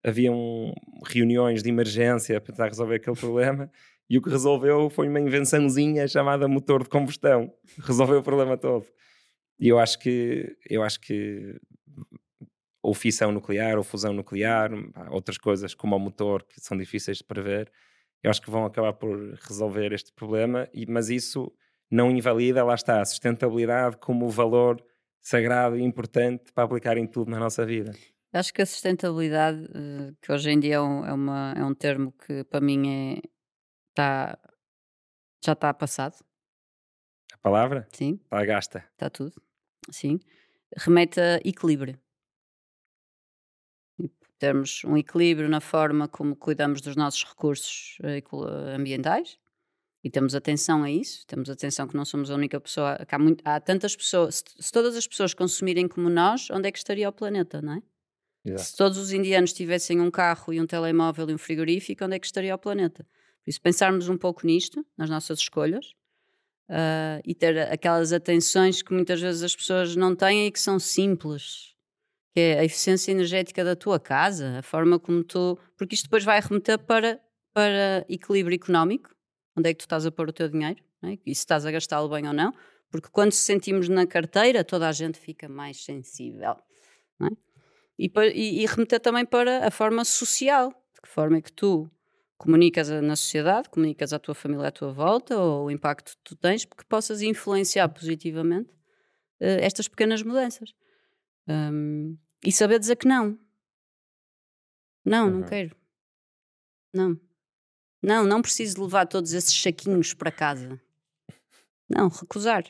haviam 0.04 0.74
reuniões 1.06 1.64
de 1.64 1.70
emergência 1.70 2.40
para 2.40 2.54
tentar 2.54 2.68
resolver 2.68 2.96
aquele 2.96 3.16
problema 3.16 3.70
e 4.10 4.18
o 4.18 4.22
que 4.22 4.30
resolveu 4.30 4.90
foi 4.90 5.10
uma 5.10 5.20
invençãozinha 5.20 6.08
chamada 6.08 6.48
motor 6.48 6.84
de 6.84 6.90
combustão. 6.90 7.52
Resolveu 7.84 8.20
o 8.20 8.24
problema 8.24 8.58
todo. 8.58 8.86
E 9.60 9.68
eu 9.68 9.80
acho 9.80 9.98
que, 10.00 10.56
eu 10.70 10.84
acho 10.84 11.00
que 11.00 11.60
ou 12.82 12.94
fissão 12.94 13.32
nuclear 13.32 13.78
ou 13.78 13.84
fusão 13.84 14.14
nuclear, 14.14 14.72
outras 15.12 15.38
coisas 15.38 15.74
como 15.74 15.96
o 15.96 16.00
motor 16.00 16.44
que 16.44 16.62
são 16.62 16.78
difíceis 16.78 17.18
de 17.18 17.24
prever, 17.24 17.72
eu 18.24 18.30
acho 18.30 18.42
que 18.42 18.50
vão 18.50 18.66
acabar 18.66 18.94
por 18.94 19.34
resolver 19.48 19.92
este 19.92 20.14
problema, 20.14 20.70
mas 20.88 21.10
isso 21.10 21.52
não 21.90 22.12
invalida, 22.12 22.64
lá 22.64 22.76
está, 22.76 23.02
a 23.02 23.06
sustentabilidade 23.06 23.98
como 23.98 24.30
valor 24.30 24.84
sagrado 25.22 25.78
e 25.78 25.84
importante 25.84 26.52
para 26.54 26.64
aplicar 26.64 26.98
em 26.98 27.06
tudo 27.06 27.30
na 27.30 27.40
nossa 27.40 27.66
vida. 27.66 27.92
Acho 28.34 28.54
que 28.54 28.62
a 28.62 28.66
sustentabilidade, 28.66 29.66
eh, 29.74 30.14
que 30.22 30.32
hoje 30.32 30.50
em 30.52 30.60
dia 30.60 30.76
é 30.76 30.82
um, 30.82 31.06
é 31.06 31.14
uma, 31.14 31.54
é 31.58 31.64
um 31.64 31.74
termo 31.74 32.12
que 32.12 32.44
para 32.46 32.62
mim 32.62 32.90
é, 32.90 33.22
tá, 33.94 34.38
já 35.44 35.54
está 35.54 35.74
passado. 35.74 36.16
A 37.34 37.38
palavra? 37.38 37.88
Sim. 37.94 38.20
Está 38.24 38.46
gasta. 38.46 38.86
Está 38.94 39.10
tudo. 39.10 39.47
Sim. 39.92 40.20
Remete 40.76 41.20
a 41.20 41.38
equilíbrio. 41.46 42.00
Termos 44.40 44.84
um 44.86 44.96
equilíbrio 44.96 45.50
na 45.50 45.60
forma 45.60 46.08
como 46.08 46.36
cuidamos 46.36 46.82
dos 46.82 46.96
nossos 46.96 47.24
recursos 47.24 47.98
eh, 48.04 48.22
ambientais 48.76 49.40
e 50.04 50.10
temos 50.10 50.36
atenção 50.36 50.84
a 50.84 50.92
isso, 50.92 51.26
temos 51.28 51.50
atenção 51.50 51.88
que 51.88 51.96
não 51.96 52.06
somos 52.06 52.30
a 52.30 52.36
única 52.36 52.60
pessoa, 52.62 52.98
há, 53.10 53.20
muito, 53.20 53.42
há 53.46 53.60
tantas 53.60 53.96
pessoas, 53.96 54.44
se, 54.58 54.72
todas 54.72 54.96
as 54.96 55.08
pessoas 55.08 55.34
consumirem 55.34 55.88
como 55.88 56.10
nós, 56.10 56.50
onde 56.52 56.68
é 56.68 56.72
que 56.72 56.78
estaria 56.78 57.10
o 57.10 57.12
planeta, 57.12 57.62
não 57.62 57.74
é? 57.74 57.82
Se 58.58 58.78
todos 58.78 58.98
os 58.98 59.12
indianos 59.12 59.52
tivessem 59.54 60.00
um 60.00 60.10
carro 60.10 60.54
e 60.54 60.62
um 60.62 60.66
telemóvel 60.68 61.30
e 61.30 61.34
um 61.34 61.38
frigorífico, 61.38 62.06
onde 62.06 62.16
é 62.16 62.20
que 62.20 62.26
estaria 62.26 62.56
o 62.56 62.58
planeta? 62.58 63.04
Por 63.44 63.50
isso, 63.50 63.62
pensarmos 63.62 64.08
um 64.08 64.18
pouco 64.18 64.46
nisto, 64.48 64.86
nas 64.98 65.10
nossas 65.10 65.40
escolhas, 65.40 65.94
uh, 66.70 67.22
e 67.26 67.34
ter 67.34 67.58
aquelas 67.72 68.14
atenções 68.14 68.82
que 68.82 68.94
muitas 68.94 69.22
vezes 69.22 69.44
as 69.44 69.56
pessoas 69.56 69.96
não 69.96 70.16
têm 70.16 70.48
e 70.48 70.52
que 70.52 70.60
são 70.60 70.80
simples, 70.80 71.76
que 72.34 72.40
é 72.40 72.60
a 72.60 72.66
eficiência 72.66 73.12
energética 73.12 73.64
da 73.64 73.76
tua 73.76 74.00
casa, 74.00 74.60
a 74.60 74.62
forma 74.62 75.00
como 75.00 75.24
tu. 75.24 75.58
Porque 75.78 75.96
isto 75.96 76.06
depois 76.06 76.24
vai 76.24 76.40
remeter 76.40 76.80
para, 76.80 77.20
para 77.54 78.06
equilíbrio 78.10 78.56
económico, 78.56 79.10
onde 79.58 79.70
é 79.70 79.74
que 79.74 79.80
tu 79.80 79.86
estás 79.86 80.06
a 80.06 80.12
pôr 80.12 80.30
o 80.30 80.34
teu 80.34 80.48
dinheiro, 80.48 80.84
é? 81.04 81.18
e 81.26 81.34
se 81.34 81.42
estás 81.42 81.66
a 81.66 81.72
gastá-lo 81.72 82.10
bem 82.10 82.28
ou 82.28 82.34
não, 82.34 82.54
porque 82.90 83.10
quando 83.12 83.32
se 83.32 83.44
sentimos 83.44 83.90
na 83.90 84.06
carteira, 84.06 84.64
toda 84.64 84.88
a 84.88 84.92
gente 84.92 85.20
fica 85.20 85.50
mais 85.50 85.84
sensível. 85.84 86.56
É? 87.22 87.48
e, 87.98 88.12
e, 88.34 88.64
e 88.64 88.66
remeter 88.66 89.00
também 89.00 89.26
para 89.26 89.66
a 89.66 89.72
forma 89.72 90.06
social, 90.06 90.70
de 90.70 91.02
que 91.02 91.10
forma 91.10 91.38
é 91.38 91.42
que 91.42 91.52
tu 91.52 91.90
comunicas 92.38 92.90
na 92.90 93.16
sociedade, 93.16 93.70
comunicas 93.70 94.14
à 94.14 94.20
tua 94.20 94.36
família 94.36 94.68
à 94.68 94.72
tua 94.72 94.92
volta, 94.92 95.38
ou 95.38 95.66
o 95.66 95.72
impacto 95.72 96.12
que 96.12 96.24
tu 96.24 96.36
tens, 96.36 96.66
porque 96.66 96.84
possas 96.86 97.22
influenciar 97.22 97.90
positivamente 97.90 98.70
uh, 99.42 99.60
estas 99.62 99.88
pequenas 99.88 100.22
mudanças. 100.22 100.74
Um, 101.48 102.18
e 102.44 102.52
saber 102.52 102.80
dizer 102.80 102.98
que 102.98 103.08
não. 103.08 103.38
Não, 105.04 105.28
uhum. 105.28 105.40
não 105.40 105.44
quero. 105.44 105.76
Não. 106.94 107.20
Não, 108.02 108.26
não 108.26 108.42
preciso 108.42 108.82
levar 108.82 109.08
todos 109.08 109.34
esses 109.34 109.60
saquinhos 109.60 110.14
para 110.14 110.32
casa. 110.32 110.80
Não, 111.90 112.10
recusar. 112.10 112.64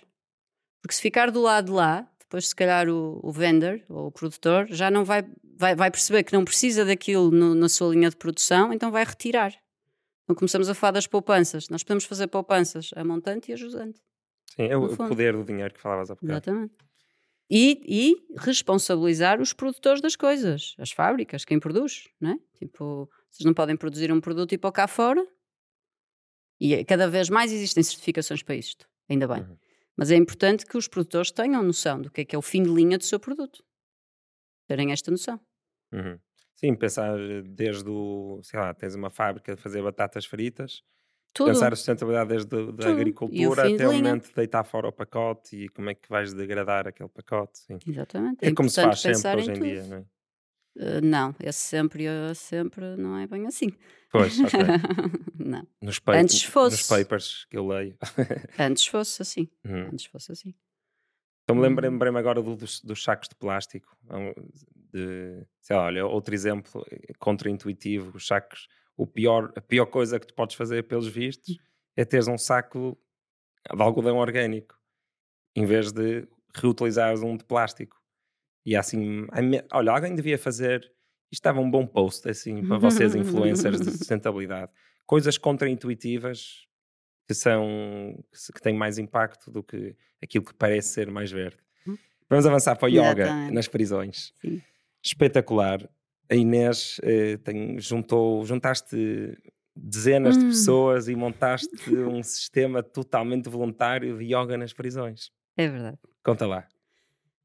Porque 0.82 0.96
se 0.96 1.02
ficar 1.02 1.32
do 1.32 1.42
lado 1.42 1.66
de 1.66 1.72
lá, 1.72 2.10
depois 2.28 2.50
se 2.50 2.56
calhar 2.56 2.90
o, 2.90 3.22
o 3.24 3.32
vendor 3.32 3.82
ou 3.88 4.08
o 4.08 4.12
produtor 4.12 4.68
já 4.70 4.92
não 4.92 5.06
vai, 5.06 5.26
vai, 5.56 5.76
vai 5.76 5.90
perceber 5.90 6.24
que 6.24 6.34
não 6.34 6.44
precisa 6.44 6.84
daquilo 6.84 7.32
no, 7.32 7.56
na 7.56 7.70
sua 7.70 7.94
linha 7.94 8.10
de 8.10 8.18
produção, 8.18 8.74
então 8.74 8.92
vai 8.92 9.06
retirar. 9.06 9.54
Então 10.24 10.36
começamos 10.36 10.68
a 10.68 10.76
falar 10.76 10.92
das 10.92 11.08
poupanças. 11.08 11.70
Nós 11.70 11.84
podemos 11.84 12.04
fazer 12.04 12.28
poupanças 12.28 12.92
a 12.98 13.04
montante 13.04 13.50
e 13.50 13.54
a 13.54 13.56
jusante. 13.56 14.02
Sim, 14.54 14.64
é 14.64 14.76
o, 14.76 14.96
poder 14.96 15.38
do 15.38 15.44
dinheiro 15.46 15.74
que 15.74 15.80
falavas 15.80 16.12
há 16.12 16.18
pouco. 16.18 16.30
Exatamente. 16.30 16.76
E, 17.50 17.82
e, 17.88 18.38
responsabilizar 18.38 19.40
os 19.40 19.54
produtores 19.54 20.02
das 20.02 20.18
coisas, 20.18 20.76
as 20.78 20.92
fábricas, 20.92 21.46
quem 21.46 21.58
produz, 21.62 22.10
não 22.20 22.32
é? 22.32 22.40
Tipo, 22.60 23.10
vocês 23.32 23.46
não 23.46 23.54
podem 23.54 23.78
produzir 23.78 24.12
um 24.12 24.20
produto 24.20 24.52
e 24.52 24.58
pôr 24.58 24.74
cá 24.74 24.86
fora. 24.86 25.26
E 26.60 26.84
cada 26.84 27.08
vez 27.08 27.30
mais 27.30 27.54
existem 27.54 27.82
certificações 27.82 28.44
para 28.44 28.56
isto, 28.56 28.86
ainda 29.08 29.30
bem. 29.30 29.44
Uhum. 29.44 29.58
Mas 29.98 30.12
é 30.12 30.16
importante 30.16 30.66
que 30.66 30.78
os 30.78 30.88
produtores 30.88 31.32
tenham 31.32 31.64
noção 31.64 32.00
do 32.02 32.12
que 32.12 32.22
é 32.22 32.26
que 32.26 32.36
é 32.36 32.40
o 32.40 32.42
fim 32.42 32.62
de 32.62 32.70
linha 32.70 32.98
do 32.98 33.04
seu 33.04 33.20
produto. 33.20 33.64
Terem 34.68 34.92
esta 34.92 35.10
noção. 35.10 35.40
Uhum. 35.92 36.20
Sim, 36.56 36.76
pensar 36.76 37.18
desde 37.44 37.90
o, 37.90 38.40
sei 38.44 38.60
lá, 38.60 38.74
tens 38.74 38.96
uma 38.96 39.10
fábrica 39.10 39.56
de 39.56 39.62
fazer 39.62 39.82
batatas 39.82 40.26
fritas, 40.26 40.84
Tudo. 41.34 41.48
pensar 41.48 41.72
a 41.72 41.76
sustentabilidade 41.76 42.30
desde 42.30 42.56
a 42.86 42.92
agricultura 42.92 43.62
até 43.62 43.76
de 43.76 43.86
o 43.86 43.94
momento 43.94 44.28
de 44.28 44.36
deitar 44.36 44.64
fora 44.64 44.88
o 44.88 44.92
pacote 44.92 45.56
e 45.56 45.70
como 45.70 45.90
é 45.90 45.96
que 45.96 46.10
vais 46.10 46.34
degradar 46.34 46.88
aquele 46.88 47.10
pacote. 47.10 47.60
Sim. 47.60 47.78
Exatamente. 47.88 48.44
É, 48.44 48.50
é 48.50 48.54
como 48.54 48.70
se 48.70 48.82
faz 48.82 49.00
sempre 49.00 49.36
hoje 49.36 49.52
em, 49.52 49.56
em 49.56 49.62
dia, 49.62 49.84
não 49.88 49.98
é? 49.98 50.06
Uh, 50.78 51.04
não, 51.04 51.34
esse 51.40 51.60
sempre, 51.60 52.06
sempre 52.36 52.96
não 52.96 53.18
é 53.18 53.26
bem 53.26 53.48
assim. 53.48 53.72
Pois, 54.12 54.40
ok. 54.40 54.60
não. 55.44 55.68
Nos, 55.82 56.00
Antes 56.08 56.44
fosse. 56.44 56.78
nos 56.78 56.88
papers 56.88 57.46
que 57.50 57.58
eu 57.58 57.68
leio. 57.68 57.98
Antes 58.60 58.86
fosse 58.86 59.22
assim. 59.24 59.50
Uhum. 59.66 59.88
Antes 59.92 60.06
fosse 60.06 60.32
assim. 60.32 60.54
Então 61.44 61.56
me 61.56 61.62
lembrei-me 61.64 61.96
lembrei 61.96 62.20
agora 62.20 62.42
do, 62.42 62.56
dos, 62.56 62.80
dos, 62.82 63.04
sacos 63.04 63.28
de 63.28 63.36
plástico. 63.36 63.98
De, 64.94 65.44
sei 65.62 65.76
lá, 65.76 65.86
olha, 65.86 66.06
outro 66.06 66.36
exemplo 66.36 66.86
eh, 66.92 67.14
contra-intuitivo, 67.18 68.16
os 68.16 68.28
sacos. 68.28 68.68
O 68.96 69.08
pior, 69.08 69.52
a 69.56 69.62
pior 69.62 69.86
coisa 69.86 70.20
que 70.20 70.28
tu 70.28 70.34
podes 70.34 70.56
fazer, 70.56 70.84
pelos 70.84 71.08
vistos, 71.08 71.58
é 71.96 72.04
teres 72.04 72.28
um 72.28 72.38
saco 72.38 72.98
de 73.74 73.82
algodão 73.82 74.18
orgânico, 74.18 74.76
em 75.56 75.66
vez 75.66 75.92
de 75.92 76.28
reutilizares 76.54 77.22
um 77.22 77.36
de 77.38 77.46
plástico. 77.46 77.98
E 78.68 78.76
assim, 78.76 79.26
olha, 79.72 79.94
alguém 79.94 80.14
devia 80.14 80.38
fazer. 80.38 80.82
Isto 81.32 81.40
estava 81.40 81.62
um 81.62 81.72
bom 81.72 81.88
post, 81.88 82.30
assim, 82.30 82.68
para 82.68 82.78
vocês, 82.78 83.16
influencers 83.16 83.80
de 83.80 83.92
sustentabilidade. 83.98 84.70
Coisas 85.06 85.38
contraintuitivas 85.38 86.68
que 87.26 87.34
são 87.34 88.22
que 88.54 88.62
têm 88.62 88.76
mais 88.76 88.98
impacto 88.98 89.50
do 89.50 89.64
que 89.64 89.96
aquilo 90.22 90.44
que 90.44 90.54
parece 90.54 90.90
ser 90.90 91.10
mais 91.10 91.32
verde. 91.32 91.56
Hum. 91.88 91.98
Vamos 92.30 92.46
avançar 92.46 92.76
para 92.76 92.88
o 92.88 92.90
yoga 92.90 93.50
nas 93.52 93.70
prisões. 93.70 94.34
Sim. 94.42 94.62
Espetacular. 95.02 95.90
A 96.30 96.36
Inês 96.36 97.00
eh, 97.04 97.38
tem, 97.38 97.80
juntou, 97.80 98.44
juntaste 98.44 98.98
dezenas 99.74 100.36
hum. 100.36 100.40
de 100.42 100.46
pessoas 100.48 101.08
e 101.08 101.16
montaste 101.16 101.70
um 102.04 102.22
sistema 102.22 102.84
totalmente 102.84 103.48
voluntário 103.48 104.18
de 104.18 104.26
yoga 104.26 104.58
nas 104.58 104.74
prisões. 104.74 105.32
É 105.56 105.70
verdade. 105.70 105.98
Conta 106.22 106.46
lá. 106.46 106.68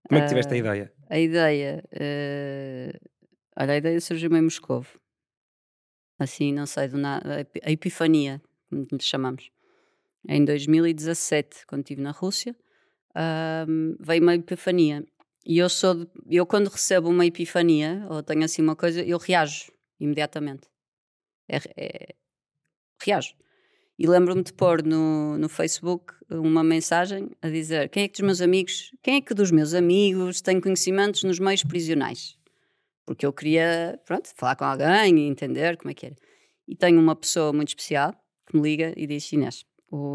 Como 0.08 0.18
é 0.18 0.22
que 0.22 0.28
tiveste 0.28 0.52
uh, 0.52 0.54
a 0.54 0.58
ideia? 0.58 0.92
A 1.08 1.18
ideia. 1.18 1.84
Uh, 1.94 3.10
olha, 3.56 3.72
a 3.72 3.76
ideia 3.76 4.00
surgiu 4.00 4.34
em 4.36 4.42
Moscou. 4.42 4.84
Assim, 6.18 6.52
não 6.52 6.66
sei, 6.66 6.88
do 6.88 6.98
nada. 6.98 7.46
A 7.62 7.70
epifania, 7.70 8.40
como 8.68 8.86
lhe 8.90 9.02
chamamos. 9.02 9.50
Em 10.28 10.44
2017, 10.44 11.66
quando 11.66 11.82
estive 11.82 12.00
na 12.00 12.12
Rússia, 12.12 12.54
uh, 13.10 13.96
veio 14.00 14.22
uma 14.22 14.34
epifania. 14.34 15.04
E 15.44 15.58
eu 15.58 15.68
sou. 15.68 15.94
De, 15.94 16.08
eu, 16.30 16.46
quando 16.46 16.68
recebo 16.68 17.08
uma 17.08 17.26
epifania, 17.26 18.06
ou 18.08 18.22
tenho 18.22 18.44
assim 18.44 18.62
uma 18.62 18.76
coisa, 18.76 19.02
eu 19.02 19.18
reajo 19.18 19.72
imediatamente. 19.98 20.68
É, 21.48 21.58
é, 21.76 22.14
reajo. 23.02 23.34
E 23.98 24.06
lembro-me 24.06 24.42
de 24.42 24.52
pôr 24.52 24.82
no, 24.82 25.36
no 25.38 25.48
Facebook 25.48 26.14
uma 26.30 26.64
mensagem 26.64 27.30
a 27.42 27.48
dizer 27.48 27.88
quem 27.88 28.04
é 28.04 28.08
que 28.08 28.14
dos 28.20 28.26
meus 28.26 28.40
amigos, 28.40 28.90
quem 29.02 29.16
é 29.16 29.20
que 29.20 29.34
dos 29.34 29.50
meus 29.50 29.74
amigos 29.74 30.40
tem 30.40 30.60
conhecimentos 30.60 31.22
nos 31.22 31.38
meios 31.38 31.62
prisionais? 31.62 32.38
Porque 33.04 33.26
eu 33.26 33.32
queria, 33.32 34.00
pronto, 34.06 34.30
falar 34.34 34.56
com 34.56 34.64
alguém 34.64 35.18
e 35.18 35.28
entender 35.28 35.76
como 35.76 35.90
é 35.90 35.94
que 35.94 36.06
era. 36.06 36.16
E 36.66 36.74
tenho 36.74 37.00
uma 37.00 37.14
pessoa 37.14 37.52
muito 37.52 37.68
especial 37.68 38.14
que 38.46 38.56
me 38.56 38.62
liga 38.62 38.94
e 38.96 39.06
diz, 39.06 39.30
Inês, 39.32 39.64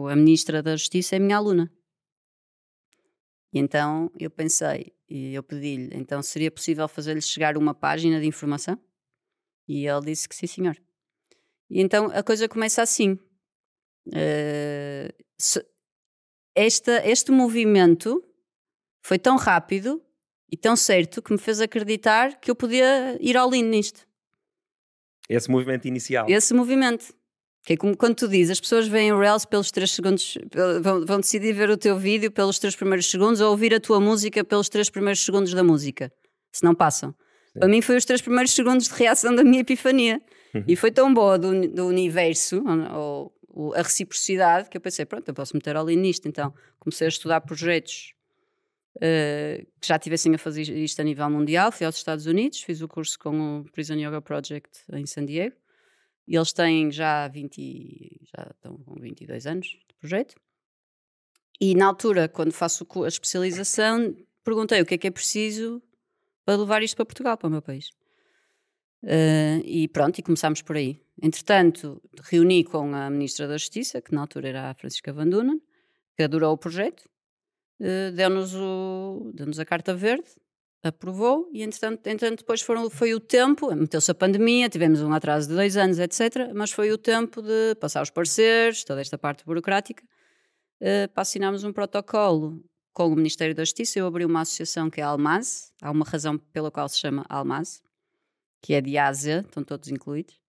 a 0.09 0.15
Ministra 0.15 0.63
da 0.63 0.75
Justiça 0.75 1.15
é 1.15 1.19
minha 1.19 1.37
aluna. 1.37 1.71
E 3.53 3.59
então 3.59 4.11
eu 4.19 4.29
pensei, 4.29 4.93
e 5.09 5.33
eu 5.33 5.43
pedi-lhe, 5.43 5.89
então 5.93 6.21
seria 6.21 6.51
possível 6.51 6.87
fazer-lhe 6.87 7.21
chegar 7.21 7.57
uma 7.57 7.73
página 7.73 8.19
de 8.19 8.25
informação? 8.25 8.79
E 9.67 9.85
ele 9.85 10.05
disse 10.05 10.27
que 10.27 10.35
sim, 10.35 10.47
senhor. 10.47 10.77
E 11.69 11.81
então 11.81 12.05
a 12.13 12.23
coisa 12.23 12.47
começa 12.47 12.81
assim. 12.81 13.19
Se, 15.37 15.65
esta, 16.55 17.07
este 17.07 17.31
movimento 17.31 18.23
foi 19.03 19.19
tão 19.19 19.37
rápido 19.37 20.01
e 20.51 20.57
tão 20.57 20.75
certo 20.75 21.21
que 21.21 21.31
me 21.31 21.37
fez 21.37 21.61
acreditar 21.61 22.39
que 22.39 22.49
eu 22.49 22.55
podia 22.55 23.17
ir 23.21 23.37
ao 23.37 23.49
lindo 23.49 23.69
nisto. 23.69 24.07
Esse 25.29 25.51
movimento 25.51 25.87
inicial. 25.87 26.25
Esse 26.29 26.53
movimento. 26.53 27.13
Que 27.63 27.73
é 27.73 27.77
como 27.77 27.97
quando 27.97 28.15
tu 28.15 28.27
dizes, 28.29 28.51
as 28.51 28.59
pessoas 28.61 28.87
veem 28.87 29.11
o 29.11 29.19
Reels 29.19 29.43
pelos 29.43 29.71
3 29.71 29.91
segundos, 29.91 30.37
vão, 30.81 31.05
vão, 31.05 31.19
decidir 31.19 31.51
ver 31.53 31.69
o 31.69 31.75
teu 31.75 31.97
vídeo 31.97 32.31
pelos 32.31 32.57
3 32.59 32.75
primeiros 32.77 33.09
segundos 33.11 33.41
ou 33.41 33.51
ouvir 33.51 33.73
a 33.73 33.79
tua 33.79 33.99
música 33.99 34.43
pelos 34.43 34.69
3 34.69 34.89
primeiros 34.89 35.23
segundos 35.23 35.53
da 35.53 35.63
música. 35.63 36.11
Se 36.53 36.63
não 36.63 36.73
passam. 36.73 37.13
Sim. 37.51 37.59
Para 37.59 37.67
mim 37.67 37.81
foi 37.81 37.97
os 37.97 38.05
3 38.05 38.21
primeiros 38.21 38.51
segundos 38.51 38.87
de 38.87 38.93
reação 38.93 39.35
da 39.35 39.43
minha 39.43 39.59
epifania. 39.59 40.21
Uhum. 40.55 40.63
E 40.65 40.77
foi 40.77 40.91
tão 40.91 41.13
boa 41.13 41.37
do, 41.37 41.67
do 41.67 41.87
universo, 41.87 42.63
ou, 42.93 43.36
ou, 43.57 43.73
a 43.73 43.81
reciprocidade, 43.81 44.69
que 44.69 44.77
eu 44.77 44.81
pensei, 44.81 45.05
pronto, 45.05 45.27
eu 45.27 45.33
posso 45.33 45.55
meter 45.55 45.75
ali 45.75 45.95
nisto. 45.95 46.27
Então 46.27 46.53
comecei 46.79 47.07
a 47.07 47.09
estudar 47.09 47.41
projetos 47.41 48.13
uh, 48.97 49.65
que 49.81 49.87
já 49.87 49.97
tivessem 49.97 50.35
a 50.35 50.37
fazer 50.37 50.61
isto 50.61 50.99
a 50.99 51.03
nível 51.03 51.29
mundial. 51.29 51.71
Fui 51.71 51.85
aos 51.85 51.95
Estados 51.95 52.27
Unidos, 52.27 52.61
fiz 52.61 52.81
o 52.81 52.87
curso 52.87 53.17
com 53.17 53.61
o 53.61 53.71
Prison 53.71 53.95
Yoga 53.95 54.21
Project 54.21 54.83
em 54.93 55.05
San 55.07 55.25
Diego. 55.25 55.55
E 56.27 56.35
eles 56.35 56.53
têm 56.53 56.91
já 56.91 57.27
20, 57.27 58.19
já 58.35 58.51
estão 58.51 58.77
com 58.77 58.99
22 58.99 59.47
anos 59.47 59.67
de 59.67 59.95
projeto. 59.99 60.35
E 61.59 61.73
na 61.73 61.87
altura, 61.87 62.27
quando 62.27 62.51
faço 62.51 62.85
a 63.03 63.07
especialização, 63.07 64.15
perguntei 64.43 64.81
o 64.81 64.85
que 64.85 64.93
é 64.93 64.97
que 64.97 65.07
é 65.07 65.11
preciso 65.11 65.81
para 66.45 66.57
levar 66.57 66.83
isto 66.83 66.95
para 66.95 67.05
Portugal, 67.05 67.37
para 67.37 67.47
o 67.47 67.49
meu 67.49 67.61
país. 67.61 67.89
Uh, 69.03 69.63
e 69.63 69.87
pronto, 69.87 70.19
e 70.19 70.21
começámos 70.21 70.61
por 70.61 70.75
aí. 70.75 70.99
Entretanto, 71.21 72.01
reuni 72.23 72.63
com 72.63 72.93
a 72.93 73.09
Ministra 73.09 73.47
da 73.47 73.57
Justiça, 73.57 74.01
que 74.01 74.13
na 74.13 74.21
altura 74.21 74.49
era 74.49 74.69
a 74.69 74.73
Francisca 74.73 75.11
Van 75.11 75.27
Dunen, 75.27 75.61
que 76.15 76.23
adorou 76.23 76.53
o 76.53 76.57
projeto, 76.57 77.09
uh, 77.79 78.11
deu-nos, 78.13 78.51
deu 79.33 79.61
a 79.61 79.65
carta 79.65 79.95
verde, 79.95 80.29
aprovou, 80.83 81.49
e 81.51 81.63
entretanto, 81.63 82.05
entretanto 82.07 82.39
depois 82.39 82.61
foram, 82.61 82.89
foi 82.89 83.13
o 83.13 83.19
tempo, 83.19 83.73
meteu-se 83.75 84.11
a 84.11 84.15
pandemia, 84.15 84.69
tivemos 84.69 85.01
um 85.01 85.11
atraso 85.11 85.49
de 85.49 85.55
dois 85.55 85.75
anos, 85.75 85.99
etc., 85.99 86.51
mas 86.53 86.71
foi 86.71 86.91
o 86.91 86.97
tempo 86.97 87.41
de 87.41 87.75
passar 87.79 88.01
os 88.01 88.09
parceiros, 88.09 88.83
toda 88.83 89.01
esta 89.01 89.17
parte 89.17 89.43
burocrática, 89.43 90.03
uh, 90.03 91.11
para 91.13 91.21
assinarmos 91.21 91.63
um 91.63 91.73
protocolo 91.73 92.63
com 92.93 93.07
o 93.07 93.15
Ministério 93.15 93.55
da 93.55 93.63
Justiça. 93.63 93.99
Eu 93.99 94.07
abri 94.07 94.23
uma 94.25 94.41
associação 94.41 94.89
que 94.89 95.01
é 95.01 95.03
a 95.03 95.07
Almaz, 95.07 95.71
há 95.81 95.91
uma 95.91 96.05
razão 96.05 96.37
pela 96.37 96.71
qual 96.71 96.87
se 96.87 96.99
chama 96.99 97.25
Almaz, 97.27 97.81
que 98.61 98.73
é 98.73 98.81
de 98.81 98.97
Ásia, 98.97 99.43
estão 99.47 99.63
todos 99.63 99.89
incluídos. 99.89 100.39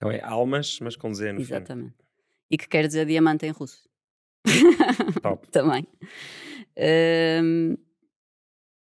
Então 0.00 0.10
é 0.10 0.18
almas, 0.22 0.80
mas 0.80 0.96
com 0.96 1.12
Z 1.12 1.30
no 1.34 1.40
Exatamente. 1.42 1.90
Fim. 1.90 2.04
E 2.50 2.56
que 2.56 2.66
quer 2.66 2.86
dizer 2.86 3.04
diamante 3.04 3.44
em 3.44 3.50
russo. 3.50 3.86
Top. 5.20 5.46
Também. 5.52 5.86
Um, 7.44 7.76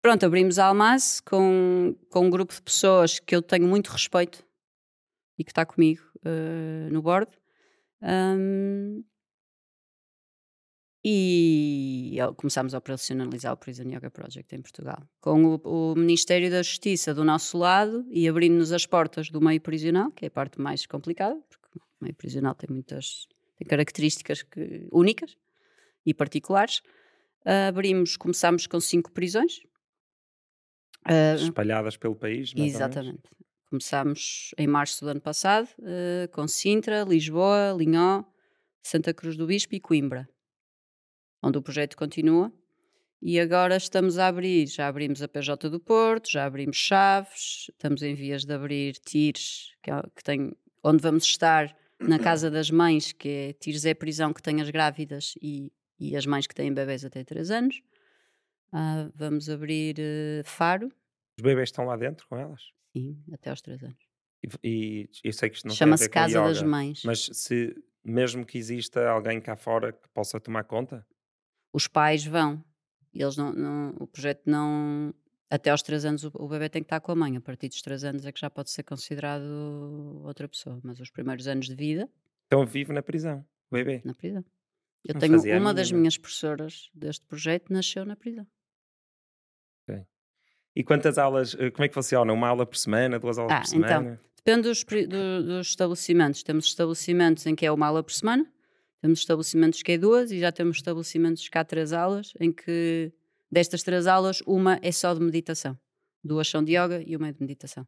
pronto, 0.03 0.27
abrimos 0.27 0.59
a 0.59 0.67
Almaz 0.67 1.21
com, 1.21 1.95
com 2.11 2.27
um 2.27 2.31
grupo 2.31 2.53
de 2.53 2.61
pessoas 2.61 3.21
que 3.21 3.33
eu 3.33 3.41
tenho 3.41 3.65
muito 3.65 3.93
respeito 3.93 4.45
e 5.39 5.45
que 5.45 5.53
está 5.53 5.65
comigo 5.65 6.03
uh, 6.27 6.93
no 6.93 7.01
board. 7.01 7.31
Um, 8.03 9.05
e 11.05 12.17
começámos 12.39 12.75
a 12.75 12.79
operacionalizar 12.79 13.53
o 13.53 13.57
Prison 13.59 13.83
Yoga 13.83 14.11
Project 14.11 14.57
em 14.57 14.63
Portugal, 14.63 15.07
com 15.21 15.45
o, 15.45 15.93
o 15.93 15.95
Ministério 15.95 16.51
da 16.51 16.63
Justiça 16.63 17.13
do 17.13 17.23
nosso 17.23 17.59
lado 17.59 18.07
e 18.11 18.27
abrindo-nos 18.27 18.73
as 18.73 18.87
portas 18.87 19.29
do 19.29 19.39
meio 19.39 19.61
prisional, 19.61 20.11
que 20.13 20.25
é 20.25 20.29
a 20.29 20.31
parte 20.31 20.59
mais 20.59 20.87
complicada, 20.87 21.39
porque 21.51 21.79
o 21.79 22.05
meio 22.05 22.15
prisional 22.15 22.55
tem 22.55 22.71
muitas 22.71 23.29
tem 23.59 23.69
características 23.69 24.43
que, 24.43 24.89
únicas 24.91 25.37
e 26.07 26.15
particulares. 26.15 26.79
Uh, 27.45 27.69
abrimos, 27.69 28.17
começámos 28.17 28.67
com 28.67 28.81
cinco 28.81 29.13
prisões. 29.13 29.59
Uh, 31.07 31.37
Espalhadas 31.37 31.99
pelo 31.99 32.17
país, 32.17 32.55
Exatamente. 32.57 33.29
Começámos 33.69 34.55
em 34.57 34.67
março 34.67 35.05
do 35.05 35.11
ano 35.11 35.21
passado, 35.21 35.69
uh, 35.81 36.29
com 36.33 36.49
Sintra, 36.49 37.03
Lisboa, 37.03 37.75
Linhó, 37.77 38.25
Santa 38.83 39.13
Cruz 39.13 39.37
do 39.37 39.47
Bispo 39.47 39.75
e 39.75 39.81
Coimbra 39.81 40.27
onde 41.45 41.59
o 41.59 41.63
projeto 41.63 41.97
continua. 41.97 42.53
E 43.21 43.39
agora 43.41 43.77
estamos 43.77 44.19
a 44.19 44.27
abrir, 44.27 44.67
já 44.67 44.87
abrimos 44.87 45.23
a 45.23 45.29
PJ 45.29 45.71
do 45.71 45.81
Porto, 45.81 46.31
já 46.31 46.45
abrimos 46.45 46.77
Chaves, 46.77 47.71
estamos 47.71 48.03
em 48.03 48.15
vias 48.15 48.45
de 48.45 48.53
abrir 48.53 48.95
Tires, 48.99 49.73
que, 49.83 49.91
é, 49.91 50.03
que 50.15 50.23
tem, 50.23 50.53
onde 50.83 51.03
vamos 51.03 51.25
estar 51.25 51.75
na 51.99 52.19
Casa 52.19 52.51
das 52.51 52.71
Mães, 52.71 53.13
que 53.13 53.29
é 53.29 53.53
Tires 53.55 53.87
é 53.87 53.93
a 53.93 53.95
prisão 53.95 54.33
que 54.33 54.43
tem 54.43 54.61
as 54.61 54.69
grávidas 54.69 55.35
e, 55.41 55.73
e 55.99 56.15
as 56.17 56.27
mães 56.27 56.47
que 56.47 56.55
têm 56.55 56.73
bebês 56.73 57.05
até 57.05 57.25
3 57.25 57.51
anos. 57.51 57.83
Uh, 58.69 59.11
vamos 59.15 59.49
abrir 59.49 59.97
uh, 59.99 60.45
Faro. 60.45 60.89
Os 61.39 61.43
bebês 61.43 61.69
estão 61.69 61.87
lá 61.87 61.97
dentro 61.97 62.27
com 62.29 62.37
elas? 62.37 62.61
Sim, 62.93 63.23
até 63.33 63.51
aos 63.51 63.63
3 63.63 63.85
anos. 63.85 64.05
E, 64.63 65.09
e 65.25 65.29
eu 65.29 65.33
sei 65.33 65.49
que 65.49 65.57
isto 65.57 65.69
não 65.69 65.75
Chama-se 65.75 66.11
Casa 66.11 66.43
das 66.43 66.63
Mães. 66.63 67.03
Mas 67.05 67.31
se 67.33 67.75
mesmo 68.05 68.45
que 68.45 68.59
exista 68.59 69.09
alguém 69.09 69.41
cá 69.41 69.57
fora 69.57 69.93
que 69.93 70.09
possa 70.11 70.39
tomar 70.39 70.65
conta? 70.65 71.07
Os 71.75 71.89
pais 71.89 72.25
vão. 72.25 72.65
Eles 73.13 73.37
não, 73.37 73.53
não, 73.53 73.95
o 73.99 74.07
projeto 74.07 74.43
não. 74.47 75.13
Até 75.51 75.71
aos 75.71 75.83
3 75.83 76.05
anos 76.05 76.25
o, 76.25 76.31
o 76.35 76.49
bebê 76.49 76.69
tem 76.69 76.83
que 76.83 76.87
estar 76.87 77.01
com 77.01 77.13
a 77.13 77.15
mãe. 77.15 77.37
A 77.37 77.41
partir 77.41 77.69
dos 77.69 77.83
3 77.83 78.05
anos 78.05 78.25
é 78.25 78.33
que 78.33 78.41
já 78.41 78.49
pode 78.49 78.71
ser 78.71 78.85
considerado 78.85 80.23
outra 80.25 80.49
pessoa. 80.49 80.81
Mas 80.83 81.01
os 81.01 81.11
primeiros 81.11 81.47
anos 81.49 81.67
de 81.67 81.75
vida. 81.75 82.09
Então 82.47 82.65
vive 82.65 82.93
na 82.93 83.03
prisão, 83.03 83.45
o 83.71 83.75
bebê. 83.75 84.01
Na 84.05 84.15
prisão. 84.15 84.45
Eu 85.05 85.15
não 85.15 85.21
tenho 85.21 85.61
uma 85.61 85.75
das 85.75 85.93
minhas 85.93 86.17
professoras 86.17 86.89
deste 86.95 87.27
projeto 87.27 87.73
nasceu 87.73 88.07
na 88.07 88.17
prisão. 88.17 88.47
Okay. 89.87 90.07
E 90.75 90.83
quantas 90.83 91.19
aulas, 91.19 91.55
eh, 91.59 91.71
como 91.71 91.85
é 91.85 91.89
que 91.89 91.95
funciona? 91.95 92.33
Uma 92.33 92.49
aula 92.49 92.65
por 92.65 92.77
semana, 92.77 93.19
duas 93.19 93.37
aulas 93.37 93.53
ah, 93.53 93.61
por 93.61 93.67
semana? 93.67 94.01
Então, 94.01 94.19
depende 94.37 94.69
dos, 94.69 94.83
do, 94.83 95.43
dos 95.43 95.69
estabelecimentos. 95.69 96.43
Temos 96.43 96.67
estabelecimentos 96.67 97.45
em 97.47 97.55
que 97.55 97.67
é 97.67 97.71
uma 97.71 97.87
aula 97.87 98.03
por 98.03 98.13
semana, 98.13 98.51
temos 99.05 99.19
estabelecimentos 99.19 99.83
que 99.83 99.93
é 99.93 99.99
duas 99.99 100.31
e 100.31 100.41
já 100.41 100.51
temos 100.51 100.79
estabelecimentos 100.79 101.47
que 101.47 101.59
há 101.59 101.63
três 101.63 101.93
aulas, 101.93 102.33
em 102.41 102.51
que 102.51 103.13
destas 103.53 103.83
três 103.83 104.07
aulas, 104.07 104.41
uma 104.47 104.81
é 104.81 104.91
só 104.91 105.13
de 105.13 105.21
meditação. 105.21 105.79
Duas 106.25 106.49
são 106.49 106.65
de 106.65 106.73
yoga 106.73 107.03
e 107.07 107.15
uma 107.15 107.29
é 107.29 107.33
de 107.33 107.39
meditação. 107.39 107.87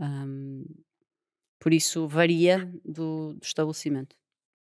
Um, 0.00 0.64
por 1.60 1.72
isso 1.72 2.08
varia 2.08 2.68
do, 2.84 3.34
do, 3.34 3.44
estabelecimento. 3.44 4.16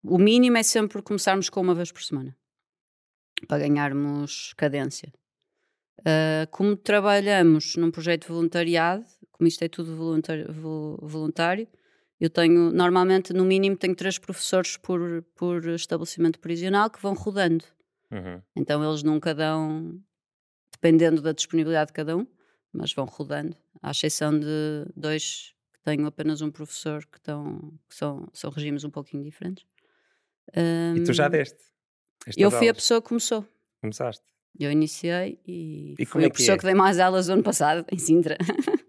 O 0.03 0.19
mínimo 0.19 0.57
é 0.57 0.61
sempre 0.61 1.01
começarmos 1.01 1.49
com 1.49 1.61
uma 1.61 1.73
vez 1.73 1.91
por 1.91 2.03
semana 2.03 2.37
para 3.47 3.67
ganharmos 3.67 4.53
cadência. 4.55 5.11
Uh, 6.01 6.45
como 6.51 6.77
trabalhamos 6.77 7.75
num 7.77 7.89
projeto 7.89 8.27
de 8.27 8.27
voluntariado, 8.27 9.05
como 9.31 9.47
isto 9.47 9.63
é 9.63 9.67
tudo 9.67 9.95
voluntário, 9.95 10.53
voluntário, 11.01 11.67
eu 12.23 12.29
tenho, 12.29 12.71
normalmente, 12.71 13.33
no 13.33 13.43
mínimo, 13.43 13.75
tenho 13.75 13.93
três 13.93 14.17
professores 14.17 14.77
por, 14.77 15.21
por 15.35 15.67
estabelecimento 15.67 16.39
prisional 16.39 16.89
que 16.89 17.01
vão 17.01 17.13
rodando. 17.13 17.65
Uhum. 18.09 18.41
Então 18.55 18.81
eles 18.81 19.03
nunca 19.03 19.35
dão, 19.35 20.01
dependendo 20.71 21.21
da 21.21 21.33
disponibilidade 21.33 21.87
de 21.87 21.93
cada 21.93 22.15
um, 22.15 22.25
mas 22.71 22.93
vão 22.93 23.03
rodando, 23.03 23.57
à 23.81 23.91
exceção 23.91 24.39
de 24.39 24.85
dois 24.95 25.53
que 25.73 25.81
tenho 25.81 26.05
apenas 26.07 26.41
um 26.41 26.49
professor 26.49 27.05
que, 27.05 27.17
estão, 27.17 27.73
que 27.89 27.95
são, 27.95 28.29
são 28.31 28.49
regimes 28.49 28.85
um 28.85 28.89
pouquinho 28.89 29.21
diferentes. 29.21 29.65
Um, 30.55 30.95
e 30.95 31.03
tu 31.03 31.11
já 31.11 31.27
deste? 31.27 31.61
Eu 32.37 32.49
fui 32.49 32.59
aulas. 32.59 32.69
a 32.69 32.73
pessoa 32.75 33.01
que 33.01 33.09
começou. 33.09 33.45
Começaste? 33.81 34.23
Eu 34.57 34.71
iniciei 34.71 35.41
e, 35.45 35.93
e 35.99 36.05
fui 36.05 36.23
é 36.23 36.27
a 36.27 36.29
pessoa 36.29 36.45
que, 36.45 36.51
é? 36.53 36.57
que 36.59 36.65
dei 36.67 36.73
mais 36.73 37.01
aulas 37.01 37.27
o 37.27 37.33
ano 37.33 37.43
passado, 37.43 37.85
em 37.91 37.97
Sintra. 37.97 38.37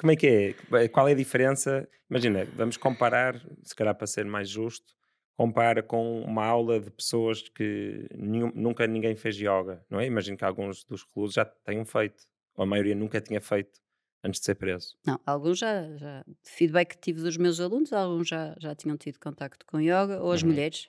Como 0.00 0.12
é 0.12 0.16
que 0.16 0.56
é? 0.72 0.88
Qual 0.88 1.06
é 1.06 1.12
a 1.12 1.14
diferença? 1.14 1.86
Imagina, 2.08 2.46
vamos 2.56 2.78
comparar, 2.78 3.38
se 3.62 3.74
calhar 3.74 3.94
para 3.94 4.06
ser 4.06 4.24
mais 4.24 4.48
justo, 4.48 4.94
compara 5.36 5.82
com 5.82 6.22
uma 6.22 6.42
aula 6.42 6.80
de 6.80 6.90
pessoas 6.90 7.42
que 7.50 8.08
nenhum, 8.14 8.50
nunca 8.54 8.86
ninguém 8.86 9.14
fez 9.14 9.36
yoga, 9.36 9.84
não 9.90 10.00
é? 10.00 10.06
Imagino 10.06 10.38
que 10.38 10.44
alguns 10.44 10.84
dos 10.84 11.02
reclusos 11.02 11.34
já 11.34 11.44
tenham 11.44 11.84
feito, 11.84 12.24
ou 12.54 12.62
a 12.62 12.66
maioria 12.66 12.94
nunca 12.94 13.20
tinha 13.20 13.42
feito 13.42 13.78
antes 14.24 14.40
de 14.40 14.46
ser 14.46 14.54
preso. 14.54 14.96
Não, 15.06 15.20
alguns 15.26 15.58
já, 15.58 15.94
já 15.98 16.24
feedback 16.42 16.94
que 16.94 17.00
tive 17.02 17.20
dos 17.20 17.36
meus 17.36 17.60
alunos, 17.60 17.92
alguns 17.92 18.26
já, 18.26 18.56
já 18.58 18.74
tinham 18.74 18.96
tido 18.96 19.18
contacto 19.18 19.66
com 19.66 19.78
yoga, 19.78 20.18
ou 20.22 20.32
as 20.32 20.40
uhum. 20.40 20.48
mulheres. 20.48 20.88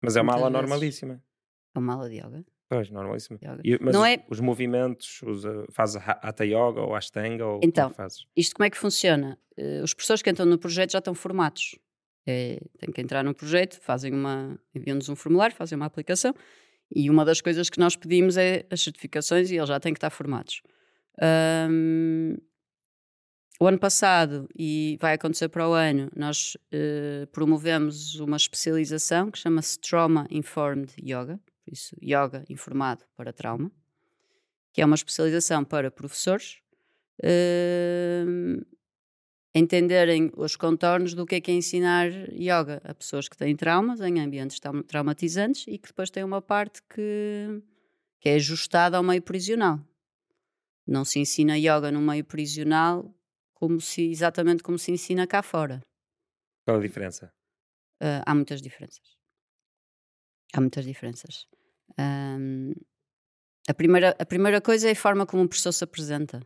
Mas 0.00 0.16
é 0.16 0.22
uma 0.22 0.32
aula 0.32 0.48
vezes. 0.48 0.60
normalíssima. 0.62 1.22
É 1.74 1.78
uma 1.78 1.92
aula 1.92 2.08
de 2.08 2.16
yoga? 2.16 2.44
Pois, 2.68 2.90
normalíssimo. 2.90 3.38
E, 3.62 3.78
mas 3.80 3.94
não 3.94 4.02
os, 4.02 4.08
é... 4.08 4.24
os 4.28 4.40
movimentos, 4.40 5.22
os, 5.22 5.44
fazes 5.70 5.96
Hatha 5.96 6.44
Yoga 6.44 6.80
ou 6.80 6.94
Ashtanga? 6.96 7.46
Ou 7.46 7.60
então, 7.62 7.90
como 7.90 8.06
é 8.06 8.10
isto 8.36 8.54
como 8.56 8.66
é 8.66 8.70
que 8.70 8.76
funciona? 8.76 9.38
Uh, 9.56 9.84
os 9.84 9.94
professores 9.94 10.20
que 10.20 10.30
entram 10.30 10.46
no 10.46 10.58
projeto 10.58 10.92
já 10.92 10.98
estão 10.98 11.14
formados. 11.14 11.78
É, 12.28 12.60
têm 12.80 12.92
que 12.92 13.00
entrar 13.00 13.22
no 13.22 13.32
projeto, 13.32 13.78
fazem 13.80 14.12
uma, 14.12 14.58
enviam-nos 14.74 15.08
um 15.08 15.14
formulário, 15.14 15.54
fazem 15.54 15.76
uma 15.76 15.86
aplicação 15.86 16.34
e 16.92 17.08
uma 17.08 17.24
das 17.24 17.40
coisas 17.40 17.70
que 17.70 17.78
nós 17.78 17.94
pedimos 17.94 18.36
é 18.36 18.66
as 18.68 18.80
certificações 18.80 19.48
e 19.50 19.56
eles 19.56 19.68
já 19.68 19.78
têm 19.78 19.92
que 19.92 19.98
estar 19.98 20.10
formados. 20.10 20.60
Um, 21.70 22.36
o 23.60 23.66
ano 23.66 23.78
passado, 23.78 24.48
e 24.58 24.98
vai 25.00 25.14
acontecer 25.14 25.48
para 25.48 25.68
o 25.68 25.72
ano, 25.72 26.10
nós 26.16 26.56
uh, 26.56 27.26
promovemos 27.28 28.16
uma 28.18 28.36
especialização 28.36 29.30
que 29.30 29.38
chama-se 29.38 29.78
Trauma 29.78 30.26
Informed 30.28 30.92
Yoga 31.00 31.40
por 31.66 31.72
isso, 31.72 31.96
yoga 32.00 32.44
informado 32.48 33.04
para 33.16 33.32
trauma, 33.32 33.72
que 34.72 34.80
é 34.80 34.84
uma 34.86 34.94
especialização 34.94 35.64
para 35.64 35.90
professores 35.90 36.60
uh, 37.24 38.64
entenderem 39.52 40.30
os 40.36 40.54
contornos 40.54 41.12
do 41.12 41.26
que 41.26 41.34
é 41.34 41.40
que 41.40 41.50
é 41.50 41.54
ensinar 41.54 42.08
yoga 42.32 42.80
a 42.84 42.94
pessoas 42.94 43.28
que 43.28 43.36
têm 43.36 43.56
traumas 43.56 44.00
em 44.00 44.20
ambientes 44.20 44.60
traumatizantes 44.86 45.64
e 45.66 45.76
que 45.76 45.88
depois 45.88 46.08
tem 46.08 46.22
uma 46.22 46.40
parte 46.40 46.80
que, 46.84 47.60
que 48.20 48.28
é 48.28 48.34
ajustada 48.34 48.96
ao 48.96 49.02
meio 49.02 49.22
prisional. 49.22 49.80
Não 50.86 51.04
se 51.04 51.18
ensina 51.18 51.58
yoga 51.58 51.90
no 51.90 52.00
meio 52.00 52.24
prisional 52.24 53.12
como 53.54 53.80
se, 53.80 54.08
exatamente 54.08 54.62
como 54.62 54.78
se 54.78 54.92
ensina 54.92 55.26
cá 55.26 55.42
fora. 55.42 55.80
Qual 56.64 56.76
a 56.76 56.80
diferença? 56.80 57.32
Uh, 58.00 58.22
há 58.24 58.34
muitas 58.34 58.62
diferenças. 58.62 59.16
Há 60.52 60.60
muitas 60.60 60.84
diferenças. 60.84 61.48
Um, 61.98 62.72
a, 63.68 63.74
primeira, 63.74 64.16
a 64.18 64.26
primeira 64.26 64.60
coisa 64.60 64.88
é 64.88 64.92
a 64.92 64.96
forma 64.96 65.26
como 65.26 65.42
o 65.42 65.48
professor 65.48 65.72
se 65.72 65.84
apresenta. 65.84 66.40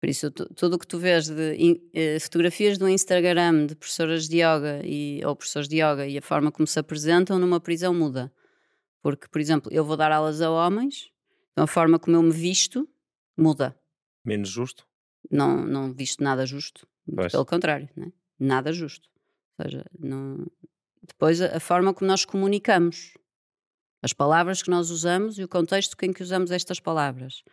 Por 0.00 0.08
isso, 0.08 0.32
tudo 0.32 0.74
o 0.74 0.78
que 0.80 0.86
tu 0.86 0.98
vês 0.98 1.28
de 1.28 1.54
in, 1.54 1.90
eh, 1.94 2.18
fotografias 2.18 2.76
do 2.76 2.88
Instagram 2.88 3.66
de 3.66 3.76
professoras 3.76 4.28
de 4.28 4.38
yoga 4.38 4.82
e, 4.84 5.24
ou 5.24 5.36
professores 5.36 5.68
de 5.68 5.76
yoga 5.76 6.04
e 6.08 6.18
a 6.18 6.22
forma 6.22 6.50
como 6.50 6.66
se 6.66 6.76
apresentam 6.76 7.38
numa 7.38 7.60
prisão 7.60 7.94
muda. 7.94 8.32
Porque, 9.00 9.28
por 9.28 9.40
exemplo, 9.40 9.72
eu 9.72 9.84
vou 9.84 9.96
dar 9.96 10.10
aulas 10.10 10.42
a 10.42 10.50
homens, 10.50 11.12
então 11.52 11.62
a 11.62 11.68
forma 11.68 12.00
como 12.00 12.16
eu 12.16 12.22
me 12.22 12.32
visto 12.32 12.88
muda. 13.36 13.78
Menos 14.24 14.48
justo? 14.48 14.84
Não, 15.30 15.64
não 15.64 15.92
visto 15.92 16.22
nada 16.22 16.44
justo. 16.44 16.84
Pois. 17.14 17.30
Pelo 17.30 17.46
contrário, 17.46 17.88
é? 17.96 18.10
nada 18.40 18.72
justo. 18.72 19.08
Ou 19.56 19.64
seja, 19.64 19.84
não... 19.96 20.44
depois 21.00 21.40
a, 21.40 21.58
a 21.58 21.60
forma 21.60 21.94
como 21.94 22.08
nós 22.08 22.24
comunicamos 22.24 23.16
as 24.02 24.12
palavras 24.12 24.62
que 24.62 24.70
nós 24.70 24.90
usamos 24.90 25.38
e 25.38 25.44
o 25.44 25.48
contexto 25.48 25.96
em 26.02 26.12
que 26.12 26.22
usamos 26.22 26.50
estas 26.50 26.80
palavras. 26.80 27.44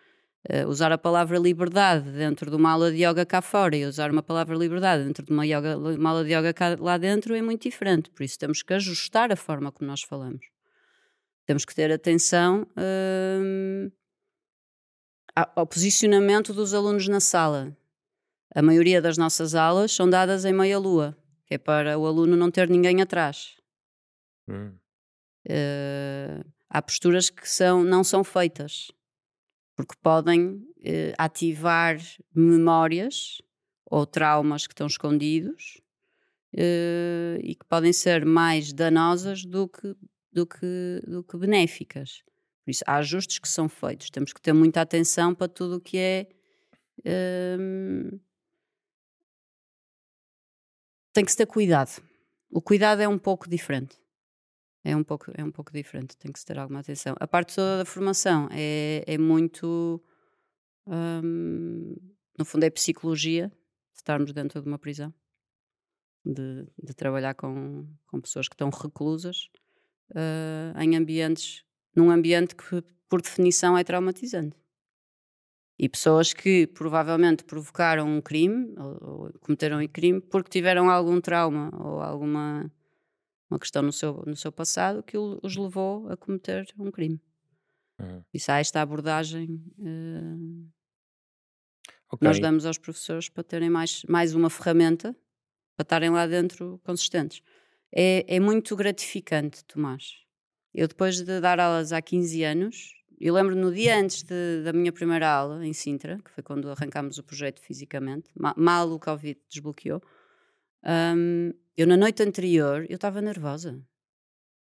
Uh, 0.50 0.68
usar 0.68 0.92
a 0.92 0.98
palavra 0.98 1.38
liberdade 1.38 2.10
dentro 2.12 2.50
de 2.50 2.56
uma 2.56 2.72
aula 2.72 2.92
de 2.92 3.04
yoga 3.04 3.26
cá 3.26 3.42
fora 3.42 3.76
e 3.76 3.86
usar 3.86 4.10
uma 4.10 4.24
palavra 4.24 4.56
liberdade 4.56 5.04
dentro 5.04 5.26
de 5.26 5.32
uma, 5.32 5.46
yoga, 5.46 5.78
uma 5.78 6.10
aula 6.10 6.24
de 6.24 6.34
yoga 6.34 6.54
cá, 6.54 6.78
lá 6.80 6.98
dentro 6.98 7.36
é 7.36 7.42
muito 7.42 7.64
diferente. 7.64 8.10
Por 8.10 8.24
isso 8.24 8.40
temos 8.40 8.64
que 8.64 8.74
ajustar 8.74 9.32
a 9.32 9.36
forma 9.36 9.72
como 9.72 9.90
nós 9.90 10.02
falamos. 10.02 10.46
Temos 11.46 11.66
que 11.66 11.76
ter 11.76 11.92
atenção 11.92 12.66
uh, 12.78 13.92
ao 15.56 15.68
posicionamento 15.68 16.54
dos 16.54 16.74
alunos 16.74 17.08
na 17.08 17.20
sala. 17.20 17.76
A 18.56 18.62
maioria 18.62 19.02
das 19.02 19.18
nossas 19.18 19.54
aulas 19.54 19.92
são 19.92 20.10
dadas 20.10 20.46
em 20.46 20.54
meia-lua, 20.54 21.16
que 21.46 21.56
é 21.56 21.58
para 21.58 21.98
o 22.00 22.06
aluno 22.08 22.36
não 22.36 22.50
ter 22.50 22.70
ninguém 22.70 23.02
atrás. 23.02 23.58
Hum. 24.48 24.74
Uh, 25.46 26.44
há 26.70 26.82
posturas 26.82 27.30
que 27.30 27.50
são, 27.50 27.84
não 27.84 28.04
são 28.04 28.24
feitas, 28.24 28.92
porque 29.76 29.96
podem 30.02 30.56
uh, 30.56 31.14
ativar 31.18 31.98
memórias 32.36 33.42
ou 33.86 34.06
traumas 34.06 34.68
que 34.68 34.74
estão 34.74 34.88
escondidos 34.88 35.82
uh, 36.54 37.40
e 37.42 37.56
que 37.56 37.66
podem 37.66 37.94
ser 37.94 38.26
mais 38.26 38.74
danosas 38.74 39.46
do 39.46 39.68
que, 39.68 39.96
do, 40.32 40.46
que, 40.46 41.02
do 41.08 41.24
que 41.24 41.38
benéficas. 41.38 42.22
Por 42.64 42.72
isso, 42.72 42.84
há 42.86 42.98
ajustes 42.98 43.40
que 43.40 43.48
são 43.48 43.68
feitos. 43.68 44.10
Temos 44.10 44.34
que 44.34 44.42
ter 44.42 44.54
muita 44.54 44.82
atenção 44.82 45.34
para 45.34 45.48
tudo 45.48 45.78
o 45.78 45.82
que 45.82 45.98
é. 45.98 46.28
tem 51.14 51.26
que 51.26 51.32
se 51.32 51.38
ter 51.38 51.48
cuidado. 51.48 52.04
O 52.52 52.62
cuidado 52.62 53.02
é 53.02 53.08
um 53.08 53.18
pouco 53.18 53.50
diferente. 53.50 53.98
É 54.90 54.96
um 54.96 55.04
pouco, 55.04 55.32
é 55.36 55.44
um 55.44 55.52
pouco 55.52 55.72
diferente, 55.72 56.18
tem 56.18 56.32
que 56.32 56.40
se 56.40 56.46
ter 56.46 56.58
alguma 56.58 56.80
atenção. 56.80 57.16
A 57.20 57.28
parte 57.28 57.54
toda 57.54 57.78
da 57.78 57.86
formação 57.86 58.50
é, 58.52 59.04
é 59.06 59.20
muito. 59.20 60.04
Hum, 60.88 61.96
no 62.36 62.44
fundo, 62.44 62.64
é 62.64 62.72
psicologia, 62.72 63.52
estarmos 63.94 64.34
dentro 64.34 64.60
de 64.60 64.68
uma 64.68 64.80
prisão, 64.80 65.14
de, 66.26 66.66
de 66.82 66.94
trabalhar 66.96 67.36
com, 67.36 67.88
com 68.08 68.20
pessoas 68.20 68.48
que 68.48 68.56
estão 68.56 68.72
reclusas 68.72 69.50
uh, 70.12 70.82
em 70.82 70.96
ambientes, 70.96 71.64
num 71.96 72.10
ambiente 72.10 72.56
que, 72.56 72.82
por 73.08 73.22
definição, 73.22 73.78
é 73.78 73.84
traumatizante. 73.84 74.58
E 75.78 75.88
pessoas 75.88 76.34
que 76.34 76.66
provavelmente 76.66 77.44
provocaram 77.44 78.08
um 78.08 78.22
crime, 78.22 78.74
ou, 78.76 78.98
ou 79.02 79.34
cometeram 79.40 79.80
um 79.80 79.88
crime, 79.88 80.20
porque 80.20 80.50
tiveram 80.50 80.90
algum 80.90 81.22
trauma 81.22 81.70
ou 81.80 82.02
alguma 82.02 82.72
uma 83.50 83.60
questão 83.60 83.82
no 83.82 83.92
seu, 83.92 84.24
no 84.26 84.36
seu 84.36 84.52
passado 84.52 85.02
que 85.02 85.18
os 85.18 85.56
levou 85.56 86.10
a 86.10 86.16
cometer 86.16 86.68
um 86.78 86.92
crime. 86.92 87.22
Uhum. 88.00 88.24
Isso 88.34 88.52
há 88.52 88.60
esta 88.60 88.82
abordagem 88.82 89.62
uh, 89.80 90.70
okay. 92.08 92.20
que 92.20 92.24
nós 92.24 92.40
damos 92.40 92.66
aos 92.66 92.78
professores 92.78 93.28
para 93.28 93.44
terem 93.44 93.70
mais, 93.70 94.04
mais 94.08 94.34
uma 94.34 94.50
ferramenta 94.50 95.16
para 95.76 95.84
estarem 95.84 96.10
lá 96.10 96.28
dentro 96.28 96.80
consistentes. 96.84 97.42
É, 97.92 98.36
é 98.36 98.40
muito 98.40 98.76
gratificante, 98.76 99.64
Tomás. 99.66 100.24
Eu, 100.74 100.88
depois 100.88 101.22
de 101.22 101.42
dar 101.42 101.60
aulas 101.60 101.92
há 101.92 102.02
15 102.02 102.44
anos, 102.44 102.94
eu 103.20 103.34
lembro 103.34 103.56
no 103.56 103.74
dia 103.74 104.00
antes 104.00 104.24
de, 104.24 104.62
da 104.64 104.72
minha 104.72 104.92
primeira 104.92 105.30
aula 105.30 105.66
em 105.66 105.74
Sintra, 105.74 106.20
que 106.24 106.30
foi 106.32 106.44
quando 106.44 106.70
arrancámos 106.70 107.18
o 107.18 107.24
projeto 107.24 107.60
fisicamente, 107.60 108.30
mal 108.56 108.92
o 108.92 109.00
Covid 109.00 109.40
desbloqueou, 109.50 110.02
um, 110.86 111.54
eu, 111.78 111.88
na 111.88 111.98
noite 111.98 112.24
anterior, 112.24 112.86
eu 112.90 112.96
estava 112.96 113.22
nervosa. 113.22 113.82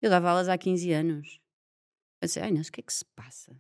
Eu 0.01 0.11
dava 0.11 0.31
aulas 0.31 0.49
há 0.49 0.57
15 0.57 0.93
anos. 0.93 1.41
Pensei, 2.21 2.43
ai, 2.43 2.51
Inês, 2.51 2.69
o 2.69 2.73
que 2.73 2.81
é 2.81 2.83
que 2.83 2.93
se 2.93 3.05
passa? 3.17 3.57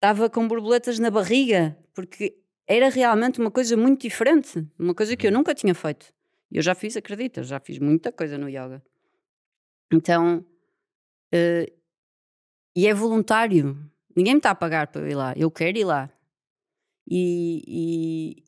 estava 0.00 0.30
com 0.30 0.48
borboletas 0.48 0.98
na 0.98 1.10
barriga, 1.10 1.76
porque 1.92 2.34
era 2.66 2.88
realmente 2.88 3.38
uma 3.38 3.50
coisa 3.50 3.76
muito 3.76 4.00
diferente, 4.00 4.66
uma 4.78 4.94
coisa 4.94 5.14
que 5.14 5.26
eu 5.26 5.30
uhum. 5.30 5.38
nunca 5.38 5.54
tinha 5.54 5.74
feito. 5.74 6.10
Eu 6.50 6.62
já 6.62 6.74
fiz, 6.74 6.96
acredita, 6.96 7.42
já 7.42 7.60
fiz 7.60 7.78
muita 7.78 8.10
coisa 8.10 8.38
no 8.38 8.48
yoga. 8.48 8.82
Então, 9.92 10.38
uh, 10.38 11.80
e 12.74 12.86
é 12.86 12.94
voluntário. 12.94 13.78
Ninguém 14.16 14.34
me 14.34 14.38
está 14.38 14.50
a 14.50 14.54
pagar 14.54 14.86
para 14.86 15.02
eu 15.02 15.08
ir 15.08 15.14
lá. 15.14 15.34
Eu 15.36 15.50
quero 15.50 15.76
ir 15.76 15.84
lá. 15.84 16.10
E, 17.08 18.42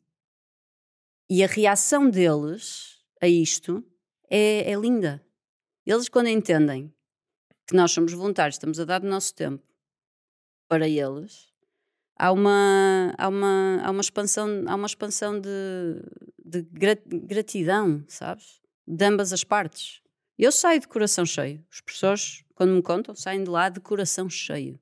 e, 1.37 1.43
a 1.43 1.47
reação 1.47 2.09
deles 2.09 3.03
a 3.21 3.27
isto 3.27 3.83
é, 4.29 4.71
é 4.71 4.75
linda. 4.75 5.25
Eles, 5.85 6.07
quando 6.09 6.27
entendem 6.27 6.93
que 7.67 7.75
nós 7.75 7.91
somos 7.91 8.13
voluntários, 8.13 8.55
estamos 8.55 8.79
a 8.79 8.85
dar 8.85 9.01
o 9.01 9.07
nosso 9.07 9.33
tempo 9.33 9.63
para 10.67 10.87
eles, 10.87 11.53
há 12.17 12.31
uma, 12.31 13.13
há 13.17 13.27
uma, 13.27 13.81
há 13.83 13.91
uma 13.91 14.01
expansão, 14.01 14.47
há 14.67 14.75
uma 14.75 14.87
expansão 14.87 15.39
de, 15.39 15.49
de 16.43 16.61
gratidão, 16.71 18.03
sabes? 18.07 18.61
De 18.87 19.05
ambas 19.05 19.33
as 19.33 19.43
partes. 19.43 20.01
Eu 20.37 20.51
saio 20.51 20.79
de 20.79 20.87
coração 20.87 21.25
cheio. 21.25 21.63
Os 21.71 21.81
professores, 21.81 22.43
quando 22.55 22.73
me 22.73 22.81
contam, 22.81 23.15
saem 23.15 23.43
de 23.43 23.49
lá 23.49 23.69
de 23.69 23.79
coração 23.79 24.29
cheio. 24.29 24.79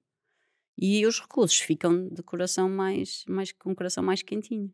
E 0.77 1.05
os 1.05 1.19
reclusos 1.19 1.59
ficam 1.59 2.07
de 2.09 2.23
coração 2.23 2.69
mais, 2.69 3.23
mais 3.27 3.51
com 3.51 3.71
o 3.71 3.75
coração 3.75 4.03
mais 4.03 4.21
quentinho. 4.21 4.73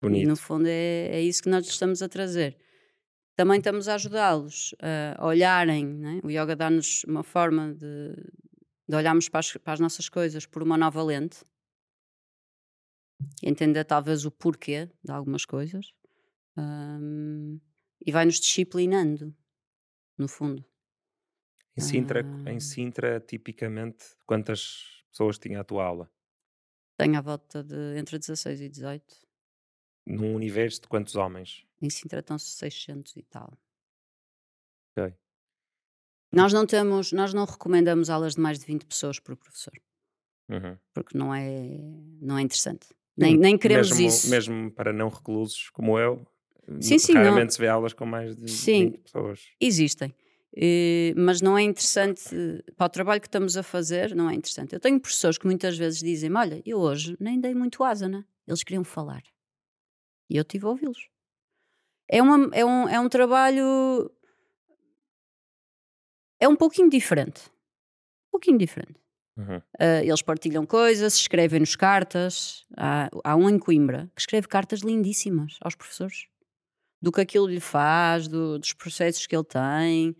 Bonito. 0.00 0.22
E 0.22 0.26
no 0.26 0.36
fundo 0.36 0.66
é, 0.66 1.08
é 1.08 1.20
isso 1.20 1.42
que 1.42 1.48
nós 1.48 1.66
estamos 1.66 2.02
a 2.02 2.08
trazer. 2.08 2.56
Também 3.36 3.58
estamos 3.58 3.88
a 3.88 3.94
ajudá-los 3.94 4.74
a 5.18 5.26
olharem, 5.26 5.86
né? 5.86 6.20
o 6.22 6.30
yoga 6.30 6.56
dá-nos 6.56 7.04
uma 7.04 7.22
forma 7.22 7.72
de, 7.74 8.14
de 8.88 8.96
olharmos 8.96 9.28
para 9.28 9.40
as, 9.40 9.52
para 9.56 9.72
as, 9.72 9.80
nossas 9.80 10.08
coisas 10.08 10.46
por 10.46 10.62
uma 10.62 10.76
nova 10.76 11.02
lente, 11.02 11.38
entender 13.42 13.84
talvez 13.84 14.24
o 14.24 14.30
porquê 14.30 14.90
de 15.02 15.10
algumas 15.10 15.44
coisas 15.44 15.94
um, 16.56 17.58
e 18.04 18.12
vai-nos 18.12 18.40
disciplinando, 18.40 19.34
no 20.18 20.28
fundo. 20.28 20.64
Em 21.76 21.80
Sintra, 21.80 22.20
em 22.46 22.56
ah. 22.56 22.60
Sintra, 22.60 23.20
tipicamente, 23.20 24.04
quantas 24.26 25.02
pessoas 25.10 25.38
tinha 25.38 25.60
a 25.60 25.64
tua 25.64 25.84
aula? 25.84 26.10
Tenho 26.98 27.16
à 27.16 27.22
volta 27.22 27.62
de 27.62 27.96
entre 27.96 28.18
16 28.18 28.60
e 28.60 28.68
18 28.68 29.29
num 30.16 30.34
universo 30.34 30.82
de 30.82 30.88
quantos 30.88 31.16
homens? 31.16 31.64
Em 31.80 31.88
Sintra 31.88 32.20
estão 32.20 32.38
600 32.38 33.16
e 33.16 33.22
tal. 33.22 33.52
Ok. 34.96 35.14
Nós 36.32 36.52
não 36.52 36.66
temos, 36.66 37.12
nós 37.12 37.34
não 37.34 37.44
recomendamos 37.44 38.08
aulas 38.08 38.34
de 38.34 38.40
mais 38.40 38.58
de 38.58 38.66
20 38.66 38.86
pessoas 38.86 39.18
por 39.18 39.36
professor. 39.36 39.72
Uhum. 40.48 40.76
Porque 40.92 41.16
não 41.16 41.34
é, 41.34 41.78
não 42.20 42.38
é 42.38 42.42
interessante. 42.42 42.88
Nem, 43.16 43.36
nem 43.36 43.58
queremos 43.58 43.90
mesmo, 43.90 44.06
isso. 44.06 44.30
Mesmo 44.30 44.70
para 44.70 44.92
não 44.92 45.08
reclusos 45.08 45.68
como 45.70 45.98
eu, 45.98 46.26
sim, 46.80 46.98
sim, 46.98 47.12
raramente 47.12 47.44
não... 47.44 47.50
se 47.50 47.58
vê 47.58 47.68
aulas 47.68 47.92
com 47.92 48.06
mais 48.06 48.36
de 48.36 48.50
sim, 48.50 48.90
20 48.90 48.98
pessoas. 48.98 49.40
Existem. 49.60 50.14
Uh, 50.52 51.14
mas 51.16 51.40
não 51.40 51.56
é 51.56 51.62
interessante 51.62 52.24
para 52.76 52.86
o 52.86 52.88
trabalho 52.88 53.20
que 53.20 53.28
estamos 53.28 53.56
a 53.56 53.62
fazer, 53.62 54.14
não 54.16 54.28
é 54.28 54.34
interessante. 54.34 54.72
Eu 54.72 54.80
tenho 54.80 54.98
professores 54.98 55.38
que 55.38 55.46
muitas 55.46 55.76
vezes 55.76 56.00
dizem: 56.00 56.34
Olha, 56.34 56.60
eu 56.64 56.78
hoje 56.78 57.16
nem 57.20 57.40
dei 57.40 57.54
muito 57.54 57.84
asana, 57.84 58.26
eles 58.46 58.64
queriam 58.64 58.82
falar. 58.82 59.22
E 60.30 60.36
eu 60.36 60.44
tive 60.44 60.64
a 60.64 60.68
ouvi-los. 60.68 61.10
É, 62.08 62.22
uma, 62.22 62.48
é, 62.52 62.64
um, 62.64 62.88
é 62.88 63.00
um 63.00 63.08
trabalho. 63.08 64.10
É 66.38 66.48
um 66.48 66.54
pouquinho 66.54 66.88
diferente. 66.88 67.42
Um 68.28 68.30
pouquinho 68.30 68.56
diferente. 68.56 69.00
Uhum. 69.36 69.56
Uh, 69.56 70.02
eles 70.04 70.22
partilham 70.22 70.64
coisas, 70.64 71.16
escrevem-nos 71.16 71.74
cartas. 71.74 72.64
Há, 72.76 73.10
há 73.24 73.36
um 73.36 73.50
em 73.50 73.58
Coimbra 73.58 74.10
que 74.14 74.20
escreve 74.20 74.46
cartas 74.46 74.80
lindíssimas 74.80 75.58
aos 75.60 75.74
professores 75.74 76.28
do 77.02 77.10
que 77.10 77.20
aquilo 77.20 77.46
lhe 77.46 77.60
faz, 77.60 78.28
do, 78.28 78.58
dos 78.58 78.72
processos 78.72 79.26
que 79.26 79.34
ele 79.34 79.44
tem, 79.44 80.10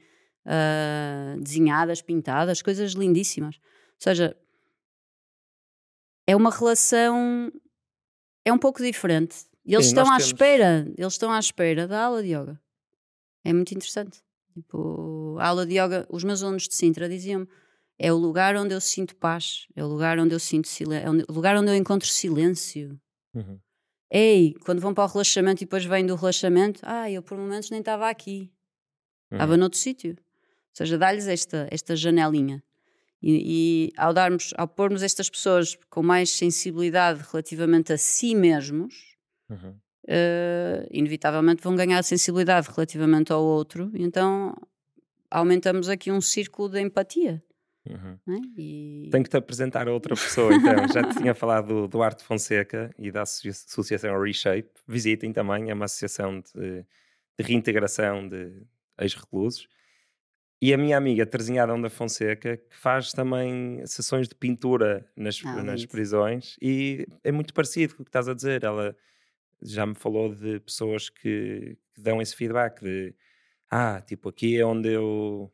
uh, 0.46 1.40
desenhadas, 1.40 2.02
pintadas, 2.02 2.62
coisas 2.62 2.92
lindíssimas. 2.92 3.56
Ou 3.56 4.00
seja, 4.00 4.36
é 6.26 6.34
uma 6.34 6.50
relação. 6.50 7.52
É 8.44 8.52
um 8.52 8.58
pouco 8.58 8.82
diferente. 8.82 9.49
E 9.64 9.74
eles 9.74 9.86
Sim, 9.86 9.92
estão 9.92 10.04
à 10.04 10.16
temos... 10.16 10.26
espera, 10.26 10.92
eles 10.96 11.12
estão 11.12 11.30
à 11.30 11.38
espera 11.38 11.86
da 11.86 12.04
aula 12.04 12.22
de 12.22 12.28
yoga. 12.28 12.60
É 13.44 13.52
muito 13.52 13.72
interessante. 13.72 14.20
Tipo, 14.54 15.36
a 15.38 15.48
aula 15.48 15.66
de 15.66 15.74
yoga, 15.74 16.06
os 16.08 16.24
meus 16.24 16.42
alunos 16.42 16.66
de 16.66 16.74
Sintra 16.74 17.08
diziam-me: 17.08 17.46
é 17.98 18.12
o 18.12 18.16
lugar 18.16 18.56
onde 18.56 18.74
eu 18.74 18.80
sinto 18.80 19.14
paz, 19.16 19.66
é 19.76 19.84
o 19.84 19.86
lugar 19.86 20.18
onde 20.18 20.34
eu 20.34 20.40
sinto 20.40 20.68
silêncio, 20.68 21.06
é 21.06 21.10
o 21.10 21.32
lugar 21.32 21.56
onde 21.56 21.70
eu 21.70 21.74
encontro 21.74 22.08
silêncio. 22.08 22.98
Uhum. 23.34 23.58
Ei, 24.10 24.54
quando 24.64 24.80
vão 24.80 24.92
para 24.92 25.04
o 25.04 25.06
relaxamento 25.06 25.62
e 25.62 25.66
depois 25.66 25.84
vêm 25.84 26.04
do 26.04 26.16
relaxamento, 26.16 26.80
ah, 26.82 27.10
eu 27.10 27.22
por 27.22 27.38
momentos 27.38 27.70
nem 27.70 27.80
estava 27.80 28.08
aqui, 28.08 28.50
uhum. 29.30 29.36
estava 29.36 29.56
noutro 29.56 29.78
sítio. 29.78 30.12
Ou 30.12 30.74
seja, 30.74 30.98
dá-lhes 30.98 31.28
esta, 31.28 31.68
esta 31.70 31.94
janelinha. 31.94 32.62
E, 33.22 33.90
e, 33.90 33.92
ao 33.96 34.14
darmos, 34.14 34.54
ao 34.56 34.66
pormos 34.66 35.02
estas 35.02 35.28
pessoas 35.28 35.76
com 35.90 36.02
mais 36.02 36.30
sensibilidade 36.30 37.22
relativamente 37.30 37.92
a 37.92 37.98
si 37.98 38.34
mesmos, 38.34 39.09
uhum. 39.51 39.70
uh, 39.70 40.89
inevitavelmente 40.90 41.62
vão 41.62 41.74
ganhar 41.74 42.02
sensibilidade 42.02 42.68
relativamente 42.68 43.32
ao 43.32 43.43
outro, 43.43 43.90
então 43.94 44.55
aumentamos 45.31 45.89
aqui 45.89 46.10
um 46.10 46.20
círculo 46.20 46.68
de 46.68 46.81
empatia. 46.81 47.43
Uhum. 47.89 48.18
É? 48.28 48.40
E... 48.59 49.09
Tenho 49.10 49.24
que 49.24 49.31
te 49.31 49.36
apresentar 49.36 49.89
a 49.89 49.93
outra 49.93 50.14
pessoa, 50.14 50.55
então. 50.55 50.89
Já 50.93 51.02
te 51.02 51.16
tinha 51.16 51.35
falado 51.35 51.68
do 51.68 51.89
Duarte 51.89 52.24
Fonseca 52.24 52.94
e 52.98 53.10
da 53.10 53.22
Associação 53.22 54.20
Reshape. 54.20 54.70
Visitem 54.86 55.32
também, 55.32 55.70
é 55.70 55.74
uma 55.74 55.86
associação 55.86 56.40
de, 56.40 56.85
de 57.39 57.44
reintegração 57.44 58.28
de 58.28 58.62
ex-reclusos. 58.98 59.66
E 60.62 60.74
a 60.74 60.78
minha 60.78 60.97
amiga 60.98 61.24
Terezinha 61.24 61.62
Adão 61.62 61.81
da 61.81 61.89
Fonseca, 61.89 62.59
que 62.59 62.77
faz 62.77 63.12
também 63.12 63.85
sessões 63.86 64.28
de 64.28 64.35
pintura 64.35 65.10
nas, 65.16 65.40
ah, 65.43 65.62
nas 65.62 65.86
prisões, 65.86 66.56
e 66.60 67.06
é 67.24 67.32
muito 67.32 67.55
parecido 67.55 67.97
com 67.97 68.02
o 68.02 68.05
que 68.05 68.10
estás 68.10 68.28
a 68.28 68.35
dizer. 68.35 68.62
Ela 68.62 68.94
já 69.62 69.86
me 69.86 69.94
falou 69.94 70.34
de 70.34 70.60
pessoas 70.60 71.08
que, 71.08 71.76
que, 71.94 72.00
dão 72.00 72.20
esse 72.20 72.34
feedback 72.34 72.80
de 72.82 73.14
ah, 73.70 74.00
tipo, 74.00 74.28
aqui 74.28 74.58
é 74.58 74.64
onde 74.64 74.88
eu 74.88 75.52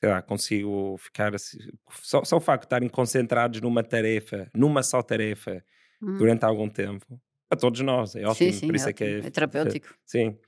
sei 0.00 0.10
lá, 0.10 0.22
consigo 0.22 0.96
ficar 0.98 1.34
assim, 1.34 1.58
só, 2.02 2.24
só 2.24 2.36
o 2.36 2.40
facto 2.40 2.62
de 2.62 2.66
estarem 2.66 2.88
concentrados 2.88 3.60
numa 3.60 3.82
tarefa, 3.82 4.48
numa 4.54 4.82
só 4.82 5.02
tarefa 5.02 5.64
hum. 6.00 6.16
durante 6.16 6.44
algum 6.44 6.68
tempo, 6.68 7.20
a 7.50 7.56
todos 7.56 7.80
nós, 7.80 8.14
é 8.14 8.24
ótimo, 8.24 8.52
sim, 8.52 8.58
sim, 8.58 8.66
por 8.66 8.76
isso 8.76 8.86
é, 8.86 8.90
é 8.90 8.92
que 8.92 9.04
é, 9.04 9.18
é 9.18 9.30
terapêutico. 9.30 9.94
Sim. 10.04 10.38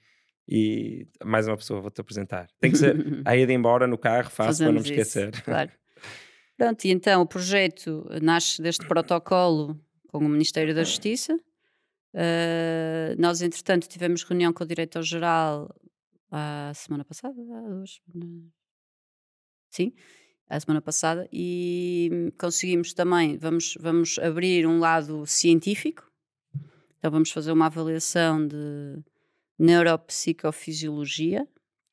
E 0.49 1.07
mais 1.25 1.47
uma 1.47 1.57
pessoa 1.57 1.81
vou-te 1.81 2.01
apresentar. 2.01 2.49
Tem 2.61 2.71
que 2.71 2.79
ser 2.79 2.97
a 3.25 3.37
ir 3.37 3.49
embora 3.51 3.87
no 3.87 3.97
carro, 3.97 4.31
faço 4.31 4.63
para 4.63 4.73
não 4.73 4.81
me 4.81 4.89
esquecer. 4.89 5.31
Isso, 5.33 5.45
claro. 5.45 5.71
Pronto, 6.57 6.85
e 6.85 6.91
então 6.91 7.23
o 7.23 7.27
projeto 7.27 8.07
nasce 8.21 8.61
deste 8.61 8.87
protocolo 8.87 9.81
com 10.09 10.19
o 10.19 10.29
Ministério 10.29 10.75
da 10.75 10.85
Justiça, 10.85 11.39
Uh, 12.15 13.15
nós, 13.19 13.41
entretanto, 13.41 13.89
tivemos 13.89 14.23
reunião 14.25 14.53
com 14.53 14.65
o 14.65 14.67
diretor-geral 14.67 15.73
a 16.31 16.73
semana 16.75 17.05
passada, 17.05 17.35
semanas. 17.35 18.01
Sim, 19.71 19.93
a 20.49 20.59
semana 20.59 20.83
passada, 20.83 21.29
e 21.33 22.33
conseguimos 22.39 22.93
também, 22.93 23.39
vamos, 23.39 23.77
vamos 23.81 24.19
abrir 24.19 24.67
um 24.67 24.81
lado 24.81 25.25
científico, 25.27 26.11
então 26.99 27.11
vamos 27.11 27.31
fazer 27.31 27.53
uma 27.53 27.67
avaliação 27.67 28.47
de 28.47 29.03
neuropsicofisiologia 29.59 31.47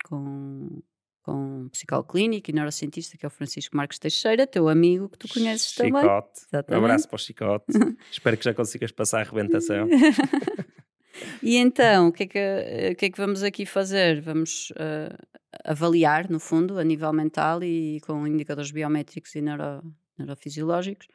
com 0.06 0.82
com 1.28 1.66
um 1.66 1.70
psicólogo 1.70 2.14
clínico 2.14 2.50
e 2.50 2.54
neurocientista, 2.54 3.18
que 3.18 3.26
é 3.26 3.28
o 3.28 3.30
Francisco 3.30 3.76
Marques 3.76 4.00
Teixeira, 4.00 4.48
teu 4.48 4.70
amigo 4.70 5.10
que 5.10 5.18
tu 5.18 5.28
conheces 5.28 5.74
Chicote. 5.74 5.92
também. 5.92 6.24
Exatamente. 6.48 6.82
Um 6.82 6.86
abraço 6.86 7.10
para 7.10 7.16
o 7.18 7.20
Chicote. 7.20 7.66
Espero 8.10 8.38
que 8.38 8.46
já 8.46 8.54
consigas 8.54 8.94
passar 8.94 9.18
a 9.18 9.22
arrebentação. 9.24 9.90
e 11.44 11.58
então, 11.58 12.08
o 12.08 12.12
que, 12.14 12.24
é 12.24 12.28
que, 12.28 12.92
o 12.94 12.96
que 12.96 13.06
é 13.08 13.10
que 13.10 13.18
vamos 13.18 13.44
aqui 13.44 13.66
fazer? 13.66 14.22
Vamos 14.22 14.72
uh, 14.72 15.18
avaliar, 15.66 16.30
no 16.30 16.40
fundo, 16.40 16.80
a 16.80 16.84
nível 16.86 17.12
mental 17.12 17.62
e 17.62 18.00
com 18.08 18.26
indicadores 18.26 18.72
biométricos 18.72 19.36
e 19.36 19.42
neuro, 19.42 19.84
neurofisiológicos, 20.18 21.10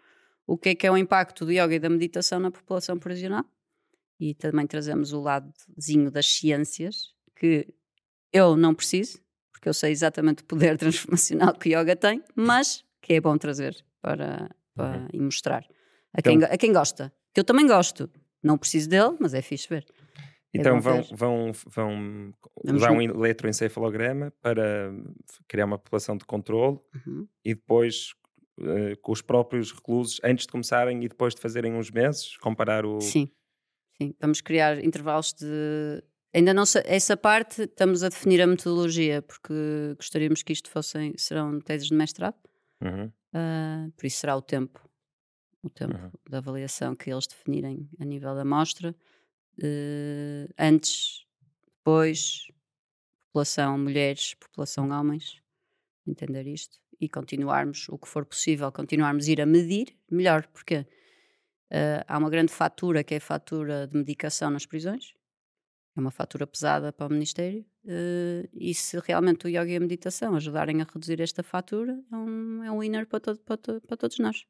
o 0.46 0.58
que 0.58 0.68
é 0.68 0.74
que 0.74 0.86
é 0.86 0.92
o 0.92 0.98
impacto 0.98 1.46
do 1.46 1.52
yoga 1.52 1.74
e 1.74 1.78
da 1.78 1.88
meditação 1.88 2.38
na 2.38 2.50
população 2.50 2.98
prisional. 2.98 3.46
E 4.20 4.34
também 4.34 4.66
trazemos 4.66 5.14
o 5.14 5.22
ladozinho 5.22 6.10
das 6.10 6.26
ciências, 6.26 7.14
que 7.34 7.66
eu 8.30 8.58
não 8.58 8.74
preciso, 8.74 9.22
porque 9.62 9.68
eu 9.68 9.74
sei 9.74 9.92
exatamente 9.92 10.42
o 10.42 10.44
poder 10.44 10.76
transformacional 10.76 11.54
que 11.54 11.68
o 11.68 11.80
yoga 11.80 11.94
tem, 11.94 12.20
mas 12.34 12.84
que 13.00 13.14
é 13.14 13.20
bom 13.20 13.38
trazer 13.38 13.76
para, 14.00 14.50
para 14.74 14.98
uhum. 14.98 15.08
e 15.12 15.20
mostrar 15.20 15.64
a, 16.12 16.18
então, 16.18 16.36
quem, 16.36 16.44
a 16.44 16.58
quem 16.58 16.72
gosta. 16.72 17.12
Que 17.32 17.38
eu 17.38 17.44
também 17.44 17.64
gosto. 17.64 18.10
Não 18.42 18.58
preciso 18.58 18.88
dele, 18.88 19.16
mas 19.20 19.34
é 19.34 19.40
fixe 19.40 19.68
ver. 19.68 19.86
É 20.52 20.58
então 20.58 20.78
é 20.78 20.80
vão, 20.80 21.02
vão, 21.12 21.52
vão 21.68 22.34
usar 22.74 22.90
um 22.90 23.00
eletroencefalograma 23.00 24.32
para 24.42 24.92
criar 25.46 25.66
uma 25.66 25.78
população 25.78 26.16
de 26.16 26.24
controle 26.24 26.80
uhum. 27.06 27.28
e 27.44 27.54
depois 27.54 28.14
uh, 28.58 28.98
com 29.00 29.12
os 29.12 29.22
próprios 29.22 29.70
reclusos, 29.70 30.20
antes 30.24 30.44
de 30.44 30.50
começarem 30.50 31.04
e 31.04 31.08
depois 31.08 31.36
de 31.36 31.40
fazerem 31.40 31.72
uns 31.72 31.88
meses, 31.88 32.36
comparar 32.38 32.84
o... 32.84 33.00
Sim, 33.00 33.30
sim. 33.96 34.12
Vamos 34.20 34.40
criar 34.40 34.84
intervalos 34.84 35.32
de 35.32 36.02
Ainda 36.34 36.54
não 36.54 36.64
sei, 36.64 36.82
essa 36.86 37.14
parte 37.14 37.62
estamos 37.62 38.02
a 38.02 38.08
definir 38.08 38.40
a 38.40 38.46
metodologia, 38.46 39.20
porque 39.20 39.52
gostaríamos 39.96 40.42
que 40.42 40.52
isto 40.52 40.70
fossem, 40.70 41.12
serão 41.18 41.60
teses 41.60 41.88
de 41.88 41.94
mestrado, 41.94 42.36
uhum. 42.80 43.06
uh, 43.06 43.92
por 43.92 44.06
isso 44.06 44.18
será 44.18 44.34
o 44.34 44.40
tempo, 44.40 44.80
o 45.62 45.68
tempo 45.68 45.94
uhum. 45.94 46.10
da 46.28 46.38
avaliação 46.38 46.96
que 46.96 47.10
eles 47.10 47.26
definirem 47.26 47.86
a 48.00 48.04
nível 48.04 48.34
da 48.34 48.42
amostra, 48.42 48.96
uh, 49.58 50.54
antes, 50.58 51.26
depois, 51.66 52.46
população 53.26 53.76
mulheres, 53.76 54.32
população 54.34 54.88
homens, 54.88 55.38
entender 56.06 56.46
isto, 56.46 56.78
e 56.98 57.10
continuarmos 57.10 57.90
o 57.90 57.98
que 57.98 58.08
for 58.08 58.24
possível, 58.24 58.72
continuarmos 58.72 59.28
a 59.28 59.30
ir 59.30 59.40
a 59.42 59.46
medir, 59.46 59.94
melhor, 60.10 60.46
porque 60.46 60.76
uh, 60.76 62.04
há 62.08 62.16
uma 62.16 62.30
grande 62.30 62.52
fatura 62.52 63.04
que 63.04 63.12
é 63.12 63.18
a 63.18 63.20
fatura 63.20 63.86
de 63.86 63.98
medicação 63.98 64.50
nas 64.50 64.64
prisões, 64.64 65.12
é 65.94 66.00
uma 66.00 66.10
fatura 66.10 66.46
pesada 66.46 66.92
para 66.92 67.06
o 67.06 67.10
Ministério, 67.10 67.64
uh, 67.84 68.48
e 68.52 68.74
se 68.74 68.98
realmente 68.98 69.46
o 69.46 69.48
yoga 69.48 69.70
e 69.70 69.76
a 69.76 69.80
meditação 69.80 70.34
ajudarem 70.34 70.80
a 70.80 70.84
reduzir 70.84 71.20
esta 71.20 71.42
fatura, 71.42 72.02
é 72.10 72.16
um, 72.16 72.64
é 72.64 72.70
um 72.70 72.80
winner 72.80 73.06
para, 73.06 73.20
todo, 73.20 73.38
para, 73.40 73.80
para 73.80 73.96
todos 73.96 74.18
nós. 74.18 74.46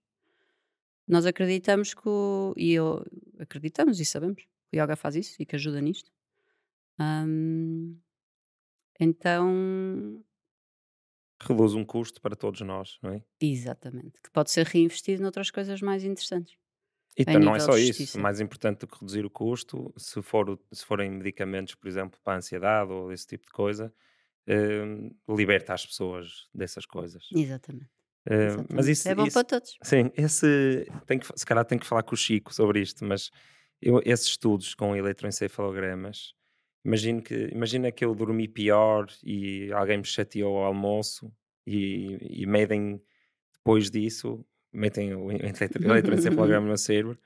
Nós 1.07 1.27
acreditamos 1.27 1.95
que 1.95 2.09
o, 2.09 2.55
e 2.57 2.73
eu 2.73 3.05
acreditamos 3.39 3.99
e 3.99 4.05
sabemos 4.05 4.45
que 4.71 4.79
o 4.79 4.83
yoga 4.83 4.95
faz 4.95 5.17
isso 5.17 5.37
e 5.41 5.47
que 5.47 5.57
ajuda 5.57 5.81
nisto. 5.81 6.11
Então 9.01 10.25
reduz 11.41 11.75
um 11.75 11.85
custo 11.85 12.21
para 12.21 12.37
todos 12.37 12.61
nós, 12.61 12.99
não 13.03 13.11
é? 13.11 13.25
Exatamente, 13.41 14.21
que 14.23 14.31
pode 14.31 14.53
ser 14.53 14.65
reinvestido 14.65 15.23
noutras 15.23 15.51
coisas 15.51 15.81
mais 15.81 16.05
interessantes. 16.05 16.57
E 17.17 17.23
então, 17.23 17.39
não 17.39 17.55
é 17.55 17.61
só 17.61 17.77
isso, 17.77 18.19
mais 18.19 18.41
importante 18.41 18.81
do 18.81 18.87
que 18.87 18.99
reduzir 18.99 19.25
o 19.25 19.31
custo, 19.31 19.93
se, 19.97 20.23
for, 20.23 20.59
se 20.73 20.85
forem 20.85 21.11
medicamentos, 21.11 21.75
por 21.75 21.87
exemplo, 21.87 22.19
para 22.25 22.35
a 22.35 22.37
ansiedade 22.39 22.91
ou 22.91 23.13
esse 23.13 23.27
tipo 23.27 23.45
de 23.45 23.53
coisa, 23.53 23.93
eh, 24.47 25.11
liberta 25.29 25.75
as 25.75 25.85
pessoas 25.85 26.49
dessas 26.55 26.87
coisas. 26.87 27.29
Exatamente. 27.35 27.91
Uh, 28.27 28.65
mas 28.73 28.87
isso, 28.87 29.09
é 29.09 29.15
bom 29.15 29.27
isso, 29.27 29.35
para 29.35 29.45
todos. 29.45 29.77
Sim, 29.83 30.11
esse, 30.17 30.87
tem 31.07 31.19
que, 31.19 31.27
se 31.35 31.45
calhar 31.45 31.65
tem 31.65 31.77
que 31.77 31.87
falar 31.87 32.05
com 32.05 32.15
o 32.15 32.17
Chico 32.17 32.55
sobre 32.55 32.81
isto, 32.81 33.05
mas 33.05 33.31
eu, 33.81 34.01
esses 34.05 34.29
estudos 34.29 34.75
com 34.75 34.95
eletroencefalogramas, 34.95 36.33
imagino 36.85 37.21
que, 37.21 37.49
imagina 37.53 37.91
que 37.91 38.05
eu 38.05 38.15
dormi 38.15 38.47
pior 38.47 39.07
e 39.25 39.73
alguém 39.73 39.99
me 39.99 40.05
chateou 40.05 40.57
ao 40.57 40.67
almoço 40.67 41.33
e, 41.67 42.43
e 42.43 42.47
medem 42.47 43.03
depois 43.55 43.91
disso, 43.91 44.45
metem 44.73 45.15
o 45.15 45.31
eletroencefalograma 45.31 46.67
no 46.69 46.79
cérebro, 46.79 47.19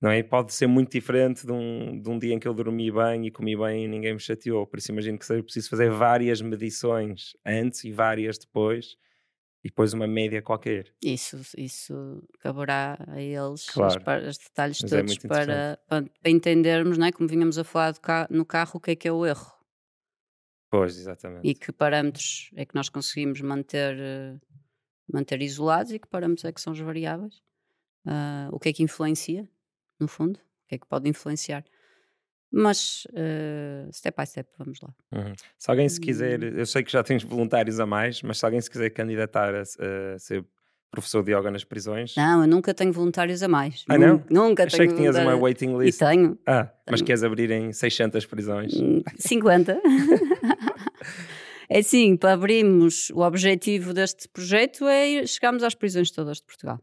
não 0.00 0.10
é? 0.10 0.22
Pode 0.22 0.52
ser 0.52 0.66
muito 0.66 0.92
diferente 0.92 1.46
de 1.46 1.52
um, 1.52 2.00
de 2.00 2.08
um 2.08 2.18
dia 2.18 2.34
em 2.34 2.38
que 2.38 2.46
eu 2.46 2.54
dormi 2.54 2.90
bem 2.90 3.26
e 3.26 3.30
comi 3.30 3.56
bem 3.56 3.84
e 3.84 3.88
ninguém 3.88 4.12
me 4.12 4.20
chateou. 4.20 4.66
Por 4.66 4.78
isso 4.78 4.92
imagino 4.92 5.18
que 5.18 5.24
seja 5.24 5.42
preciso 5.42 5.70
fazer 5.70 5.90
várias 5.90 6.42
medições 6.42 7.36
antes 7.44 7.84
e 7.84 7.92
várias 7.92 8.38
depois 8.38 8.96
e 9.64 9.68
depois 9.68 9.94
uma 9.94 10.06
média 10.06 10.42
qualquer. 10.42 10.92
Isso, 11.02 11.40
isso 11.56 12.22
caberá 12.38 12.98
a 13.08 13.20
eles 13.20 13.64
claro. 13.70 13.98
os, 13.98 14.28
os 14.28 14.38
detalhes 14.38 14.78
Mas 14.82 14.92
é 14.92 14.96
todos 14.98 15.24
é 15.24 15.28
para, 15.28 15.80
para, 15.88 16.30
entendermos, 16.30 16.98
não 16.98 17.06
é? 17.06 17.12
como 17.12 17.26
vínhamos 17.26 17.56
a 17.56 17.64
falar 17.64 17.94
no 18.28 18.44
carro, 18.44 18.72
o 18.74 18.80
que 18.80 18.90
é 18.90 18.96
que 18.96 19.08
é 19.08 19.12
o 19.12 19.24
erro. 19.24 19.54
Pois, 20.70 20.98
exatamente. 20.98 21.48
E 21.48 21.54
que 21.54 21.72
parâmetros 21.72 22.50
é 22.56 22.66
que 22.66 22.74
nós 22.74 22.90
conseguimos 22.90 23.40
manter, 23.40 23.96
eh, 23.98 24.36
manter 25.12 25.42
isolados 25.42 25.92
e 25.92 25.98
que 25.98 26.08
parâmetros 26.08 26.44
é 26.44 26.52
que 26.52 26.60
são 26.60 26.72
as 26.72 26.78
variáveis. 26.78 27.42
Uh, 28.06 28.52
o 28.52 28.58
que 28.58 28.68
é 28.68 28.72
que 28.72 28.82
influencia, 28.82 29.48
no 29.98 30.06
fundo, 30.06 30.36
o 30.38 30.68
que 30.68 30.74
é 30.74 30.78
que 30.78 30.86
pode 30.86 31.08
influenciar. 31.08 31.64
Mas 32.50 33.06
uh, 33.06 33.92
step 33.92 34.16
by 34.16 34.26
step, 34.26 34.48
vamos 34.56 34.78
lá. 34.80 34.94
Uhum. 35.12 35.32
Se 35.58 35.70
alguém 35.70 35.88
se 35.88 36.00
quiser, 36.00 36.40
hum. 36.40 36.56
eu 36.56 36.66
sei 36.66 36.84
que 36.84 36.92
já 36.92 37.02
tens 37.02 37.24
voluntários 37.24 37.80
a 37.80 37.86
mais, 37.86 38.22
mas 38.22 38.38
se 38.38 38.44
alguém 38.44 38.60
se 38.60 38.70
quiser 38.70 38.90
candidatar 38.90 39.54
a, 39.54 39.62
a 39.62 40.18
ser 40.18 40.44
professor 40.94 41.24
de 41.24 41.32
yoga 41.32 41.50
nas 41.50 41.64
prisões. 41.64 42.14
Não, 42.16 42.42
eu 42.42 42.46
nunca 42.46 42.72
tenho 42.72 42.92
voluntários 42.92 43.42
a 43.42 43.48
mais. 43.48 43.84
Ah, 43.88 43.98
não? 43.98 44.22
Nunca 44.30 44.64
Achei 44.64 44.86
que 44.86 44.94
tinhas 44.94 45.16
uma 45.16 45.34
waiting 45.34 45.76
list. 45.76 46.00
E 46.00 46.06
tenho. 46.06 46.38
Ah, 46.46 46.64
tenho. 46.64 46.72
mas 46.88 47.02
queres 47.02 47.24
abrir 47.24 47.50
em 47.50 47.72
600 47.72 48.24
prisões? 48.26 48.72
50. 49.18 49.80
É 51.68 51.78
assim, 51.78 52.16
para 52.16 52.32
abrirmos, 52.32 53.10
o 53.10 53.20
objetivo 53.20 53.92
deste 53.92 54.28
projeto 54.28 54.86
é 54.86 55.26
chegarmos 55.26 55.62
às 55.62 55.74
prisões 55.74 56.10
todas 56.10 56.38
de 56.38 56.44
Portugal. 56.44 56.80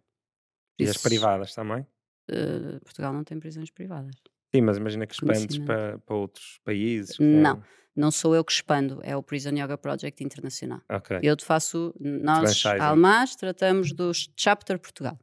E 0.79 0.87
as 0.87 0.97
privadas 0.97 1.53
também? 1.53 1.85
Uh, 2.29 2.79
Portugal 2.83 3.13
não 3.13 3.23
tem 3.23 3.39
prisões 3.39 3.69
privadas. 3.69 4.15
Sim, 4.53 4.61
mas 4.61 4.77
imagina 4.77 5.05
que 5.05 5.13
expandes 5.13 5.57
para, 5.59 5.99
para 5.99 6.15
outros 6.15 6.59
países. 6.63 7.17
Não, 7.19 7.63
não 7.95 8.11
sou 8.11 8.35
eu 8.35 8.43
que 8.43 8.51
expando, 8.51 8.99
é 9.03 9.15
o 9.15 9.23
Prison 9.23 9.51
Yoga 9.51 9.77
Project 9.77 10.23
Internacional. 10.23 10.81
Okay. 10.89 11.19
Eu 11.21 11.35
te 11.35 11.45
faço, 11.45 11.93
nós, 11.99 12.63
Almas, 12.79 13.35
tratamos 13.35 13.93
do 13.93 14.11
Chapter 14.35 14.79
Portugal. 14.79 15.17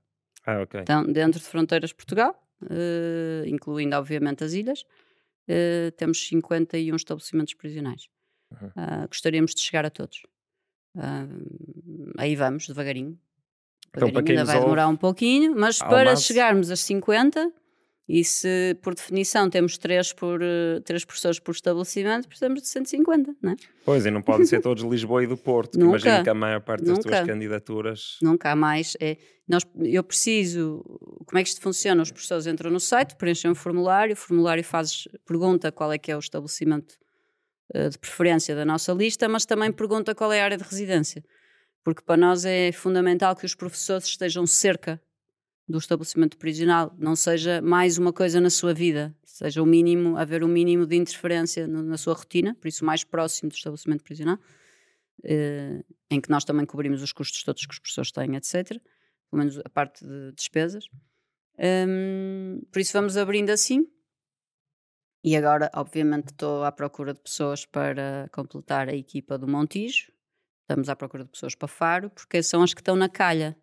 Ah, 0.47 0.63
ok. 0.63 0.81
Então, 0.81 1.05
dentro 1.05 1.41
de 1.41 1.47
fronteiras 1.47 1.91
de 1.91 1.97
Portugal, 1.97 2.35
uh, 2.63 3.47
incluindo 3.47 3.97
obviamente 3.97 4.45
as 4.45 4.53
ilhas, 4.53 4.83
uh, 5.49 5.91
temos 5.97 6.27
51 6.27 6.97
estabelecimentos 6.97 7.55
prisionais. 7.55 8.09
Uhum. 8.51 8.69
Uh, 8.69 9.09
gostaríamos 9.09 9.55
de 9.55 9.61
chegar 9.61 9.85
a 9.85 9.91
todos. 9.91 10.23
aí 12.17 12.35
vamos, 12.35 12.67
devagarinho. 12.67 13.19
Então, 13.91 14.09
devagarinho 14.09 14.41
ainda 14.41 14.53
vai 14.53 14.61
demorar 14.61 14.87
ouve, 14.87 14.95
um 14.95 14.99
pouquinho, 14.99 15.55
mas 15.57 15.79
para 15.79 16.15
chegarmos 16.17 16.71
aos 16.71 16.81
50 16.81 17.53
e 18.09 18.25
se, 18.25 18.75
por 18.81 18.95
definição, 18.95 19.51
temos 19.51 19.77
três, 19.77 20.15
por, 20.15 20.41
uh, 20.41 20.81
três 20.83 21.05
professores 21.05 21.39
por 21.39 21.53
estabelecimento, 21.53 22.27
precisamos 22.27 22.63
de 22.63 22.69
150, 22.69 23.37
não 23.43 23.53
é? 23.53 23.57
Pois, 23.85 24.07
e 24.07 24.11
não 24.11 24.23
podem 24.23 24.47
ser 24.47 24.63
todos 24.63 24.83
de 24.83 24.89
Lisboa 24.89 25.23
e 25.23 25.27
do 25.27 25.37
Porto, 25.37 25.79
nunca, 25.79 25.99
imagino 25.99 26.25
que 26.25 26.31
a 26.31 26.35
maior 26.35 26.63
parte 26.63 26.85
das 26.85 26.97
nunca, 26.97 27.11
tuas 27.11 27.27
candidaturas... 27.27 28.17
Nunca 28.23 28.51
há 28.51 28.57
mais. 28.57 28.97
É, 28.99 29.19
nós, 29.47 29.63
eu 29.79 30.03
preciso... 30.03 30.83
Como 31.27 31.39
é 31.39 31.43
que 31.43 31.51
isto 31.51 31.61
funciona? 31.61 32.01
Os 32.01 32.11
professores 32.11 32.47
entram 32.47 32.71
no 32.71 32.81
site, 32.81 33.15
preenchem 33.15 33.51
um 33.51 33.55
formulário, 33.55 34.15
o 34.15 34.17
formulário 34.17 34.65
faz, 34.65 35.07
pergunta 35.27 35.71
qual 35.71 35.93
é 35.93 35.99
que 35.99 36.11
é 36.11 36.17
o 36.17 36.19
estabelecimento 36.19 36.93
uh, 36.93 37.08
de 37.91 37.99
preferência 37.99 38.55
da 38.55 38.65
nossa 38.65 38.93
lista, 38.93 39.29
mas 39.29 39.45
também 39.45 39.71
pergunta 39.73 40.15
qual 40.15 40.33
é 40.33 40.41
a 40.41 40.45
área 40.45 40.57
de 40.57 40.65
residência. 40.65 41.25
Porque 41.85 42.03
para 42.03 42.17
nós 42.17 42.45
é 42.45 42.73
fundamental 42.73 43.37
que 43.37 43.47
os 43.47 43.55
professores 43.55 44.07
estejam 44.07 44.47
cerca 44.47 45.01
do 45.69 45.79
estabelecimento 45.79 46.39
prisional, 46.39 46.95
não 46.99 47.15
seja 47.15 47.61
mais 47.61 47.99
uma 47.99 48.13
coisa 48.13 48.41
na 48.41 48.49
sua 48.49 48.73
vida, 48.73 49.15
seja 49.23 49.63
o 49.63 49.67
mínimo, 49.67 50.17
haver 50.17 50.43
o 50.43 50.49
mínimo 50.49 50.87
de 50.87 50.97
interferência 50.97 51.67
na 51.67 51.99
sua 51.99 52.15
rotina, 52.15 52.55
por 52.55 52.69
isso 52.69 52.85
mais 52.85 53.05
próximo 53.05 53.51
do 53.51 53.55
estabelecimento 53.55 54.03
prisional, 54.03 54.39
eh, 55.23 55.85
em 56.11 56.21
que 56.21 56.31
nós 56.31 56.45
também 56.45 56.65
cobrimos 56.65 57.03
os 57.03 57.13
custos 57.13 57.43
todos 57.43 57.67
que 57.67 57.73
os 57.73 57.79
professores 57.79 58.11
têm, 58.11 58.35
etc. 58.37 58.81
Pelo 59.31 59.39
menos 59.39 59.59
a 59.59 59.69
parte 59.69 60.05
de 60.05 60.33
despesas. 60.33 60.89
Um, 61.59 62.63
por 62.73 62.81
isso 62.81 62.93
vamos 62.93 63.17
abrindo 63.17 63.51
assim. 63.51 63.87
E 65.29 65.37
agora, 65.37 65.71
obviamente, 65.75 66.29
estou 66.29 66.65
à 66.65 66.73
procura 66.73 67.13
de 67.13 67.21
pessoas 67.21 67.67
para 67.67 68.31
completar 68.33 68.89
a 68.89 68.95
equipa 68.95 69.37
do 69.37 69.47
Montijo. 69.47 70.11
Estamos 70.63 70.89
à 70.89 70.97
procura 70.97 71.23
de 71.23 71.29
pessoas 71.29 71.55
para 71.55 71.69
Faro, 71.69 72.09
porque 72.09 72.43
são 72.43 72.63
as 72.63 72.73
que 72.73 72.81
estão 72.81 72.97
na 72.97 73.11
calha. 73.11 73.55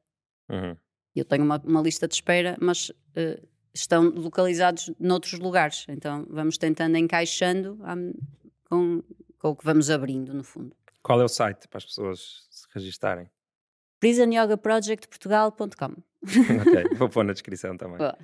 Uhum. 0.48 0.78
Eu 1.16 1.26
tenho 1.26 1.44
uma, 1.44 1.60
uma 1.66 1.82
lista 1.82 2.08
de 2.08 2.14
espera, 2.14 2.56
mas 2.62 2.92
uh, 2.92 3.48
estão 3.74 4.10
localizados 4.10 4.92
noutros 5.00 5.40
lugares. 5.40 5.88
Então 5.90 6.28
vamos 6.30 6.60
tentando 6.60 6.98
encaixando 6.98 7.80
com, 8.70 9.02
com 9.40 9.50
o 9.50 9.56
que 9.56 9.66
vamos 9.66 9.90
abrindo, 9.90 10.36
no 10.36 10.44
fundo. 10.44 10.76
Qual 11.02 11.20
é 11.20 11.24
o 11.24 11.28
site 11.28 11.68
para 11.68 11.80
as 11.80 11.86
pessoas 11.86 12.46
se 12.52 12.68
registarem? 12.76 13.28
prisonyogaprojectportugal.com 14.00 15.96
Ok, 16.62 16.96
vou 16.96 17.10
pôr 17.10 17.24
na 17.24 17.34
descrição 17.34 17.76
também. 17.76 17.98
Boa. 17.98 18.16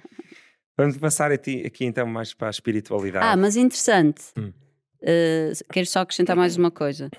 Vamos 0.77 0.97
passar 0.97 1.31
aqui, 1.31 1.65
aqui 1.65 1.85
então 1.85 2.07
mais 2.07 2.33
para 2.33 2.47
a 2.47 2.49
espiritualidade. 2.49 3.25
Ah, 3.25 3.37
mas 3.37 3.55
interessante. 3.55 4.23
Hum. 4.37 4.53
Uh, 5.01 5.73
quero 5.73 5.85
só 5.87 5.99
acrescentar 5.99 6.35
mais 6.35 6.57
uma 6.57 6.71
coisa. 6.71 7.09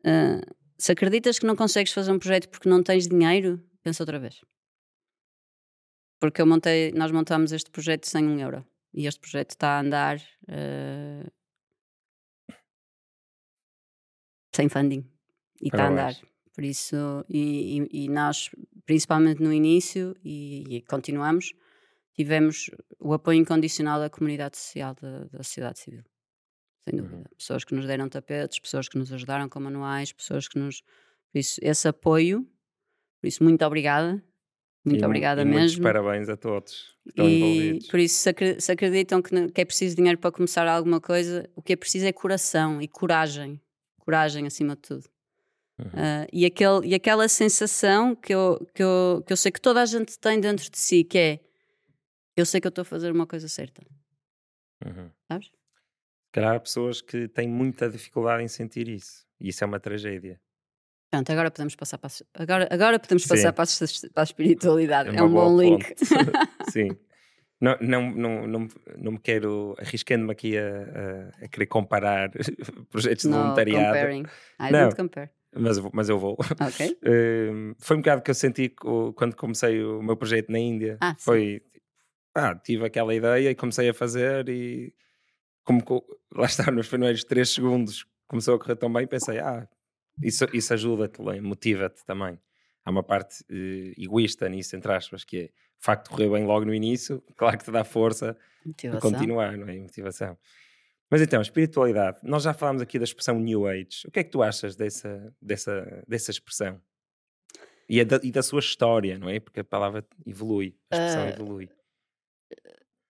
Uh, 0.00 0.54
se 0.78 0.92
acreditas 0.92 1.38
que 1.38 1.46
não 1.46 1.56
consegues 1.56 1.92
fazer 1.92 2.12
um 2.12 2.18
projeto 2.18 2.48
porque 2.48 2.68
não 2.68 2.82
tens 2.82 3.06
dinheiro, 3.06 3.62
pensa 3.82 4.02
outra 4.02 4.18
vez. 4.18 4.40
Porque 6.18 6.42
eu 6.42 6.46
montei, 6.46 6.92
nós 6.92 7.10
montamos 7.10 7.52
este 7.52 7.70
projeto 7.70 8.06
sem 8.06 8.26
um 8.26 8.38
euro. 8.38 8.64
E 8.92 9.06
este 9.06 9.20
projeto 9.20 9.50
está 9.50 9.76
a 9.76 9.80
andar 9.80 10.16
uh, 10.16 11.30
sem 14.54 14.68
funding. 14.68 15.04
E 15.60 15.68
está 15.68 15.84
a 15.84 15.88
andar. 15.88 16.14
Por 16.54 16.64
isso, 16.64 17.24
e, 17.28 17.78
e, 17.92 18.04
e, 18.04 18.08
nós, 18.08 18.50
principalmente 18.84 19.42
no 19.42 19.52
início, 19.52 20.14
e, 20.22 20.64
e, 20.68 20.82
continuamos, 20.82 21.54
tivemos 22.20 22.70
o 22.98 23.14
apoio 23.14 23.38
incondicional 23.38 23.98
da 23.98 24.10
comunidade 24.10 24.58
social, 24.58 24.94
da, 25.00 25.24
da 25.24 25.42
sociedade 25.42 25.78
civil. 25.78 26.04
Sem 26.84 26.96
dúvida. 26.96 27.16
Uhum. 27.16 27.24
Pessoas 27.36 27.64
que 27.64 27.74
nos 27.74 27.86
deram 27.86 28.08
tapetes, 28.08 28.58
pessoas 28.58 28.88
que 28.88 28.98
nos 28.98 29.12
ajudaram 29.12 29.48
com 29.48 29.60
manuais, 29.60 30.12
pessoas 30.12 30.48
que 30.48 30.58
nos. 30.58 30.82
Por 31.32 31.38
isso, 31.38 31.60
esse 31.62 31.88
apoio, 31.88 32.46
por 33.20 33.26
isso, 33.26 33.42
muito 33.42 33.64
obrigada. 33.64 34.22
Muito 34.84 35.02
e, 35.02 35.04
obrigada 35.04 35.42
e 35.42 35.44
mesmo. 35.44 35.82
parabéns 35.82 36.28
a 36.28 36.36
todos 36.36 36.96
que 37.02 37.10
estão 37.10 37.28
e, 37.28 37.36
envolvidos. 37.36 37.86
Por 37.88 38.00
isso, 38.00 38.32
se 38.58 38.72
acreditam 38.72 39.20
que, 39.20 39.48
que 39.48 39.60
é 39.60 39.64
preciso 39.64 39.94
dinheiro 39.96 40.18
para 40.18 40.32
começar 40.32 40.66
alguma 40.66 41.00
coisa, 41.00 41.48
o 41.54 41.62
que 41.62 41.74
é 41.74 41.76
preciso 41.76 42.06
é 42.06 42.12
coração 42.12 42.80
e 42.80 42.88
coragem. 42.88 43.60
Coragem 43.98 44.46
acima 44.46 44.74
de 44.74 44.82
tudo. 44.82 45.04
Uhum. 45.78 45.86
Uh, 45.86 46.26
e, 46.32 46.46
aquele, 46.46 46.86
e 46.86 46.94
aquela 46.94 47.28
sensação 47.28 48.14
que 48.14 48.34
eu, 48.34 48.66
que, 48.74 48.82
eu, 48.82 49.22
que 49.26 49.32
eu 49.32 49.36
sei 49.36 49.52
que 49.52 49.60
toda 49.60 49.82
a 49.82 49.86
gente 49.86 50.18
tem 50.18 50.40
dentro 50.40 50.70
de 50.70 50.78
si, 50.78 51.04
que 51.04 51.18
é 51.18 51.40
eu 52.36 52.46
sei 52.46 52.60
que 52.60 52.66
eu 52.66 52.70
estou 52.70 52.82
a 52.82 52.84
fazer 52.84 53.10
uma 53.12 53.26
coisa 53.26 53.48
certa. 53.48 53.82
Uhum. 54.84 55.10
Sabes? 55.30 55.50
Calhar 56.32 56.54
há 56.56 56.60
pessoas 56.60 57.00
que 57.00 57.28
têm 57.28 57.48
muita 57.48 57.88
dificuldade 57.90 58.42
em 58.42 58.48
sentir 58.48 58.88
isso. 58.88 59.26
E 59.40 59.48
isso 59.48 59.64
é 59.64 59.66
uma 59.66 59.80
tragédia. 59.80 60.40
Pronto, 61.10 61.30
agora 61.32 61.50
podemos 61.50 61.74
passar 61.74 61.98
para 61.98 62.08
a, 62.08 62.42
agora, 62.42 62.68
agora 62.70 62.98
podemos 63.00 63.24
Sim. 63.24 63.28
passar 63.30 63.52
para 63.52 63.64
a, 63.64 64.10
para 64.14 64.22
a 64.22 64.24
espiritualidade. 64.24 65.08
É, 65.08 65.12
uma 65.12 65.24
um 65.24 65.30
bom 65.30 65.60
link. 65.60 65.84
Sim. 66.70 66.88
Não, 67.60 67.76
não, 67.80 68.10
não, 68.12 68.46
não, 68.46 68.68
não 68.96 69.12
me 69.12 69.18
quero, 69.18 69.74
arriscando-me 69.78 70.30
aqui 70.32 70.56
a, 70.56 70.62
a, 71.42 71.44
a 71.44 71.48
querer 71.48 71.66
comparar 71.66 72.30
projetos 72.90 73.24
de 73.24 73.30
no 73.30 73.36
voluntariado, 73.38 73.86
comparing. 73.98 74.22
I 74.60 74.72
Não. 74.72 74.80
don't 74.88 74.96
compare. 74.96 75.30
mas, 75.54 75.76
eu 75.76 75.82
vou- 75.82 75.92
mas 75.92 76.08
eu 76.08 76.18
vou. 76.18 76.38
Ok. 76.60 76.98
Hum, 77.04 77.74
foi 77.78 77.96
um 77.96 78.00
bocado 78.00 78.22
que 78.22 78.30
eu 78.30 78.34
senti 78.34 78.68
quando 78.70 79.34
comecei 79.34 79.82
o 79.84 80.00
meu 80.02 80.16
projeto 80.16 80.50
na 80.50 80.58
Índia. 80.58 80.96
Ah, 81.02 81.14
sim. 81.18 81.24
foi, 81.24 81.62
ah, 82.34 82.54
tive 82.54 82.86
aquela 82.86 83.14
ideia 83.14 83.50
e 83.50 83.54
comecei 83.54 83.88
a 83.88 83.94
fazer 83.94 84.48
e 84.48 84.94
como 85.64 85.84
co- 85.84 86.06
lá 86.34 86.46
está, 86.46 86.70
nos 86.70 86.88
primeiros 86.88 87.24
três 87.24 87.50
segundos 87.50 88.06
começou 88.28 88.54
a 88.56 88.58
correr 88.58 88.76
tão 88.76 88.92
bem, 88.92 89.06
pensei, 89.06 89.38
ah, 89.40 89.68
isso, 90.22 90.44
isso 90.52 90.72
ajuda-te, 90.74 91.20
motiva-te 91.40 92.04
também. 92.04 92.38
Há 92.84 92.90
uma 92.90 93.02
parte 93.02 93.44
eh, 93.50 93.92
egoísta 93.98 94.48
nisso, 94.48 94.76
entre 94.76 94.92
aspas, 94.92 95.24
que 95.24 95.38
é 95.38 95.44
o 95.46 95.48
facto 95.84 96.04
de 96.04 96.10
correr 96.10 96.30
bem 96.30 96.44
logo 96.46 96.64
no 96.64 96.74
início, 96.74 97.22
claro 97.36 97.58
que 97.58 97.64
te 97.64 97.70
dá 97.72 97.84
força 97.84 98.36
Motivação. 98.64 99.10
continuar, 99.10 99.56
não 99.56 99.68
é? 99.68 99.78
Motivação. 99.78 100.38
Mas 101.10 101.22
então, 101.22 101.42
espiritualidade. 101.42 102.18
Nós 102.22 102.44
já 102.44 102.54
falámos 102.54 102.82
aqui 102.82 102.98
da 102.98 103.04
expressão 103.04 103.38
New 103.40 103.66
Age. 103.66 104.06
O 104.06 104.10
que 104.12 104.20
é 104.20 104.24
que 104.24 104.30
tu 104.30 104.42
achas 104.42 104.76
dessa, 104.76 105.34
dessa, 105.42 106.04
dessa 106.06 106.30
expressão? 106.30 106.80
E, 107.88 108.00
a 108.00 108.04
da, 108.04 108.20
e 108.22 108.30
da 108.30 108.42
sua 108.42 108.60
história, 108.60 109.18
não 109.18 109.28
é? 109.28 109.40
Porque 109.40 109.60
a 109.60 109.64
palavra 109.64 110.06
evolui, 110.24 110.76
a 110.90 110.94
expressão 110.94 111.24
Ah, 111.24 111.28
evolui. 111.28 111.68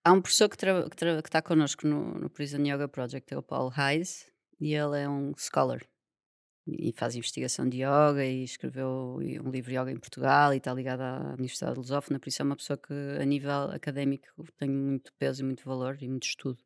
Há 0.04 0.12
um 0.12 0.20
professor 0.22 0.48
que 0.48 0.56
está 0.56 1.20
que 1.20 1.28
está 1.28 1.42
connosco 1.42 1.86
no, 1.86 2.14
no 2.14 2.30
Prison 2.30 2.58
Yoga 2.58 2.88
Project, 2.88 3.34
é 3.34 3.38
o 3.38 3.42
Paulo 3.42 3.68
Reis, 3.68 4.26
e 4.58 4.74
ele 4.74 4.98
é 4.98 5.08
um 5.08 5.32
scholar. 5.36 5.80
E 6.66 6.92
faz 6.92 7.16
investigação 7.16 7.68
de 7.68 7.78
yoga 7.78 8.24
e 8.24 8.44
escreveu 8.44 9.18
um 9.44 9.50
livro 9.50 9.70
de 9.70 9.76
yoga 9.78 9.90
em 9.90 9.98
Portugal 9.98 10.54
e 10.54 10.58
está 10.58 10.72
ligado 10.72 11.00
à 11.00 11.34
Universidade 11.34 11.72
de 11.72 11.78
Lusófona, 11.80 12.18
por 12.20 12.28
isso 12.28 12.42
é 12.42 12.44
uma 12.44 12.56
pessoa 12.56 12.76
que, 12.76 12.94
a 13.20 13.24
nível 13.24 13.70
académico, 13.72 14.26
tem 14.56 14.70
muito 14.70 15.12
peso 15.18 15.42
e 15.42 15.44
muito 15.44 15.64
valor 15.64 15.98
e 16.00 16.08
muito 16.08 16.24
estudo. 16.24 16.62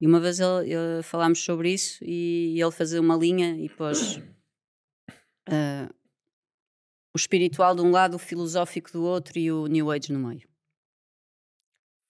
E 0.00 0.06
uma 0.06 0.20
vez 0.20 0.40
ele, 0.40 0.72
ele- 0.72 1.02
falámos 1.02 1.42
sobre 1.42 1.72
isso 1.72 2.02
e 2.04 2.60
ele 2.60 2.72
fazia 2.72 3.00
uma 3.00 3.16
linha 3.16 3.56
e 3.56 3.68
pôs 3.68 4.20
ah, 5.48 5.88
o 7.14 7.16
espiritual 7.16 7.74
de 7.74 7.82
um 7.82 7.90
lado, 7.90 8.16
o 8.16 8.18
filosófico 8.18 8.90
do 8.90 9.04
outro 9.04 9.38
e 9.38 9.52
o 9.52 9.66
New 9.66 9.90
Age 9.90 10.12
no 10.12 10.18
meio. 10.18 10.48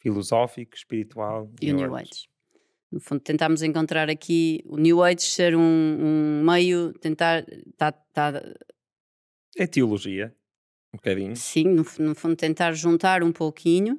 Filosófico, 0.09 0.77
espiritual. 0.77 1.51
e 1.63 1.73
o 1.73 1.77
New 1.77 1.95
Age. 1.97 2.29
No 2.93 3.01
fundo, 3.01 3.21
tentámos 3.23 3.63
encontrar 3.63 4.11
aqui 4.11 4.63
o 4.67 4.77
New 4.77 5.03
Age 5.03 5.23
ser 5.23 5.57
um, 5.57 5.61
um 5.61 6.45
meio, 6.45 6.93
tentar, 6.93 7.43
tá, 7.79 7.91
tá, 7.91 8.33
É 9.57 9.67
teologia, 9.67 10.33
um 10.93 10.99
bocadinho. 10.99 11.35
sim, 11.35 11.65
no, 11.65 11.85
no 12.01 12.15
fundo, 12.15 12.37
tentar 12.37 12.73
juntar 12.73 13.23
um 13.23 13.33
pouquinho 13.33 13.99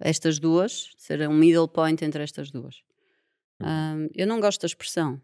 estas 0.00 0.38
duas, 0.38 0.92
ser 0.96 1.28
um 1.28 1.34
middle 1.34 1.66
point 1.68 2.02
entre 2.04 2.22
estas 2.22 2.50
duas. 2.52 2.76
Uhum. 3.60 3.66
Ahm, 3.68 4.08
eu 4.14 4.26
não 4.26 4.38
gosto 4.40 4.60
da 4.60 4.66
expressão, 4.66 5.20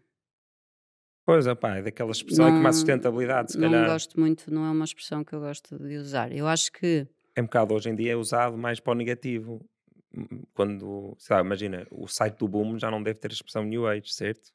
Pois, 1.25 1.47
opá, 1.47 1.77
é 1.77 1.81
daquela 1.81 2.11
expressão 2.11 2.45
aí 2.45 2.51
que 2.51 2.55
Não- 2.55 2.61
uma 2.65 2.73
sustentabilidade, 2.73 3.53
se 3.53 3.57
não 3.57 3.71
calhar. 3.71 3.87
gosto 3.89 4.19
muito, 4.19 4.53
não 4.53 4.63
é 4.65 4.69
uma 4.69 4.85
expressão 4.85 5.23
que 5.23 5.33
eu 5.33 5.39
gosto 5.39 5.75
de 5.79 5.97
usar. 5.97 6.31
Eu 6.31 6.45
acho 6.47 6.71
que 6.71 7.07
É 7.35 7.41
um 7.41 7.45
bocado 7.45 7.73
hoje 7.73 7.89
em 7.89 7.95
dia 7.95 8.11
é 8.11 8.15
usado 8.15 8.55
mais 8.57 8.79
para 8.79 8.91
o 8.91 8.95
negativo. 8.95 9.65
Quando, 10.53 11.15
sei 11.19 11.35
lá, 11.35 11.41
imagina, 11.41 11.85
o 11.91 12.07
site 12.07 12.37
do 12.37 12.47
Boom 12.47 12.77
já 12.79 12.89
não 12.89 13.01
deve 13.03 13.19
ter 13.19 13.29
a 13.31 13.33
expressão 13.33 13.63
New 13.65 13.85
Age, 13.87 14.13
certo? 14.13 14.51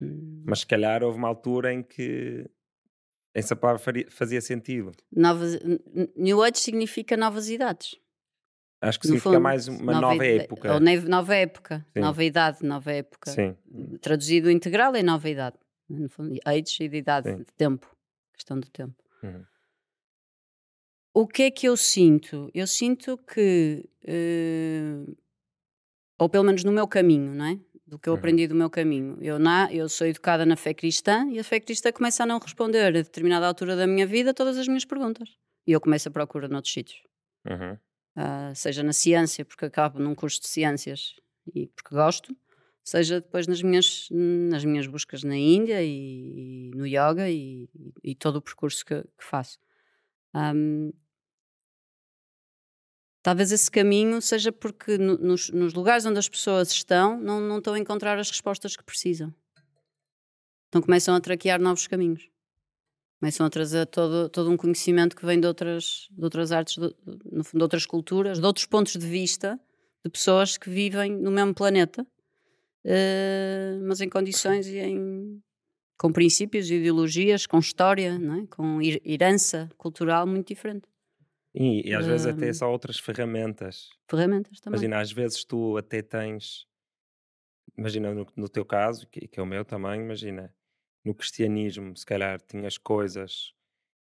hum, 0.00 0.42
Mas 0.46 0.60
se 0.60 0.66
calhar 0.66 1.02
houve 1.02 1.18
uma 1.18 1.28
altura 1.28 1.72
em 1.72 1.82
que 1.82 2.48
essa 3.34 3.56
palavra 3.56 3.78
faria- 3.82 4.10
fazia 4.10 4.40
sentido. 4.40 4.92
novas, 5.10 5.58
New 6.16 6.42
Age 6.42 6.58
significa 6.58 7.16
novas 7.16 7.48
idades. 7.48 7.96
Acho 8.80 8.98
que 8.98 9.06
No 9.06 9.10
significa 9.10 9.30
fundo, 9.36 9.40
mais 9.42 9.68
uma 9.68 10.00
nova, 10.00 10.26
ide- 10.26 10.40
época. 10.44 10.74
Ou 10.74 10.80
nova 11.08 11.34
época, 11.36 11.86
Sim. 11.94 12.00
nova 12.00 12.24
idade, 12.24 12.64
nova 12.66 12.92
época. 12.92 13.30
Sim, 13.30 13.56
traduzido 14.00 14.50
integral 14.50 14.94
é 14.96 15.02
nova 15.04 15.28
idade. 15.30 15.56
No 15.88 16.08
fundo, 16.08 16.36
age 16.44 16.82
e 16.84 16.88
de 16.88 16.96
idade, 16.96 17.30
Sim. 17.30 17.38
de 17.38 17.52
tempo. 17.56 17.88
Questão 18.34 18.58
do 18.58 18.68
tempo. 18.68 18.94
Uhum. 19.22 19.44
O 21.14 21.26
que 21.26 21.42
é 21.44 21.50
que 21.50 21.66
eu 21.68 21.76
sinto? 21.76 22.50
Eu 22.54 22.66
sinto 22.66 23.18
que, 23.18 23.84
eh, 24.04 25.04
ou 26.18 26.28
pelo 26.28 26.44
menos 26.44 26.64
no 26.64 26.72
meu 26.72 26.86
caminho, 26.86 27.34
não 27.34 27.44
é? 27.46 27.58
Do 27.86 27.98
que 27.98 28.08
eu 28.08 28.14
Uhum. 28.14 28.18
aprendi 28.18 28.46
do 28.46 28.54
meu 28.54 28.70
caminho. 28.70 29.18
Eu, 29.20 29.38
na, 29.38 29.70
eu 29.72 29.88
sou 29.88 30.06
educada 30.06 30.46
na 30.46 30.56
fé 30.56 30.72
cristã 30.72 31.28
e 31.30 31.38
a 31.38 31.44
fé 31.44 31.60
cristã 31.60 31.92
começa 31.92 32.22
a 32.22 32.26
não 32.26 32.38
responder 32.38 32.80
a 32.80 32.90
determinada 32.90 33.46
altura 33.46 33.76
da 33.76 33.86
minha 33.86 34.06
vida 34.06 34.32
todas 34.32 34.56
as 34.56 34.66
minhas 34.66 34.84
perguntas. 34.86 35.36
E 35.66 35.72
eu 35.72 35.80
começo 35.80 36.08
a 36.08 36.12
procurar 36.12 36.48
noutros 36.48 36.72
sítios. 36.72 37.02
Uhum. 37.46 37.76
Ah, 38.16 38.52
seja 38.54 38.82
na 38.82 38.92
ciência, 38.92 39.44
porque 39.44 39.64
acabo 39.66 39.98
num 39.98 40.14
curso 40.14 40.40
de 40.40 40.48
ciências 40.48 41.16
e 41.54 41.66
porque 41.68 41.94
gosto, 41.94 42.34
seja 42.82 43.20
depois 43.20 43.46
nas 43.46 43.62
minhas, 43.62 44.08
nas 44.10 44.64
minhas 44.64 44.86
buscas 44.86 45.22
na 45.22 45.36
Índia 45.36 45.82
e, 45.82 46.70
e 46.70 46.76
no 46.76 46.86
yoga 46.86 47.28
e, 47.28 47.68
e 48.02 48.14
todo 48.14 48.36
o 48.36 48.42
percurso 48.42 48.84
que, 48.86 49.02
que 49.02 49.24
faço. 49.24 49.58
Ahm, 50.34 50.92
talvez 53.22 53.52
esse 53.52 53.70
caminho 53.70 54.20
seja 54.20 54.50
porque 54.52 54.98
no- 54.98 55.16
nos, 55.18 55.50
nos 55.50 55.72
lugares 55.74 56.04
onde 56.06 56.18
as 56.18 56.28
pessoas 56.28 56.70
estão 56.72 57.18
não, 57.20 57.40
não 57.40 57.58
estão 57.58 57.74
a 57.74 57.78
encontrar 57.78 58.18
as 58.18 58.28
respostas 58.30 58.76
que 58.76 58.84
precisam. 58.84 59.32
Então 60.68 60.80
começam 60.82 61.14
a 61.14 61.20
traquear 61.20 61.60
novos 61.60 61.86
caminhos. 61.86 62.28
Começam 63.20 63.46
a 63.46 63.50
trazer 63.50 63.86
todo, 63.86 64.28
todo 64.28 64.50
um 64.50 64.56
conhecimento 64.56 65.14
que 65.14 65.24
vem 65.24 65.38
de 65.38 65.46
outras, 65.46 66.08
de 66.10 66.24
outras 66.24 66.50
artes, 66.50 66.74
de, 66.76 66.92
no 67.30 67.44
fundo, 67.44 67.58
de 67.58 67.62
outras 67.62 67.86
culturas, 67.86 68.40
de 68.40 68.44
outros 68.46 68.66
pontos 68.66 68.94
de 68.96 69.06
vista, 69.06 69.60
de 70.04 70.10
pessoas 70.10 70.56
que 70.58 70.68
vivem 70.68 71.12
no 71.16 71.30
mesmo 71.30 71.54
planeta, 71.54 72.04
eh, 72.84 73.78
mas 73.82 74.00
em 74.00 74.08
condições 74.08 74.66
e 74.66 74.78
em, 74.78 75.40
com 75.96 76.10
princípios 76.12 76.68
ideologias, 76.68 77.46
com 77.46 77.58
história, 77.60 78.18
é? 78.18 78.46
com 78.48 78.80
her- 78.82 79.00
herança 79.04 79.68
cultural 79.76 80.26
muito 80.26 80.48
diferente. 80.48 80.88
E, 81.54 81.88
e 81.90 81.94
às 81.94 82.06
vezes 82.06 82.26
até 82.26 82.50
Hum. 82.50 82.52
só 82.52 82.70
outras 82.70 82.98
ferramentas. 82.98 83.88
Ferramentas 84.08 84.60
também. 84.60 84.86
Imagina, 84.86 85.00
às 85.00 85.12
vezes 85.12 85.44
tu 85.44 85.76
até 85.78 86.02
tens. 86.02 86.66
Imagina, 87.76 88.12
no, 88.14 88.26
no 88.36 88.48
teu 88.48 88.64
caso, 88.64 89.06
que, 89.08 89.26
que 89.28 89.40
é 89.40 89.42
o 89.42 89.46
meu 89.46 89.64
também, 89.64 90.00
imagina, 90.00 90.54
no 91.04 91.14
cristianismo, 91.14 91.96
se 91.96 92.04
calhar 92.04 92.40
tinhas 92.40 92.76
coisas 92.78 93.52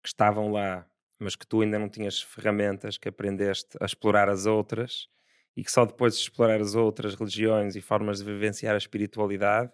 que 0.03 0.09
estavam 0.09 0.51
lá, 0.51 0.89
mas 1.19 1.35
que 1.35 1.47
tu 1.47 1.61
ainda 1.61 1.79
não 1.79 1.89
tinhas 1.89 2.21
ferramentas 2.21 2.97
que 2.97 3.09
aprendeste 3.09 3.77
a 3.81 3.85
explorar 3.85 4.29
as 4.29 4.45
outras 4.45 5.09
e 5.57 5.63
que 5.63 5.71
só 5.71 5.85
depois 5.85 6.15
de 6.15 6.21
explorar 6.23 6.61
as 6.61 6.75
outras 6.75 7.15
religiões 7.15 7.75
e 7.75 7.81
formas 7.81 8.19
de 8.19 8.25
vivenciar 8.25 8.75
a 8.75 8.77
espiritualidade 8.77 9.71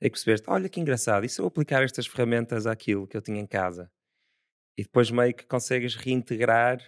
é 0.00 0.06
que 0.06 0.12
percebeste, 0.12 0.50
olha 0.50 0.68
que 0.68 0.80
engraçado, 0.80 1.24
e 1.26 1.28
se 1.28 1.40
eu 1.40 1.46
aplicar 1.46 1.82
estas 1.84 2.06
ferramentas 2.06 2.66
àquilo 2.66 3.06
que 3.08 3.16
eu 3.16 3.22
tinha 3.22 3.40
em 3.40 3.46
casa? 3.46 3.90
E 4.78 4.82
depois 4.84 5.10
meio 5.10 5.34
que 5.34 5.46
consegues 5.46 5.94
reintegrar 5.94 6.80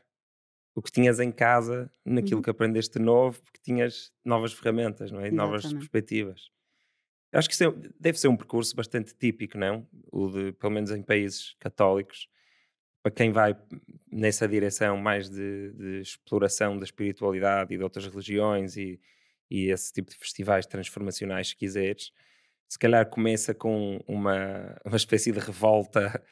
o 0.75 0.83
que 0.83 0.91
tinhas 0.91 1.21
em 1.21 1.31
casa 1.31 1.91
naquilo 2.05 2.37
Uhum. 2.37 2.43
que 2.43 2.51
aprendeste 2.51 2.99
de 2.99 3.05
novo, 3.05 3.41
porque 3.43 3.61
tinhas 3.63 4.13
novas 4.25 4.53
ferramentas, 4.53 5.11
não 5.13 5.21
é? 5.21 5.29
E 5.29 5.31
Novas 5.31 5.63
perspectivas. 5.73 6.51
Acho 7.33 7.49
que 7.49 7.55
isso 7.55 7.65
é- 7.65 7.91
deve 7.99 8.19
ser 8.19 8.29
um 8.29 8.37
percurso 8.37 8.75
bastante 8.77 9.15
típico, 9.15 9.59
não? 9.59 9.89
O 10.13 10.29
de, 10.29 10.53
pelo 10.53 10.73
menos 10.73 10.91
em 10.91 11.03
países 11.03 11.55
católicos, 11.59 12.29
para 13.03 13.13
quem 13.13 13.31
vai 13.33 13.57
nessa 14.11 14.49
direção 14.49 14.97
mais 14.97 15.29
de, 15.29 15.73
de 15.73 16.01
exploração 16.01 16.79
da 16.79 16.85
espiritualidade 16.85 17.75
e 17.75 17.77
de 17.77 17.83
outras 17.83 18.07
religiões 18.07 18.77
e, 18.77 19.01
e 19.51 19.71
esse 19.71 19.93
tipo 19.93 20.11
de 20.11 20.17
festivais 20.17 20.65
transformacionais, 20.67 21.49
se 21.49 21.57
quiseres, 21.57 22.13
se 22.69 22.79
calhar 22.79 23.05
começa 23.09 23.53
com 23.55 24.01
uma, 24.07 24.77
uma 24.87 24.97
espécie 24.97 25.33
de 25.33 25.39
revolta 25.39 26.23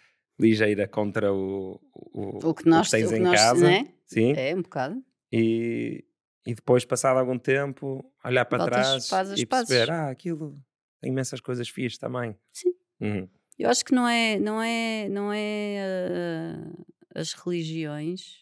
ligeira 0.43 0.86
contra 0.89 1.32
o, 1.32 1.81
o, 1.94 2.48
O 2.48 2.55
que 2.55 2.66
nós, 2.69 2.90
tens 2.90 3.06
o 3.06 3.10
que 3.10 3.16
em 3.16 3.20
nós 3.20 3.40
casa. 3.40 3.64
né? 3.66 3.93
Sim. 4.06 4.32
É, 4.36 4.55
um 4.55 4.62
bocado. 4.62 5.02
E, 5.31 6.05
e 6.47 6.55
depois, 6.55 6.85
passado 6.85 7.19
algum 7.19 7.39
tempo, 7.39 8.05
olhar 8.24 8.44
para 8.44 8.59
Voltas, 8.59 9.09
trás 9.09 9.31
e 9.39 9.47
perceber, 9.47 9.86
pazes. 9.86 9.89
ah, 9.90 10.10
aquilo 10.10 10.59
tem 11.01 11.10
imensas 11.10 11.40
coisas 11.40 11.69
fixas 11.69 11.98
também. 11.98 12.36
Sim. 12.52 12.74
Uhum. 13.01 13.28
Eu 13.59 13.70
acho 13.70 13.85
que 13.85 13.94
não 13.94 14.06
é, 14.09 14.39
não 14.39 14.60
é, 14.62 15.09
não 15.09 15.32
é 15.32 15.78
ah, 15.81 16.73
as 17.14 17.32
religiões 17.32 18.40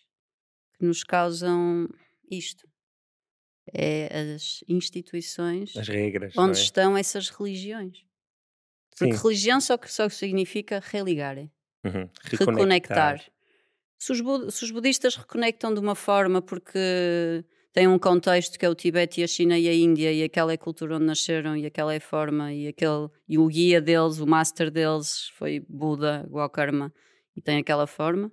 que 0.79 0.85
nos 0.85 1.05
causam 1.05 1.89
isto. 2.31 2.69
É 3.73 4.35
as 4.35 4.65
instituições 4.67 5.77
As 5.77 5.87
regras. 5.87 6.35
onde 6.37 6.59
é? 6.59 6.63
estão 6.63 6.97
essas 6.97 7.29
religiões. 7.29 8.05
Porque 8.99 9.15
Sim. 9.15 9.23
religião 9.23 9.61
só, 9.61 9.79
que- 9.79 9.91
só 9.93 10.09
significa 10.09 10.81
religar, 10.83 11.39
é 11.39 11.49
Uhum. 11.85 12.09
reconectar. 12.25 13.23
Se, 13.99 14.13
os, 14.13 14.21
bud- 14.21 14.51
se 14.51 14.65
os 14.65 14.71
budistas 14.71 15.15
reconectam 15.17 15.73
de 15.75 15.81
uma 15.81 15.95
forma 15.95 16.41
porque 16.41 17.45
tem 17.73 17.87
um 17.87 17.99
contexto 17.99 18.59
que 18.59 18.65
é 18.65 18.69
o 18.69 18.75
Tibete 18.75 19.21
e 19.21 19.25
a 19.25 19.27
China 19.27 19.59
e 19.59 19.69
a 19.69 19.75
Índia 19.75 20.13
e 20.13 20.23
aquela 20.23 20.53
é 20.53 20.55
a 20.55 20.59
cultura 20.59 20.97
onde 20.97 21.05
nasceram 21.05 21.57
e 21.57 21.67
aquela 21.67 21.93
é 21.95 21.99
a 21.99 22.01
forma 22.01 22.53
e 22.53 22.67
aquele 22.69 23.09
e 23.29 23.39
o 23.39 23.47
guia 23.47 23.81
deles, 23.81 24.19
o 24.19 24.27
master 24.27 24.71
deles 24.71 25.29
foi 25.37 25.61
Buda, 25.69 26.27
Gaukarma 26.31 26.93
e 27.37 27.41
tem 27.41 27.59
aquela 27.59 27.87
forma. 27.87 28.33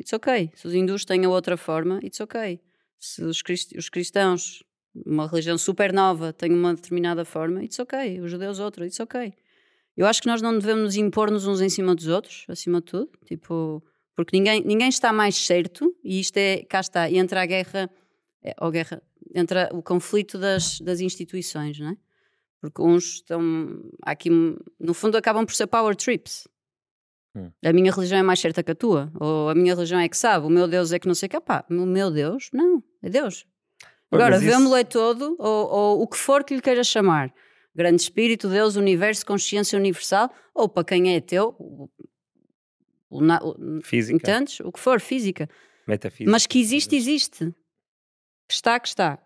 It's 0.00 0.12
ok. 0.12 0.50
Se 0.54 0.66
os 0.66 0.74
hindus 0.74 1.04
têm 1.04 1.24
a 1.24 1.28
outra 1.28 1.56
forma, 1.56 2.00
it's 2.02 2.18
ok. 2.20 2.60
Se 2.98 3.22
os, 3.22 3.42
crist 3.42 3.72
os 3.76 3.88
cristãos, 3.88 4.64
uma 5.06 5.28
religião 5.28 5.56
super 5.56 5.92
nova, 5.92 6.32
têm 6.32 6.50
uma 6.52 6.74
determinada 6.74 7.24
forma, 7.24 7.62
it's 7.62 7.78
ok. 7.78 8.20
Os 8.20 8.30
judeus 8.30 8.58
outra, 8.58 8.86
it's 8.86 8.98
ok. 8.98 9.32
Eu 9.96 10.06
acho 10.06 10.20
que 10.20 10.28
nós 10.28 10.42
não 10.42 10.58
devemos 10.58 10.96
impor-nos 10.96 11.46
uns 11.46 11.60
em 11.60 11.68
cima 11.68 11.94
dos 11.94 12.08
outros, 12.08 12.44
acima 12.48 12.80
de 12.80 12.86
tudo. 12.86 13.10
Tipo, 13.26 13.82
porque 14.16 14.36
ninguém, 14.36 14.62
ninguém 14.64 14.88
está 14.88 15.12
mais 15.12 15.36
certo, 15.36 15.94
e 16.02 16.20
isto 16.20 16.36
é, 16.36 16.64
cá 16.64 16.80
está, 16.80 17.08
e 17.08 17.18
entra 17.18 17.42
a 17.42 17.46
guerra, 17.46 17.90
é, 18.42 18.54
ou 18.60 18.70
guerra, 18.70 19.02
entra 19.34 19.68
o 19.72 19.82
conflito 19.82 20.38
das, 20.38 20.80
das 20.80 21.00
instituições, 21.00 21.78
não 21.78 21.90
é? 21.90 21.96
Porque 22.60 22.80
uns 22.80 23.14
estão, 23.16 23.40
aqui, 24.02 24.30
no 24.30 24.94
fundo, 24.94 25.16
acabam 25.16 25.44
por 25.44 25.54
ser 25.54 25.66
power 25.66 25.94
trips. 25.94 26.48
Hum. 27.36 27.50
A 27.64 27.72
minha 27.72 27.92
religião 27.92 28.18
é 28.18 28.22
mais 28.22 28.40
certa 28.40 28.62
que 28.62 28.70
a 28.70 28.74
tua, 28.74 29.12
ou 29.20 29.50
a 29.50 29.54
minha 29.54 29.74
religião 29.74 30.00
é 30.00 30.08
que 30.08 30.16
sabe, 30.16 30.46
o 30.46 30.50
meu 30.50 30.68
Deus 30.68 30.92
é 30.92 30.98
que 30.98 31.08
não 31.08 31.14
sei 31.14 31.26
o 31.26 31.30
que, 31.30 31.40
pá, 31.40 31.64
o 31.68 31.74
meu 31.86 32.10
Deus, 32.10 32.48
não, 32.52 32.82
é 33.02 33.10
Deus. 33.10 33.44
Agora, 34.10 34.36
isso... 34.36 34.44
vê-me-lo 34.44 34.76
é 34.76 34.84
todo, 34.84 35.34
ou, 35.38 35.68
ou 35.68 36.02
o 36.02 36.06
que 36.06 36.16
for 36.16 36.44
que 36.44 36.54
lhe 36.54 36.62
queira 36.62 36.84
chamar, 36.84 37.34
grande 37.74 38.02
espírito, 38.02 38.48
Deus, 38.48 38.76
universo, 38.76 39.26
consciência 39.26 39.78
universal, 39.78 40.32
ou 40.54 40.68
para 40.68 40.84
quem 40.84 41.14
é 41.14 41.20
teu, 41.20 41.56
o, 41.58 41.88
o, 43.10 43.82
física. 43.82 44.16
Entendes? 44.16 44.60
O 44.60 44.70
que 44.70 44.80
for, 44.80 45.00
física. 45.00 45.48
Metafísica. 45.86 46.30
Mas 46.30 46.46
que 46.46 46.60
existe, 46.60 46.94
existe. 46.94 47.52
Que 48.48 48.54
está, 48.54 48.78
que 48.78 48.88
está. 48.88 49.18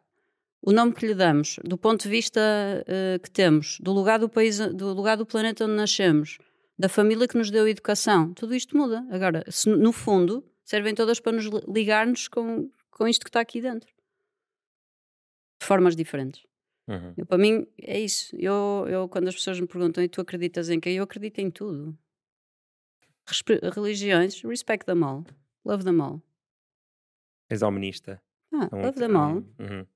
O 0.60 0.72
nome 0.72 0.92
que 0.92 1.06
lhe 1.06 1.14
damos, 1.14 1.58
do 1.62 1.78
ponto 1.78 2.02
de 2.02 2.08
vista 2.08 2.40
uh, 2.40 3.20
que 3.20 3.30
temos, 3.30 3.78
do 3.80 3.92
lugar 3.92 4.18
do 4.18 4.28
país, 4.28 4.58
do 4.58 4.92
lugar 4.92 5.16
do 5.16 5.24
planeta 5.24 5.64
onde 5.64 5.74
nascemos, 5.74 6.38
da 6.76 6.88
família 6.88 7.28
que 7.28 7.36
nos 7.36 7.50
deu 7.50 7.68
educação, 7.68 8.34
tudo 8.34 8.54
isto 8.54 8.76
muda. 8.76 9.06
Agora, 9.10 9.44
se, 9.48 9.68
no 9.68 9.92
fundo, 9.92 10.44
servem 10.64 10.94
todas 10.94 11.20
para 11.20 11.32
nos 11.32 11.46
ligar-nos 11.68 12.28
com, 12.28 12.70
com 12.90 13.06
isto 13.06 13.24
que 13.24 13.28
está 13.28 13.40
aqui 13.40 13.60
dentro. 13.60 13.88
De 15.60 15.66
formas 15.66 15.94
diferentes. 15.94 16.42
Uhum. 16.88 17.14
Eu, 17.16 17.26
para 17.26 17.38
mim, 17.38 17.66
é 17.80 18.00
isso. 18.00 18.34
Eu, 18.36 18.86
eu, 18.88 19.08
quando 19.08 19.28
as 19.28 19.34
pessoas 19.34 19.60
me 19.60 19.66
perguntam, 19.66 20.02
e 20.02 20.08
tu 20.08 20.20
acreditas 20.20 20.70
em 20.70 20.80
quem? 20.80 20.96
Eu 20.96 21.04
acredito 21.04 21.38
em 21.38 21.50
tudo 21.50 21.96
religiões, 23.74 24.42
respect 24.42 24.86
them 24.86 25.04
all. 25.04 25.24
Love 25.64 25.84
them 25.84 26.00
all. 26.00 26.22
És 27.50 27.62
hominista. 27.62 28.22
Ah, 28.52 28.68
love 28.72 28.98
them 28.98 29.16
all. 29.16 29.36
Uhum. 29.58 29.86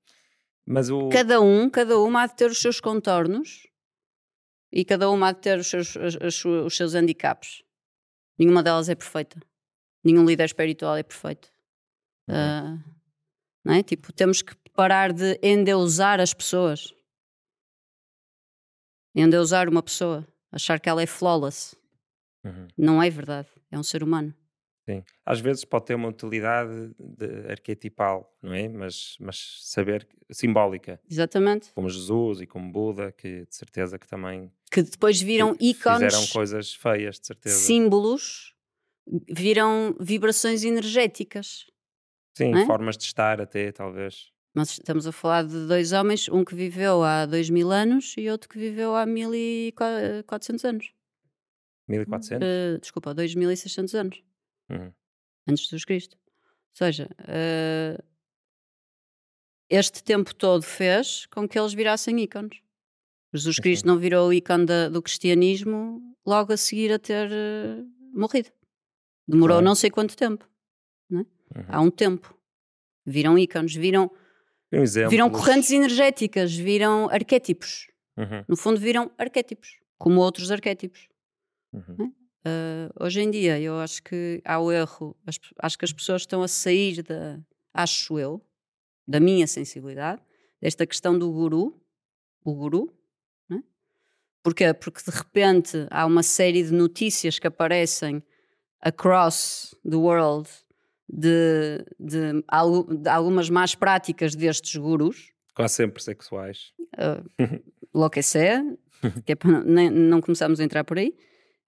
Mas 0.66 0.90
o... 0.90 1.09
Cada 1.09 1.40
um, 1.40 1.69
cada 1.69 1.98
uma 1.98 2.23
há 2.23 2.27
de 2.27 2.36
ter 2.36 2.51
os 2.51 2.60
seus 2.60 2.81
contornos 2.81 3.66
e 4.70 4.85
cada 4.85 5.10
uma 5.10 5.28
há 5.28 5.32
de 5.32 5.40
ter 5.40 5.59
os 5.59 5.66
seus, 5.66 5.97
os, 5.97 6.44
os 6.44 6.77
seus 6.77 6.94
handicaps. 6.94 7.62
Nenhuma 8.39 8.62
delas 8.62 8.89
é 8.89 8.94
perfeita. 8.94 9.40
Nenhum 10.05 10.24
líder 10.24 10.44
espiritual 10.44 10.97
é 10.97 11.02
perfeito. 11.02 11.52
Uhum. 12.28 12.77
Uh, 12.77 12.85
não 13.64 13.74
é? 13.74 13.82
Tipo, 13.82 14.12
temos 14.12 14.43
que 14.43 14.55
parar 14.74 15.12
de 15.12 15.39
endeusar 15.43 16.20
as 16.20 16.32
pessoas. 16.32 16.94
Endeusar 19.15 19.69
uma 19.69 19.82
pessoa. 19.82 20.27
Achar 20.51 20.81
que 20.81 20.89
ela 20.89 21.03
é 21.03 21.07
flawless. 21.07 21.77
Uhum. 22.44 22.69
Não 22.77 23.03
é 23.03 23.09
verdade, 23.09 23.49
é 23.70 23.78
um 23.78 23.82
ser 23.82 24.03
humano. 24.03 24.35
Sim. 24.85 25.05
Às 25.24 25.39
vezes 25.39 25.65
pode 25.65 25.86
ter 25.86 25.94
uma 25.94 26.09
utilidade 26.09 26.93
arquetipal, 27.49 28.36
não 28.43 28.53
é? 28.53 28.69
Mas, 28.69 29.16
mas 29.20 29.61
saber, 29.62 30.09
simbólica. 30.31 31.01
Exatamente. 31.09 31.70
Como 31.73 31.89
Jesus 31.89 32.40
e 32.40 32.47
como 32.47 32.70
Buda, 32.73 33.12
que 33.12 33.47
de 33.47 33.55
certeza 33.55 33.97
que 33.99 34.09
também... 34.09 34.51
Que 34.70 34.82
depois 34.82 35.20
viram 35.20 35.57
ícones... 35.61 36.12
Fizeram 36.12 36.27
coisas 36.32 36.74
feias, 36.74 37.20
de 37.20 37.27
certeza. 37.28 37.57
Símbolos, 37.57 38.57
viram 39.31 39.94
vibrações 40.01 40.65
energéticas. 40.65 41.66
Sim, 42.36 42.53
é? 42.55 42.66
formas 42.66 42.97
de 42.97 43.05
estar 43.05 43.40
até, 43.40 43.70
talvez. 43.70 44.32
Mas 44.54 44.72
estamos 44.72 45.06
a 45.06 45.12
falar 45.12 45.44
de 45.44 45.66
dois 45.66 45.92
homens, 45.92 46.28
um 46.28 46.44
que 46.44 46.54
viveu 46.54 47.02
há 47.02 47.24
dois 47.24 47.48
mil 47.48 47.72
anos 47.72 48.14
e 48.18 48.28
outro 48.28 48.48
que 48.48 48.58
viveu 48.58 48.94
há 48.94 49.06
mil 49.06 49.34
e 49.34 49.72
quatrocentos 50.26 50.64
anos. 50.64 50.92
1400? 51.88 52.46
Uh, 52.46 52.78
desculpa, 52.80 53.14
2600 53.14 53.94
anos. 53.94 54.22
Uhum. 54.70 54.92
Antes 55.48 55.64
de 55.64 55.70
Jesus 55.70 55.84
Cristo. 55.84 56.16
Ou 56.16 56.76
seja, 56.76 57.08
uh, 57.20 58.02
este 59.68 60.02
tempo 60.02 60.34
todo 60.34 60.62
fez 60.62 61.26
com 61.26 61.48
que 61.48 61.58
eles 61.58 61.72
virassem 61.72 62.20
ícones. 62.20 62.60
Jesus 63.32 63.58
Cristo 63.58 63.86
não 63.86 63.98
virou 63.98 64.28
o 64.28 64.32
ícone 64.32 64.66
da, 64.66 64.88
do 64.90 65.00
cristianismo 65.00 66.14
logo 66.26 66.52
a 66.52 66.56
seguir 66.56 66.92
a 66.92 66.98
ter 66.98 67.30
uh, 67.30 67.90
morrido. 68.12 68.50
Demorou 69.26 69.56
claro. 69.56 69.64
não 69.64 69.74
sei 69.74 69.90
quanto 69.90 70.16
tempo. 70.16 70.48
É? 71.10 71.14
Uhum. 71.14 71.26
Há 71.68 71.80
um 71.80 71.90
tempo. 71.90 72.36
Viram 73.04 73.38
ícones, 73.38 73.74
viram, 73.74 74.10
viram 75.09 75.31
correntes 75.31 75.70
energéticas, 75.70 76.55
viram 76.55 77.09
arquétipos. 77.11 77.89
Uhum. 78.16 78.44
No 78.49 78.57
fundo, 78.57 78.81
viram 78.81 79.11
arquétipos, 79.19 79.78
como 79.99 80.20
outros 80.20 80.51
arquétipos. 80.51 81.09
Uhum. 81.73 82.12
Uh, 82.44 83.05
hoje 83.05 83.20
em 83.20 83.31
dia, 83.31 83.61
eu 83.61 83.78
acho 83.78 84.03
que 84.03 84.43
há 84.44 84.59
o 84.59 84.73
erro, 84.73 85.16
as, 85.27 85.39
acho 85.61 85.78
que 85.78 85.85
as 85.85 85.93
pessoas 85.93 86.23
estão 86.23 86.43
a 86.43 86.49
sair 86.49 87.03
da, 87.03 87.39
acho 87.73 88.19
eu, 88.19 88.44
da 89.07 89.20
minha 89.20 89.47
sensibilidade, 89.47 90.23
desta 90.61 90.86
questão 90.86 91.19
do 91.19 91.31
guru, 91.31 91.81
o 92.44 92.55
guru, 92.55 92.93
né? 93.49 93.62
Porquê? 94.43 94.74
Porque 94.74 95.03
de 95.09 95.16
repente 95.16 95.86
há 95.90 96.05
uma 96.05 96.23
série 96.23 96.62
de 96.62 96.73
notícias 96.73 97.39
que 97.39 97.47
aparecem 97.47 98.23
across 98.81 99.77
the 99.89 99.97
world 99.97 100.49
de, 101.12 101.84
de, 102.01 102.32
de 103.02 103.09
algumas 103.10 103.51
más 103.51 103.74
práticas 103.74 104.34
destes 104.34 104.74
gurus. 104.76 105.30
Quase 105.55 105.74
sempre 105.74 106.02
sexuais. 106.02 106.72
Uh, 106.94 107.62
lo 107.94 108.09
que 108.09 108.22
sea, 108.22 108.64
que 109.26 109.32
é 109.32 109.34
para, 109.36 109.62
nem, 109.62 109.90
não 109.90 110.20
começamos 110.20 110.59
a 110.59 110.64
entrar 110.64 110.82
por 110.84 110.98
aí 110.98 111.14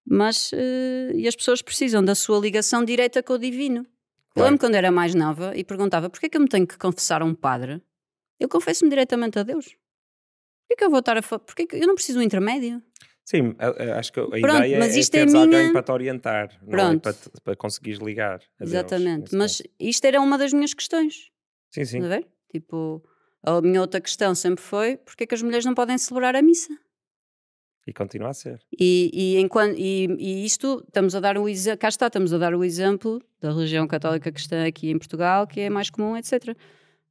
mas 0.05 0.51
uh, 0.51 1.11
e 1.15 1.27
as 1.27 1.35
pessoas 1.35 1.61
precisam 1.61 2.03
da 2.03 2.13
sua 2.13 2.39
ligação 2.39 2.85
direta 2.85 3.23
com 3.23 3.33
o 3.33 3.39
divino. 3.39 3.83
Claro. 3.83 3.91
Eu 4.35 4.43
lembro 4.43 4.59
quando 4.59 4.75
era 4.75 4.91
mais 4.91 5.15
nova 5.15 5.53
e 5.55 5.63
perguntava 5.63 6.09
porquê 6.09 6.29
que 6.29 6.37
eu 6.37 6.41
me 6.41 6.47
tenho 6.47 6.67
que 6.67 6.77
confessar 6.77 7.21
a 7.21 7.25
um 7.25 7.33
padre? 7.33 7.81
Eu 8.39 8.47
confesso-me 8.47 8.89
diretamente 8.89 9.39
a 9.39 9.43
Deus. 9.43 9.65
Porquê 9.65 10.75
que 10.77 10.83
eu 10.83 10.89
vou 10.89 10.99
estar 10.99 11.17
a 11.17 11.21
falar? 11.21 11.39
Porquê 11.39 11.65
que 11.65 11.75
eu 11.77 11.87
não 11.87 11.95
preciso 11.95 12.19
de 12.19 12.23
um 12.23 12.27
intermédio? 12.27 12.81
Sim, 13.25 13.55
acho 13.97 14.13
que 14.13 14.19
a 14.19 14.27
Pronto, 14.27 14.37
ideia 14.37 14.77
mas 14.77 14.95
é 14.95 14.99
isto 14.99 15.15
é, 15.15 15.21
é 15.21 15.25
minha... 15.25 15.39
alguém 15.39 15.73
para 15.73 15.81
te 15.81 15.91
orientar, 15.91 16.59
Pronto. 16.59 16.75
não 16.77 16.91
é 16.91 16.99
para, 16.99 17.13
te, 17.13 17.29
para 17.43 17.55
conseguires 17.55 17.99
ligar. 17.99 18.39
Exatamente, 18.61 19.31
Deus, 19.31 19.33
mas 19.33 19.61
isto 19.79 20.05
era 20.05 20.21
uma 20.21 20.37
das 20.37 20.53
minhas 20.53 20.75
questões. 20.75 21.31
Sim, 21.71 21.85
sim. 21.85 22.01
a? 22.05 22.21
Tipo, 22.51 23.03
a 23.41 23.59
minha 23.61 23.81
outra 23.81 23.99
questão 23.99 24.35
sempre 24.35 24.63
foi 24.63 24.97
porquê 24.97 25.23
é 25.23 25.27
que 25.27 25.33
as 25.33 25.41
mulheres 25.41 25.65
não 25.65 25.73
podem 25.73 25.97
celebrar 25.97 26.35
a 26.35 26.41
missa? 26.41 26.69
E 27.87 27.93
continua 27.93 28.29
a 28.29 28.33
ser. 28.33 28.59
E, 28.79 29.11
e, 29.13 29.39
enquanto, 29.39 29.75
e, 29.77 30.07
e 30.19 30.45
isto, 30.45 30.83
estamos 30.87 31.15
a 31.15 31.19
dar 31.19 31.37
o 31.37 31.47
exemplo, 31.47 31.79
cá 31.79 31.87
está, 31.87 32.07
estamos 32.07 32.33
a 32.33 32.37
dar 32.37 32.55
o 32.55 32.63
exemplo 32.63 33.21
da 33.39 33.51
religião 33.51 33.87
católica 33.87 34.31
cristã 34.31 34.65
aqui 34.65 34.89
em 34.89 34.97
Portugal, 34.97 35.45
que 35.45 35.61
é 35.61 35.69
mais 35.69 35.89
comum, 35.89 36.17
etc. 36.17 36.55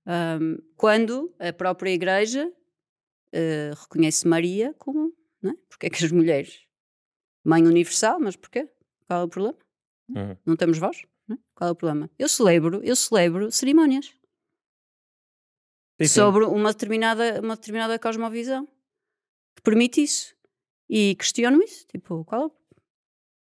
Um, 0.07 0.59
quando 0.77 1.32
a 1.39 1.53
própria 1.53 1.91
Igreja 1.91 2.47
uh, 2.49 3.81
reconhece 3.82 4.27
Maria 4.27 4.74
como, 4.77 5.12
não 5.45 5.53
é? 5.53 5.57
Porque 5.69 5.87
é 5.87 5.91
que 5.91 6.05
as 6.05 6.11
mulheres, 6.11 6.66
mãe 7.45 7.62
universal, 7.62 8.19
mas 8.19 8.35
porquê? 8.35 8.69
Qual 9.07 9.21
é 9.21 9.25
o 9.25 9.29
problema? 9.29 9.59
Uhum. 10.09 10.37
Não 10.47 10.57
temos 10.57 10.79
voz? 10.79 11.05
Não 11.29 11.37
é? 11.37 11.39
Qual 11.55 11.69
é 11.69 11.73
o 11.73 11.77
problema? 11.77 12.11
Eu 12.19 12.29
celebro, 12.29 12.81
eu 12.83 12.97
celebro 12.97 13.53
cerimónias. 13.53 14.07
Sim, 16.01 16.07
sim. 16.07 16.07
sobre 16.07 16.45
uma 16.45 16.73
determinada, 16.73 17.41
uma 17.41 17.55
determinada 17.55 17.99
cosmovisão 17.99 18.66
que 19.55 19.62
permite 19.62 20.03
isso. 20.03 20.35
E 20.89 21.15
questiono 21.15 21.62
isso, 21.62 21.87
tipo, 21.87 22.25
qual 22.25 22.55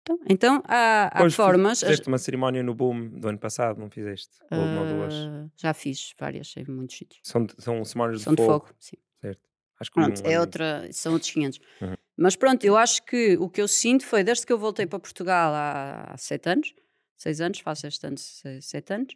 então, 0.03 0.19
então 0.29 0.63
há, 0.67 1.11
há 1.13 1.31
formas. 1.31 1.81
Fizeste 1.81 2.09
uma 2.09 2.19
cerimónia 2.19 2.63
no 2.63 2.75
Boom 2.75 3.09
do 3.09 3.29
ano 3.29 3.39
passado, 3.39 3.79
não 3.79 3.91
fizeste? 3.91 4.39
Ou 4.51 4.59
uma 4.59 4.81
ou 4.81 4.87
duas? 4.87 5.15
Ah, 5.15 5.49
já 5.57 5.75
fiz 5.75 6.15
várias, 6.19 6.55
em 6.57 6.65
muitos 6.65 6.97
sítios. 6.97 7.21
São, 7.23 7.47
são 7.59 7.85
cerimónias 7.85 8.23
são 8.23 8.35
de, 8.35 8.43
fogo. 8.43 8.65
de 8.65 8.69
fogo. 8.69 8.77
sim. 8.79 8.97
Certo. 9.21 9.50
Acho 9.81 9.91
que 9.91 9.95
pronto, 9.95 10.23
é 10.25 10.39
outra, 10.39 10.87
são 10.93 11.15
outros 11.15 11.31
500. 11.31 11.59
Uhum. 11.81 11.95
Mas 12.17 12.37
pronto, 12.37 12.65
eu 12.65 12.77
acho 12.77 13.03
que 13.03 13.37
o 13.39 13.49
que 13.49 13.63
eu 13.63 13.67
sinto 13.67 14.05
foi, 14.05 14.23
desde 14.23 14.47
que 14.47 14.53
eu 14.53 14.59
voltei 14.59 14.87
para 14.87 14.99
Portugal 14.99 15.55
há, 15.55 16.13
há 16.13 16.17
sete 16.19 16.51
anos, 16.51 16.75
seis 17.17 17.41
anos, 17.41 17.61
faço 17.61 17.87
este 17.87 18.07
ano 18.07 18.17
sete 18.19 18.93
anos, 18.93 19.15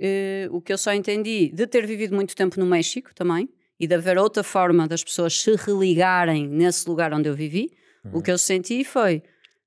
uh, 0.00 0.56
o 0.56 0.60
que 0.62 0.72
eu 0.72 0.78
só 0.78 0.94
entendi 0.94 1.50
de 1.52 1.66
ter 1.66 1.86
vivido 1.86 2.14
muito 2.14 2.34
tempo 2.34 2.58
no 2.58 2.64
México 2.64 3.14
também, 3.14 3.48
e 3.78 3.86
de 3.86 3.94
haver 3.94 4.16
outra 4.18 4.42
forma 4.42 4.88
das 4.88 5.04
pessoas 5.04 5.38
se 5.38 5.54
religarem 5.54 6.48
nesse 6.48 6.88
lugar 6.88 7.12
onde 7.12 7.28
eu 7.28 7.34
vivi, 7.34 7.70
Uhum. 8.04 8.18
O 8.18 8.22
que 8.22 8.30
eu 8.30 8.38
senti 8.38 8.84
foi 8.84 9.22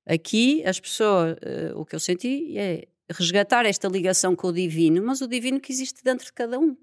aqui 0.06 0.64
as 0.66 0.80
pessoas, 0.80 1.34
uh, 1.34 1.78
o 1.78 1.84
que 1.84 1.94
eu 1.94 2.00
senti 2.00 2.56
é 2.58 2.86
resgatar 3.10 3.66
esta 3.66 3.88
ligação 3.88 4.34
com 4.34 4.48
o 4.48 4.52
divino, 4.52 5.02
mas 5.04 5.20
o 5.20 5.28
divino 5.28 5.60
que 5.60 5.72
existe 5.72 6.02
dentro 6.02 6.26
de 6.26 6.32
cada 6.32 6.58
um. 6.58 6.76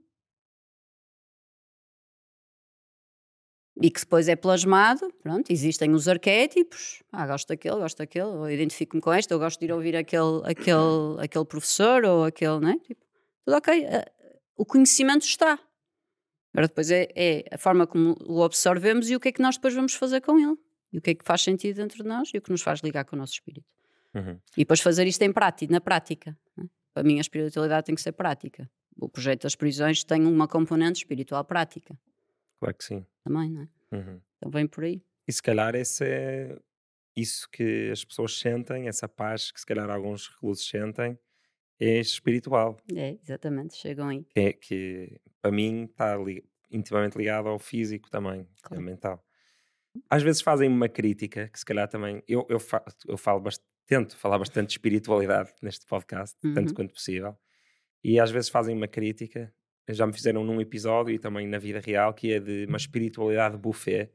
E 3.82 3.90
que 3.90 4.00
depois 4.00 4.28
é 4.28 4.36
plasmado, 4.36 5.12
pronto, 5.24 5.52
existem 5.52 5.92
os 5.94 6.08
arquétipos, 6.08 7.02
ah, 7.12 7.26
gosto 7.26 7.48
daquele, 7.48 7.78
gosto 7.78 7.98
daquele, 7.98 8.26
ou 8.26 8.50
identifico-me 8.50 9.02
com 9.02 9.14
este, 9.14 9.34
ou 9.34 9.40
gosto 9.40 9.60
de 9.60 9.66
ir 9.66 9.72
ouvir 9.72 9.96
aquele, 9.96 10.42
aquele, 10.46 11.20
aquele 11.20 11.46
professor, 11.46 12.06
ou 12.06 12.26
aquele, 12.26 12.60
né? 12.60 12.78
Tipo, 12.86 13.02
tudo 13.46 13.58
ok, 13.58 13.88
o 14.56 14.66
conhecimento 14.66 15.26
está. 15.26 15.60
Agora 16.54 16.68
depois 16.68 16.92
é, 16.92 17.08
é, 17.16 17.46
a 17.52 17.58
forma 17.58 17.88
como 17.88 18.16
o 18.28 18.44
absorvemos 18.44 19.10
e 19.10 19.16
o 19.16 19.20
que 19.20 19.30
é 19.30 19.32
que 19.32 19.42
nós 19.42 19.56
depois 19.56 19.74
vamos 19.74 19.94
fazer 19.94 20.22
com 20.22 20.38
ele. 20.38 20.58
E 20.92 20.98
o 20.98 21.02
que 21.02 21.12
é 21.12 21.16
que 21.16 21.24
faz 21.24 21.42
sentido 21.42 21.78
dentro 21.78 22.04
de 22.04 22.08
nós 22.08 22.30
e 22.34 22.38
o 22.38 22.42
que 22.42 22.52
nos 22.52 22.62
faz 22.62 22.82
ligar 22.82 23.06
com 23.06 23.16
o 23.16 23.20
nosso 23.20 23.34
espírito. 23.34 23.66
Uhum. 24.14 24.38
E 24.58 24.62
depois 24.62 24.82
fazer 24.82 25.08
isto 25.08 25.22
em 25.22 25.32
prática, 25.32 25.72
na 25.72 25.80
prática. 25.80 26.38
Né? 26.58 26.66
Para 26.94 27.04
mim 27.04 27.18
a 27.18 27.22
espiritualidade 27.22 27.86
tem 27.86 27.96
que 27.96 28.02
ser 28.02 28.12
prática. 28.12 28.70
O 28.98 29.08
projeto 29.08 29.44
das 29.44 29.56
prisões 29.56 30.04
tem 30.04 30.26
uma 30.26 30.48
componente 30.48 31.00
espiritual 31.00 31.46
prática. 31.46 31.98
Claro 32.62 32.78
que 32.78 32.84
sim. 32.84 33.06
Também, 33.24 33.50
não 33.50 33.64
é? 33.64 33.96
Uhum. 33.96 34.22
Então 34.38 34.52
vem 34.52 34.68
por 34.68 34.84
aí. 34.84 35.04
E 35.28 35.34
se 35.34 35.42
calhar 35.42 35.74
esse 35.74 36.06
é 36.06 36.60
isso 37.16 37.50
que 37.50 37.90
as 37.92 38.06
pessoas 38.06 38.38
sentem, 38.38 38.88
essa 38.88 39.10
paz 39.10 39.52
que 39.52 39.60
se 39.60 39.66
calhar 39.66 39.90
alguns 39.90 40.28
reclusos 40.28 40.68
sentem, 40.68 41.18
é 41.80 42.00
espiritual. 42.00 42.78
É, 42.96 43.18
exatamente, 43.24 43.76
chegam 43.76 44.10
aí. 44.10 44.24
Que, 44.26 44.54
que 44.54 45.22
para 45.42 45.52
mim 45.52 45.86
está 45.86 46.16
li 46.16 46.44
intimamente 46.70 47.18
ligado 47.18 47.50
ao 47.50 47.58
físico 47.58 48.12
também, 48.12 48.48
claro. 48.62 48.82
ao 48.82 48.86
mental. 48.86 49.26
Às 50.08 50.22
vezes 50.22 50.42
fazem-me 50.42 50.76
uma 50.76 50.88
crítica, 50.88 51.50
que 51.50 51.60
se 51.60 51.66
calhar 51.66 51.88
também. 51.88 52.24
Eu, 52.28 52.46
eu, 52.48 52.60
fa 52.60 52.86
eu 53.08 53.18
falo 53.18 53.42
bastante, 53.42 53.68
tento 53.88 54.16
falar 54.16 54.38
bastante 54.38 54.68
de 54.68 54.74
espiritualidade 54.74 55.52
neste 55.64 55.88
podcast, 55.88 56.38
uhum. 56.46 56.54
tanto 56.54 56.76
quanto 56.76 56.94
possível. 56.94 57.36
E 58.04 58.20
às 58.20 58.30
vezes 58.30 58.50
fazem 58.50 58.78
uma 58.78 58.88
crítica 58.88 59.52
já 59.94 60.06
me 60.06 60.14
fizeram 60.14 60.44
num 60.44 60.60
episódio 60.62 61.14
e 61.14 61.20
também 61.20 61.48
na 61.48 61.58
vida 61.58 61.80
real, 61.80 62.14
que 62.14 62.34
é 62.34 62.40
de 62.40 62.66
uma 62.66 62.78
espiritualidade 62.78 63.58
buffet, 63.58 64.10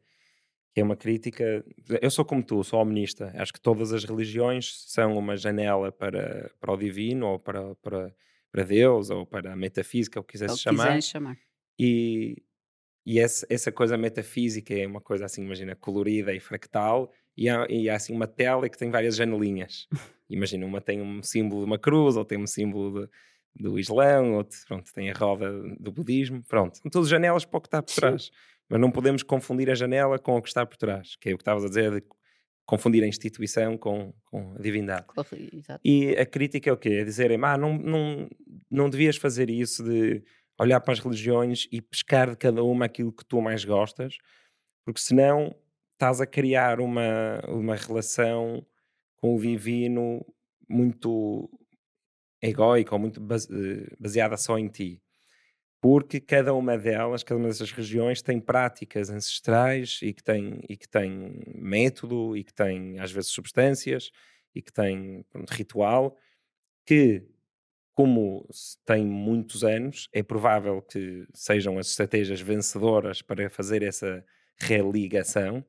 que 0.74 0.80
é 0.80 0.84
uma 0.84 0.96
crítica. 0.96 1.64
Eu 2.02 2.10
sou 2.10 2.24
como 2.24 2.42
tu, 2.42 2.62
sou 2.62 2.80
hominista. 2.80 3.32
Acho 3.36 3.52
que 3.52 3.60
todas 3.60 3.92
as 3.92 4.04
religiões 4.04 4.84
são 4.86 5.16
uma 5.16 5.36
janela 5.36 5.90
para, 5.90 6.50
para 6.60 6.72
o 6.72 6.76
divino, 6.76 7.26
ou 7.28 7.38
para, 7.38 7.74
para, 7.76 8.14
para 8.52 8.62
Deus, 8.62 9.08
ou 9.08 9.24
para 9.24 9.52
a 9.52 9.56
metafísica, 9.56 10.20
o 10.20 10.22
que 10.22 10.32
quisesse 10.32 10.58
chamar. 10.58 11.00
chamar. 11.00 11.38
E, 11.78 12.42
e 13.06 13.18
essa, 13.18 13.46
essa 13.48 13.72
coisa 13.72 13.96
metafísica 13.96 14.74
é 14.74 14.86
uma 14.86 15.00
coisa 15.00 15.24
assim, 15.24 15.44
imagina, 15.44 15.74
colorida 15.74 16.34
e 16.34 16.40
fractal, 16.40 17.12
e 17.36 17.48
há, 17.48 17.66
e 17.70 17.88
há 17.88 17.96
assim 17.96 18.14
uma 18.14 18.26
tela 18.26 18.68
que 18.68 18.76
tem 18.76 18.90
várias 18.90 19.16
janelinhas. 19.16 19.88
imagina, 20.28 20.66
uma 20.66 20.80
tem 20.80 21.00
um 21.00 21.22
símbolo 21.22 21.62
de 21.62 21.66
uma 21.66 21.78
cruz, 21.78 22.16
ou 22.16 22.24
tem 22.24 22.38
um 22.38 22.46
símbolo 22.46 23.00
de 23.00 23.10
do 23.58 23.78
Islão, 23.78 24.34
outro 24.34 24.58
pronto, 24.66 24.92
tem 24.92 25.10
a 25.10 25.14
roda 25.14 25.50
do 25.78 25.90
budismo, 25.90 26.42
pronto. 26.42 26.78
São 26.78 26.90
todas 26.90 27.08
janelas 27.08 27.44
para 27.44 27.58
o 27.58 27.60
que 27.60 27.68
está 27.68 27.82
por 27.82 27.94
trás. 27.94 28.24
Sim. 28.24 28.30
Mas 28.68 28.80
não 28.80 28.90
podemos 28.90 29.22
confundir 29.22 29.70
a 29.70 29.74
janela 29.74 30.18
com 30.18 30.36
o 30.36 30.42
que 30.42 30.48
está 30.48 30.66
por 30.66 30.76
trás, 30.76 31.16
que 31.16 31.30
é 31.30 31.32
o 31.32 31.36
que 31.36 31.42
estavas 31.42 31.64
a 31.64 31.68
dizer, 31.68 31.92
de 31.92 32.02
confundir 32.66 33.02
a 33.04 33.06
instituição 33.06 33.78
com, 33.78 34.12
com 34.24 34.54
a 34.54 34.58
divindade. 34.58 35.06
Exato. 35.52 35.80
E 35.84 36.16
a 36.16 36.26
crítica 36.26 36.68
é 36.68 36.72
o 36.72 36.76
quê? 36.76 36.98
É 37.00 37.04
dizerem, 37.04 37.38
ah, 37.42 37.56
não, 37.56 37.78
não, 37.78 38.28
não 38.68 38.90
devias 38.90 39.16
fazer 39.16 39.48
isso 39.48 39.84
de 39.84 40.22
olhar 40.58 40.80
para 40.80 40.92
as 40.92 40.98
religiões 40.98 41.68
e 41.70 41.80
pescar 41.80 42.30
de 42.30 42.36
cada 42.36 42.64
uma 42.64 42.86
aquilo 42.86 43.12
que 43.12 43.24
tu 43.24 43.40
mais 43.40 43.64
gostas, 43.64 44.16
porque 44.84 45.00
senão 45.00 45.54
estás 45.92 46.20
a 46.20 46.26
criar 46.26 46.80
uma, 46.80 47.40
uma 47.48 47.76
relação 47.76 48.66
com 49.16 49.36
o 49.36 49.40
divino 49.40 50.24
muito 50.68 51.48
egóica 52.46 52.94
ou 52.94 52.98
muito 53.00 53.20
eh, 53.20 53.94
baseada 53.98 54.36
só 54.36 54.58
em 54.58 54.68
ti. 54.68 55.00
Porque 55.80 56.20
cada 56.20 56.54
uma 56.54 56.76
delas, 56.78 57.22
cada 57.22 57.38
uma 57.38 57.48
dessas 57.48 57.70
regiões 57.72 58.22
tem 58.22 58.40
práticas 58.40 59.10
ancestrais 59.10 60.00
e 60.02 60.12
que 60.12 60.22
tem, 60.22 60.60
e 60.68 60.76
que 60.76 60.88
tem 60.88 61.42
método 61.54 62.36
e 62.36 62.44
que 62.44 62.52
tem 62.54 62.98
às 62.98 63.12
vezes 63.12 63.30
substâncias 63.30 64.10
e 64.54 64.62
que 64.62 64.72
tem 64.72 65.24
pronto, 65.30 65.50
ritual 65.50 66.16
que 66.86 67.24
como 67.94 68.46
tem 68.84 69.06
muitos 69.06 69.64
anos, 69.64 70.08
é 70.12 70.22
provável 70.22 70.82
que 70.82 71.26
sejam 71.32 71.78
as 71.78 71.88
estratégias 71.88 72.42
vencedoras 72.42 73.22
para 73.22 73.48
fazer 73.48 73.82
essa 73.82 74.22
religação. 74.58 75.64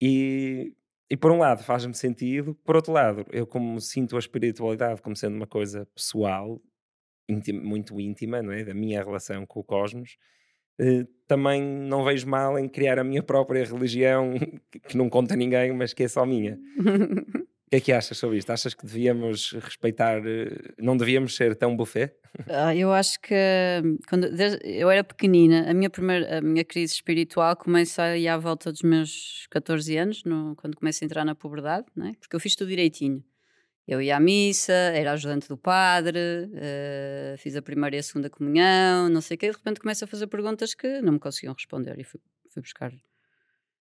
E 0.00 0.72
e 1.14 1.16
por 1.16 1.30
um 1.30 1.38
lado 1.38 1.62
faz-me 1.62 1.94
sentido, 1.94 2.56
por 2.64 2.74
outro 2.74 2.92
lado, 2.92 3.24
eu 3.30 3.46
como 3.46 3.80
sinto 3.80 4.16
a 4.16 4.18
espiritualidade 4.18 5.00
como 5.00 5.14
sendo 5.14 5.36
uma 5.36 5.46
coisa 5.46 5.86
pessoal, 5.94 6.60
íntima, 7.28 7.62
muito 7.62 8.00
íntima, 8.00 8.42
não 8.42 8.50
é? 8.50 8.64
Da 8.64 8.74
minha 8.74 9.00
relação 9.00 9.46
com 9.46 9.60
o 9.60 9.62
cosmos, 9.62 10.16
eh, 10.76 11.06
também 11.28 11.62
não 11.62 12.02
vejo 12.02 12.28
mal 12.28 12.58
em 12.58 12.68
criar 12.68 12.98
a 12.98 13.04
minha 13.04 13.22
própria 13.22 13.64
religião, 13.64 14.34
que 14.88 14.96
não 14.96 15.08
conta 15.08 15.36
ninguém, 15.36 15.72
mas 15.72 15.92
que 15.92 16.02
é 16.02 16.08
só 16.08 16.26
minha. 16.26 16.58
O 17.74 17.76
que 17.76 17.78
é 17.78 17.80
que 17.86 17.92
achas 17.92 18.16
sobre 18.16 18.38
isto? 18.38 18.50
Achas 18.50 18.72
que 18.72 18.86
devíamos 18.86 19.50
respeitar, 19.50 20.24
eh, 20.24 20.74
não 20.78 20.96
devíamos 20.96 21.34
ser 21.34 21.56
tão 21.56 21.76
buffet? 21.76 22.14
Ah, 22.48 22.72
eu 22.72 22.92
acho 22.92 23.18
que 23.18 23.34
quando 24.08 24.28
eu 24.62 24.88
era 24.88 25.02
pequenina, 25.02 25.68
a 25.68 25.74
minha 25.74 25.90
primeira 25.90 26.38
a 26.38 26.40
minha 26.40 26.64
crise 26.64 26.94
espiritual 26.94 27.56
começa 27.56 28.04
aí 28.04 28.28
à 28.28 28.38
volta 28.38 28.70
dos 28.70 28.82
meus 28.82 29.48
14 29.50 29.96
anos, 29.96 30.22
no, 30.22 30.54
quando 30.54 30.76
começo 30.76 31.02
a 31.02 31.04
entrar 31.04 31.24
na 31.24 31.34
puberdade, 31.34 31.86
né? 31.96 32.14
porque 32.20 32.36
eu 32.36 32.38
fiz 32.38 32.54
tudo 32.54 32.68
direitinho. 32.68 33.24
Eu 33.88 34.00
ia 34.00 34.18
à 34.18 34.20
missa, 34.20 34.72
era 34.72 35.10
ajudante 35.10 35.48
do 35.48 35.56
padre, 35.56 36.18
uh, 36.46 37.36
fiz 37.38 37.56
a 37.56 37.62
primeira 37.62 37.96
e 37.96 37.98
a 37.98 38.02
segunda 38.04 38.30
comunhão, 38.30 39.08
não 39.08 39.20
sei 39.20 39.34
o 39.34 39.38
quê, 39.38 39.50
de 39.50 39.56
repente 39.56 39.80
começo 39.80 40.04
a 40.04 40.06
fazer 40.06 40.28
perguntas 40.28 40.74
que 40.74 41.02
não 41.02 41.14
me 41.14 41.18
conseguiam 41.18 41.52
responder 41.52 41.98
e 41.98 42.04
fui, 42.04 42.20
fui 42.50 42.62
buscar. 42.62 42.92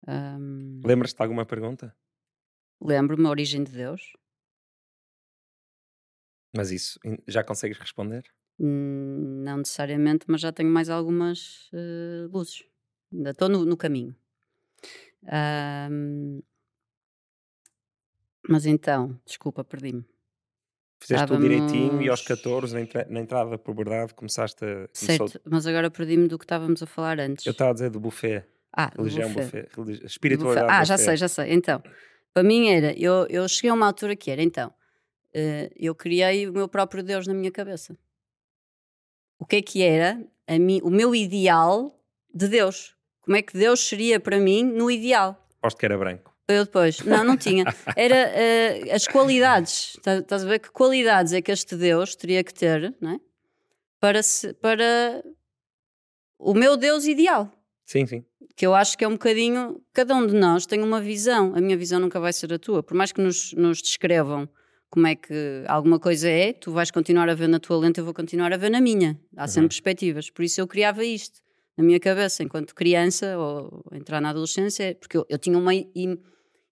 Um... 0.09 0.81
Lembras-te 0.83 1.19
de 1.19 1.23
alguma 1.23 1.45
pergunta? 1.45 1.95
Lembro-me 2.81 3.27
a 3.27 3.31
origem 3.31 3.65
de 3.65 3.73
Deus. 3.73 4.13
Mas 6.55 6.71
isso 6.71 6.99
já 7.27 7.45
consegues 7.45 7.79
responder? 7.79 8.25
Hum, 8.59 9.43
não 9.45 9.59
necessariamente, 9.59 10.25
mas 10.29 10.41
já 10.41 10.51
tenho 10.51 10.71
mais 10.71 10.89
algumas 10.89 11.71
uh, 11.73 12.29
luzes. 12.33 12.65
Ainda 13.13 13.31
estou 13.31 13.49
no, 13.49 13.65
no, 13.65 13.77
caminho. 13.77 14.17
Um, 15.91 16.43
mas 18.49 18.65
então, 18.65 19.21
desculpa, 19.25 19.63
perdi-me. 19.63 20.05
Fizeste 21.01 21.25
Estávamos... 21.25 21.47
tudo 21.47 21.69
direitinho 21.69 22.03
e 22.03 22.09
aos 22.09 22.23
14, 22.23 22.75
na, 22.75 22.81
entra 22.81 23.07
na 23.11 23.21
entrada 23.21 23.51
da 23.51 23.59
puberdade, 23.59 24.15
começaste 24.15 24.65
a. 24.65 24.89
Certo, 24.93 25.41
mas 25.45 25.67
agora 25.67 25.91
perdi-me 25.91 26.27
do 26.27 26.39
que 26.39 26.45
estávamos 26.45 26.83
a 26.83 26.87
falar 26.87 27.21
antes. 27.21 27.45
Eu 27.45 27.53
estava 27.53 27.71
a 27.71 27.75
dizer 27.75 27.91
do 27.91 28.01
buffet. 28.01 28.45
Ah, 28.73 28.91
religião 28.97 29.31
buffet. 29.33 29.45
buffet. 29.45 29.77
Religi... 29.77 30.07
Espiritualidade. 30.07 30.71
Ah, 30.71 30.81
buffet. 30.81 30.87
já 30.87 30.99
sei, 30.99 31.17
já 31.17 31.29
sei. 31.29 31.53
Então, 31.53 31.83
para 32.37 32.43
mim 32.43 32.69
era, 32.69 32.93
eu, 32.99 33.27
eu 33.31 33.49
cheguei 33.49 33.71
a 33.71 33.73
uma 33.73 33.87
altura 33.87 34.15
que 34.15 34.31
era, 34.31 34.43
então, 34.43 34.69
uh, 34.69 35.73
eu 35.75 35.95
criei 35.95 36.47
o 36.47 36.53
meu 36.53 36.69
próprio 36.69 37.03
Deus 37.03 37.27
na 37.27 37.33
minha 37.33 37.51
cabeça. 37.51 37.97
O 39.39 39.47
que 39.47 39.57
é 39.57 39.63
que 39.63 39.83
era 39.83 40.23
a 40.47 40.59
mim, 40.59 40.79
o 40.85 40.91
meu 40.91 41.15
ideal 41.15 41.99
de 42.35 42.47
Deus? 42.47 42.95
Como 43.23 43.39
é 43.39 43.41
que 43.41 43.57
Deus 43.57 43.81
seria 43.81 44.21
para 44.21 44.39
mim 44.39 44.63
no 44.63 44.91
ideal? 44.91 45.49
Aposto 45.61 45.79
que 45.79 45.87
era 45.87 45.97
branco. 45.97 46.37
Eu 46.47 46.67
depois, 46.67 47.01
não, 47.01 47.25
não 47.25 47.39
tinha. 47.39 47.65
Era 47.97 48.31
uh, 48.31 48.95
as 48.95 49.07
qualidades. 49.07 49.99
Tá, 50.03 50.19
estás 50.19 50.45
a 50.45 50.47
ver 50.47 50.59
que 50.59 50.71
qualidades 50.71 51.33
é 51.33 51.41
que 51.41 51.51
este 51.51 51.75
Deus 51.75 52.15
teria 52.15 52.45
que 52.45 52.53
ter, 52.53 52.95
não 53.01 53.13
é? 53.13 53.21
Para, 53.99 54.23
se, 54.23 54.53
para 54.53 55.25
o 56.39 56.53
meu 56.53 56.77
Deus 56.77 57.07
ideal. 57.07 57.51
Sim, 57.87 58.05
sim 58.07 58.25
que 58.57 58.67
eu 58.67 58.75
acho 58.75 58.97
que 58.97 59.05
é 59.05 59.09
um 59.09 59.13
bocadinho. 59.13 59.81
Cada 59.93 60.15
um 60.15 60.27
de 60.27 60.35
nós 60.35 60.65
tem 60.65 60.83
uma 60.83 61.01
visão. 61.01 61.53
A 61.55 61.61
minha 61.61 61.77
visão 61.77 62.01
nunca 62.01 62.19
vai 62.19 62.33
ser 62.33 62.53
a 62.53 62.59
tua. 62.59 62.83
Por 62.83 62.97
mais 62.97 63.13
que 63.13 63.21
nos, 63.21 63.53
nos 63.53 63.83
descrevam 63.83 64.49
como 64.89 65.07
é 65.07 65.15
que 65.15 65.63
alguma 65.69 66.01
coisa 66.01 66.29
é, 66.29 66.55
tu 66.55 66.73
vais 66.73 66.91
continuar 66.91 67.29
a 67.29 67.35
ver 67.35 67.49
na 67.49 67.61
tua 67.61 67.77
lente, 67.77 67.99
eu 67.99 68.05
vou 68.05 68.15
continuar 68.15 68.53
a 68.53 68.57
ver 68.57 68.71
na 68.71 68.81
minha. 68.81 69.21
Há 69.37 69.47
sempre 69.47 69.65
uhum. 69.65 69.69
perspectivas. 69.69 70.31
Por 70.31 70.43
isso 70.43 70.59
eu 70.59 70.67
criava 70.67 71.05
isto 71.05 71.41
na 71.77 71.85
minha 71.85 72.01
cabeça 72.01 72.43
enquanto 72.43 72.75
criança 72.75 73.37
ou 73.37 73.85
entrar 73.93 74.23
na 74.23 74.31
adolescência, 74.31 74.97
porque 74.99 75.19
eu, 75.19 75.27
eu 75.29 75.37
tinha 75.39 75.59
uma 75.59 75.73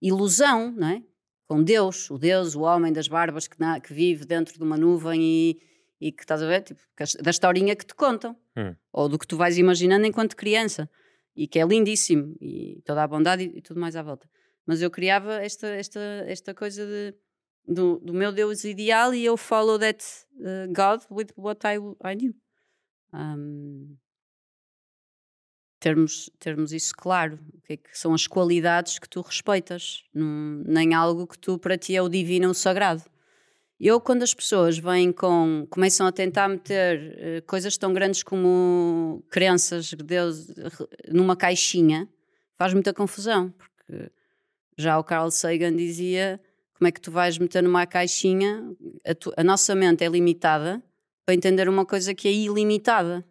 ilusão, 0.01 0.71
não 0.71 0.87
é? 0.87 1.03
Com 1.47 1.61
Deus, 1.61 2.09
o 2.09 2.17
Deus, 2.17 2.55
o 2.55 2.61
homem 2.61 2.91
das 2.91 3.07
barbas 3.07 3.47
que, 3.47 3.59
na, 3.59 3.79
que 3.79 3.93
vive 3.93 4.25
dentro 4.25 4.57
de 4.57 4.63
uma 4.63 4.75
nuvem 4.75 5.21
e, 5.21 5.59
e 6.01 6.11
que 6.11 6.23
estás 6.23 6.41
a 6.41 6.47
ver, 6.47 6.63
tipo, 6.63 6.81
da 7.21 7.29
historinha 7.29 7.75
que 7.75 7.85
te 7.85 7.93
contam, 7.93 8.35
hum. 8.57 8.73
ou 8.91 9.07
do 9.07 9.19
que 9.19 9.27
tu 9.27 9.37
vais 9.37 9.59
imaginando 9.59 10.07
enquanto 10.07 10.35
criança 10.35 10.89
e 11.35 11.47
que 11.47 11.59
é 11.59 11.65
lindíssimo 11.65 12.35
e 12.39 12.81
toda 12.85 13.03
a 13.03 13.07
bondade 13.07 13.43
e, 13.43 13.57
e 13.57 13.61
tudo 13.61 13.79
mais 13.79 13.95
à 13.95 14.01
volta. 14.01 14.29
Mas 14.65 14.81
eu 14.81 14.89
criava 14.89 15.35
esta, 15.43 15.67
esta, 15.67 15.99
esta 16.27 16.53
coisa 16.53 16.85
de, 16.85 17.13
do, 17.67 17.99
do 17.99 18.13
meu 18.13 18.31
Deus 18.31 18.63
ideal 18.63 19.13
e 19.13 19.23
eu 19.23 19.37
follow 19.37 19.77
that 19.77 20.03
uh, 20.39 20.71
God 20.73 21.03
with 21.11 21.27
what 21.35 21.61
I, 21.65 21.77
I 22.03 22.15
knew. 22.15 22.33
Um, 23.13 23.97
termos, 25.79 26.31
termos 26.39 26.73
isso 26.73 26.93
claro, 26.95 27.39
o 27.53 27.61
que, 27.61 27.73
é 27.73 27.77
que 27.77 27.97
são 27.97 28.13
as 28.13 28.25
qualidades 28.25 28.97
que 28.97 29.07
tu 29.07 29.21
respeitas, 29.21 30.03
num, 30.13 30.63
nem 30.65 30.93
algo 30.93 31.27
que 31.27 31.37
tu 31.37 31.59
para 31.59 31.77
ti 31.77 31.95
é 31.95 32.01
o 32.01 32.09
divino 32.09 32.49
o 32.49 32.53
sagrado. 32.53 33.03
Eu, 33.79 33.99
quando 33.99 34.23
as 34.23 34.33
pessoas 34.33 34.77
vêm 34.77 35.11
com. 35.11 35.67
começam 35.69 36.07
a 36.07 36.11
tentar 36.11 36.47
meter 36.47 37.41
uh, 37.41 37.45
coisas 37.45 37.77
tão 37.77 37.93
grandes 37.93 38.23
como 38.23 39.23
crenças 39.29 39.87
de 39.87 39.97
Deus 39.97 40.47
numa 41.11 41.35
caixinha, 41.35 42.07
faz 42.57 42.73
muita 42.73 42.93
confusão, 42.93 43.53
porque 43.57 44.09
já 44.77 44.97
o 44.97 45.03
Carl 45.03 45.29
Sagan 45.29 45.75
dizia 45.75 46.39
como 46.77 46.87
é 46.87 46.91
que 46.91 47.01
tu 47.01 47.11
vais 47.11 47.37
meter 47.37 47.63
numa 47.63 47.85
caixinha, 47.85 48.63
a, 49.05 49.13
tu, 49.13 49.33
a 49.35 49.43
nossa 49.43 49.73
mente 49.75 50.03
é 50.03 50.07
limitada 50.07 50.81
para 51.25 51.35
entender 51.35 51.67
uma 51.67 51.85
coisa 51.85 52.13
que 52.13 52.27
é 52.27 52.31
ilimitada. 52.31 53.25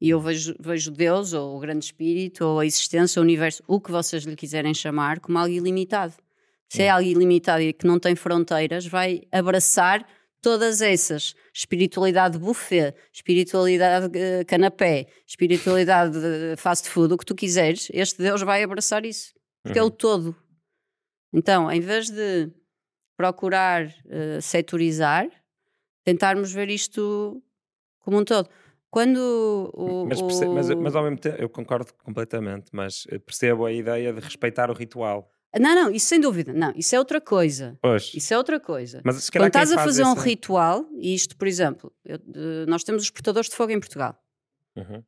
E 0.00 0.10
eu 0.10 0.20
vejo, 0.20 0.54
vejo 0.58 0.90
Deus, 0.90 1.32
ou 1.32 1.56
o 1.56 1.60
Grande 1.60 1.84
Espírito, 1.84 2.44
ou 2.44 2.60
a 2.60 2.66
existência, 2.66 3.20
o 3.20 3.22
universo, 3.22 3.62
o 3.66 3.80
que 3.80 3.90
vocês 3.90 4.24
lhe 4.24 4.34
quiserem 4.34 4.74
chamar, 4.74 5.20
como 5.20 5.38
algo 5.38 5.52
ilimitado. 5.52 6.14
Se 6.72 6.84
é 6.84 6.88
algo 6.88 7.06
ilimitado 7.06 7.60
e 7.60 7.74
que 7.74 7.86
não 7.86 7.98
tem 7.98 8.16
fronteiras, 8.16 8.86
vai 8.86 9.24
abraçar 9.30 10.06
todas 10.40 10.80
essas. 10.80 11.34
Espiritualidade 11.52 12.38
buffet, 12.38 12.94
espiritualidade 13.12 14.06
uh, 14.06 14.46
canapé, 14.46 15.06
espiritualidade 15.26 16.18
fast 16.56 16.88
food, 16.88 17.12
o 17.12 17.18
que 17.18 17.26
tu 17.26 17.34
quiseres, 17.34 17.90
este 17.92 18.22
Deus 18.22 18.40
vai 18.40 18.62
abraçar 18.62 19.04
isso. 19.04 19.34
Porque 19.62 19.78
uhum. 19.78 19.84
é 19.84 19.86
o 19.86 19.90
uhum. 19.90 19.96
todo. 19.98 20.36
Então, 21.30 21.70
em 21.70 21.80
vez 21.80 22.08
de 22.08 22.50
procurar 23.18 23.84
uh, 23.84 24.40
setorizar, 24.40 25.28
tentarmos 26.06 26.54
ver 26.54 26.70
isto 26.70 27.42
como 28.00 28.18
um 28.18 28.24
todo. 28.24 28.48
Quando 28.90 29.70
o, 29.74 30.06
mas, 30.06 30.22
percebo, 30.22 30.54
mas, 30.54 30.70
mas, 30.70 30.96
ao 30.96 31.02
mesmo 31.02 31.18
tempo, 31.18 31.36
eu 31.38 31.50
concordo 31.50 31.92
completamente, 32.02 32.70
mas 32.72 33.06
percebo 33.26 33.66
a 33.66 33.72
ideia 33.72 34.10
de 34.10 34.20
respeitar 34.20 34.70
o 34.70 34.74
ritual. 34.74 35.31
Não, 35.60 35.74
não, 35.74 35.90
isso 35.90 36.06
sem 36.06 36.18
dúvida, 36.18 36.52
não, 36.52 36.72
isso 36.74 36.94
é 36.94 36.98
outra 36.98 37.20
coisa. 37.20 37.78
Pois. 37.82 38.12
Isso 38.14 38.32
é 38.32 38.38
outra 38.38 38.58
coisa. 38.58 39.02
Mas 39.04 39.28
Quando 39.28 39.48
estás 39.48 39.70
a 39.72 39.78
fazer 39.78 40.04
um 40.04 40.14
ritual, 40.14 40.86
e 40.98 41.14
isto, 41.14 41.36
por 41.36 41.46
exemplo, 41.46 41.92
eu, 42.04 42.18
nós 42.66 42.82
temos 42.82 43.02
os 43.02 43.10
portadores 43.10 43.50
de 43.50 43.56
fogo 43.56 43.72
em 43.72 43.78
Portugal. 43.80 44.18
Uhum. 44.74 45.02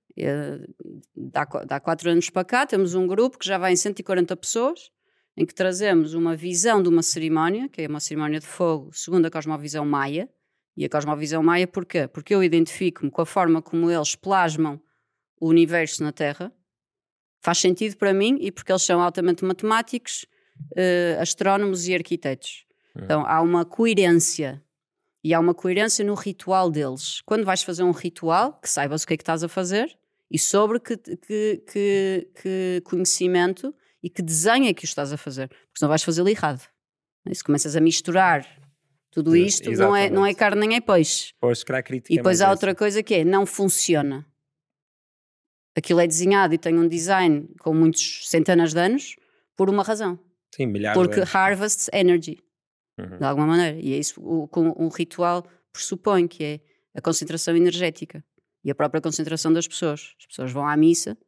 dá, 1.16 1.46
dá 1.66 1.80
quatro 1.80 2.10
anos 2.10 2.28
para 2.28 2.44
cá, 2.44 2.66
temos 2.66 2.94
um 2.94 3.06
grupo 3.06 3.38
que 3.38 3.46
já 3.46 3.56
vai 3.56 3.72
em 3.72 3.76
140 3.76 4.36
pessoas, 4.36 4.90
em 5.36 5.46
que 5.46 5.54
trazemos 5.54 6.12
uma 6.12 6.36
visão 6.36 6.82
de 6.82 6.88
uma 6.90 7.02
cerimónia, 7.02 7.68
que 7.68 7.80
é 7.80 7.88
uma 7.88 8.00
cerimónia 8.00 8.38
de 8.38 8.46
fogo 8.46 8.90
segundo 8.92 9.24
a 9.24 9.30
cosmovisão 9.30 9.86
maia, 9.86 10.28
e 10.76 10.84
a 10.84 10.88
cosmovisão 10.88 11.42
maia, 11.42 11.66
porquê? 11.66 12.08
Porque 12.08 12.34
eu 12.34 12.42
identifico-me 12.42 13.10
com 13.10 13.22
a 13.22 13.26
forma 13.26 13.62
como 13.62 13.90
eles 13.90 14.14
plasmam 14.14 14.80
o 15.40 15.48
universo 15.48 16.02
na 16.02 16.12
Terra, 16.12 16.52
faz 17.40 17.58
sentido 17.58 17.96
para 17.96 18.12
mim 18.12 18.38
e 18.40 18.50
porque 18.50 18.72
eles 18.72 18.82
são 18.82 19.00
altamente 19.00 19.44
matemáticos, 19.44 20.26
uh, 20.72 21.20
astrónomos 21.20 21.86
e 21.86 21.94
arquitetos. 21.94 22.66
Uhum. 22.94 23.04
Então 23.04 23.26
há 23.26 23.40
uma 23.40 23.64
coerência 23.64 24.62
e 25.22 25.32
há 25.32 25.40
uma 25.40 25.54
coerência 25.54 26.04
no 26.04 26.14
ritual 26.14 26.70
deles. 26.70 27.20
Quando 27.22 27.44
vais 27.44 27.62
fazer 27.62 27.82
um 27.82 27.92
ritual, 27.92 28.58
que 28.60 28.68
saibas 28.68 29.02
o 29.02 29.06
que 29.06 29.14
é 29.14 29.16
que 29.16 29.22
estás 29.22 29.42
a 29.42 29.48
fazer 29.48 29.96
e 30.30 30.38
sobre 30.38 30.80
que, 30.80 30.96
que, 30.96 31.62
que, 31.66 32.28
que 32.42 32.82
conhecimento 32.84 33.74
e 34.02 34.10
que 34.10 34.20
desenho 34.20 34.68
é 34.68 34.74
que 34.74 34.84
o 34.84 34.86
estás 34.86 35.12
a 35.12 35.16
fazer, 35.16 35.48
porque 35.48 35.78
senão 35.78 35.88
vais 35.88 36.02
fazê-lo 36.02 36.28
errado. 36.28 36.62
Se 37.32 37.42
começas 37.42 37.74
a 37.74 37.80
misturar 37.80 38.46
tudo 39.14 39.36
isto 39.36 39.70
não 39.70 39.94
é, 39.94 40.10
não 40.10 40.26
é 40.26 40.34
carne 40.34 40.66
nem 40.66 40.76
é 40.76 40.80
peixe. 40.80 41.32
Pois, 41.40 41.62
crítica 41.62 42.12
e 42.12 42.16
depois 42.16 42.40
há 42.40 42.50
outra 42.50 42.74
coisa 42.74 43.00
que 43.00 43.14
é, 43.14 43.24
não 43.24 43.46
funciona. 43.46 44.26
Aquilo 45.76 46.00
é 46.00 46.06
desenhado 46.06 46.52
e 46.52 46.58
tem 46.58 46.76
um 46.76 46.88
design 46.88 47.48
com 47.60 47.72
muitos 47.72 48.28
centenas 48.28 48.74
de 48.74 48.80
anos 48.80 49.16
por 49.56 49.70
uma 49.70 49.84
razão. 49.84 50.18
Sim, 50.54 50.66
milhares 50.66 50.96
Porque 50.96 51.24
de 51.24 51.36
harvests 51.36 51.88
energy, 51.92 52.38
uhum. 52.96 53.18
de 53.18 53.24
alguma 53.24 53.46
maneira. 53.46 53.76
E 53.80 53.92
é 53.92 53.98
isso 53.98 54.14
que 54.52 54.58
um 54.60 54.88
ritual 54.88 55.44
pressupõe, 55.72 56.28
que 56.28 56.44
é 56.44 56.60
a 56.94 57.00
concentração 57.00 57.56
energética 57.56 58.24
e 58.62 58.70
a 58.70 58.74
própria 58.74 59.00
concentração 59.00 59.52
das 59.52 59.66
pessoas. 59.66 60.14
As 60.20 60.26
pessoas 60.26 60.52
vão 60.52 60.66
à 60.66 60.76
missa, 60.76 61.18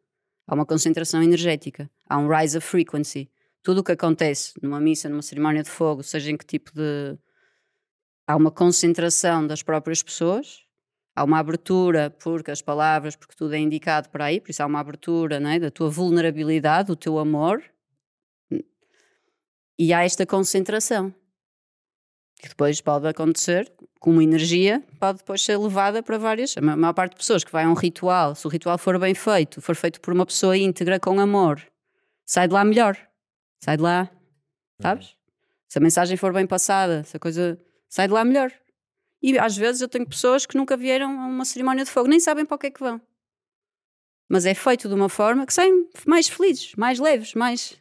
há 0.46 0.54
uma 0.54 0.64
concentração 0.64 1.20
energética, 1.20 1.90
há 2.08 2.16
um 2.18 2.28
rise 2.28 2.56
of 2.56 2.64
frequency. 2.64 3.28
Tudo 3.64 3.80
o 3.80 3.84
que 3.84 3.90
acontece 3.90 4.52
numa 4.62 4.80
missa, 4.80 5.08
numa 5.08 5.22
cerimónia 5.22 5.64
de 5.64 5.70
fogo, 5.70 6.04
seja 6.04 6.30
em 6.30 6.36
que 6.36 6.46
tipo 6.46 6.70
de 6.72 7.18
há 8.28 8.36
uma 8.36 8.52
concentração 8.52 9.44
das 9.44 9.60
próprias 9.60 10.04
pessoas, 10.04 10.60
há 11.16 11.24
uma 11.24 11.40
abertura, 11.40 12.10
porque 12.10 12.52
as 12.52 12.62
palavras, 12.62 13.16
porque 13.16 13.34
tudo 13.34 13.54
é 13.54 13.58
indicado 13.58 14.08
para 14.08 14.26
aí, 14.26 14.40
por 14.40 14.50
isso 14.50 14.62
há 14.62 14.66
uma 14.66 14.78
abertura 14.78 15.40
não 15.40 15.50
é? 15.50 15.58
da 15.58 15.70
tua 15.70 15.90
vulnerabilidade, 15.90 16.86
do 16.86 16.96
teu 16.96 17.18
amor, 17.18 17.60
e 19.78 19.92
há 19.92 20.04
esta 20.04 20.24
concentração, 20.24 21.14
que 22.40 22.48
depois 22.48 22.80
pode 22.80 23.06
acontecer 23.06 23.72
com 23.98 24.10
uma 24.10 24.22
energia, 24.22 24.82
pode 25.00 25.18
depois 25.18 25.42
ser 25.42 25.56
levada 25.56 26.02
para 26.02 26.18
várias. 26.18 26.56
A 26.56 26.60
maior 26.60 26.92
parte 26.92 27.12
de 27.12 27.18
pessoas 27.18 27.42
que 27.42 27.52
vai 27.52 27.64
a 27.64 27.68
um 27.68 27.74
ritual, 27.74 28.34
se 28.34 28.46
o 28.46 28.50
ritual 28.50 28.78
for 28.78 28.98
bem 28.98 29.14
feito, 29.14 29.60
for 29.60 29.74
feito 29.74 30.00
por 30.00 30.12
uma 30.12 30.26
pessoa 30.26 30.56
íntegra 30.56 31.00
com 31.00 31.18
amor, 31.18 31.62
sai 32.24 32.48
de 32.48 32.54
lá 32.54 32.64
melhor, 32.64 32.96
sai 33.62 33.76
de 33.76 33.82
lá, 33.82 34.10
sabes? 34.80 35.08
Uhum. 35.08 35.16
Se 35.68 35.78
a 35.78 35.80
mensagem 35.80 36.16
for 36.16 36.32
bem 36.32 36.46
passada, 36.46 37.04
se 37.04 37.16
a 37.16 37.20
coisa 37.20 37.58
sai 37.88 38.06
de 38.06 38.14
lá 38.14 38.24
melhor. 38.24 38.52
E 39.22 39.38
às 39.38 39.56
vezes 39.56 39.80
eu 39.80 39.88
tenho 39.88 40.06
pessoas 40.06 40.46
que 40.46 40.56
nunca 40.56 40.76
vieram 40.76 41.20
a 41.20 41.26
uma 41.26 41.44
cerimónia 41.44 41.84
de 41.84 41.90
fogo, 41.90 42.08
nem 42.08 42.20
sabem 42.20 42.44
para 42.44 42.54
o 42.54 42.58
que 42.58 42.68
é 42.68 42.70
que 42.70 42.80
vão. 42.80 43.00
Mas 44.28 44.44
é 44.44 44.54
feito 44.54 44.88
de 44.88 44.94
uma 44.94 45.08
forma 45.08 45.46
que 45.46 45.54
saem 45.54 45.88
mais 46.06 46.28
felizes, 46.28 46.74
mais 46.76 46.98
leves, 46.98 47.34
mais. 47.34 47.78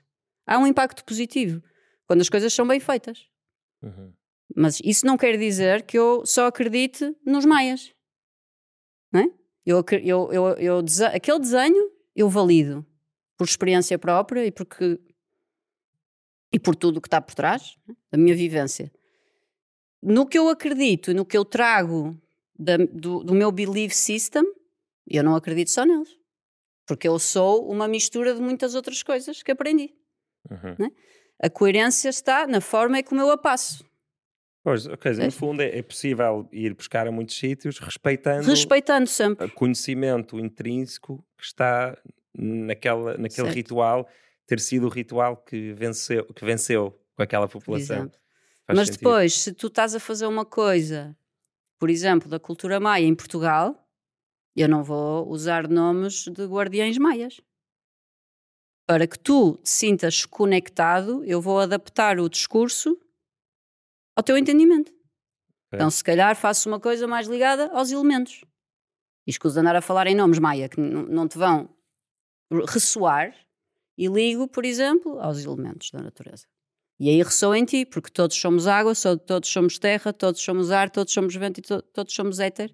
Há 0.47 0.57
um 0.57 0.67
impacto 0.67 1.03
positivo 1.03 1.61
quando 2.07 2.22
as 2.22 2.30
coisas 2.30 2.53
são 2.53 2.68
bem 2.68 2.80
feitas. 2.80 3.27
Uhum. 3.82 4.14
Mas 4.56 4.80
isso 4.84 5.06
não 5.06 5.18
quer 5.18 5.38
dizer 5.38 5.84
que 5.84 5.98
eu 5.98 6.26
só 6.26 6.48
acredite 6.48 7.15
nos 7.26 7.45
maias. 7.45 7.94
Não 9.11 9.22
é? 9.22 9.32
eu, 9.65 9.84
eu, 10.03 10.32
eu, 10.32 10.48
eu, 10.57 10.86
aquele 11.14 11.40
desenho 11.40 11.91
eu 12.15 12.30
valido 12.30 12.86
por 13.38 13.45
experiência 13.45 13.98
própria 13.98 14.45
e 14.45 14.52
porque 14.52 14.99
e 16.53 16.60
por 16.60 16.76
tudo 16.76 16.98
o 16.98 17.02
que 17.02 17.07
está 17.07 17.19
por 17.19 17.36
trás 17.36 17.77
é? 17.90 17.94
da 18.11 18.18
minha 18.18 18.36
vivência 18.36 18.91
no 20.06 20.27
que 20.27 20.38
eu 20.38 20.48
acredito, 20.49 21.14
no 21.15 21.26
que 21.26 21.36
eu 21.36 21.44
trago 21.44 22.15
da, 22.57 22.77
do, 22.77 23.23
do, 23.23 23.34
meu 23.34 23.52
belief 23.52 23.91
system, 23.91 24.44
eu 25.07 25.23
não 25.23 25.36
acredito 25.36 25.72
só 25.72 25.84
neles. 25.84 26.15
Porque 26.86 27.07
eu 27.07 27.18
sou 27.18 27.68
uma 27.68 27.88
mistura 27.88 28.36
de 28.36 28.40
muitas 28.40 28.76
outras 28.76 29.02
coisas 29.02 29.41
que 29.41 29.52
aprendi. 29.52 29.95
Uhum. 30.49 30.76
Né? 30.77 30.91
A 31.41 31.49
coerência 31.49 32.10
está 32.10 32.48
na 32.48 32.62
forma 32.62 33.02
como 33.03 33.22
eu 33.22 33.30
a 33.30 33.38
passo. 33.38 33.86
Pois, 34.64 34.88
ok, 34.88 35.12
no 35.14 35.32
fundo 35.32 35.62
é, 35.62 35.78
é, 35.78 35.84
possível 35.84 36.49
ir 36.52 36.74
buscar 36.74 37.07
a 37.07 37.12
muitos 37.12 37.38
sítios 37.38 37.78
respeitando, 37.78 38.48
respeitando 38.48 39.06
sempre. 39.06 39.45
o 39.45 39.52
conhecimento 39.52 40.40
intrínseco 40.40 41.24
que 41.38 41.45
está 41.45 41.95
naquela, 42.34 43.12
naquele 43.12 43.48
certo. 43.48 43.56
ritual, 43.56 44.10
ter 44.48 44.60
sido 44.60 44.88
o 44.88 44.90
ritual 44.90 45.38
que 45.38 45.72
venceu, 45.74 46.26
que 46.26 46.44
venceu 46.44 46.99
com 47.16 47.22
aquela 47.22 47.48
população. 47.48 48.12
Mas 48.68 48.88
sentido. 48.88 48.98
depois, 48.98 49.40
se 49.40 49.53
tu 49.53 49.68
estás 49.68 49.94
a 49.94 49.99
fazer 49.99 50.26
uma 50.26 50.44
coisa, 50.44 51.16
por 51.78 51.90
exemplo, 51.90 52.28
da 52.28 52.40
cultura 52.40 52.80
maia 52.80 53.06
em 53.06 53.14
Portugal, 53.14 53.88
eu 54.56 54.68
não 54.68 54.84
vou 54.84 55.30
usar 55.30 55.68
nomes 55.68 56.26
de 56.26 56.44
guardiães 56.45 56.98
maias. 56.98 57.40
Para 58.86 59.07
que 59.07 59.18
tu 59.18 59.57
te 59.57 59.70
sintas 59.70 60.26
conectado, 60.26 61.24
eu 61.26 61.41
vou 61.41 61.60
adaptar 61.60 62.20
o 62.20 62.30
discurso 62.30 62.99
ao 64.16 64.24
teu 64.24 64.38
entendimento. 64.38 64.91
É. 65.72 65.76
Então, 65.76 65.90
se 65.90 66.03
calhar, 66.03 66.36
faço 66.36 66.70
uma 66.70 66.80
coisa 66.80 67.07
mais 67.07 67.28
ligada 67.28 67.72
aos 67.72 67.91
elementos. 67.91 68.44
E 69.26 69.32
escuso 69.32 69.60
andar 69.60 69.76
a 69.76 69.82
falar 69.82 70.07
em 70.07 70.16
nomes 70.16 70.40
maia 70.40 70.70
que 70.70 70.80
não 70.80 71.28
te 71.28 71.38
vão 71.38 71.70
ressoar 72.68 73.36
e 73.98 74.07
ligo, 74.07 74.48
por 74.48 74.66
exemplo, 74.66 75.20
aos 75.20 75.44
elementos 75.44 75.90
da 75.91 76.02
natureza. 76.02 76.45
E 76.99 77.10
aí 77.10 77.22
ressoa 77.22 77.57
em 77.57 77.66
ti, 77.66 77.86
porque 77.86 78.10
todos 78.10 78.38
somos 78.38 78.68
água, 78.68 78.94
todos 79.26 79.49
somos 79.49 79.78
terra, 79.78 80.14
todos 80.14 80.41
somos 80.41 80.72
ar, 80.72 80.90
todos 80.90 81.12
somos 81.12 81.36
vento 81.36 81.60
e 81.60 81.62
to 81.62 81.82
todos 81.82 82.14
somos 82.14 82.40
éter, 82.40 82.74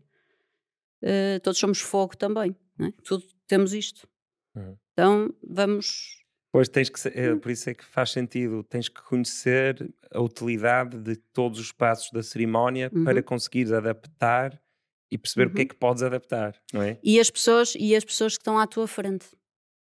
uh, 1.02 1.40
todos 1.42 1.60
somos 1.60 1.80
fogo 1.80 2.16
também. 2.16 2.56
É? 2.80 2.92
Tudo 3.04 3.26
temos 3.48 3.74
isto. 3.74 4.08
Uhum. 4.56 4.78
Então 4.94 5.34
vamos. 5.44 6.20
Pois 6.52 6.68
tens 6.68 6.90
que 6.90 7.00
ser, 7.00 7.18
é, 7.18 7.34
hum. 7.34 7.40
por 7.40 7.50
isso 7.52 7.70
é 7.70 7.74
que 7.74 7.86
faz 7.86 8.12
sentido, 8.12 8.64
tens 8.64 8.90
que 8.90 9.02
conhecer 9.04 9.90
a 10.12 10.20
utilidade 10.20 10.98
de 10.98 11.16
todos 11.16 11.60
os 11.60 11.72
passos 11.72 12.12
da 12.12 12.22
cerimónia 12.22 12.92
uhum. 12.94 13.06
para 13.06 13.24
conseguires 13.24 13.72
adaptar 13.72 14.62
e 15.10 15.18
perceber 15.18 15.46
uhum. 15.46 15.52
o 15.52 15.56
que 15.56 15.62
é 15.62 15.64
uhum. 15.64 15.68
que 15.70 15.76
podes 15.76 16.04
adaptar, 16.04 16.62
não 16.74 16.82
é? 16.82 17.00
E 17.02 17.20
as 17.20 17.30
pessoas, 17.30 17.74
e 17.80 17.96
as 17.96 18.04
pessoas 18.04 18.34
que 18.38 18.42
estão 18.42 18.60
à 18.60 18.68
tua 18.68 18.88
frente. 18.88 19.28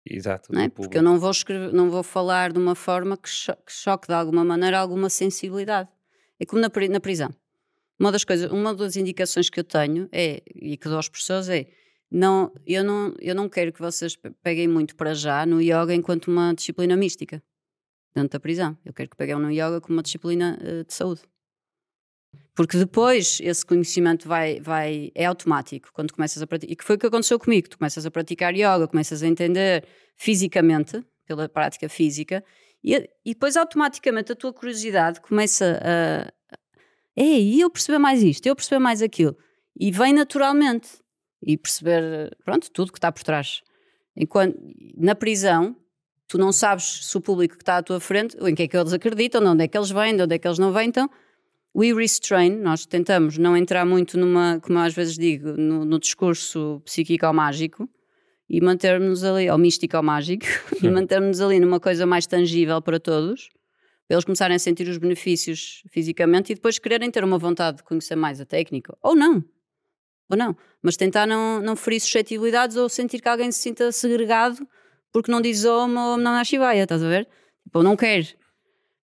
Exato. 0.06 0.52
Não 0.52 0.62
é? 0.62 0.70
Porque 0.70 0.98
eu 0.98 1.04
não 1.04 1.18
vou, 1.18 1.32
escrever, 1.32 1.72
não 1.74 1.90
vou 1.90 2.04
falar 2.04 2.52
de 2.52 2.60
uma 2.60 2.76
forma 2.76 3.18
que, 3.18 3.30
cho 3.30 3.56
que 3.66 3.72
choque 3.72 4.08
de 4.08 4.14
alguma 4.14 4.44
maneira 4.44 4.80
alguma 4.80 5.10
sensibilidade. 5.10 5.90
É 6.40 6.46
como 6.46 6.62
na, 6.62 6.70
na 6.90 7.00
prisão. 7.00 7.34
Uma 7.98 8.12
das 8.12 8.24
coisas, 8.24 8.52
uma 8.52 8.74
das 8.74 8.98
indicações 8.98 9.50
que 9.50 9.60
eu 9.60 9.64
tenho 9.64 10.10
é, 10.12 10.42
e 10.54 10.76
que 10.76 10.90
dou 10.90 11.00
às 11.00 11.08
pessoas 11.08 11.48
é, 11.48 11.68
não, 12.14 12.54
eu, 12.64 12.84
não, 12.84 13.16
eu 13.20 13.34
não 13.34 13.50
quero 13.50 13.74
que 13.74 13.80
vocês 13.80 14.16
peguem 14.44 14.68
muito 14.68 14.96
para 14.96 15.16
já 15.16 15.48
no 15.48 15.60
yoga 15.60 15.96
enquanto 15.96 16.28
uma 16.28 16.54
disciplina 16.54 16.96
mística 16.96 17.42
dentro 18.14 18.30
da 18.30 18.40
prisão. 18.40 18.78
Eu 18.86 18.94
quero 18.94 19.10
que 19.10 19.18
peguem 19.18 19.36
no 19.36 19.50
yoga 19.50 19.82
como 19.82 19.98
uma 19.98 20.04
disciplina 20.04 20.60
uh, 20.62 20.84
de 20.86 20.94
saúde. 20.94 21.22
Porque 22.54 22.78
depois 22.78 23.40
esse 23.42 23.66
conhecimento 23.66 24.28
vai, 24.28 24.60
vai, 24.60 25.12
é 25.16 25.26
automático 25.26 25.90
quando 25.92 26.14
começas 26.14 26.40
a 26.40 26.46
praticar. 26.46 26.72
E 26.72 26.76
que 26.76 26.84
foi 26.84 26.98
o 26.98 27.00
que 27.00 27.08
aconteceu 27.08 27.40
comigo. 27.40 27.68
Tu 27.68 27.80
começas 27.80 28.06
a 28.06 28.12
praticar 28.12 28.54
yoga, 28.54 28.88
começas 28.88 29.24
a 29.24 29.28
entender 29.28 29.84
fisicamente, 30.16 31.04
pela 31.26 31.50
prática 31.50 31.90
física, 31.90 32.44
e, 32.84 33.10
e 33.26 33.34
depois 33.34 33.58
automaticamente 33.58 34.32
a 34.32 34.36
tua 34.36 34.54
curiosidade 34.54 35.20
começa 35.20 35.80
a. 35.84 36.32
Ei, 37.16 37.60
eu 37.60 37.72
perceber 37.72 37.98
mais 37.98 38.22
isto, 38.22 38.46
eu 38.46 38.56
perceber 38.56 38.80
mais 38.80 39.02
aquilo. 39.02 39.36
E 39.76 39.92
vem 39.92 40.14
naturalmente. 40.14 41.03
E 41.46 41.58
perceber, 41.58 42.36
pronto, 42.44 42.72
tudo 42.72 42.92
que 42.92 42.98
está 42.98 43.12
por 43.12 43.24
trás. 43.24 43.62
Enquanto, 44.16 44.58
na 44.96 45.14
prisão, 45.14 45.76
tu 46.28 46.38
não 46.38 46.52
sabes 46.52 47.06
se 47.06 47.18
o 47.18 47.22
público 47.22 47.56
que 47.56 47.64
está 47.64 47.78
à 47.78 47.84
tua 47.84 48.00
frente, 48.00 48.38
ou 48.40 48.48
em 48.48 48.56
que 48.56 48.64
é 48.64 48.68
que 48.68 48.78
eles 48.78 48.94
acreditam, 48.94 49.42
de 49.42 49.48
onde 49.48 49.64
é 49.64 49.68
que 49.68 49.78
eles 49.78 49.92
vêm, 49.92 50.16
de 50.16 50.24
onde 50.24 50.36
é 50.36 50.40
que 50.40 50.48
eles 50.48 50.60
não 50.60 50.72
vêm, 50.72 50.88
então 50.88 51.10
we 51.76 51.94
restrain, 51.94 52.52
nós 52.58 52.86
tentamos 52.86 53.38
não 53.38 53.58
entrar 53.58 53.86
muito 53.86 54.18
numa, 54.18 54.60
como 54.62 54.78
eu 54.78 54.84
às 54.84 54.94
vezes 54.94 55.18
digo, 55.18 55.54
no, 55.58 55.84
no 55.84 56.00
discurso 56.00 56.82
psíquico 56.86 57.26
ou 57.26 57.34
mágico 57.34 57.90
e 58.48 58.62
mantermos 58.62 59.24
ali, 59.24 59.50
ou 59.50 59.58
místico 59.58 59.98
ou 59.98 60.04
mágico, 60.04 60.46
e 60.82 60.90
mantermos 60.90 61.42
ali 61.42 61.60
numa 61.60 61.80
coisa 61.80 62.06
mais 62.06 62.28
tangível 62.28 62.82
para 62.82 63.00
todos, 63.00 63.50
para 64.08 64.16
eles 64.16 64.26
começarem 64.26 64.56
a 64.56 64.60
sentir 64.60 64.88
os 64.88 64.98
benefícios 64.98 65.84
fisicamente 65.90 66.52
e 66.52 66.56
depois 66.56 66.78
quererem 66.78 67.10
ter 67.10 67.24
uma 67.24 67.38
vontade 67.38 67.78
de 67.78 67.84
conhecer 67.84 68.16
mais 68.16 68.40
a 68.40 68.46
técnica, 68.46 68.96
ou 69.02 69.16
não, 69.16 69.44
ou 70.30 70.38
não, 70.38 70.56
mas 70.82 70.96
tentar 70.98 71.26
não, 71.28 71.62
não 71.62 71.76
ferir 71.76 72.00
suscetibilidades 72.00 72.78
ou 72.78 72.90
sentir 72.90 73.22
que 73.22 73.30
alguém 73.30 73.52
se 73.52 73.60
sinta 73.60 73.92
segregado 73.92 74.68
porque 75.12 75.32
não 75.32 75.42
diz 75.42 75.64
Om 75.64 75.96
ou 75.96 76.18
não 76.18 76.44
Shivaya, 76.44 76.84
estás 76.84 77.04
a 77.04 77.08
ver? 77.08 77.28
Tipo, 77.64 77.84
não 77.84 77.96
quer, 77.96 78.36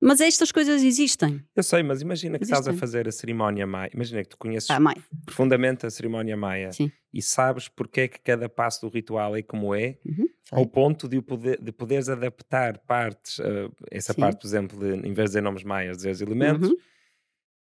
mas 0.02 0.20
estas 0.20 0.50
coisas 0.50 0.82
existem. 0.82 1.40
Eu 1.54 1.62
sei, 1.62 1.80
mas 1.84 2.02
imagina 2.02 2.36
que 2.36 2.42
existem. 2.42 2.58
estás 2.58 2.76
a 2.76 2.78
fazer 2.78 3.06
a 3.06 3.12
cerimónia 3.12 3.64
maia. 3.64 3.88
Imagina 3.94 4.20
que 4.24 4.30
tu 4.30 4.36
conheces 4.36 4.68
ah, 4.68 4.78
profundamente 5.24 5.86
a 5.86 5.90
cerimónia 5.90 6.36
maia 6.36 6.72
Sim. 6.72 6.90
e 7.14 7.22
sabes 7.22 7.68
porque 7.68 8.00
é 8.00 8.08
que 8.08 8.18
cada 8.18 8.48
passo 8.48 8.80
do 8.80 8.92
ritual 8.92 9.36
é 9.36 9.42
como 9.42 9.72
é, 9.72 9.98
uhum, 10.04 10.26
ao 10.50 10.66
ponto 10.66 11.08
de, 11.08 11.22
poder, 11.22 11.62
de 11.62 11.70
poderes 11.70 12.08
adaptar 12.08 12.78
partes, 12.78 13.38
uh, 13.38 13.72
essa 13.92 14.12
Sim. 14.12 14.22
parte, 14.22 14.40
por 14.40 14.46
exemplo, 14.48 14.76
de, 14.80 15.06
em 15.06 15.12
vez 15.12 15.14
de 15.14 15.24
dizer 15.26 15.40
nomes 15.40 15.62
maias, 15.62 15.98
dizer 15.98 16.10
os 16.10 16.20
elementos. 16.20 16.68
Uhum. 16.68 16.76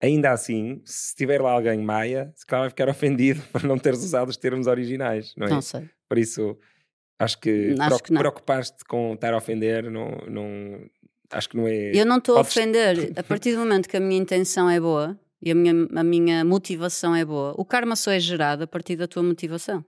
Ainda 0.02 0.32
assim, 0.32 0.82
se 0.86 1.16
tiver 1.16 1.42
lá 1.42 1.52
alguém 1.52 1.80
maia, 1.80 2.32
se 2.36 2.46
calhar 2.46 2.64
vai 2.64 2.70
ficar 2.70 2.88
ofendido 2.90 3.42
por 3.52 3.64
não 3.64 3.78
teres 3.78 4.04
usado 4.04 4.30
os 4.30 4.38
termos 4.38 4.68
originais, 4.68 5.34
não 5.36 5.48
é? 5.48 5.50
Não 5.50 5.62
sei. 5.62 5.90
Por 6.08 6.18
isso, 6.18 6.58
acho 7.20 7.40
que, 7.40 7.76
acho 7.80 8.04
que 8.04 8.14
preocupar-te 8.14 8.86
com 8.86 9.14
estar 9.14 9.34
a 9.34 9.38
ofender 9.38 9.90
não, 9.90 10.12
não, 10.30 10.80
acho 11.32 11.50
que 11.50 11.58
não 11.58 11.68
é. 11.68 11.92
Eu 11.96 12.06
não 12.06 12.18
estou 12.18 12.36
Podes... 12.36 12.56
a 12.56 12.60
ofender. 12.60 13.14
A 13.18 13.24
partir 13.24 13.54
do 13.54 13.60
momento 13.60 13.90
que 13.90 13.98
a 13.98 14.00
minha 14.00 14.22
intenção 14.22 14.70
é 14.70 14.80
boa 14.80 15.20
e 15.42 15.52
a 15.52 15.56
minha, 15.56 15.74
a 15.96 16.04
minha 16.04 16.46
motivação 16.46 17.16
é 17.16 17.26
boa, 17.26 17.54
o 17.58 17.66
karma 17.66 17.96
só 17.96 18.12
é 18.12 18.20
gerado 18.20 18.64
a 18.64 18.68
partir 18.68 18.96
da 18.96 19.08
tua 19.08 19.24
motivação. 19.24 19.86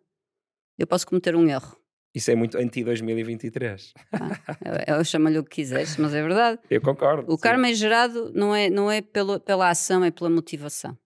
Eu 0.78 0.88
posso 0.88 1.06
cometer 1.06 1.36
um 1.36 1.48
erro. 1.48 1.78
Isso 2.14 2.32
é 2.32 2.36
muito 2.36 2.58
anti-2023. 2.58 3.92
Ah, 4.14 4.58
eu, 4.88 4.98
eu 4.98 5.06
chamo-lhe 5.06 5.38
o 5.38 5.44
que 5.44 5.58
quiseres, 5.58 5.96
mas 5.98 6.14
é 6.14 6.22
verdade. 6.22 6.60
Eu 6.70 6.82
concordo. 6.82 7.32
O 7.32 7.36
sim. 7.36 7.42
karma 7.42 7.70
é 7.70 7.74
gerado 7.74 8.32
não 8.34 8.56
é, 8.56 8.70
não 8.70 8.92
é 8.92 9.02
pelo, 9.02 9.40
pela 9.40 9.70
ação, 9.70 10.04
é 10.04 10.10
pela 10.10 10.30
motivação. 10.30 10.98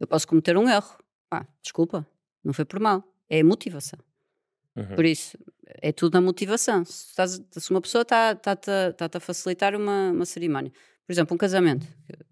Eu 0.00 0.06
posso 0.06 0.26
cometer 0.26 0.56
um 0.56 0.68
erro. 0.68 0.96
Ah, 1.30 1.46
desculpa, 1.62 2.06
não 2.42 2.52
foi 2.52 2.64
por 2.64 2.80
mal. 2.80 3.04
É 3.30 3.40
a 3.40 3.44
motivação. 3.44 3.98
Uhum. 4.74 4.94
Por 4.94 5.04
isso, 5.04 5.38
é 5.80 5.92
tudo 5.92 6.16
a 6.16 6.20
motivação. 6.20 6.84
Se, 6.84 7.08
estás, 7.10 7.40
se 7.50 7.70
uma 7.70 7.80
pessoa 7.80 8.02
está-te 8.02 8.40
tá, 8.40 8.56
tá, 8.56 8.92
tá, 8.92 9.08
tá 9.08 9.18
a 9.18 9.20
facilitar 9.20 9.74
uma, 9.76 10.10
uma 10.10 10.24
cerimónia, 10.24 10.72
por 11.06 11.12
exemplo, 11.12 11.34
um 11.34 11.38
casamento, 11.38 11.86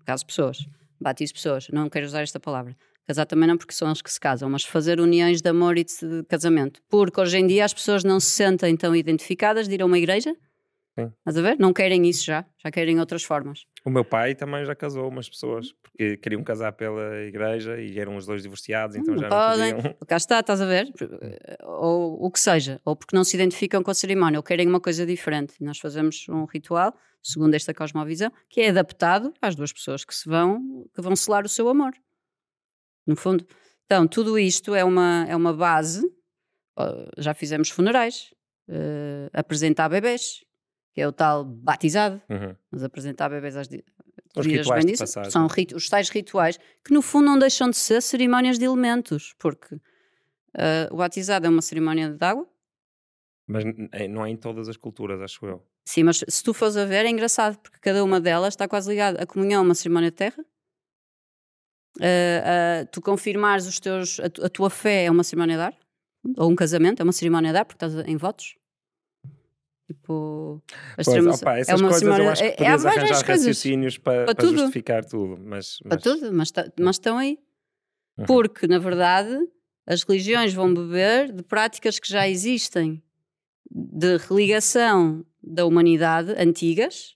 caso 0.05 0.24
pessoas, 0.27 0.66
batizo 1.01 1.35
pessoas, 1.35 1.69
não 1.70 1.89
quero 1.89 2.07
usar 2.07 2.23
esta 2.23 2.40
palavra. 2.40 2.77
Casar 3.06 3.26
também 3.26 3.48
não 3.48 3.56
porque 3.56 3.72
são 3.72 3.88
eles 3.88 4.02
que 4.02 4.10
se 4.10 4.18
casam, 4.18 4.50
mas 4.50 4.64
fazer 4.64 5.00
uniões 5.00 5.40
de 5.40 5.48
amor 5.48 5.78
e 5.78 5.84
de 5.84 6.24
casamento. 6.28 6.80
Porque 6.88 7.20
hoje 7.20 7.38
em 7.38 7.46
dia 7.46 7.64
as 7.64 7.72
pessoas 7.72 8.02
não 8.02 8.18
se 8.18 8.30
sentem 8.30 8.76
tão 8.76 8.96
identificadas 8.96 9.68
de 9.68 9.74
ir 9.74 9.82
a 9.82 9.86
uma 9.86 9.98
igreja 9.98 10.34
Sim. 10.98 11.12
Estás 11.18 11.36
a 11.36 11.42
ver? 11.42 11.58
Não 11.58 11.74
querem 11.74 12.08
isso 12.08 12.24
já, 12.24 12.46
já 12.56 12.70
querem 12.70 12.98
outras 12.98 13.22
formas. 13.22 13.66
O 13.84 13.90
meu 13.90 14.02
pai 14.02 14.34
também 14.34 14.64
já 14.64 14.74
casou 14.74 15.06
umas 15.08 15.28
pessoas, 15.28 15.74
porque 15.82 16.16
queriam 16.16 16.42
casar 16.42 16.72
pela 16.72 17.22
igreja 17.22 17.78
e 17.78 17.98
eram 18.00 18.16
os 18.16 18.24
dois 18.24 18.42
divorciados, 18.42 18.96
então 18.96 19.14
não 19.14 19.20
já 19.20 19.28
podem. 19.28 19.72
não 19.72 19.82
podiam. 19.82 19.96
Cá 20.08 20.16
está, 20.16 20.40
estás 20.40 20.60
a 20.62 20.64
ver? 20.64 20.90
Ou 21.64 22.24
o 22.24 22.30
que 22.30 22.40
seja, 22.40 22.80
ou 22.82 22.96
porque 22.96 23.14
não 23.14 23.24
se 23.24 23.36
identificam 23.36 23.82
com 23.82 23.90
a 23.90 23.94
cerimónia, 23.94 24.38
ou 24.38 24.42
querem 24.42 24.66
uma 24.66 24.80
coisa 24.80 25.04
diferente. 25.04 25.54
Nós 25.60 25.78
fazemos 25.78 26.26
um 26.30 26.46
ritual, 26.46 26.94
segundo 27.22 27.52
esta 27.52 27.74
cosmovisão, 27.74 28.32
que 28.48 28.62
é 28.62 28.70
adaptado 28.70 29.34
às 29.42 29.54
duas 29.54 29.74
pessoas 29.74 30.02
que 30.02 30.14
se 30.14 30.26
vão, 30.26 30.86
que 30.94 31.02
vão 31.02 31.14
selar 31.14 31.44
o 31.44 31.48
seu 31.48 31.68
amor. 31.68 31.92
No 33.06 33.16
fundo. 33.16 33.46
Então, 33.84 34.06
tudo 34.06 34.38
isto 34.38 34.74
é 34.74 34.84
uma, 34.84 35.26
é 35.28 35.36
uma 35.36 35.52
base. 35.52 36.02
Já 37.16 37.32
fizemos 37.32 37.70
funerais, 37.70 38.34
uh, 38.68 39.30
apresentar 39.32 39.88
bebês, 39.88 40.44
que 40.92 41.00
é 41.00 41.08
o 41.08 41.12
tal 41.12 41.44
batizado, 41.44 42.20
uhum. 42.28 42.54
mas 42.70 42.82
apresentar 42.82 43.28
bebês 43.28 43.56
às 43.56 43.68
dias 43.68 43.84
bem 44.42 44.94
são 45.30 45.46
os 45.74 45.88
tais 45.88 46.10
rituais 46.10 46.58
que 46.84 46.92
no 46.92 47.00
fundo 47.00 47.26
não 47.26 47.38
deixam 47.38 47.70
de 47.70 47.76
ser 47.76 48.02
cerimónias 48.02 48.58
de 48.58 48.64
elementos, 48.64 49.34
porque 49.38 49.76
uh, 49.76 49.80
o 50.90 50.96
batizado 50.96 51.46
é 51.46 51.48
uma 51.48 51.62
cerimónia 51.62 52.10
de 52.10 52.24
água. 52.24 52.46
Mas 53.46 53.64
não 54.10 54.26
é 54.26 54.30
em 54.30 54.36
todas 54.36 54.68
as 54.68 54.76
culturas, 54.76 55.20
acho 55.20 55.46
eu. 55.46 55.62
Sim, 55.84 56.02
mas 56.02 56.24
se 56.28 56.42
tu 56.42 56.52
fores 56.52 56.76
a 56.76 56.84
ver 56.84 57.06
é 57.06 57.08
engraçado, 57.08 57.56
porque 57.58 57.78
cada 57.80 58.02
uma 58.02 58.20
delas 58.20 58.54
está 58.54 58.66
quase 58.66 58.90
ligada. 58.90 59.22
A 59.22 59.26
comunhão 59.26 59.62
é 59.62 59.64
uma 59.64 59.74
cerimónia 59.74 60.10
de 60.10 60.16
terra, 60.16 60.44
uh, 61.97 62.85
uh, 62.85 62.89
tu 62.90 63.01
confirmares 63.01 63.66
os 63.66 63.81
teus, 63.81 64.20
a, 64.20 64.47
a, 64.47 64.48
tua 64.48 64.70
fé 64.70 65.05
é 65.05 65.10
uma 65.10 65.24
cerimónia 65.24 65.56
de 65.56 65.62
ar, 65.62 65.74
ou 66.36 66.51
um 66.51 66.56
casamento 66.56 67.01
é 67.01 67.05
uma 67.05 67.12
cerimónia 67.12 67.52
de 67.52 67.59
ar, 67.59 67.64
porque 67.64 67.85
estás 67.85 68.06
em 68.06 68.16
votos. 68.16 68.56
Tipo, 69.86 70.60
pois, 70.97 71.27
opa, 71.27 71.59
essas 71.59 71.81
é 71.81 71.82
uma 71.82 71.90
coisas 71.90 72.18
eu 72.18 72.28
acho 72.28 72.43
que 72.43 72.48
é, 72.48 72.52
podias 72.56 72.85
é, 72.85 72.89
arranjar 72.89 73.24
raciocínios 73.24 73.98
para, 73.98 74.24
para, 74.24 74.35
para 74.35 74.47
justificar 74.48 75.05
tudo. 75.05 75.39
Mas, 75.40 75.78
mas... 75.85 75.89
Para 75.89 75.98
tudo, 75.98 76.32
mas, 76.32 76.51
tá, 76.51 76.68
mas 76.78 76.97
estão 76.97 77.18
aí. 77.18 77.39
Uhum. 78.18 78.24
Porque, 78.27 78.66
na 78.66 78.81
verdade, 78.81 79.39
as 79.86 80.02
religiões 80.02 80.52
vão 80.52 80.74
beber 80.74 81.32
de 81.32 81.43
práticas 81.44 82.01
que 82.01 82.09
já 82.09 82.28
existem 82.28 83.01
de 83.70 84.16
religação 84.16 85.24
da 85.40 85.64
humanidade 85.64 86.32
antigas, 86.32 87.12
é? 87.12 87.15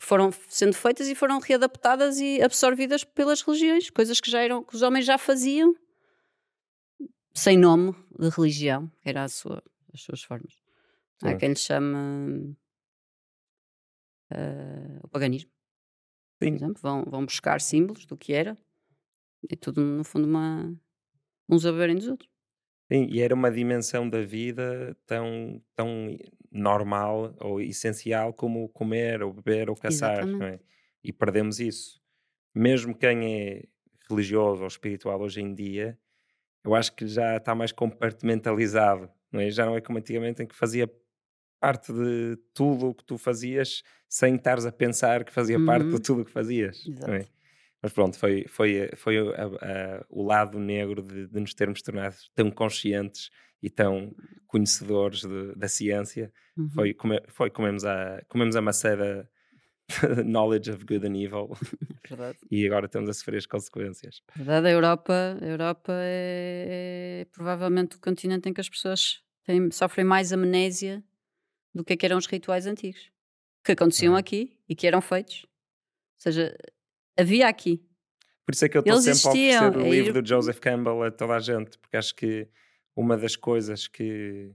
Foram 0.00 0.32
sendo 0.48 0.72
feitas 0.74 1.08
e 1.08 1.14
foram 1.14 1.38
readaptadas 1.38 2.18
e 2.18 2.42
absorvidas 2.42 3.04
pelas 3.04 3.42
religiões, 3.42 3.90
coisas 3.90 4.20
que 4.20 4.30
já 4.30 4.40
eram 4.40 4.64
que 4.64 4.74
os 4.74 4.82
homens 4.82 5.04
já 5.04 5.18
faziam 5.18 5.74
sem 7.34 7.56
nome 7.56 7.94
de 8.18 8.28
religião, 8.28 8.90
era 9.04 9.28
sua, 9.28 9.62
as 9.92 10.02
suas 10.02 10.22
formas. 10.22 10.60
Há 11.22 11.36
quem 11.36 11.50
lhe 11.50 11.56
chame 11.56 12.56
uh, 14.32 15.00
o 15.02 15.08
paganismo. 15.08 15.50
Sim. 15.50 16.38
Por 16.38 16.48
exemplo, 16.48 16.82
vão, 16.82 17.04
vão 17.04 17.24
buscar 17.24 17.60
símbolos 17.60 18.06
do 18.06 18.16
que 18.16 18.32
era 18.32 18.58
e 19.48 19.56
tudo, 19.56 19.80
no 19.80 20.04
fundo, 20.04 20.26
uma, 20.26 20.74
uns 21.48 21.64
a 21.64 21.72
beberem 21.72 21.96
dos 21.96 22.08
outros. 22.08 22.30
Sim, 22.92 23.06
e 23.08 23.20
era 23.20 23.34
uma 23.34 23.50
dimensão 23.50 24.08
da 24.08 24.20
vida 24.20 24.96
tão, 25.06 25.62
tão 25.76 26.18
normal 26.50 27.34
ou 27.38 27.60
essencial 27.60 28.32
como 28.32 28.68
comer, 28.70 29.22
ou 29.22 29.32
beber, 29.32 29.70
ou 29.70 29.76
caçar. 29.76 30.26
É? 30.42 30.58
E 31.04 31.12
perdemos 31.12 31.60
isso. 31.60 32.00
Mesmo 32.52 32.92
quem 32.92 33.42
é 33.42 33.62
religioso 34.08 34.62
ou 34.62 34.66
espiritual 34.66 35.20
hoje 35.20 35.40
em 35.40 35.54
dia, 35.54 35.96
eu 36.64 36.74
acho 36.74 36.92
que 36.96 37.06
já 37.06 37.36
está 37.36 37.54
mais 37.54 37.70
compartimentalizado. 37.70 39.08
Não 39.30 39.40
é? 39.40 39.50
Já 39.50 39.64
não 39.64 39.76
é 39.76 39.80
como 39.80 39.98
antigamente 39.98 40.42
em 40.42 40.46
que 40.46 40.56
fazia 40.56 40.90
parte 41.60 41.92
de 41.92 42.36
tudo 42.52 42.88
o 42.88 42.94
que 42.94 43.04
tu 43.04 43.16
fazias 43.16 43.84
sem 44.08 44.34
estares 44.34 44.66
a 44.66 44.72
pensar 44.72 45.24
que 45.24 45.32
fazia 45.32 45.58
uhum. 45.58 45.66
parte 45.66 45.86
de 45.86 45.94
uhum. 45.94 46.00
tudo 46.00 46.22
o 46.22 46.24
que 46.24 46.30
fazias. 46.32 46.84
É? 47.08 47.26
Mas 47.82 47.92
pronto, 47.92 48.18
foi, 48.18 48.44
foi, 48.48 48.90
foi 48.96 49.18
a, 49.18 49.44
a, 49.44 50.06
o 50.08 50.22
lado 50.22 50.58
negro 50.58 51.02
de, 51.02 51.26
de, 51.26 51.40
nos 51.40 51.54
termos 51.54 51.80
tornado 51.80 52.16
tão 52.34 52.50
conscientes 52.50 53.30
e 53.62 53.70
tão 53.70 54.14
conhecedores 54.46 55.22
de, 55.22 55.54
da 55.54 55.68
ciência. 55.68 56.32
Uhum. 56.56 56.70
Foi, 56.70 56.94
come, 56.94 57.20
foi 57.28 57.50
comemos, 57.50 57.84
a, 57.84 58.22
comemos 58.28 58.54
a 58.54 58.60
maçã 58.60 58.96
da 58.96 59.26
knowledge 60.24 60.70
of 60.70 60.84
good 60.84 61.06
and 61.06 61.16
evil. 61.16 61.56
Verdade. 62.08 62.38
e 62.50 62.66
agora 62.66 62.86
estamos 62.86 63.08
a 63.08 63.14
sofrer 63.14 63.38
as 63.38 63.46
consequências. 63.46 64.22
Verdade, 64.34 64.66
a 64.66 64.70
Europa, 64.70 65.38
a 65.40 65.46
Europa 65.46 65.92
é, 65.94 67.20
é 67.22 67.24
provavelmente 67.32 67.96
o 67.96 68.00
continente 68.00 68.48
em 68.48 68.52
que 68.52 68.60
as 68.60 68.68
pessoas 68.68 69.22
têm, 69.44 69.70
sofrem 69.70 70.04
mais 70.04 70.32
amnésia 70.32 71.02
do 71.74 71.84
que, 71.84 71.92
é 71.92 71.96
que 71.96 72.04
eram 72.04 72.18
os 72.18 72.26
rituais 72.26 72.66
antigos 72.66 73.10
que 73.64 73.72
aconteciam 73.72 74.12
uhum. 74.12 74.18
aqui 74.18 74.58
e 74.68 74.74
que 74.74 74.86
eram 74.86 75.00
feitos. 75.00 75.44
Ou 75.44 76.22
seja, 76.22 76.56
havia 77.20 77.48
aqui. 77.48 77.82
Por 78.44 78.54
isso 78.54 78.64
é 78.64 78.68
que 78.68 78.76
eu 78.76 78.80
estou 78.80 79.00
sempre 79.00 79.54
a 79.54 79.68
oferecer 79.68 79.78
o 79.78 79.90
livro 79.90 80.18
ir... 80.18 80.22
do 80.22 80.28
Joseph 80.28 80.58
Campbell 80.58 81.02
a 81.04 81.10
toda 81.10 81.34
a 81.34 81.40
gente, 81.40 81.78
porque 81.78 81.96
acho 81.96 82.14
que 82.14 82.48
uma 82.96 83.16
das 83.16 83.36
coisas 83.36 83.86
que 83.86 84.52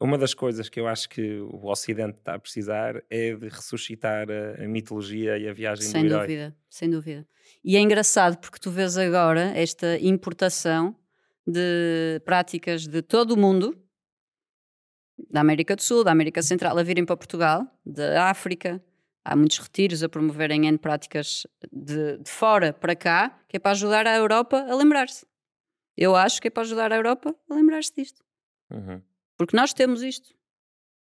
uma 0.00 0.16
das 0.16 0.32
coisas 0.32 0.68
que 0.68 0.78
eu 0.78 0.86
acho 0.86 1.08
que 1.08 1.40
o 1.40 1.66
Ocidente 1.66 2.18
está 2.18 2.34
a 2.34 2.38
precisar 2.38 3.02
é 3.10 3.34
de 3.34 3.48
ressuscitar 3.48 4.28
a, 4.30 4.64
a 4.64 4.68
mitologia 4.68 5.36
e 5.36 5.48
a 5.48 5.52
viagem 5.52 5.84
sem 5.84 6.02
do 6.02 6.06
herói. 6.06 6.26
Sem 6.26 6.36
dúvida, 6.36 6.56
sem 6.68 6.90
dúvida. 6.90 7.28
E 7.64 7.76
é 7.76 7.80
engraçado 7.80 8.38
porque 8.38 8.60
tu 8.60 8.70
vês 8.70 8.96
agora 8.96 9.52
esta 9.56 9.98
importação 9.98 10.94
de 11.46 12.20
práticas 12.24 12.86
de 12.86 13.02
todo 13.02 13.32
o 13.32 13.36
mundo, 13.36 13.76
da 15.30 15.40
América 15.40 15.74
do 15.74 15.82
Sul, 15.82 16.04
da 16.04 16.12
América 16.12 16.42
Central, 16.42 16.78
a 16.78 16.82
virem 16.82 17.04
para 17.04 17.16
Portugal, 17.16 17.66
da 17.84 18.30
África. 18.30 18.82
Há 19.30 19.36
muitos 19.36 19.58
retiros 19.58 20.02
a 20.02 20.08
promoverem 20.08 20.66
N 20.66 20.78
práticas 20.78 21.46
de, 21.70 22.16
de 22.16 22.30
fora 22.30 22.72
para 22.72 22.96
cá, 22.96 23.38
que 23.46 23.58
é 23.58 23.60
para 23.60 23.72
ajudar 23.72 24.06
a 24.06 24.16
Europa 24.16 24.56
a 24.56 24.74
lembrar-se. 24.74 25.26
Eu 25.94 26.16
acho 26.16 26.40
que 26.40 26.48
é 26.48 26.50
para 26.50 26.62
ajudar 26.62 26.94
a 26.94 26.96
Europa 26.96 27.36
a 27.46 27.54
lembrar-se 27.54 27.92
disto. 27.94 28.24
Uhum. 28.70 29.02
Porque 29.36 29.54
nós 29.54 29.74
temos 29.74 30.02
isto. 30.02 30.34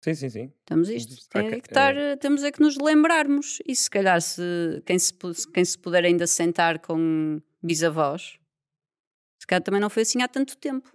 Sim, 0.04 0.14
sim, 0.14 0.30
sim. 0.30 0.54
Temos 0.66 0.90
isto. 0.90 1.30
Tem 1.30 1.48
é 1.48 1.52
que 1.62 1.70
estar, 1.70 1.96
é... 1.96 2.18
Temos 2.18 2.44
é 2.44 2.52
que 2.52 2.60
nos 2.60 2.76
lembrarmos. 2.76 3.60
E 3.66 3.74
se 3.74 3.90
calhar, 3.90 4.22
se, 4.22 4.84
quem, 4.86 5.00
se, 5.00 5.14
quem 5.54 5.64
se 5.64 5.80
puder 5.80 6.04
ainda 6.04 6.28
sentar 6.28 6.80
com 6.80 7.42
bisavós, 7.64 8.38
se 9.40 9.48
calhar 9.48 9.64
também 9.64 9.80
não 9.80 9.90
foi 9.90 10.04
assim 10.04 10.22
há 10.22 10.28
tanto 10.28 10.58
tempo. 10.58 10.92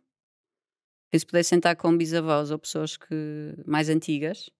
Quem 1.11 1.19
se 1.19 1.25
puder 1.25 1.45
sentar 1.45 1.77
com 1.77 1.97
bisavós 1.97 2.51
ou 2.51 2.59
pessoas 2.59 2.99
que, 2.99 3.55
mais 3.67 3.89
antigas, 3.89 4.51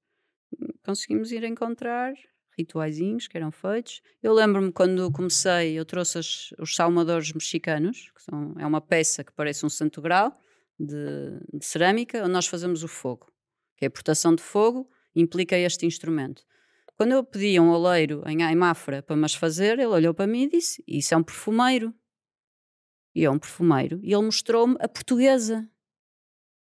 conseguimos 0.83 1.33
ir 1.33 1.45
encontrar 1.45 2.15
rituaizinhos 2.57 3.29
que 3.29 3.37
eram 3.37 3.51
feitos. 3.51 4.03
Eu 4.23 4.33
lembro-me 4.33 4.73
quando 4.73 5.11
comecei, 5.11 5.79
eu 5.79 5.85
trouxe 5.85 6.19
as, 6.19 6.55
os 6.59 6.75
salmadores 6.75 7.33
mexicanos, 7.33 8.11
que 8.15 8.23
são, 8.23 8.55
é 8.59 8.67
uma 8.67 8.81
peça 8.81 9.25
que 9.25 9.33
parece 9.33 9.65
um 9.65 9.69
santo 9.69 10.01
grau 10.01 10.37
de, 10.79 11.41
de, 11.53 11.65
cerâmica, 11.65 12.23
onde 12.23 12.33
nós 12.33 12.47
fazemos 12.47 12.83
o 12.83 12.89
fogo, 12.89 13.33
que 13.77 13.85
é 13.85 13.89
a 13.89 13.91
portação 13.91 14.35
de 14.35 14.43
fogo, 14.43 14.89
implica 15.15 15.57
este 15.57 15.87
instrumento. 15.87 16.45
Quando 16.97 17.13
eu 17.13 17.25
pedi 17.25 17.57
a 17.57 17.63
um 17.63 17.71
oleiro 17.71 18.23
em, 18.27 18.43
em 18.43 18.55
Mafra 18.55 19.03
para 19.03 19.17
mas 19.17 19.35
fazer, 19.35 19.79
ele 19.79 19.87
olhou 19.87 20.15
para 20.15 20.27
mim 20.27 20.45
e 20.45 20.51
disse: 20.51 20.85
Isso 20.87 21.15
é 21.15 21.17
um 21.17 21.23
perfumeiro. 21.23 21.95
E 23.15 23.25
é 23.25 23.31
um 23.31 23.39
perfumeiro. 23.39 24.01
E 24.03 24.13
ele 24.13 24.23
mostrou-me 24.23 24.77
a 24.81 24.89
portuguesa. 24.89 25.69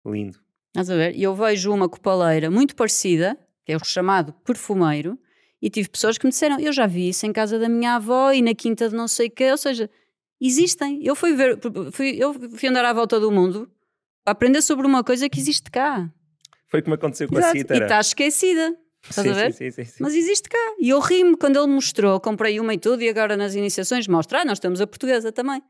Lindo. 0.04 0.40
Estás 0.68 0.88
a 0.88 0.96
ver? 0.96 1.16
E 1.16 1.22
eu 1.22 1.34
vejo 1.34 1.72
uma 1.72 1.88
copaleira 1.88 2.50
muito 2.50 2.74
parecida, 2.74 3.36
que 3.64 3.72
é 3.72 3.76
o 3.76 3.84
chamado 3.84 4.32
perfumeiro, 4.32 5.18
e 5.60 5.68
tive 5.68 5.88
pessoas 5.88 6.16
que 6.16 6.26
me 6.26 6.30
disseram: 6.30 6.58
Eu 6.58 6.72
já 6.72 6.86
vi 6.86 7.08
isso 7.08 7.26
em 7.26 7.32
casa 7.32 7.58
da 7.58 7.68
minha 7.68 7.96
avó 7.96 8.32
e 8.32 8.40
na 8.40 8.54
quinta 8.54 8.88
de 8.88 8.94
não 8.94 9.06
sei 9.06 9.28
o 9.28 9.30
quê. 9.30 9.50
Ou 9.50 9.58
seja, 9.58 9.90
existem. 10.40 11.04
Eu 11.04 11.14
fui 11.14 11.34
ver, 11.34 11.58
fui, 11.92 12.16
eu 12.18 12.32
fui 12.32 12.68
andar 12.68 12.84
à 12.84 12.92
volta 12.92 13.20
do 13.20 13.30
mundo 13.30 13.70
para 14.24 14.32
aprender 14.32 14.62
sobre 14.62 14.86
uma 14.86 15.04
coisa 15.04 15.28
que 15.28 15.38
existe 15.38 15.70
cá. 15.70 16.10
Foi 16.68 16.82
como 16.82 16.94
aconteceu 16.94 17.28
com 17.28 17.36
Exato. 17.36 17.56
a 17.56 17.58
Cítara. 17.58 17.80
E 17.80 17.82
está 17.82 18.00
esquecida. 18.00 18.76
Estás 19.02 19.26
sim, 19.26 19.32
a 19.32 19.34
ver? 19.34 19.52
Sim, 19.52 19.70
sim, 19.70 19.84
sim, 19.84 19.96
Mas 20.02 20.14
existe 20.14 20.48
cá. 20.48 20.76
E 20.78 20.90
eu 20.90 21.00
ri-me 21.00 21.36
quando 21.36 21.56
ele 21.56 21.66
mostrou, 21.66 22.20
comprei 22.20 22.60
uma 22.60 22.74
e 22.74 22.78
tudo, 22.78 23.02
e 23.02 23.08
agora 23.08 23.36
nas 23.36 23.54
iniciações 23.54 24.06
mostra, 24.06 24.42
ah, 24.42 24.44
nós 24.44 24.58
temos 24.58 24.80
a 24.80 24.86
portuguesa 24.86 25.32
também. 25.32 25.62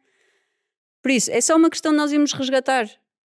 Por 1.00 1.10
isso, 1.10 1.30
é 1.30 1.40
só 1.40 1.56
uma 1.56 1.70
questão 1.70 1.92
de 1.92 1.98
nós 1.98 2.12
irmos 2.12 2.32
resgatar. 2.32 2.88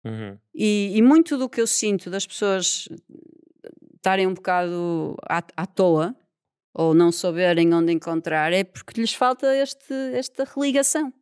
Uhum. 0.04 0.38
E, 0.56 0.94
e, 0.96 1.02
muito 1.02 1.38
do 1.38 1.48
que 1.48 1.62
eu 1.62 1.68
sinto 1.68 2.10
das 2.10 2.26
pessoas 2.26 2.88
estarem 3.96 4.26
um 4.26 4.34
bocado 4.34 5.16
à, 5.30 5.44
à 5.56 5.66
toa 5.68 6.16
ou 6.74 6.94
não 6.94 7.12
saberem 7.12 7.74
onde 7.74 7.92
encontrar 7.92 8.54
é 8.54 8.64
porque 8.64 9.00
lhes 9.00 9.14
falta 9.14 9.56
este, 9.56 9.94
esta 10.14 10.44
religação. 10.44 11.14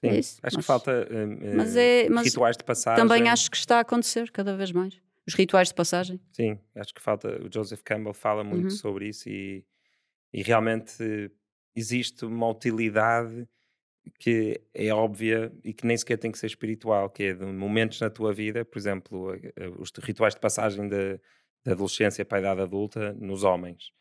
Sim, 0.00 0.08
é 0.08 0.18
isso, 0.18 0.38
acho 0.42 0.56
mas, 0.56 0.64
que 0.64 0.66
falta 0.66 1.08
uh, 1.10 1.56
mas 1.56 1.76
é, 1.76 2.08
mas 2.08 2.26
rituais 2.26 2.56
de 2.56 2.64
passagem. 2.64 3.02
Também 3.02 3.28
acho 3.28 3.50
que 3.50 3.56
está 3.56 3.78
a 3.78 3.80
acontecer 3.80 4.30
cada 4.30 4.56
vez 4.56 4.70
mais. 4.70 5.00
Os 5.26 5.34
rituais 5.34 5.68
de 5.68 5.74
passagem. 5.74 6.20
Sim, 6.32 6.58
acho 6.76 6.92
que 6.92 7.00
falta. 7.00 7.42
O 7.42 7.52
Joseph 7.52 7.82
Campbell 7.82 8.12
fala 8.12 8.44
muito 8.44 8.64
uhum. 8.64 8.70
sobre 8.70 9.08
isso 9.08 9.28
e, 9.28 9.64
e 10.32 10.42
realmente 10.42 11.30
existe 11.74 12.26
uma 12.26 12.48
utilidade 12.50 13.48
que 14.18 14.60
é 14.74 14.92
óbvia 14.92 15.50
e 15.64 15.72
que 15.72 15.86
nem 15.86 15.96
sequer 15.96 16.18
tem 16.18 16.30
que 16.30 16.38
ser 16.38 16.46
espiritual, 16.46 17.08
que 17.08 17.22
é 17.22 17.32
de 17.32 17.46
momentos 17.46 17.98
na 18.00 18.10
tua 18.10 18.34
vida, 18.34 18.62
por 18.62 18.78
exemplo, 18.78 19.32
os 19.78 19.90
rituais 20.02 20.34
de 20.34 20.40
passagem 20.40 20.86
da, 20.86 21.18
da 21.64 21.72
adolescência 21.72 22.24
para 22.24 22.38
a 22.38 22.40
idade 22.40 22.60
adulta 22.60 23.12
nos 23.14 23.42
homens. 23.42 23.92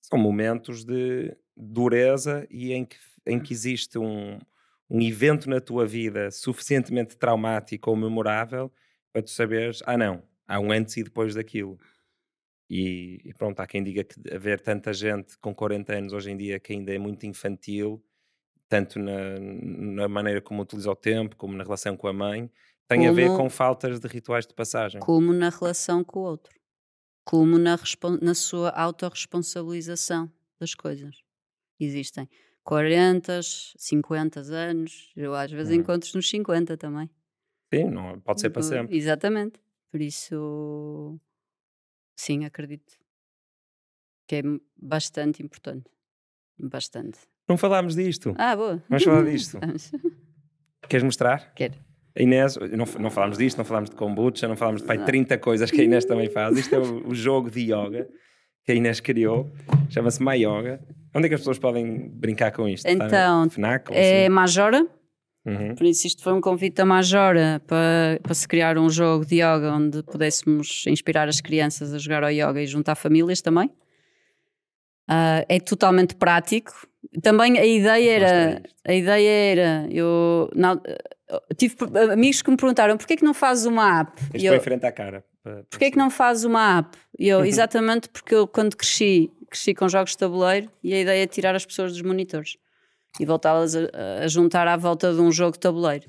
São 0.00 0.18
momentos 0.18 0.84
de 0.84 1.36
dureza 1.56 2.46
e 2.50 2.72
em 2.72 2.84
que, 2.84 2.96
em 3.26 3.40
que 3.40 3.52
existe 3.52 3.98
um, 3.98 4.38
um 4.90 5.00
evento 5.00 5.48
na 5.48 5.60
tua 5.60 5.86
vida 5.86 6.30
suficientemente 6.30 7.16
traumático 7.16 7.90
ou 7.90 7.96
memorável 7.96 8.70
para 9.12 9.22
tu 9.22 9.30
saberes, 9.30 9.82
ah 9.86 9.96
não, 9.96 10.22
há 10.46 10.60
um 10.60 10.70
antes 10.70 10.96
e 10.96 11.04
depois 11.04 11.34
daquilo. 11.34 11.78
E, 12.68 13.20
e 13.24 13.32
pronto, 13.34 13.60
há 13.60 13.66
quem 13.66 13.82
diga 13.82 14.04
que 14.04 14.14
haver 14.34 14.60
tanta 14.60 14.92
gente 14.92 15.38
com 15.38 15.54
40 15.54 15.94
anos 15.94 16.12
hoje 16.12 16.30
em 16.30 16.36
dia 16.36 16.58
que 16.58 16.72
ainda 16.72 16.94
é 16.94 16.98
muito 16.98 17.24
infantil 17.24 18.04
tanto 18.68 18.98
na, 18.98 19.38
na, 19.38 20.08
maneira 20.08 20.40
como 20.40 20.62
utiliza 20.62 20.90
o 20.90 20.96
tempo, 20.96 21.36
como 21.36 21.56
na 21.56 21.64
relação 21.64 21.96
com 21.96 22.08
a 22.08 22.12
mãe, 22.12 22.50
tem 22.88 23.00
como, 23.00 23.10
a 23.10 23.12
ver 23.12 23.28
com 23.36 23.48
faltas 23.48 24.00
de 24.00 24.08
rituais 24.08 24.46
de 24.46 24.54
passagem. 24.54 25.00
Como 25.00 25.32
na 25.32 25.48
relação 25.48 26.02
com 26.02 26.20
o 26.20 26.22
outro. 26.22 26.52
Como 27.24 27.58
na, 27.58 27.78
na 28.20 28.34
sua 28.34 28.70
autorresponsabilização 28.70 30.30
das 30.58 30.74
coisas. 30.74 31.22
Existem 31.80 32.28
40, 32.62 33.40
50 33.42 34.40
anos, 34.40 35.12
eu 35.16 35.34
às 35.34 35.50
vezes 35.50 35.76
hum. 35.76 35.80
encontro 35.80 36.10
nos 36.14 36.28
50 36.28 36.76
também. 36.76 37.10
Sim, 37.72 37.90
não, 37.90 38.20
pode 38.20 38.40
ser 38.40 38.50
para 38.50 38.62
sempre. 38.62 38.96
Exatamente. 38.96 39.60
Por 39.90 40.00
isso, 40.00 41.18
sim, 42.16 42.44
acredito 42.44 42.98
que 44.26 44.36
é 44.36 44.42
bastante 44.76 45.42
importante. 45.42 45.90
Bastante. 46.58 47.18
Não 47.48 47.58
falámos 47.58 47.94
disto. 47.94 48.34
Ah, 48.38 48.56
boa. 48.56 48.82
Vamos 48.88 49.04
falar 49.04 49.24
disto. 49.24 49.58
Queres 50.88 51.04
mostrar? 51.04 51.52
Quero. 51.54 51.74
A 52.16 52.22
Inês, 52.22 52.56
não, 52.56 52.86
não 53.00 53.10
falámos 53.10 53.38
disto, 53.38 53.58
não 53.58 53.64
falámos 53.64 53.90
de 53.90 53.96
kombucha, 53.96 54.46
não 54.46 54.56
falámos 54.56 54.82
de 54.82 54.86
pai, 54.86 55.04
30 55.04 55.36
coisas 55.38 55.70
que 55.70 55.80
a 55.80 55.84
Inês 55.84 56.04
também 56.04 56.30
faz. 56.30 56.56
Isto 56.56 56.74
é 56.74 56.78
o, 56.78 57.08
o 57.08 57.14
jogo 57.14 57.50
de 57.50 57.72
yoga 57.72 58.08
que 58.64 58.72
a 58.72 58.74
Inês 58.74 58.98
criou, 59.00 59.50
chama-se 59.90 60.22
My 60.22 60.36
Yoga. 60.36 60.80
Onde 61.14 61.26
é 61.26 61.28
que 61.28 61.34
as 61.34 61.40
pessoas 61.42 61.58
podem 61.58 62.08
brincar 62.08 62.50
com 62.50 62.68
isto? 62.68 62.86
Então, 62.86 63.48
FNAC, 63.50 63.92
é 63.92 64.24
assim? 64.24 64.28
Majora. 64.30 64.86
Uhum. 65.46 65.74
Por 65.74 65.84
isso, 65.86 66.06
isto 66.06 66.22
foi 66.22 66.32
um 66.32 66.40
convite 66.40 66.76
da 66.76 66.86
Majora 66.86 67.60
para, 67.66 68.18
para 68.22 68.34
se 68.34 68.48
criar 68.48 68.78
um 68.78 68.88
jogo 68.88 69.26
de 69.26 69.36
yoga 69.36 69.72
onde 69.72 70.02
pudéssemos 70.02 70.84
inspirar 70.88 71.28
as 71.28 71.40
crianças 71.40 71.92
a 71.92 71.98
jogar 71.98 72.24
ao 72.24 72.30
yoga 72.30 72.62
e 72.62 72.66
juntar 72.66 72.94
famílias 72.94 73.42
também. 73.42 73.66
Uh, 75.08 75.44
é 75.46 75.60
totalmente 75.60 76.14
prático. 76.14 76.72
Também 77.22 77.58
a 77.58 77.66
ideia 77.66 78.10
era, 78.10 78.62
a 78.86 78.94
ideia 78.94 79.52
era, 79.52 79.88
eu 79.90 80.50
não, 80.56 80.80
tive 81.56 81.76
amigos 82.12 82.42
que 82.42 82.50
me 82.50 82.56
perguntaram 82.56 82.96
porquê 82.96 83.14
é 83.14 83.16
que 83.16 83.24
não 83.24 83.34
fazes 83.34 83.66
uma 83.66 84.00
app? 84.00 84.12
Isto 84.34 84.48
foi 84.48 84.56
em 84.56 84.60
frente 84.60 84.86
à 84.86 84.92
cara. 84.92 85.24
Porquê 85.68 85.86
é 85.86 85.90
que 85.90 85.98
não 85.98 86.10
fazes 86.10 86.44
uma 86.44 86.78
app? 86.78 86.96
E 87.18 87.28
eu, 87.28 87.44
exatamente 87.44 88.08
porque 88.08 88.34
eu 88.34 88.46
quando 88.46 88.76
cresci, 88.76 89.30
cresci 89.50 89.74
com 89.74 89.88
jogos 89.88 90.12
de 90.12 90.18
tabuleiro 90.18 90.70
e 90.82 90.94
a 90.94 91.00
ideia 91.00 91.22
é 91.22 91.26
tirar 91.26 91.54
as 91.54 91.66
pessoas 91.66 91.92
dos 91.92 92.02
monitores 92.02 92.56
e 93.20 93.24
voltá-las 93.24 93.76
a, 93.76 93.80
a 94.24 94.28
juntar 94.28 94.66
à 94.66 94.76
volta 94.76 95.12
de 95.12 95.20
um 95.20 95.30
jogo 95.30 95.52
de 95.52 95.60
tabuleiro. 95.60 96.08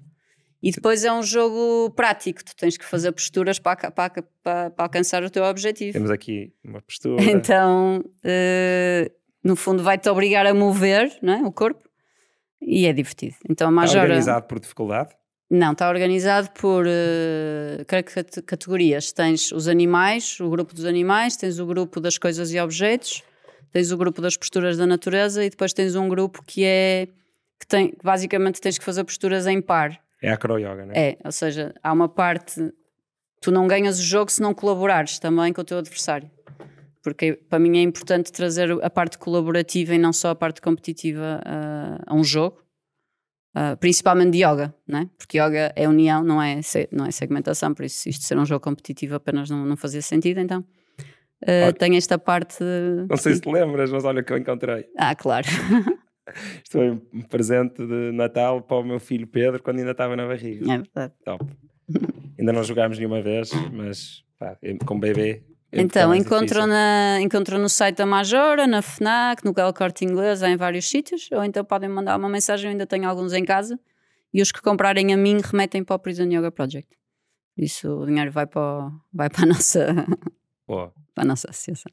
E 0.64 0.72
depois 0.72 1.04
é 1.04 1.12
um 1.12 1.22
jogo 1.22 1.92
prático, 1.92 2.44
tu 2.44 2.56
tens 2.56 2.76
que 2.76 2.86
fazer 2.86 3.12
posturas 3.12 3.60
para, 3.60 3.92
para, 3.92 4.24
para, 4.42 4.72
para 4.72 4.86
alcançar 4.86 5.24
o 5.24 5.30
teu 5.30 5.44
objetivo. 5.44 5.94
Temos 5.94 6.10
aqui 6.10 6.52
uma 6.64 6.82
postura. 6.84 7.24
Então, 7.24 8.00
uh, 8.00 9.12
no 9.44 9.56
fundo, 9.56 9.84
vai-te 9.84 10.10
obrigar 10.10 10.48
a 10.48 10.54
mover 10.54 11.16
não 11.22 11.34
é? 11.34 11.44
o 11.44 11.52
corpo 11.52 11.85
e 12.62 12.86
é 12.86 12.94
divertido. 12.94 13.36
Então, 13.50 13.72
Majora... 13.72 14.00
Está 14.00 14.02
organizado 14.04 14.46
por 14.48 14.60
dificuldade? 14.60 15.16
Não, 15.50 15.74
está 15.74 15.88
organizado 15.88 16.50
por 16.52 16.86
uh, 16.86 18.44
categorias. 18.46 19.12
Tens 19.12 19.52
os 19.52 19.68
animais, 19.68 20.40
o 20.40 20.50
grupo 20.50 20.74
dos 20.74 20.86
animais, 20.86 21.38
tens 21.38 21.60
o 21.60 21.66
grupo 21.66 22.02
das 22.02 22.18
coisas 22.18 22.52
e 22.52 22.60
objetos, 22.60 23.24
tens 23.72 23.92
o 23.92 23.98
grupo 23.98 24.22
das 24.22 24.36
posturas 24.36 24.78
da 24.78 24.88
natureza 24.88 25.46
e 25.46 25.50
depois 25.50 25.72
tens 25.72 25.96
um 25.96 26.10
grupo 26.10 26.44
que 26.44 26.64
é 26.66 27.08
que 27.60 27.68
tem 27.68 27.94
basicamente 28.04 28.60
tens 28.60 28.78
que 28.78 28.84
fazer 28.84 29.04
posturas 29.04 29.46
em 29.48 29.62
par. 29.62 30.00
É 30.22 30.32
acro 30.32 30.58
yoga, 30.58 30.86
não 30.86 30.94
é? 30.94 31.10
É, 31.10 31.18
ou 31.24 31.32
seja, 31.32 31.74
há 31.84 31.94
uma 31.94 32.10
parte 32.10 32.74
tu 33.40 33.52
não 33.52 33.68
ganhas 33.68 34.00
o 34.00 34.04
jogo 34.04 34.32
se 34.32 34.42
não 34.42 34.54
colaborares 34.54 35.20
também 35.20 35.54
com 35.54 35.62
o 35.62 35.64
teu 35.64 35.78
adversário. 35.78 36.30
Porque 37.06 37.34
para 37.34 37.60
mim 37.60 37.78
é 37.78 37.84
importante 37.84 38.32
trazer 38.32 38.72
a 38.84 38.90
parte 38.90 39.20
colaborativa 39.20 39.94
e 39.94 40.00
não 40.00 40.12
só 40.12 40.32
a 40.32 40.36
parte 40.36 40.60
competitiva 40.60 41.40
a, 41.46 42.00
a 42.08 42.16
um 42.16 42.24
jogo 42.24 42.66
Uh, 43.58 43.78
principalmente 43.78 44.32
de 44.32 44.40
yoga, 44.40 44.76
né? 44.86 45.10
porque 45.18 45.40
yoga 45.40 45.72
é 45.78 45.88
união, 45.88 46.22
não 46.22 46.42
é, 46.42 46.60
não 46.92 47.06
é 47.06 47.12
segmentação, 47.12 47.74
por 47.74 47.86
isso 47.86 48.10
isto 48.10 48.26
ser 48.26 48.38
um 48.38 48.46
jogo 48.46 48.60
competitivo 48.60 49.16
apenas 49.16 49.50
não, 49.50 49.66
não 49.66 49.78
fazia 49.78 50.02
sentido, 50.02 50.42
então 50.42 50.60
uh, 50.60 51.72
tem 51.80 51.96
esta 51.96 52.20
parte. 52.20 52.62
Não 53.10 53.16
sei 53.16 53.36
se 53.36 53.40
te 53.40 53.50
lembras, 53.50 53.90
mas 53.94 54.04
olha 54.04 54.20
o 54.20 54.26
que 54.26 54.34
eu 54.34 54.38
encontrei. 54.38 54.86
Ah, 54.98 55.16
claro. 55.16 55.48
Isto 56.62 56.72
foi 56.72 56.90
um 56.90 57.22
presente 57.22 57.78
de 57.78 58.12
Natal 58.12 58.62
para 58.62 58.76
o 58.76 58.84
meu 58.84 59.00
filho 59.00 59.26
Pedro 59.26 59.64
quando 59.64 59.80
ainda 59.80 59.92
estava 59.92 60.18
na 60.18 60.28
barriga. 60.28 60.74
É 60.74 60.78
verdade. 60.78 61.14
Top. 61.24 61.46
Ainda 62.38 62.52
não 62.52 62.62
jogámos 62.62 62.98
nenhuma 62.98 63.22
vez, 63.22 63.52
mas 63.72 64.26
pá, 64.38 64.58
com 64.86 65.00
bebê. 65.00 65.46
É 65.76 65.82
Então, 65.82 66.10
mais 66.10 66.26
encontram, 66.26 66.68
na, 66.68 67.20
encontram 67.22 67.60
no 67.60 67.70
site 67.70 67.98
da 67.98 68.06
Majora, 68.06 68.66
na 68.66 68.82
FNAC, 68.82 69.44
no 69.44 69.54
Gal 69.54 69.74
Corte 69.74 70.06
Inglês, 70.06 70.42
em 70.42 70.56
vários 70.56 70.90
sítios, 70.90 71.30
ou 71.32 71.44
então 71.44 71.64
podem 71.64 71.90
mandar 71.90 72.18
uma 72.18 72.30
mensagem, 72.30 72.66
eu 72.68 72.72
ainda 72.72 72.86
tenho 72.86 73.08
alguns 73.08 73.34
em 73.34 73.44
casa, 73.44 73.80
e 74.34 74.42
os 74.42 74.52
que 74.52 74.62
comprarem 74.62 75.14
a 75.14 75.18
mim 75.18 75.40
remetem 75.42 75.84
para 75.84 75.96
o 75.96 76.00
Prison 76.00 76.26
Yoga 76.26 76.52
Project. 76.52 76.98
Isso 77.58 77.90
o 77.90 78.06
dinheiro 78.06 78.32
vai 78.32 78.46
para, 78.46 78.92
vai 79.14 79.30
para, 79.30 79.44
a, 79.44 79.46
nossa, 79.46 80.06
Boa. 80.68 80.94
para 81.14 81.24
a 81.24 81.28
nossa 81.28 81.50
associação. 81.50 81.92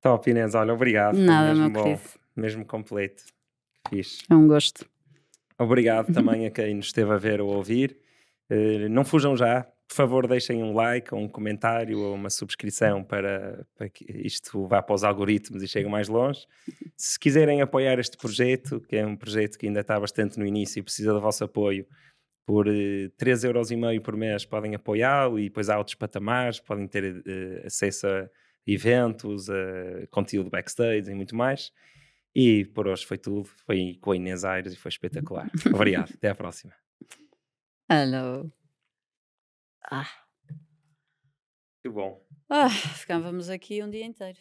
Top, 0.00 0.30
Inês, 0.30 0.54
olha, 0.54 0.72
obrigado. 0.72 1.16
Nada, 1.16 1.48
mesmo 1.48 1.62
meu 1.64 1.70
bom, 1.72 1.82
querido. 1.82 2.02
mesmo 2.36 2.64
completo. 2.64 3.24
Fixe. 3.88 4.22
É 4.30 4.34
um 4.34 4.46
gosto. 4.46 4.86
Obrigado 5.58 6.12
também 6.14 6.46
a 6.46 6.50
quem 6.50 6.74
nos 6.74 6.86
esteve 6.86 7.12
a 7.12 7.16
ver 7.16 7.40
ou 7.40 7.52
a 7.52 7.56
ouvir. 7.56 7.98
Eh, 8.48 8.88
não 8.88 9.04
fujam 9.04 9.36
já. 9.36 9.66
Por 9.88 9.94
favor, 9.94 10.26
deixem 10.26 10.62
um 10.62 10.74
like, 10.74 11.14
ou 11.14 11.20
um 11.20 11.28
comentário 11.28 11.98
ou 11.98 12.14
uma 12.14 12.28
subscrição 12.28 13.02
para, 13.02 13.66
para 13.74 13.88
que 13.88 14.04
isto 14.24 14.66
vá 14.66 14.82
para 14.82 14.94
os 14.94 15.02
algoritmos 15.02 15.62
e 15.62 15.68
chegue 15.68 15.88
mais 15.88 16.08
longe. 16.08 16.46
Se 16.94 17.18
quiserem 17.18 17.62
apoiar 17.62 17.98
este 17.98 18.16
projeto, 18.16 18.80
que 18.82 18.96
é 18.96 19.06
um 19.06 19.16
projeto 19.16 19.58
que 19.58 19.66
ainda 19.66 19.80
está 19.80 19.98
bastante 19.98 20.38
no 20.38 20.44
início 20.44 20.80
e 20.80 20.82
precisa 20.82 21.12
do 21.12 21.20
vosso 21.20 21.42
apoio, 21.42 21.86
por 22.44 22.68
eh, 22.68 23.10
3,5€ 23.18 24.02
por 24.02 24.14
mês 24.14 24.44
podem 24.44 24.74
apoiá-lo 24.74 25.38
e 25.38 25.44
depois 25.44 25.70
há 25.70 25.78
outros 25.78 25.94
patamares, 25.94 26.60
podem 26.60 26.86
ter 26.86 27.22
eh, 27.26 27.66
acesso 27.66 28.06
a 28.06 28.28
eventos, 28.66 29.48
a 29.48 30.06
conteúdo 30.10 30.50
backstage 30.50 31.10
e 31.10 31.14
muito 31.14 31.34
mais. 31.34 31.72
E 32.34 32.66
por 32.66 32.86
hoje 32.86 33.06
foi 33.06 33.18
tudo. 33.18 33.48
Foi 33.66 33.96
com 34.00 34.12
a 34.12 34.16
Inês 34.16 34.44
Aires 34.44 34.74
e 34.74 34.76
foi 34.76 34.90
espetacular. 34.90 35.50
Obrigado. 35.74 36.12
Até 36.14 36.28
à 36.28 36.34
próxima. 36.34 36.74
Hello. 37.90 38.52
Ah, 39.90 40.08
Que 41.82 41.88
bom. 41.88 42.22
ah, 42.50 42.68
ficávamos 42.70 43.48
aqui 43.48 43.82
um 43.82 43.90
dia 43.90 44.04
inteiro. 44.04 44.38